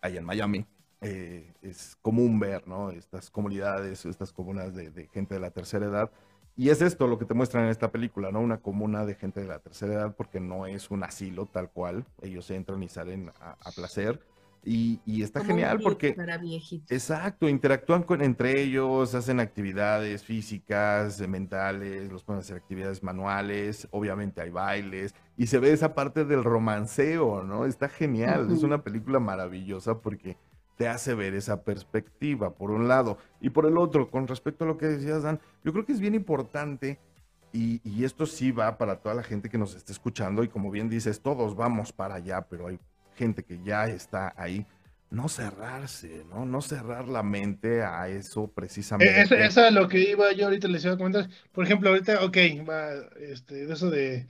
ahí 0.00 0.16
en 0.16 0.24
Miami. 0.24 0.66
eh, 1.02 1.52
es 1.62 1.96
común 2.02 2.40
ver, 2.40 2.66
¿no? 2.66 2.90
Estas 2.90 3.30
comunidades, 3.30 4.04
estas 4.06 4.32
comunas 4.32 4.74
de, 4.74 4.90
de 4.90 5.06
gente 5.08 5.34
de 5.34 5.40
la 5.40 5.50
tercera 5.50 5.86
edad. 5.86 6.10
Y 6.56 6.70
es 6.70 6.80
esto 6.80 7.06
lo 7.06 7.18
que 7.18 7.26
te 7.26 7.34
muestran 7.34 7.64
en 7.64 7.70
esta 7.70 7.92
película, 7.92 8.30
¿no? 8.32 8.40
Una 8.40 8.58
comuna 8.58 9.04
de 9.04 9.14
gente 9.14 9.40
de 9.40 9.48
la 9.48 9.58
tercera 9.58 9.92
edad, 9.94 10.14
porque 10.16 10.40
no 10.40 10.66
es 10.66 10.90
un 10.90 11.04
asilo 11.04 11.46
tal 11.46 11.70
cual. 11.70 12.06
Ellos 12.22 12.50
entran 12.50 12.82
y 12.82 12.88
salen 12.88 13.30
a, 13.40 13.56
a 13.62 13.72
placer. 13.72 14.20
Y, 14.64 15.00
y 15.06 15.22
está 15.22 15.40
como 15.40 15.50
genial 15.52 15.78
porque, 15.80 16.14
Para 16.14 16.38
viejitos. 16.38 16.90
exacto, 16.90 17.48
interactúan 17.48 18.02
con, 18.02 18.20
entre 18.20 18.60
ellos, 18.60 19.14
hacen 19.14 19.38
actividades 19.38 20.24
físicas, 20.24 21.20
eh, 21.20 21.28
mentales, 21.28 22.10
los 22.10 22.28
a 22.28 22.38
hacer 22.38 22.56
actividades 22.56 23.00
manuales, 23.00 23.86
obviamente 23.92 24.40
hay 24.40 24.50
bailes, 24.50 25.14
y 25.36 25.46
se 25.46 25.60
ve 25.60 25.70
esa 25.72 25.94
parte 25.94 26.24
del 26.24 26.42
romanceo, 26.42 27.44
¿no? 27.44 27.64
Está 27.64 27.88
genial, 27.88 28.50
es 28.50 28.58
Ujú. 28.58 28.66
una 28.66 28.82
película 28.82 29.20
maravillosa 29.20 30.00
porque 30.00 30.36
te 30.76 30.88
hace 30.88 31.14
ver 31.14 31.34
esa 31.34 31.62
perspectiva, 31.62 32.54
por 32.54 32.70
un 32.70 32.86
lado. 32.86 33.18
Y 33.40 33.50
por 33.50 33.66
el 33.66 33.78
otro, 33.78 34.10
con 34.10 34.28
respecto 34.28 34.64
a 34.64 34.66
lo 34.66 34.78
que 34.78 34.86
decías, 34.86 35.22
Dan, 35.22 35.40
yo 35.64 35.72
creo 35.72 35.84
que 35.84 35.92
es 35.92 36.00
bien 36.00 36.14
importante, 36.14 36.98
y, 37.52 37.80
y 37.82 38.04
esto 38.04 38.26
sí 38.26 38.52
va 38.52 38.76
para 38.76 38.96
toda 38.96 39.14
la 39.14 39.22
gente 39.22 39.48
que 39.48 39.58
nos 39.58 39.74
esté 39.74 39.92
escuchando, 39.92 40.44
y 40.44 40.48
como 40.48 40.70
bien 40.70 40.88
dices, 40.88 41.20
todos 41.20 41.56
vamos 41.56 41.92
para 41.92 42.16
allá, 42.16 42.42
pero 42.42 42.66
hay 42.68 42.78
gente 43.14 43.42
que 43.42 43.62
ya 43.62 43.86
está 43.86 44.34
ahí. 44.36 44.66
No 45.08 45.28
cerrarse, 45.28 46.24
¿no? 46.28 46.44
No 46.44 46.60
cerrar 46.60 47.06
la 47.06 47.22
mente 47.22 47.82
a 47.82 48.08
eso 48.08 48.48
precisamente. 48.48 49.22
Eso, 49.22 49.36
eso 49.36 49.64
es 49.64 49.72
lo 49.72 49.86
que 49.86 50.00
iba 50.00 50.32
yo 50.32 50.46
ahorita 50.46 50.66
les 50.66 50.84
iba 50.84 50.94
a 50.94 50.96
comentar. 50.96 51.28
Por 51.52 51.64
ejemplo, 51.64 51.90
ahorita, 51.90 52.24
ok, 52.24 52.36
va, 52.68 52.90
este, 53.20 53.72
eso 53.72 53.88
de, 53.88 54.26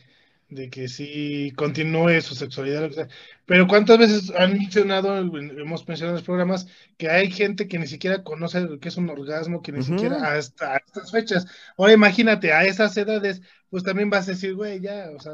de 0.49 0.71
que 0.71 0.89
sí 0.89 1.53
continúe 1.57 2.21
su 2.21 2.35
sexualidad, 2.35 2.83
lo 2.83 2.89
que 2.89 2.95
sea. 2.95 3.09
Pero 3.47 3.67
¿cuántas 3.67 3.99
veces 3.99 4.31
han 4.37 4.53
mencionado, 4.53 5.17
hemos 5.19 5.87
mencionado 5.89 6.11
en 6.11 6.21
los 6.21 6.23
programas, 6.25 6.67
que 6.97 7.09
hay 7.11 7.31
gente 7.31 7.67
que 7.69 7.79
ni 7.79 7.87
siquiera 7.87 8.23
conoce 8.23 8.61
lo 8.61 8.79
que 8.79 8.89
es 8.89 8.97
un 8.97 9.09
orgasmo, 9.11 9.63
que 9.63 9.73
ni 9.73 9.83
siquiera 9.83 10.33
hasta 10.37 10.75
a 10.75 10.77
estas 10.79 11.11
fechas? 11.11 11.47
Ahora 11.77 11.93
imagínate, 11.93 12.53
a 12.53 12.65
esas 12.65 12.97
edades, 12.97 13.43
pues 13.71 13.83
también 13.83 14.09
vas 14.11 14.29
a 14.29 14.33
decir, 14.33 14.55
güey, 14.55 14.81
ya, 14.81 15.11
o 15.17 15.21
sea. 15.21 15.33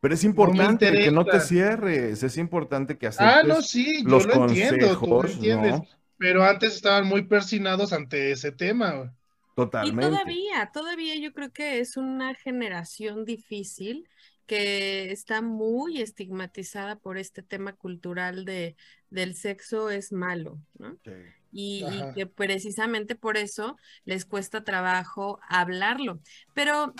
Pero 0.00 0.14
es 0.14 0.24
importante 0.24 0.90
que 0.92 1.10
no 1.10 1.24
te 1.24 1.40
cierres, 1.40 2.22
es 2.22 2.36
importante 2.36 2.98
que 2.98 3.06
Ah, 3.18 3.42
no, 3.46 3.54
aceptes 3.54 3.70
sí, 3.70 4.02
yo 4.02 4.08
los 4.10 4.26
lo 4.26 4.34
entiendo, 4.48 4.98
tú 4.98 5.06
lo 5.06 5.20
consejos, 5.20 5.34
entiendes. 5.34 5.72
¿no? 5.72 5.86
Pero 6.18 6.44
antes 6.44 6.74
estaban 6.74 7.06
muy 7.06 7.22
persinados 7.22 7.92
ante 7.92 8.32
ese 8.32 8.52
tema. 8.52 8.92
güey. 8.92 9.08
Y 9.08 9.54
Totalmente. 9.56 10.06
todavía, 10.08 10.70
todavía 10.72 11.16
yo 11.16 11.32
creo 11.32 11.52
que 11.52 11.80
es 11.80 11.96
una 11.96 12.34
generación 12.34 13.24
difícil 13.24 14.08
que 14.46 15.12
está 15.12 15.42
muy 15.42 16.00
estigmatizada 16.00 16.96
por 16.96 17.18
este 17.18 17.42
tema 17.42 17.72
cultural 17.74 18.44
de 18.44 18.76
del 19.10 19.34
sexo 19.34 19.90
es 19.90 20.10
malo, 20.12 20.58
¿no? 20.78 20.96
Sí. 21.04 21.10
Y, 21.54 21.84
que 22.14 22.26
precisamente 22.26 23.14
por 23.14 23.36
eso 23.36 23.76
les 24.04 24.24
cuesta 24.24 24.64
trabajo 24.64 25.38
hablarlo. 25.48 26.18
Pero 26.54 26.94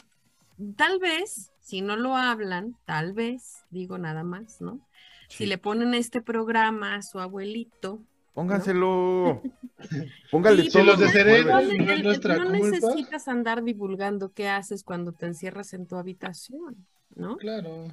tal 0.77 0.99
vez, 0.99 1.51
si 1.61 1.81
no 1.81 1.97
lo 1.97 2.17
hablan, 2.17 2.77
tal 2.85 3.15
vez, 3.15 3.65
digo 3.71 3.97
nada 3.97 4.25
más, 4.25 4.61
¿no? 4.61 4.87
Si 5.29 5.47
le 5.47 5.57
ponen 5.57 5.95
este 5.95 6.21
programa 6.21 6.97
a 6.97 7.03
su 7.03 7.19
abuelito, 7.19 8.05
Póngaselo. 8.35 9.43
Póngale 10.31 10.63
Sí, 10.63 10.71
todo 10.71 10.85
los 10.85 10.99
de 10.99 11.45
no, 11.45 11.61
no 11.61 12.45
no 12.45 12.51
necesitas 12.51 13.29
andar 13.29 13.63
divulgando 13.63 14.33
qué 14.33 14.49
haces 14.49 14.85
cuando 14.85 15.13
te 15.13 15.27
encierras 15.27 15.75
en 15.75 15.87
tu 15.87 15.97
habitación, 15.97 16.87
¿no? 17.17 17.37
Claro. 17.37 17.89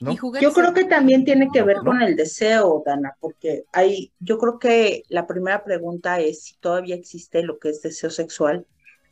¿no? 0.00 0.12
Y 0.12 0.16
jugar 0.16 0.42
Yo 0.42 0.52
creo 0.52 0.72
que 0.74 0.84
también 0.84 1.24
tiene 1.24 1.48
que 1.52 1.62
ver 1.62 1.78
con 1.78 2.02
el 2.02 2.14
deseo, 2.16 2.82
Dana, 2.86 3.16
porque 3.20 3.64
hay, 3.72 4.12
yo 4.20 4.38
creo 4.38 4.58
que 4.58 5.02
la 5.08 5.26
primera 5.26 5.64
pregunta 5.64 6.20
es 6.20 6.42
si 6.42 6.56
todavía 6.56 6.94
existe 6.94 7.42
lo 7.42 7.58
que 7.58 7.70
es 7.70 7.82
deseo 7.82 8.10
sexual 8.10 8.66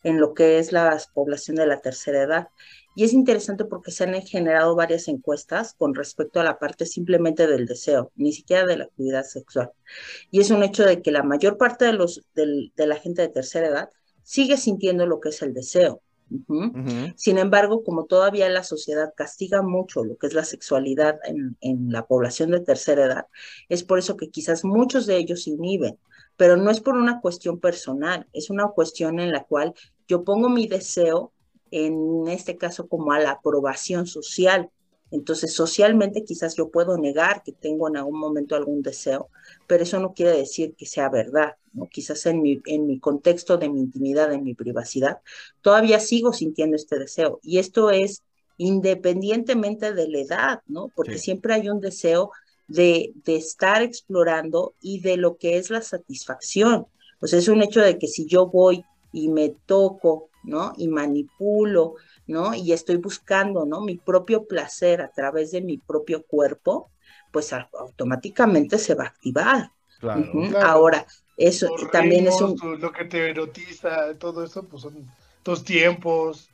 en 0.05 0.21
lo 0.21 0.35
que 0.35 0.59
es 0.61 0.71
la 0.71 0.97
población 1.15 1.57
de 1.57 1.67
la 1.67 1.81
tercera 1.81 2.23
edad. 2.23 2.49
Y 2.95 3.05
es 3.05 3.13
interesante 3.13 3.65
porque 3.65 3.91
se 3.91 4.05
han 4.05 4.15
generado 4.23 4.75
varias 4.77 5.09
encuestas 5.09 5.75
con 5.75 5.95
respecto 5.95 6.41
a 6.41 6.45
la 6.45 6.59
parte 6.59 6.87
simplemente 6.87 7.47
del 7.47 7.67
deseo, 7.67 8.13
ni 8.15 8.33
siquiera 8.33 8.65
de 8.65 8.77
la 8.79 8.85
actividad 8.85 9.25
sexual. 9.25 9.73
Y 10.31 10.41
es 10.41 10.51
un 10.51 10.63
hecho 10.63 10.85
de 10.85 11.03
que 11.03 11.11
la 11.11 11.23
mayor 11.25 11.59
parte 11.59 11.85
de, 11.85 11.93
los, 11.93 12.23
del- 12.35 12.73
de 12.77 12.87
la 12.87 12.97
gente 12.97 13.23
de 13.23 13.29
tercera 13.29 13.67
edad 13.67 13.91
sigue 14.23 14.57
sintiendo 14.57 15.07
lo 15.07 15.21
que 15.21 15.31
es 15.31 15.43
el 15.43 15.53
deseo. 15.53 16.01
Sin 17.17 17.39
embargo, 17.39 17.85
como 17.85 18.05
todavía 18.05 18.49
la 18.49 18.65
sociedad 18.65 19.13
castiga 19.17 19.63
mucho 19.63 20.05
lo 20.05 20.17
que 20.17 20.27
es 20.27 20.35
la 20.35 20.45
sexualidad 20.45 21.19
en, 21.25 21.57
en 21.61 21.93
la 21.93 22.07
población 22.07 22.51
de 22.51 22.61
tercera 22.61 23.05
edad, 23.05 23.27
es 23.69 23.85
por 23.85 23.99
eso 23.99 24.17
que 24.17 24.31
quizás 24.31 24.65
muchos 24.65 25.07
de 25.07 25.17
ellos 25.17 25.45
se 25.45 25.51
inhiben, 25.51 25.99
pero 26.37 26.57
no 26.57 26.71
es 26.71 26.81
por 26.81 26.97
una 26.97 27.21
cuestión 27.21 27.61
personal, 27.61 28.27
es 28.33 28.51
una 28.51 28.69
cuestión 28.69 29.21
en 29.21 29.33
la 29.33 29.45
cual 29.45 29.75
yo 30.09 30.25
pongo 30.25 30.49
mi 30.49 30.67
deseo, 30.67 31.33
en 31.71 32.29
este 32.29 32.57
caso 32.57 32.89
como 32.89 33.13
a 33.13 33.19
la 33.19 33.33
aprobación 33.33 34.07
social. 34.07 34.71
Entonces, 35.11 35.55
socialmente 35.55 36.25
quizás 36.25 36.57
yo 36.57 36.71
puedo 36.71 36.99
negar 36.99 37.43
que 37.45 37.53
tengo 37.53 37.89
en 37.89 37.97
algún 37.97 38.19
momento 38.19 38.57
algún 38.57 38.83
deseo, 38.83 39.31
pero 39.67 39.83
eso 39.85 40.01
no 40.01 40.15
quiere 40.15 40.37
decir 40.37 40.75
que 40.77 40.87
sea 40.87 41.09
verdad, 41.09 41.55
¿no? 41.73 41.89
Quizás 41.89 42.27
en 42.27 42.43
mi, 42.43 42.61
en 42.67 42.87
mi 42.87 42.99
contexto 42.99 43.57
de 43.57 43.69
mi 43.69 43.81
intimidad, 43.81 44.33
en 44.33 44.43
mi 44.45 44.55
privacidad, 44.55 45.19
todavía 45.61 46.01
sigo 46.01 46.33
sintiendo 46.33 46.77
este 46.77 46.99
deseo. 46.99 47.39
Y 47.43 47.59
esto 47.59 47.91
es 47.91 48.25
independientemente 48.57 49.93
de 49.93 50.09
la 50.09 50.19
edad, 50.21 50.61
¿no? 50.67 50.89
Porque 50.95 51.19
Sí. 51.19 51.25
siempre 51.25 51.55
hay 51.55 51.69
un 51.69 51.81
deseo 51.81 52.31
de, 52.67 53.13
de 53.25 53.37
estar 53.37 53.83
explorando 53.83 54.75
y 54.81 55.01
de 55.01 55.17
lo 55.17 55.37
que 55.37 55.57
es 55.59 55.71
la 55.71 55.83
satisfacción. 55.83 56.87
Sea, 57.23 57.39
es 57.39 57.49
un 57.49 57.63
hecho 57.63 57.81
de 57.81 57.99
que 57.99 58.09
si 58.09 58.27
yo 58.27 58.47
voy 58.49 58.85
y 59.13 59.29
me 59.29 59.51
toco, 59.67 60.31
¿no? 60.43 60.73
Y 60.77 60.89
manipulo 60.89 61.95
¿no? 62.27 62.55
Y 62.55 62.73
estoy 62.73 62.97
buscando, 62.97 63.67
¿no? 63.67 63.81
Mi 63.83 63.97
propio 63.99 64.47
placer 64.47 65.01
a 65.03 65.11
través 65.13 65.51
de 65.53 65.63
mi 65.63 65.79
propio 65.79 66.25
cuerpo, 66.25 66.91
pues 67.31 67.53
automáticamente 67.53 68.79
se 68.79 68.95
va 68.95 69.05
a 69.05 69.09
activar. 69.09 69.73
Claro. 70.01 70.49
Ahora, 70.63 71.07
eso 71.37 71.67
Tus 71.69 71.91
también 71.91 72.27
es 72.27 72.41
un... 72.41 72.57
tu- 72.57 72.77
lo 72.77 72.93
que 72.93 73.05
te 73.05 73.31
erotiza, 73.31 74.15
todo 74.19 74.45
eso, 74.45 74.63
pues 74.69 74.83
son 74.83 75.07
tus 75.43 75.65
tiempos. 75.65 76.49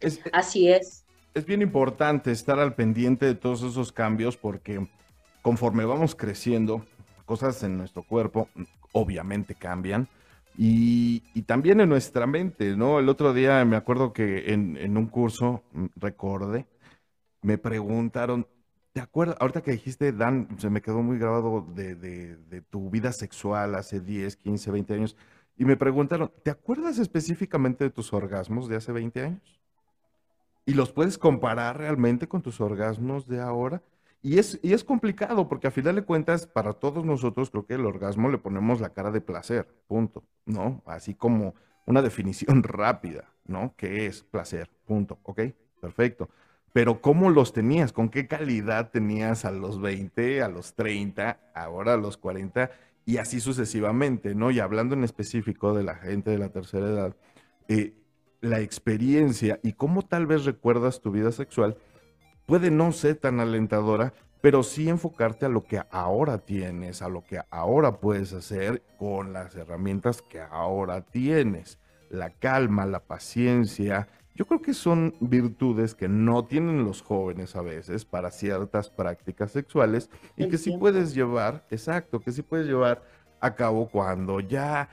Es, 0.00 0.20
Así 0.32 0.68
es. 0.70 1.04
es 1.34 1.44
bien 1.46 1.62
importante 1.62 2.30
estar 2.30 2.58
al 2.58 2.74
pendiente 2.74 3.26
de 3.26 3.34
todos 3.34 3.62
esos 3.62 3.92
cambios 3.92 4.36
porque 4.36 4.86
conforme 5.42 5.84
vamos 5.84 6.14
creciendo, 6.14 6.84
cosas 7.26 7.62
en 7.62 7.76
nuestro 7.76 8.02
cuerpo 8.02 8.48
obviamente 8.92 9.54
cambian 9.54 10.08
y, 10.56 11.20
también 11.42 11.80
en 11.80 11.88
nuestra 11.88 12.26
mente, 12.26 12.76
¿no? 12.76 12.98
El 13.00 13.08
otro 13.08 13.32
día 13.34 13.64
me 13.64 13.76
acuerdo 13.76 14.12
que 14.12 14.52
en, 14.52 14.76
en 14.76 14.96
un 14.96 15.06
curso, 15.06 15.62
mm, 15.72 15.86
recordé, 15.96 16.66
me 17.42 17.58
preguntaron, 17.58 18.46
¿te 18.92 19.00
acuerdas? 19.00 19.36
Ahorita 19.40 19.62
que 19.62 19.72
dijiste, 19.72 20.12
Dan, 20.12 20.48
se 20.58 20.70
me 20.70 20.82
quedó 20.82 21.02
muy 21.02 21.18
grabado 21.18 21.66
de, 21.74 21.94
de- 21.96 22.36
de 22.36 22.60
tu 22.62 22.90
vida 22.90 23.12
sexual 23.12 23.74
hace 23.74 24.00
10, 24.00 24.36
15, 24.36 24.70
20 24.70 24.94
años. 24.94 25.16
Y 25.58 25.64
me 25.64 25.76
preguntaron, 25.76 26.32
¿te 26.42 26.50
acuerdas 26.50 26.98
específicamente 26.98 27.84
de 27.84 27.90
tus 27.90 28.12
orgasmos 28.12 28.68
de 28.68 28.76
hace 28.76 28.92
20 28.92 29.22
años? 29.22 29.60
¿Y 30.66 30.74
los 30.74 30.92
puedes 30.92 31.18
comparar 31.18 31.78
realmente 31.78 32.26
con 32.26 32.42
tus 32.42 32.60
orgasmos 32.60 33.26
de 33.26 33.40
ahora? 33.40 33.82
Y 34.24 34.38
es, 34.38 34.58
y 34.62 34.72
es 34.72 34.84
complicado 34.84 35.50
porque 35.50 35.66
a 35.66 35.70
final 35.70 35.96
de 35.96 36.02
cuentas, 36.02 36.46
para 36.46 36.72
todos 36.72 37.04
nosotros, 37.04 37.50
creo 37.50 37.66
que 37.66 37.74
el 37.74 37.84
orgasmo 37.84 38.30
le 38.30 38.38
ponemos 38.38 38.80
la 38.80 38.94
cara 38.94 39.10
de 39.10 39.20
placer, 39.20 39.68
punto, 39.86 40.24
¿no? 40.46 40.82
Así 40.86 41.14
como 41.14 41.54
una 41.84 42.00
definición 42.02 42.62
rápida, 42.62 43.34
¿no? 43.44 43.74
¿Qué 43.76 44.06
es 44.06 44.22
placer? 44.22 44.70
Punto, 44.86 45.18
¿ok? 45.24 45.42
Perfecto. 45.78 46.30
Pero 46.72 47.02
¿cómo 47.02 47.28
los 47.28 47.52
tenías? 47.52 47.92
¿Con 47.92 48.08
qué 48.08 48.26
calidad 48.26 48.90
tenías 48.90 49.44
a 49.44 49.50
los 49.50 49.78
20, 49.78 50.40
a 50.40 50.48
los 50.48 50.74
30, 50.74 51.38
ahora 51.54 51.92
a 51.92 51.98
los 51.98 52.16
40 52.16 52.70
y 53.04 53.18
así 53.18 53.40
sucesivamente, 53.40 54.34
¿no? 54.34 54.50
Y 54.50 54.58
hablando 54.58 54.94
en 54.94 55.04
específico 55.04 55.74
de 55.74 55.82
la 55.82 55.96
gente 55.96 56.30
de 56.30 56.38
la 56.38 56.48
tercera 56.48 56.86
edad, 56.86 57.16
eh, 57.68 57.92
la 58.40 58.60
experiencia 58.60 59.60
y 59.62 59.74
cómo 59.74 60.00
tal 60.00 60.26
vez 60.26 60.46
recuerdas 60.46 61.02
tu 61.02 61.10
vida 61.10 61.30
sexual 61.30 61.76
puede 62.46 62.70
no 62.70 62.92
ser 62.92 63.16
tan 63.16 63.40
alentadora, 63.40 64.12
pero 64.40 64.62
sí 64.62 64.88
enfocarte 64.88 65.46
a 65.46 65.48
lo 65.48 65.64
que 65.64 65.82
ahora 65.90 66.38
tienes, 66.38 67.00
a 67.02 67.08
lo 67.08 67.24
que 67.24 67.40
ahora 67.50 67.98
puedes 68.00 68.32
hacer 68.32 68.82
con 68.98 69.32
las 69.32 69.54
herramientas 69.56 70.20
que 70.22 70.40
ahora 70.40 71.00
tienes. 71.02 71.78
La 72.10 72.30
calma, 72.30 72.84
la 72.86 73.00
paciencia, 73.00 74.08
yo 74.34 74.46
creo 74.46 74.60
que 74.60 74.74
son 74.74 75.14
virtudes 75.20 75.94
que 75.94 76.08
no 76.08 76.44
tienen 76.44 76.84
los 76.84 77.02
jóvenes 77.02 77.56
a 77.56 77.62
veces 77.62 78.04
para 78.04 78.30
ciertas 78.30 78.90
prácticas 78.90 79.52
sexuales 79.52 80.10
y 80.36 80.44
El 80.44 80.50
que 80.50 80.58
sí 80.58 80.64
tiempo. 80.64 80.80
puedes 80.80 81.14
llevar, 81.14 81.64
exacto, 81.70 82.20
que 82.20 82.32
sí 82.32 82.42
puedes 82.42 82.66
llevar 82.66 83.02
a 83.40 83.54
cabo 83.54 83.88
cuando 83.88 84.40
ya 84.40 84.88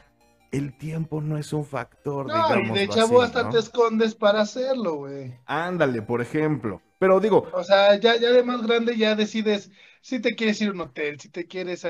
el 0.52 0.78
tiempo 0.78 1.22
no 1.22 1.38
es 1.38 1.54
un 1.54 1.66
factor, 1.66 2.28
No, 2.28 2.60
y 2.60 2.70
de 2.72 2.88
chavo 2.88 3.22
así, 3.22 3.28
hasta 3.28 3.44
¿no? 3.44 3.50
te 3.50 3.60
escondes 3.60 4.16
para 4.16 4.42
hacerlo, 4.42 4.96
güey. 4.96 5.34
Ándale, 5.46 6.02
por 6.02 6.22
ejemplo. 6.22 6.82
Pero 7.02 7.20
digo, 7.20 7.40
O 7.54 7.64
sea, 7.64 7.96
ya, 8.00 8.16
ya 8.18 8.32
de 8.32 8.44
más 8.44 8.62
grande 8.68 8.98
ya 8.98 9.16
decides 9.16 9.72
si 10.02 10.20
te 10.22 10.36
quieres 10.36 10.62
ir 10.62 10.70
a 10.70 10.72
un 10.74 10.82
hotel, 10.82 11.20
si 11.20 11.30
te 11.30 11.48
quieres 11.48 11.84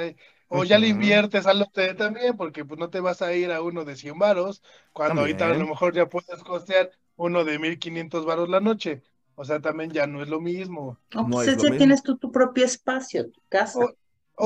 o 0.49 0.63
ya 0.65 0.77
le 0.79 0.87
inviertes 0.89 1.45
al 1.47 1.61
hotel 1.61 1.95
también, 1.97 2.35
porque 2.37 2.65
pues 2.65 2.79
no 2.79 2.89
te 2.89 2.99
vas 2.99 3.21
a 3.21 3.33
ir 3.33 3.51
a 3.51 3.61
uno 3.61 3.85
de 3.85 3.95
100 3.95 4.17
varos, 4.19 4.61
cuando 4.93 5.21
ahorita 5.21 5.49
a 5.49 5.53
lo 5.55 5.65
mejor 5.67 5.93
ya 5.95 6.07
puedes 6.09 6.43
costear 6.43 6.91
uno 7.15 7.43
de 7.45 7.59
1500 7.59 8.25
varos 8.25 8.49
la 8.49 8.59
noche. 8.59 9.03
O 9.35 9.45
sea, 9.45 9.61
también 9.61 9.91
ya 9.91 10.07
no 10.07 10.21
es 10.21 10.29
lo 10.29 10.41
mismo. 10.41 10.99
No, 11.13 11.29
No 11.29 11.29
pues 11.29 11.47
es 11.47 11.53
es 11.53 11.57
lo 11.57 11.63
ya 11.63 11.73
mismo. 11.73 11.77
tienes 11.77 12.03
tú 12.03 12.17
tu 12.17 12.31
propio 12.33 12.65
espacio, 12.65 13.31
tu 13.31 13.41
casa. 13.47 13.79
O, 13.81 13.83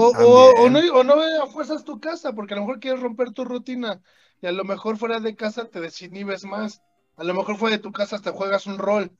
o, 0.02 0.04
o, 0.28 0.64
o 0.64 0.70
no, 0.74 0.80
o 1.00 1.04
no 1.04 1.14
a 1.44 1.48
fuerzas 1.54 1.84
tu 1.90 2.00
casa, 2.00 2.34
porque 2.36 2.54
a 2.54 2.58
lo 2.58 2.64
mejor 2.64 2.80
quieres 2.80 3.02
romper 3.02 3.32
tu 3.32 3.46
rutina 3.46 4.02
y 4.42 4.48
a 4.48 4.52
lo 4.52 4.64
mejor 4.64 4.98
fuera 4.98 5.20
de 5.20 5.36
casa 5.36 5.70
te 5.70 5.80
desinhibes 5.82 6.44
más. 6.46 6.84
A 7.16 7.24
lo 7.24 7.34
mejor 7.34 7.58
fuera 7.58 7.78
de 7.78 7.82
tu 7.84 7.92
casa 7.92 8.16
hasta 8.18 8.32
juegas 8.34 8.68
un 8.68 8.78
rol. 8.78 9.12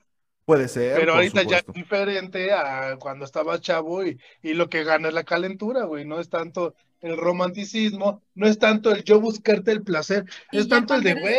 Puede 0.46 0.68
ser, 0.68 0.96
Pero 0.96 1.14
por 1.14 1.18
ahorita 1.18 1.44
ya 1.44 1.58
es 1.58 1.66
diferente 1.74 2.52
a 2.54 2.98
cuando 3.00 3.26
estaba 3.26 3.60
chavo 3.60 4.06
y, 4.06 4.20
y 4.44 4.54
lo 4.54 4.70
que 4.70 4.84
gana 4.84 5.08
es 5.10 5.14
la 5.14 5.24
calentura, 5.24 5.86
güey. 5.86 6.06
No 6.06 6.20
es 6.20 6.30
tanto 6.30 6.76
el 7.02 7.18
romanticismo, 7.18 8.22
no 8.36 8.48
es 8.48 8.58
tanto 8.60 8.92
el 8.92 9.04
yo 9.04 9.20
buscarte 9.20 9.72
el 9.72 9.84
placer, 9.84 10.26
Y 10.52 10.58
es 10.60 10.68
tanto 10.68 10.96
el 10.96 11.04
de, 11.04 11.12
eres- 11.12 11.22
güey, 11.24 11.38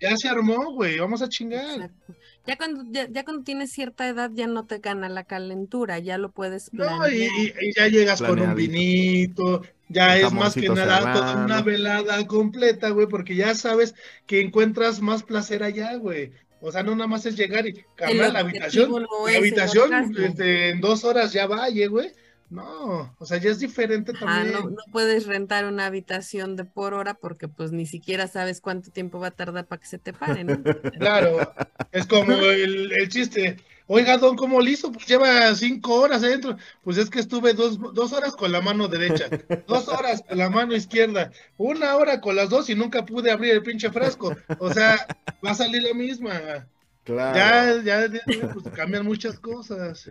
ya 0.00 0.16
se 0.16 0.28
armó, 0.28 0.72
güey, 0.72 0.98
vamos 0.98 1.22
a 1.22 1.28
chingar. 1.28 1.64
Exacto. 1.76 2.14
Ya 2.46 2.56
cuando, 2.56 2.84
ya, 2.90 3.08
ya 3.10 3.24
cuando 3.24 3.42
tienes 3.42 3.72
cierta 3.72 4.06
edad 4.08 4.30
ya 4.32 4.46
no 4.46 4.66
te 4.66 4.78
gana 4.78 5.08
la 5.08 5.24
calentura, 5.24 5.98
ya 5.98 6.16
lo 6.16 6.30
puedes 6.30 6.72
No, 6.72 6.84
planear. 6.84 7.12
y, 7.12 7.24
y- 7.24 7.52
y 7.60 7.72
ya 7.74 7.88
llegas 7.88 8.22
con 8.22 8.38
un 8.40 8.54
vinito, 8.54 9.62
ya 9.88 10.16
es 10.16 10.32
más 10.32 10.54
que 10.54 10.68
nada 10.68 11.12
toda 11.12 11.44
una 11.44 11.62
velada 11.62 12.26
completa, 12.26 12.90
güey, 12.90 13.06
porque 13.08 13.34
ya 13.36 13.54
sabes 13.54 13.94
que 14.26 14.40
encuentras 14.40 15.00
más 15.00 15.22
placer 15.22 15.62
allá, 15.62 15.94
güey. 15.96 16.32
O 16.60 16.72
sea, 16.72 16.82
no 16.82 16.94
nada 16.96 17.06
más 17.06 17.26
es 17.26 17.36
llegar 17.36 17.66
y 17.66 17.84
cambiar 17.94 18.32
la 18.32 18.40
habitación. 18.40 18.90
no 18.90 19.26
La 19.26 19.38
habitación 19.38 20.14
este, 20.18 20.70
en 20.70 20.80
dos 20.80 21.04
horas 21.04 21.32
ya 21.32 21.46
vaya, 21.46 21.88
güey. 21.88 22.12
No, 22.48 23.14
o 23.18 23.26
sea, 23.26 23.38
ya 23.38 23.50
es 23.50 23.58
diferente 23.58 24.12
Ajá, 24.14 24.24
también. 24.24 24.52
no, 24.52 24.70
no 24.70 24.82
puedes 24.92 25.26
rentar 25.26 25.64
una 25.64 25.86
habitación 25.86 26.54
de 26.54 26.64
por 26.64 26.94
hora 26.94 27.14
porque 27.14 27.48
pues 27.48 27.72
ni 27.72 27.86
siquiera 27.86 28.28
sabes 28.28 28.60
cuánto 28.60 28.92
tiempo 28.92 29.18
va 29.18 29.28
a 29.28 29.30
tardar 29.32 29.66
para 29.66 29.80
que 29.80 29.88
se 29.88 29.98
te 29.98 30.12
pare, 30.12 30.44
¿no? 30.44 30.62
Claro, 31.00 31.52
es 31.90 32.06
como 32.06 32.32
el, 32.32 32.92
el 32.92 33.08
chiste. 33.08 33.56
Oiga, 33.88 34.18
don, 34.18 34.34
¿cómo 34.36 34.60
lo 34.60 34.68
hizo? 34.68 34.90
Pues 34.90 35.06
lleva 35.06 35.54
cinco 35.54 35.94
horas 36.00 36.22
adentro. 36.22 36.56
Pues 36.82 36.98
es 36.98 37.08
que 37.08 37.20
estuve 37.20 37.54
dos, 37.54 37.78
dos 37.94 38.12
horas 38.12 38.34
con 38.34 38.50
la 38.50 38.60
mano 38.60 38.88
derecha, 38.88 39.26
dos 39.68 39.86
horas 39.88 40.24
con 40.28 40.38
la 40.38 40.50
mano 40.50 40.74
izquierda, 40.74 41.30
una 41.56 41.94
hora 41.96 42.20
con 42.20 42.34
las 42.34 42.50
dos 42.50 42.68
y 42.68 42.74
nunca 42.74 43.04
pude 43.04 43.30
abrir 43.30 43.52
el 43.52 43.62
pinche 43.62 43.90
frasco. 43.90 44.34
O 44.58 44.72
sea, 44.72 45.06
va 45.44 45.52
a 45.52 45.54
salir 45.54 45.82
la 45.82 45.94
misma. 45.94 46.66
Claro. 47.04 47.36
Ya, 47.36 47.82
ya, 47.82 48.12
ya, 48.12 48.52
pues 48.52 48.74
cambian 48.74 49.04
muchas 49.04 49.38
cosas. 49.38 50.10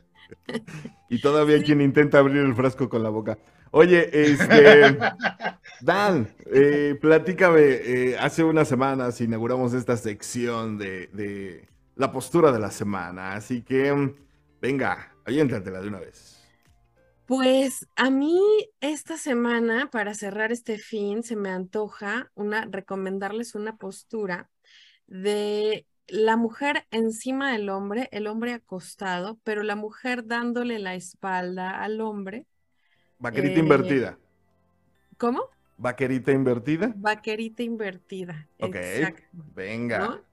Y 1.10 1.20
todavía 1.20 1.58
hay 1.58 1.64
quien 1.64 1.82
intenta 1.82 2.20
abrir 2.20 2.38
el 2.38 2.56
frasco 2.56 2.88
con 2.88 3.04
la 3.04 3.10
boca. 3.10 3.38
Oye, 3.72 4.10
este. 4.14 4.98
Dan, 5.82 6.34
eh, 6.46 6.98
platícame. 7.02 7.60
eh, 7.62 8.18
hace 8.18 8.46
unas 8.46 8.70
semanas 8.70 9.20
inauguramos 9.20 9.74
esta 9.74 9.98
sección 9.98 10.78
de, 10.78 11.08
de 11.08 11.68
la 11.96 12.12
postura 12.12 12.52
de 12.52 12.60
la 12.60 12.72
semana. 12.72 13.34
Así 13.34 13.64
que, 13.64 14.14
venga, 14.62 15.16
aviéntatela 15.26 15.82
de 15.82 15.88
una 15.88 16.00
vez. 16.00 16.42
Pues 17.26 17.88
a 17.96 18.12
mí 18.12 18.40
esta 18.82 19.18
semana, 19.18 19.90
para 19.92 20.14
cerrar 20.14 20.52
este 20.52 20.78
fin, 20.78 21.24
se 21.24 21.36
me 21.36 21.50
antoja 21.50 22.32
una, 22.36 22.66
recomendarles 22.70 23.56
una 23.56 23.78
postura 23.78 24.50
de 25.08 25.88
la 26.08 26.38
mujer 26.38 26.88
encima 26.92 27.52
del 27.54 27.70
hombre, 27.70 28.10
el 28.12 28.28
hombre 28.28 28.54
acostado, 28.54 29.40
pero 29.44 29.64
la 29.64 29.76
mujer 29.76 30.28
dándole 30.28 30.78
la 30.80 30.94
espalda 30.96 31.82
al 31.84 32.00
hombre. 32.02 32.46
Vaquerita 33.20 33.60
Eh, 33.60 33.60
invertida. 33.60 34.18
¿Cómo? 35.18 35.42
Vaquerita 35.78 36.32
invertida. 36.32 36.88
Vaquerita 36.94 37.64
invertida. 37.64 38.50
Ok, 38.60 38.76
Exacto. 38.76 39.24
venga. 39.32 40.00
¿no? 40.00 40.26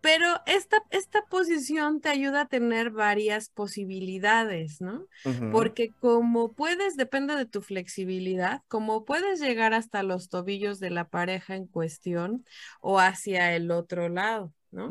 Pero 0.00 0.26
esta, 0.46 0.82
esta 0.90 1.22
posición 1.26 2.00
te 2.00 2.08
ayuda 2.08 2.42
a 2.42 2.48
tener 2.48 2.90
varias 2.90 3.48
posibilidades, 3.48 4.80
¿no? 4.80 5.06
Porque 5.50 5.92
como 5.98 6.52
puedes, 6.52 6.96
depende 6.96 7.34
de 7.34 7.46
tu 7.46 7.60
flexibilidad, 7.60 8.62
como 8.68 9.04
puedes 9.04 9.40
llegar 9.40 9.74
hasta 9.74 10.02
los 10.02 10.28
tobillos 10.28 10.78
de 10.78 10.90
la 10.90 11.08
pareja 11.08 11.56
en 11.56 11.66
cuestión 11.66 12.44
o 12.80 13.00
hacia 13.00 13.54
el 13.54 13.70
otro 13.70 14.08
lado, 14.08 14.52
¿no? 14.70 14.88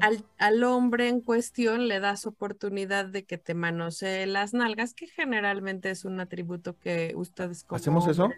Al, 0.00 0.24
al 0.38 0.64
hombre 0.64 1.08
en 1.08 1.20
cuestión 1.20 1.88
le 1.88 2.00
das 2.00 2.26
oportunidad 2.26 3.06
de 3.06 3.24
que 3.24 3.36
te 3.36 3.54
manosee 3.54 4.26
las 4.26 4.54
nalgas, 4.54 4.94
que 4.94 5.06
generalmente 5.06 5.90
es 5.90 6.04
un 6.04 6.20
atributo 6.20 6.78
que 6.78 7.12
ustedes 7.16 7.64
como 7.64 7.76
¿Hacemos 7.76 8.08
eso? 8.08 8.30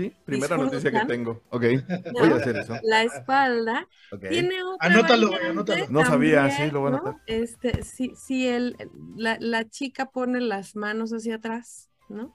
Sí, 0.00 0.16
primera 0.24 0.56
noticia 0.56 0.90
que 0.90 1.04
tengo. 1.06 1.42
Ok, 1.50 1.62
voy 2.12 2.30
a 2.30 2.36
hacer 2.36 2.56
eso. 2.56 2.74
La 2.82 3.02
espalda 3.02 3.86
tiene 4.28 4.62
otra 4.62 4.88
Anótalo, 4.88 5.30
anótalo. 5.50 5.86
No 5.90 6.04
sabía, 6.04 6.42
también, 6.48 6.68
sí, 6.68 6.72
lo 6.72 6.80
voy 6.80 6.88
a 6.88 6.90
¿no? 6.92 6.96
anotar. 6.98 7.16
Este, 7.26 7.82
si, 7.82 8.14
si 8.16 8.46
el, 8.48 8.76
la, 9.16 9.36
la 9.40 9.68
chica 9.68 10.06
pone 10.10 10.40
las 10.40 10.74
manos 10.76 11.10
hacia 11.12 11.36
atrás, 11.36 11.90
¿no? 12.08 12.34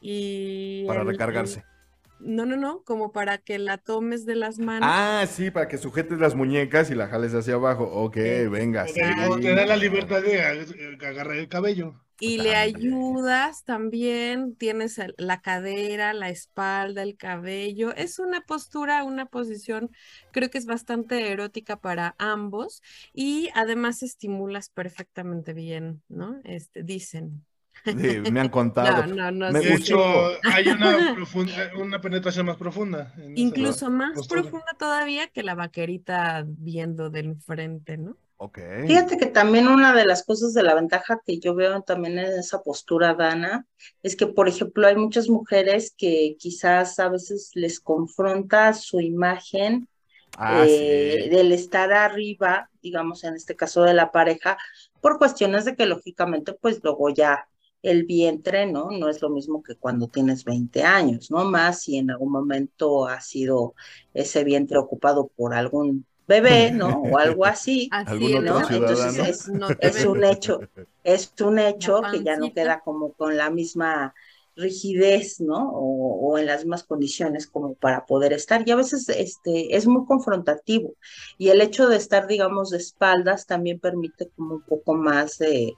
Y 0.00 0.84
Para 0.86 1.02
el- 1.02 1.06
recargarse. 1.08 1.60
el- 1.60 1.66
no, 2.24 2.46
no, 2.46 2.56
no, 2.56 2.84
como 2.84 3.10
para 3.10 3.38
que 3.38 3.58
la 3.58 3.78
tomes 3.78 4.24
de 4.26 4.36
las 4.36 4.58
manos. 4.60 4.88
Ah, 4.92 5.24
sí, 5.28 5.50
para 5.50 5.66
que 5.66 5.76
sujetes 5.76 6.20
las 6.20 6.36
muñecas 6.36 6.88
y 6.90 6.94
la 6.94 7.08
jales 7.08 7.34
hacia 7.34 7.54
abajo. 7.54 7.84
Ok, 7.84 8.14
Sí. 8.14 8.46
venga, 8.48 8.86
sí. 8.86 9.00
te, 9.40 9.54
da 9.56 9.66
la 9.66 9.76
libertad 9.76 10.22
de 10.22 10.40
ag- 10.40 11.04
agarrar 11.04 11.36
el 11.36 11.48
cabello. 11.48 11.94
Y 12.18 12.38
le 12.38 12.54
ayudas 12.54 13.64
también, 13.64 14.54
tienes 14.56 15.00
la 15.18 15.40
cadera, 15.40 16.12
la 16.14 16.28
espalda, 16.30 17.02
el 17.02 17.16
cabello. 17.16 17.94
Es 17.94 18.18
una 18.18 18.42
postura, 18.42 19.02
una 19.04 19.26
posición, 19.26 19.90
creo 20.30 20.48
que 20.50 20.58
es 20.58 20.66
bastante 20.66 21.30
erótica 21.32 21.80
para 21.80 22.14
ambos 22.18 22.82
y 23.12 23.48
además 23.54 24.02
estimulas 24.02 24.68
perfectamente 24.68 25.52
bien, 25.52 26.02
¿no? 26.08 26.40
Este, 26.44 26.82
dicen. 26.82 27.44
Sí, 27.84 27.92
me 28.30 28.40
han 28.40 28.48
contado. 28.50 29.06
No, 29.06 29.14
no, 29.14 29.30
no, 29.32 29.52
me 29.52 29.60
De 29.60 29.74
hecho, 29.74 29.98
hay 30.44 30.68
una, 30.68 31.14
profunda- 31.16 31.70
una 31.76 32.00
penetración 32.00 32.46
más 32.46 32.56
profunda. 32.56 33.12
Incluso 33.34 33.90
más 33.90 34.14
postura. 34.14 34.42
profunda 34.42 34.66
todavía 34.78 35.28
que 35.28 35.42
la 35.42 35.54
vaquerita 35.54 36.44
viendo 36.46 37.10
del 37.10 37.36
frente, 37.40 37.96
¿no? 37.96 38.16
Fíjate 38.86 39.16
que 39.18 39.26
también 39.26 39.68
una 39.68 39.94
de 39.94 40.04
las 40.04 40.24
cosas 40.24 40.52
de 40.54 40.62
la 40.62 40.74
ventaja 40.74 41.20
que 41.24 41.38
yo 41.38 41.54
veo 41.54 41.82
también 41.82 42.18
en 42.18 42.38
esa 42.38 42.62
postura, 42.62 43.14
Dana, 43.14 43.66
es 44.02 44.16
que, 44.16 44.26
por 44.26 44.48
ejemplo, 44.48 44.86
hay 44.86 44.96
muchas 44.96 45.28
mujeres 45.28 45.94
que 45.96 46.36
quizás 46.38 46.98
a 46.98 47.08
veces 47.08 47.50
les 47.54 47.80
confronta 47.80 48.72
su 48.72 49.00
imagen 49.00 49.88
Ah, 50.36 50.64
eh, 50.66 51.22
sí. 51.24 51.28
del 51.30 51.52
estar 51.52 51.92
arriba, 51.92 52.70
digamos, 52.80 53.22
en 53.24 53.34
este 53.34 53.54
caso 53.54 53.82
de 53.82 53.94
la 53.94 54.12
pareja, 54.12 54.56
por 55.00 55.18
cuestiones 55.18 55.64
de 55.64 55.76
que 55.76 55.86
lógicamente, 55.86 56.54
pues 56.54 56.80
luego 56.82 57.10
ya 57.10 57.46
el 57.82 58.04
vientre, 58.04 58.66
¿no? 58.66 58.90
No 58.90 59.08
es 59.08 59.20
lo 59.20 59.28
mismo 59.28 59.62
que 59.62 59.74
cuando 59.74 60.08
tienes 60.08 60.44
20 60.44 60.84
años, 60.84 61.30
¿no? 61.30 61.44
Más 61.44 61.82
si 61.82 61.98
en 61.98 62.10
algún 62.10 62.32
momento 62.32 63.06
ha 63.06 63.20
sido 63.20 63.74
ese 64.14 64.44
vientre 64.44 64.78
ocupado 64.78 65.28
por 65.36 65.52
algún 65.52 66.06
bebé, 66.26 66.70
¿no? 66.72 67.02
O 67.02 67.18
algo 67.18 67.44
así. 67.44 67.88
Así 67.92 68.10
¿Algún 68.10 68.46
es, 68.46 68.50
otro 68.50 68.70
¿no? 68.70 68.76
Entonces 68.76 69.28
es, 69.28 69.48
no 69.48 69.68
es 69.80 70.04
un 70.04 70.24
hecho, 70.24 70.60
es 71.02 71.32
un 71.40 71.58
hecho 71.58 72.02
que 72.10 72.22
ya 72.22 72.36
no 72.36 72.52
queda 72.52 72.80
como 72.80 73.12
con 73.12 73.36
la 73.36 73.50
misma 73.50 74.14
rigidez, 74.56 75.40
¿no? 75.40 75.70
O, 75.70 76.30
o 76.32 76.38
en 76.38 76.46
las 76.46 76.60
mismas 76.60 76.84
condiciones 76.84 77.46
como 77.46 77.74
para 77.74 78.06
poder 78.06 78.32
estar. 78.32 78.62
Y 78.66 78.70
a 78.70 78.76
veces 78.76 79.08
este, 79.08 79.76
es 79.76 79.86
muy 79.86 80.04
confrontativo. 80.06 80.94
Y 81.38 81.48
el 81.48 81.60
hecho 81.60 81.88
de 81.88 81.96
estar, 81.96 82.26
digamos, 82.26 82.70
de 82.70 82.78
espaldas 82.78 83.46
también 83.46 83.80
permite 83.80 84.30
como 84.36 84.56
un 84.56 84.62
poco 84.62 84.94
más 84.94 85.38
de, 85.38 85.74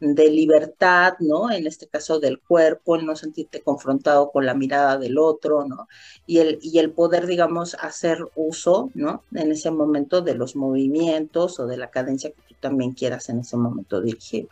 de 0.00 0.30
libertad, 0.30 1.14
¿no? 1.20 1.50
En 1.50 1.66
este 1.66 1.86
caso 1.88 2.20
del 2.20 2.40
cuerpo, 2.40 2.96
el 2.96 3.06
no 3.06 3.16
sentirte 3.16 3.62
confrontado 3.62 4.30
con 4.30 4.44
la 4.46 4.54
mirada 4.54 4.98
del 4.98 5.18
otro, 5.18 5.66
¿no? 5.66 5.88
Y 6.26 6.38
el, 6.38 6.58
y 6.62 6.78
el 6.78 6.92
poder, 6.92 7.26
digamos, 7.26 7.74
hacer 7.80 8.18
uso, 8.34 8.90
¿no? 8.94 9.24
En 9.32 9.52
ese 9.52 9.70
momento 9.70 10.20
de 10.22 10.34
los 10.34 10.56
movimientos 10.56 11.58
o 11.60 11.66
de 11.66 11.76
la 11.78 11.90
cadencia 11.90 12.30
que 12.30 12.42
tú 12.48 12.54
también 12.60 12.92
quieras 12.92 13.28
en 13.28 13.40
ese 13.40 13.56
momento 13.56 14.00
dirigir. 14.00 14.48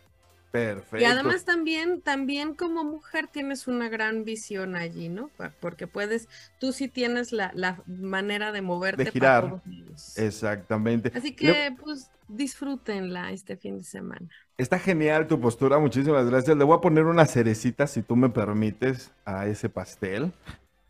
Perfecto. 0.54 0.96
Y 0.98 1.04
además 1.04 1.44
también, 1.44 2.00
también 2.02 2.54
como 2.54 2.84
mujer 2.84 3.26
tienes 3.28 3.66
una 3.66 3.88
gran 3.88 4.24
visión 4.24 4.76
allí, 4.76 5.08
¿no? 5.08 5.30
Porque 5.60 5.86
puedes, 5.88 6.28
tú 6.58 6.72
sí 6.72 6.88
tienes 6.88 7.32
la, 7.32 7.50
la 7.54 7.82
manera 7.86 8.52
de 8.52 8.62
moverte 8.62 9.12
para 9.12 9.12
girar. 9.12 9.44
todos. 9.60 10.16
Exactamente. 10.16 11.10
Así 11.12 11.34
Le- 11.40 11.52
que, 11.52 11.76
pues, 11.82 12.10
disfrútenla 12.28 13.32
este 13.32 13.56
fin 13.56 13.78
de 13.78 13.84
semana. 13.84 14.28
Está 14.56 14.78
genial 14.78 15.26
tu 15.26 15.40
postura, 15.40 15.78
muchísimas 15.78 16.26
gracias. 16.30 16.56
Le 16.56 16.64
voy 16.64 16.76
a 16.76 16.80
poner 16.80 17.04
una 17.06 17.26
cerecita, 17.26 17.86
si 17.86 18.02
tú 18.02 18.14
me 18.16 18.28
permites, 18.30 19.12
a 19.24 19.46
ese 19.46 19.68
pastel. 19.68 20.32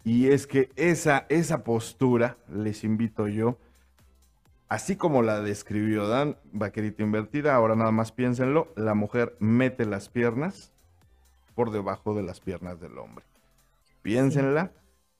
Y 0.04 0.28
es 0.28 0.46
que 0.46 0.70
esa, 0.76 1.26
esa 1.30 1.64
postura, 1.64 2.36
les 2.52 2.84
invito 2.84 3.28
yo, 3.28 3.58
así 4.74 4.96
como 4.96 5.22
la 5.22 5.40
describió 5.40 6.08
Dan, 6.08 6.36
vaquerita 6.52 7.02
invertida, 7.02 7.54
ahora 7.54 7.76
nada 7.76 7.90
más 7.92 8.12
piénsenlo, 8.12 8.72
la 8.76 8.94
mujer 8.94 9.36
mete 9.40 9.86
las 9.86 10.08
piernas 10.08 10.72
por 11.54 11.70
debajo 11.70 12.14
de 12.14 12.22
las 12.22 12.40
piernas 12.40 12.80
del 12.80 12.98
hombre. 12.98 13.24
Piénsenla, 14.02 14.72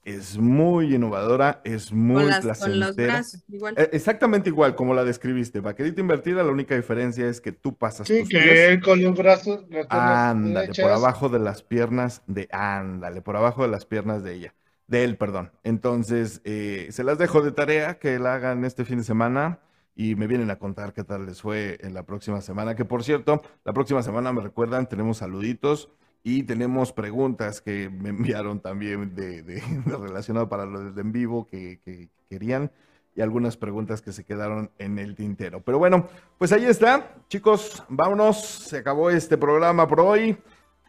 es 0.03 0.37
muy 0.37 0.93
innovadora, 0.93 1.61
es 1.63 1.91
muy 1.91 2.17
Con, 2.23 2.27
las, 2.27 2.41
con 2.59 2.79
los 2.79 2.95
placentera. 2.95 3.13
brazos, 3.13 3.43
igual. 3.49 3.73
Eh, 3.77 3.89
Exactamente 3.93 4.49
igual 4.49 4.75
como 4.75 4.93
la 4.93 5.03
describiste. 5.03 5.61
Vaquerita 5.61 6.01
invertida, 6.01 6.43
la 6.43 6.51
única 6.51 6.75
diferencia 6.75 7.27
es 7.27 7.41
que 7.41 7.51
tú 7.51 7.75
pasas 7.75 8.07
Sí, 8.07 8.19
tus 8.19 8.29
que 8.29 8.39
pies. 8.39 8.59
él 8.69 8.81
con 8.81 9.01
los 9.01 9.17
brazos, 9.17 9.65
Ándale, 9.89 10.73
por 10.79 10.91
abajo 10.91 11.29
de 11.29 11.39
las 11.39 11.63
piernas 11.63 12.21
de. 12.27 12.47
Ándale, 12.51 13.21
por 13.21 13.35
abajo 13.37 13.63
de 13.63 13.69
las 13.69 13.85
piernas 13.85 14.23
de 14.23 14.33
ella. 14.35 14.53
De 14.87 15.03
él, 15.03 15.17
perdón. 15.17 15.51
Entonces, 15.63 16.41
eh, 16.43 16.87
se 16.91 17.03
las 17.03 17.17
dejo 17.17 17.41
de 17.41 17.51
tarea 17.51 17.97
que 17.97 18.19
la 18.19 18.35
hagan 18.35 18.63
este 18.65 18.85
fin 18.85 18.99
de 18.99 19.03
semana 19.03 19.59
y 19.95 20.15
me 20.15 20.27
vienen 20.27 20.51
a 20.51 20.59
contar 20.59 20.93
qué 20.93 21.03
tal 21.03 21.25
les 21.25 21.41
fue 21.41 21.77
en 21.81 21.93
la 21.93 22.03
próxima 22.03 22.41
semana. 22.41 22.75
Que 22.75 22.85
por 22.85 23.03
cierto, 23.03 23.41
la 23.63 23.73
próxima 23.73 24.03
semana 24.03 24.31
me 24.31 24.41
recuerdan, 24.41 24.87
tenemos 24.87 25.17
saluditos 25.17 25.89
y 26.21 26.43
tenemos 26.43 26.91
preguntas 26.91 27.61
que 27.61 27.89
me 27.89 28.09
enviaron 28.39 28.59
también 28.59 29.15
de, 29.15 29.41
de- 29.41 29.63
relacionado 29.85 30.49
para 30.49 30.65
lo 30.65 30.91
de 30.91 31.01
en 31.01 31.11
vivo 31.11 31.47
que, 31.47 31.79
que 31.83 32.09
querían 32.29 32.71
y 33.15 33.21
algunas 33.21 33.55
preguntas 33.57 34.01
que 34.01 34.11
se 34.11 34.23
quedaron 34.25 34.69
en 34.77 34.99
el 34.99 35.15
tintero. 35.15 35.61
Pero 35.61 35.79
bueno, 35.79 36.07
pues 36.37 36.51
ahí 36.51 36.65
está, 36.65 37.15
chicos, 37.29 37.81
vámonos, 37.87 38.43
se 38.43 38.77
acabó 38.79 39.09
este 39.09 39.37
programa 39.37 39.87
por 39.87 40.01
hoy, 40.01 40.37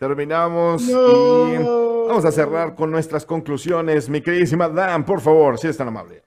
terminamos 0.01 0.83
y 0.89 0.93
No. 0.93 1.96
Vamos 2.07 2.25
a 2.25 2.33
cerrar 2.33 2.75
con 2.75 2.91
nuestras 2.91 3.27
conclusiones. 3.27 4.09
Mi 4.09 4.21
queridísima 4.21 4.69
Dan, 4.69 5.05
por 5.05 5.21
favor, 5.21 5.59
si 5.59 5.69
es 5.69 5.77
tan 5.77 5.89
amable. 5.89 6.26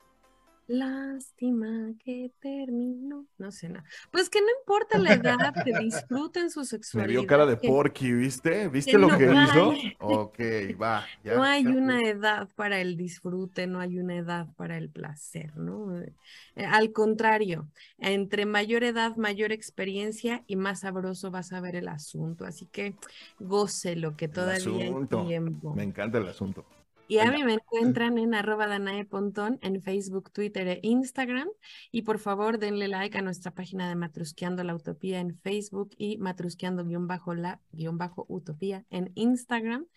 Lástima 0.72 1.96
que 1.98 2.32
terminó. 2.40 3.26
No 3.40 3.52
sé 3.52 3.70
nada. 3.70 3.84
Pues 4.12 4.30
que 4.30 4.40
no 4.40 4.48
importa 4.60 5.00
la 5.00 5.14
edad, 5.16 5.56
que 5.66 5.74
disfruten 5.74 6.52
su 6.52 6.60
Me 6.64 6.66
sexualidad. 6.66 7.22
vio 7.22 7.26
cara 7.26 7.48
de 7.48 7.58
que 7.58 7.68
porky, 7.68 8.12
¿viste? 8.14 8.68
¿Viste 8.68 8.91
que 8.91 8.98
lo 9.00 9.08
no 9.08 9.18
que 9.18 9.26
hizo? 9.34 9.74
Ok, 9.98 10.40
va. 10.80 11.06
ya, 11.24 11.36
No 11.36 11.44
hay 11.44 11.64
ya. 11.64 11.72
una 11.72 12.02
edad 12.08 12.50
para 12.56 12.80
el 12.82 12.98
disfrute, 12.98 13.66
no 13.66 13.80
hay 13.80 13.98
una 13.98 14.16
edad 14.18 14.48
para 14.58 14.78
el 14.78 14.91
placer, 14.91 15.58
¿no? 15.58 16.00
Eh, 16.00 16.14
al 16.56 16.91
contrario, 16.94 17.68
entre 17.98 18.46
mayor 18.46 18.84
edad, 18.84 19.16
mayor 19.16 19.52
experiencia 19.52 20.44
y 20.46 20.56
más 20.56 20.82
sabroso 20.82 21.32
vas 21.32 21.52
a 21.52 21.62
ver 21.62 21.78
el 21.78 21.88
asunto. 21.88 22.46
Así 22.46 22.68
que 22.68 22.96
gócelo, 23.40 24.16
que 24.16 24.28
todavía 24.28 24.86
hay 24.86 25.08
tiempo. 25.08 25.74
Me 25.74 25.84
encanta 25.84 26.20
el 26.20 26.28
asunto. 26.28 26.64
Y 27.10 27.18
a 27.18 27.30
mí 27.31 27.44
me 27.44 27.56
encuentran 27.56 28.19
en 28.19 28.36
arroba 28.36 28.68
Danae 28.68 29.03
Pontón 29.03 29.57
en 29.64 29.81
Facebook, 29.81 30.31
Twitter 30.31 30.68
e 30.68 30.80
Instagram. 30.84 31.48
Y 31.91 32.03
por 32.03 32.19
favor, 32.19 32.60
denle 32.60 32.88
like 32.88 33.18
a 33.18 33.23
nuestra 33.23 33.49
página 33.49 33.90
de 33.90 33.95
Matrusqueando 33.95 34.64
la 34.64 34.76
Utopía 34.76 35.19
en 35.19 35.34
Facebook 35.34 35.90
y 35.98 36.19
Matrusqueando-la-utopía 36.19 38.86
en 38.91 39.11
Instagram. 39.15 39.88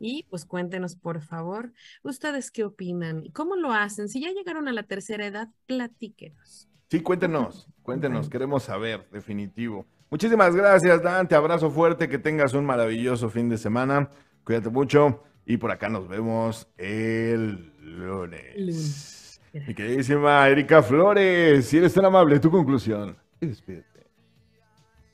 Y 0.00 0.24
pues 0.30 0.46
cuéntenos, 0.46 0.96
por 0.96 1.20
favor, 1.20 1.74
ustedes 2.02 2.50
qué 2.50 2.64
opinan 2.64 3.22
y 3.22 3.32
cómo 3.32 3.54
lo 3.54 3.72
hacen. 3.72 4.08
Si 4.08 4.22
ya 4.22 4.30
llegaron 4.30 4.66
a 4.66 4.72
la 4.72 4.84
tercera 4.84 5.26
edad, 5.26 5.50
platíquenos. 5.66 6.70
Sí, 6.88 7.02
cuéntenos, 7.02 7.68
cuéntenos, 7.82 8.30
queremos 8.30 8.62
saber, 8.62 9.06
definitivo. 9.12 9.84
Muchísimas 10.08 10.56
gracias, 10.56 11.02
Dan, 11.02 11.28
te 11.28 11.34
abrazo 11.34 11.70
fuerte, 11.70 12.08
que 12.08 12.16
tengas 12.16 12.54
un 12.54 12.64
maravilloso 12.64 13.28
fin 13.28 13.50
de 13.50 13.58
semana. 13.58 14.08
Cuídate 14.42 14.70
mucho 14.70 15.22
y 15.46 15.56
por 15.56 15.70
acá 15.70 15.88
nos 15.88 16.08
vemos 16.08 16.68
el 16.78 17.72
lunes. 17.80 18.56
Lunes. 18.56 19.40
Mi 19.52 19.74
queridísima 19.74 20.48
Erika 20.48 20.82
Flores, 20.82 21.66
si 21.66 21.76
eres 21.76 21.92
tan 21.92 22.06
amable, 22.06 22.40
tu 22.40 22.50
conclusión. 22.50 23.16
Y 23.40 23.46
despídete. 23.46 23.92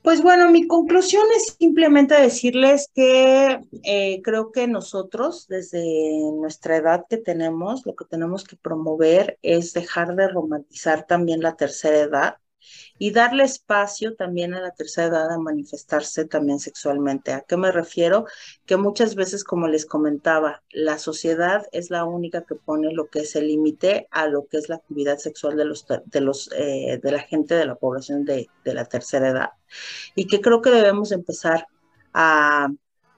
Pues 0.02 0.22
bueno, 0.22 0.50
mi 0.50 0.66
conclusión 0.66 1.24
es 1.36 1.56
simplemente 1.59 2.14
decirles 2.14 2.88
que 2.94 3.60
eh, 3.82 4.22
creo 4.22 4.52
que 4.52 4.68
nosotros, 4.68 5.46
desde 5.48 5.82
nuestra 6.32 6.76
edad 6.76 7.05
que 7.10 7.18
tenemos, 7.18 7.84
lo 7.84 7.94
que 7.96 8.05
tenemos 8.05 8.44
que 8.44 8.56
promover 8.56 9.38
es 9.42 9.72
dejar 9.72 10.14
de 10.14 10.28
romantizar 10.28 11.05
también 11.05 11.42
la 11.42 11.56
tercera 11.56 11.98
edad 11.98 12.36
y 12.98 13.12
darle 13.12 13.44
espacio 13.44 14.14
también 14.14 14.55
a 14.55 14.60
la 14.60 14.72
tercera 14.72 15.09
edad 15.09 15.32
a 15.32 15.39
manifestarse 15.39 16.24
también 16.24 16.59
sexualmente. 16.59 17.32
¿A 17.32 17.43
qué 17.43 17.56
me 17.56 17.72
refiero? 17.72 18.26
Que 18.66 18.76
muchas 18.76 19.14
veces, 19.14 19.44
como 19.44 19.68
les 19.68 19.86
comentaba, 19.86 20.62
la 20.70 20.98
sociedad 20.98 21.66
es 21.72 21.90
la 21.90 22.05
única 22.05 22.44
que 22.44 22.55
pone 22.55 22.93
lo 22.93 23.09
que 23.09 23.20
es 23.20 23.36
el 23.36 23.48
límite 23.48 24.09
a 24.10 24.26
lo 24.26 24.47
que 24.47 24.59
es 24.59 24.68
la 24.68 24.76
actividad 24.76 25.18
sexual 25.18 25.56
de 25.56 25.64
los 25.64 25.86
de 26.06 26.20
los 26.20 26.51
eh, 26.56 27.01
de 27.02 27.12
la 27.12 27.20
gente 27.20 27.55
de 27.55 27.66
la 27.66 27.76
población 27.76 28.24
de, 28.24 28.48
de 28.64 28.74
la 28.74 28.85
tercera 28.85 29.28
edad 29.28 29.51
y 30.14 30.26
que 30.26 30.40
creo 30.40 30.62
que 30.62 30.70
debemos 30.70 31.12
empezar 31.12 31.66
a 32.12 32.68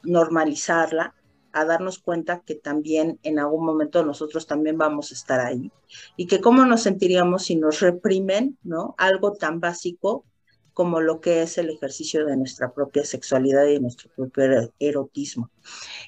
normalizarla, 0.03 1.15
a 1.53 1.65
darnos 1.65 1.99
cuenta 1.99 2.43
que 2.45 2.55
también 2.55 3.19
en 3.23 3.39
algún 3.39 3.65
momento 3.65 4.05
nosotros 4.05 4.47
también 4.47 4.77
vamos 4.79 5.11
a 5.11 5.15
estar 5.15 5.41
ahí 5.41 5.71
y 6.17 6.27
que 6.27 6.41
cómo 6.41 6.65
nos 6.65 6.83
sentiríamos 6.83 7.45
si 7.45 7.57
nos 7.57 7.81
reprimen, 7.81 8.59
¿no? 8.63 8.95
Algo 8.99 9.33
tan 9.33 9.61
básico 9.61 10.25
como 10.73 11.01
lo 11.01 11.21
que 11.21 11.43
es 11.43 11.59
el 11.59 11.69
ejercicio 11.69 12.25
de 12.25 12.37
nuestra 12.37 12.73
propia 12.73 13.05
sexualidad 13.05 13.67
y 13.67 13.81
nuestro 13.81 14.09
propio 14.17 14.73
erotismo. 14.79 15.51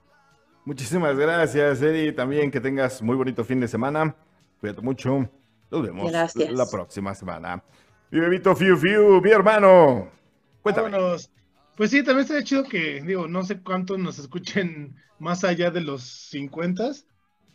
Muchísimas 0.65 1.17
gracias, 1.17 1.81
Eri. 1.81 2.13
También 2.13 2.51
que 2.51 2.61
tengas 2.61 3.01
muy 3.01 3.15
bonito 3.15 3.43
fin 3.43 3.59
de 3.59 3.67
semana. 3.67 4.15
Cuídate 4.59 4.81
mucho. 4.81 5.29
Nos 5.71 5.81
vemos 5.83 6.11
Gracias. 6.11 6.51
la 6.51 6.65
próxima 6.65 7.13
semana. 7.13 7.63
Mi 8.11 8.19
bebito 8.19 8.55
Fiu 8.55 8.77
Fiu, 8.77 9.21
mi 9.21 9.31
hermano. 9.31 10.09
Cuéntame. 10.61 10.89
Vámonos. 10.89 11.31
Pues 11.75 11.91
sí, 11.91 12.03
también 12.03 12.23
estaría 12.23 12.43
chido 12.43 12.63
que, 12.63 13.01
digo, 13.01 13.27
no 13.27 13.43
sé 13.43 13.61
cuántos 13.61 13.99
nos 13.99 14.19
escuchen 14.19 14.95
más 15.19 15.43
allá 15.43 15.71
de 15.71 15.81
los 15.81 16.03
50, 16.03 16.91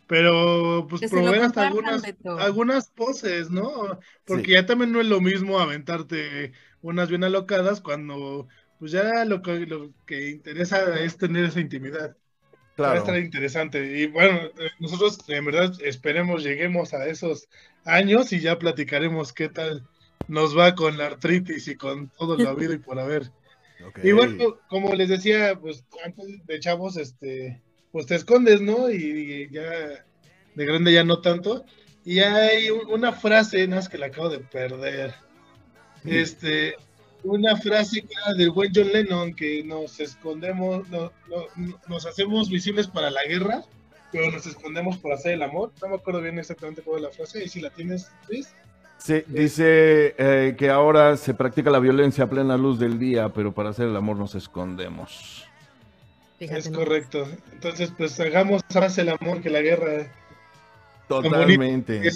pero 0.07 0.85
pues 0.89 1.03
proveer 1.03 1.43
hasta 1.43 1.67
algunas, 1.67 2.03
algunas 2.39 2.89
poses, 2.89 3.49
¿no? 3.49 3.99
Porque 4.25 4.47
Sí. 4.47 4.51
ya 4.53 4.65
también 4.65 4.91
no 4.91 5.01
es 5.01 5.07
lo 5.07 5.21
mismo 5.21 5.59
aventarte 5.59 6.51
unas 6.81 7.09
bien 7.09 7.23
alocadas 7.23 7.81
cuando 7.81 8.47
pues 8.77 8.91
ya 8.91 9.25
lo 9.25 9.41
que, 9.41 9.65
lo 9.65 9.93
que 10.05 10.29
interesa 10.29 10.99
es 10.99 11.17
tener 11.17 11.45
esa 11.45 11.59
intimidad. 11.61 12.09
Va 12.11 12.11
a 12.11 12.75
Claro. 12.75 12.97
estar 12.99 13.17
interesante. 13.17 13.99
Y 13.99 14.07
bueno, 14.07 14.37
eh, 14.37 14.69
nosotros 14.79 15.17
en 15.29 15.45
verdad 15.45 15.71
esperemos 15.81 16.43
lleguemos 16.43 16.93
a 16.93 17.07
esos 17.07 17.47
años 17.85 18.33
y 18.33 18.41
ya 18.41 18.59
platicaremos 18.59 19.31
qué 19.33 19.47
tal 19.49 19.87
nos 20.27 20.57
va 20.57 20.75
con 20.75 20.97
la 20.97 21.07
artritis 21.07 21.67
y 21.69 21.75
con 21.77 22.09
todo 22.09 22.35
lo 22.37 22.49
habido 22.49 22.73
y 22.73 22.79
por 22.79 22.99
haber. 22.99 23.31
Ok. 23.87 23.99
Y 24.03 24.11
bueno, 24.13 24.57
como 24.69 24.93
les 24.95 25.09
decía, 25.09 25.59
pues 25.59 25.83
antes 26.05 26.45
de 26.45 26.59
chavos, 26.59 26.95
este, 26.97 27.61
pues 27.95 28.07
te 28.07 28.15
escondes, 28.15 28.59
¿no? 28.59 28.89
Y, 28.89 28.95
y 28.95 29.49
ya 29.51 29.63
de 30.53 30.65
grande 30.65 30.91
ya 30.91 31.05
no 31.05 31.21
tanto. 31.21 31.63
Y 32.03 32.19
hay 32.19 32.69
un- 32.69 32.91
una 32.91 33.13
frase, 33.13 33.65
nada 33.69 33.77
más 33.79 33.87
que 33.87 33.97
la 33.97 34.07
acabo 34.07 34.27
de 34.27 34.39
perder. 34.39 35.13
Este, 36.03 36.75
una 37.23 37.55
frase 37.55 38.03
del 38.37 38.51
buen 38.51 38.69
John 38.75 38.89
Lennon, 38.91 39.33
que 39.33 39.63
nos 39.63 40.01
escondemos, 40.01 40.85
no- 40.89 41.09
no- 41.29 41.79
nos 41.87 42.05
hacemos 42.05 42.49
visibles 42.49 42.87
para 42.87 43.09
la 43.09 43.23
guerra, 43.23 43.63
pero 44.11 44.29
nos 44.29 44.45
escondemos 44.45 44.97
por 44.97 45.13
hacer 45.13 45.31
el 45.35 45.43
amor. 45.43 45.71
No 45.81 45.87
me 45.87 45.95
acuerdo 45.95 46.21
bien 46.21 46.37
exactamente 46.37 46.81
cuál 46.81 46.97
es 46.97 47.03
la 47.03 47.11
frase, 47.11 47.45
y 47.45 47.47
si 47.47 47.61
la 47.61 47.69
tienes, 47.69 48.11
Luis. 48.27 48.53
Sí, 48.97 49.23
dice 49.27 50.15
eh, 50.17 50.55
que 50.57 50.69
ahora 50.69 51.15
se 51.15 51.33
practica 51.33 51.69
la 51.69 51.79
violencia 51.79 52.25
a 52.25 52.29
plena 52.29 52.57
luz 52.57 52.77
del 52.77 52.99
día, 52.99 53.29
pero 53.29 53.53
para 53.53 53.69
hacer 53.69 53.87
el 53.87 53.95
amor 53.95 54.17
nos 54.17 54.35
escondemos. 54.35 55.45
Fíjate, 56.39 56.59
Es 56.59 56.71
¿no? 56.71 56.79
correcto. 56.79 57.27
Entonces, 57.53 57.91
pues 57.97 58.19
hagamos 58.19 58.61
más 58.73 58.97
el 58.97 59.09
amor 59.09 59.41
que 59.41 59.49
la 59.49 59.61
guerra. 59.61 60.07
Totalmente. 61.07 62.11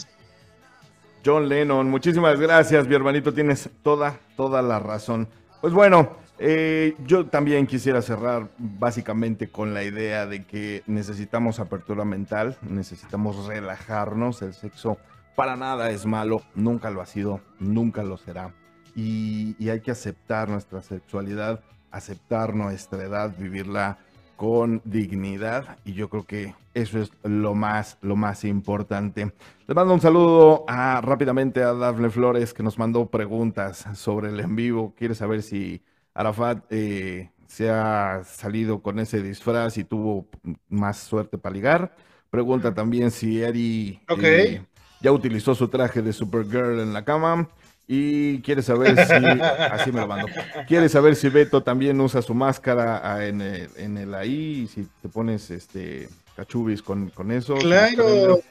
John 1.26 1.50
Lennon, 1.50 1.90
muchísimas 1.90 2.40
gracias, 2.40 2.88
mi 2.88 2.96
hermanito, 2.96 3.34
tienes 3.34 3.70
toda, 3.84 4.18
toda 4.38 4.62
la 4.62 4.80
razón. 4.80 5.28
Pues 5.60 5.74
bueno, 5.74 6.18
eh, 6.38 6.96
yo 7.06 7.26
también 7.26 7.68
quisiera 7.68 8.02
cerrar 8.02 8.48
básicamente 8.58 9.50
con 9.50 9.74
la 9.74 9.84
idea 9.84 10.26
de 10.26 10.46
que 10.46 10.84
necesitamos 10.88 11.60
apertura 11.60 12.06
mental, 12.06 12.58
necesitamos 12.62 13.46
relajarnos, 13.46 14.42
el 14.42 14.54
sexo 14.54 14.98
para 15.36 15.58
nada 15.58 15.90
es 15.92 16.06
malo, 16.06 16.42
nunca 16.56 16.90
lo 16.90 17.02
ha 17.02 17.06
sido, 17.06 17.42
nunca 17.60 18.04
lo 18.04 18.18
será. 18.18 18.54
Y, 18.96 19.56
y 19.60 19.70
hay 19.70 19.82
que 19.82 19.92
aceptar 19.92 20.50
nuestra 20.50 20.82
sexualidad, 20.82 21.62
aceptar 21.92 22.56
nuestra 22.56 23.04
edad, 23.04 23.36
vivirla 23.38 24.00
con 24.40 24.82
dignidad 24.86 25.80
y 25.84 25.92
yo 25.92 26.10
creo 26.10 26.24
que 26.24 26.56
eso 26.74 27.02
es 27.02 27.12
lo 27.24 27.56
más, 27.56 27.98
lo 28.02 28.16
más 28.16 28.46
importante. 28.46 29.34
Les 29.68 29.76
mando 29.76 29.94
un 29.94 30.00
saludo 30.00 30.64
a, 30.66 31.02
rápidamente 31.02 31.62
a 31.62 31.74
Dafne 31.74 32.10
Flores 32.10 32.54
que 32.54 32.64
nos 32.64 32.80
mandó 32.80 33.08
preguntas 33.08 33.86
sobre 33.96 34.30
el 34.30 34.40
en 34.40 34.56
vivo. 34.56 34.94
Quiere 34.98 35.14
saber 35.14 35.44
si 35.44 35.84
Arafat 36.14 36.64
eh, 36.70 37.32
se 37.48 37.70
ha 37.70 38.24
salido 38.24 38.82
con 38.82 39.00
ese 39.00 39.22
disfraz 39.22 39.78
y 39.78 39.84
tuvo 39.84 40.26
más 40.70 41.00
suerte 41.00 41.38
para 41.38 41.54
ligar. 41.54 41.94
Pregunta 42.30 42.74
también 42.74 43.12
si 43.12 43.42
Eri 43.42 44.00
eh, 44.24 44.62
ya 45.02 45.12
utilizó 45.12 45.54
su 45.54 45.68
traje 45.68 46.02
de 46.02 46.14
Supergirl 46.14 46.80
en 46.80 46.94
la 46.94 47.04
cama. 47.04 47.50
Y 47.92 48.40
quiere 48.44 48.62
saber 48.62 48.96
si, 49.04 49.14
así 49.72 49.92
me 49.92 50.02
lo 50.02 50.08
mando, 50.08 50.28
quiere 50.68 50.88
saber 50.90 51.16
si 51.16 51.28
Beto 51.30 51.64
también 51.64 52.00
usa 52.00 52.22
su 52.22 52.36
máscara 52.36 53.02
ah, 53.04 53.26
en 53.26 53.42
el, 53.42 53.68
en 53.78 53.98
el 53.98 54.14
ahí, 54.14 54.62
y 54.64 54.68
si 54.68 54.88
te 55.02 55.10
pones 55.10 55.50
este 55.50 56.08
cachubis 56.36 56.84
con, 56.84 57.10
con 57.10 57.32
eso. 57.32 57.56
Claro, 57.56 58.42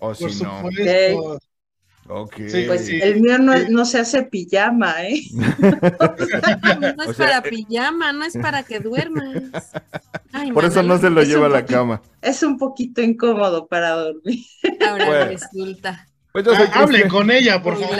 O 0.00 0.14
si 0.16 0.24
por 0.24 0.32
no. 0.42 0.62
supuesto. 0.70 1.38
Ok. 2.10 2.34
Sí, 2.48 2.64
Pues 2.66 2.86
Sí. 2.86 2.98
el 3.00 3.20
mío 3.20 3.38
no, 3.38 3.52
no 3.68 3.84
se 3.84 4.00
hace 4.00 4.24
pijama, 4.24 4.94
¿eh? 5.04 5.20
No 5.36 7.02
es 7.04 7.08
O 7.10 7.14
sea, 7.14 7.40
para 7.40 7.42
pijama, 7.42 8.12
no 8.12 8.24
es 8.24 8.36
para 8.36 8.62
que 8.64 8.80
duermas. 8.80 9.70
Ay, 10.32 10.50
Por 10.52 10.64
eso 10.64 10.82
no 10.82 10.98
se 10.98 11.08
lo 11.10 11.22
lleva 11.22 11.46
a 11.46 11.50
la 11.50 11.60
poquito- 11.60 11.78
cama. 11.78 12.02
Es 12.20 12.42
un 12.42 12.58
poquito 12.58 13.00
incómodo 13.02 13.68
para 13.68 13.90
dormir. 13.90 14.44
Ahora 14.88 15.06
Bueno. 15.06 15.24
resulta. 15.26 16.07
Pues 16.44 16.56
soy 16.56 16.66
Ah, 16.72 16.80
Hablen 16.82 17.02
Cristian. 17.02 17.08
con 17.10 17.30
ella, 17.30 17.62
por 17.62 17.74
favor. 17.80 17.96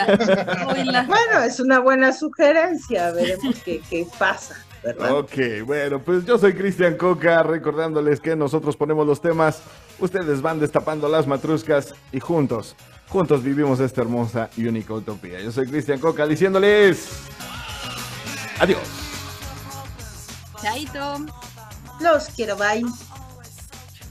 Bueno, 1.07 1.43
es 1.45 1.61
una 1.61 1.79
buena 1.81 2.13
sugerencia, 2.13 3.11
veremos 3.13 3.57
qué, 3.65 3.81
qué 3.89 4.07
pasa, 4.19 4.55
¿verdad? 4.83 5.13
Ok, 5.19 5.33
bueno, 5.65 6.01
pues 6.01 6.25
yo 6.25 6.39
soy 6.39 6.55
Cristian 6.55 6.97
Coca, 6.97 7.43
recordándoles 7.43 8.21
que 8.21 8.37
nosotros 8.37 8.77
ponemos 8.77 9.07
los 9.07 9.21
temas, 9.21 9.61
ustedes 9.99 10.41
van 10.43 10.61
destapando 10.61 11.09
las 11.09 11.27
matruscas 11.27 11.95
y 12.13 12.21
juntos, 12.21 12.77
juntos 13.09 13.43
vivimos 13.43 13.81
esta 13.81 14.03
hermosa 14.03 14.51
y 14.57 14.67
única 14.67 14.93
utopía. 14.95 15.41
Yo 15.41 15.51
soy 15.53 15.67
Cristian 15.67 15.99
Coca 15.99 16.27
diciéndoles 16.27 17.09
adiós. 18.61 18.81
Chaito. 20.63 21.25
Los 22.01 22.29
quiero, 22.37 22.57
bye. 22.57 22.85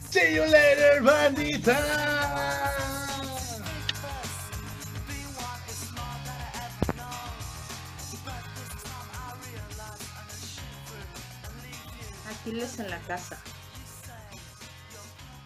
See 0.10 0.36
you 0.36 0.44
later, 0.44 1.02
bandita. 1.04 1.78
Aquiles 12.48 12.80
en 12.80 12.90
la 12.90 13.00
casa. 13.00 13.38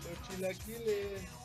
Los 0.03 0.29
chilaquiles. 0.29 1.40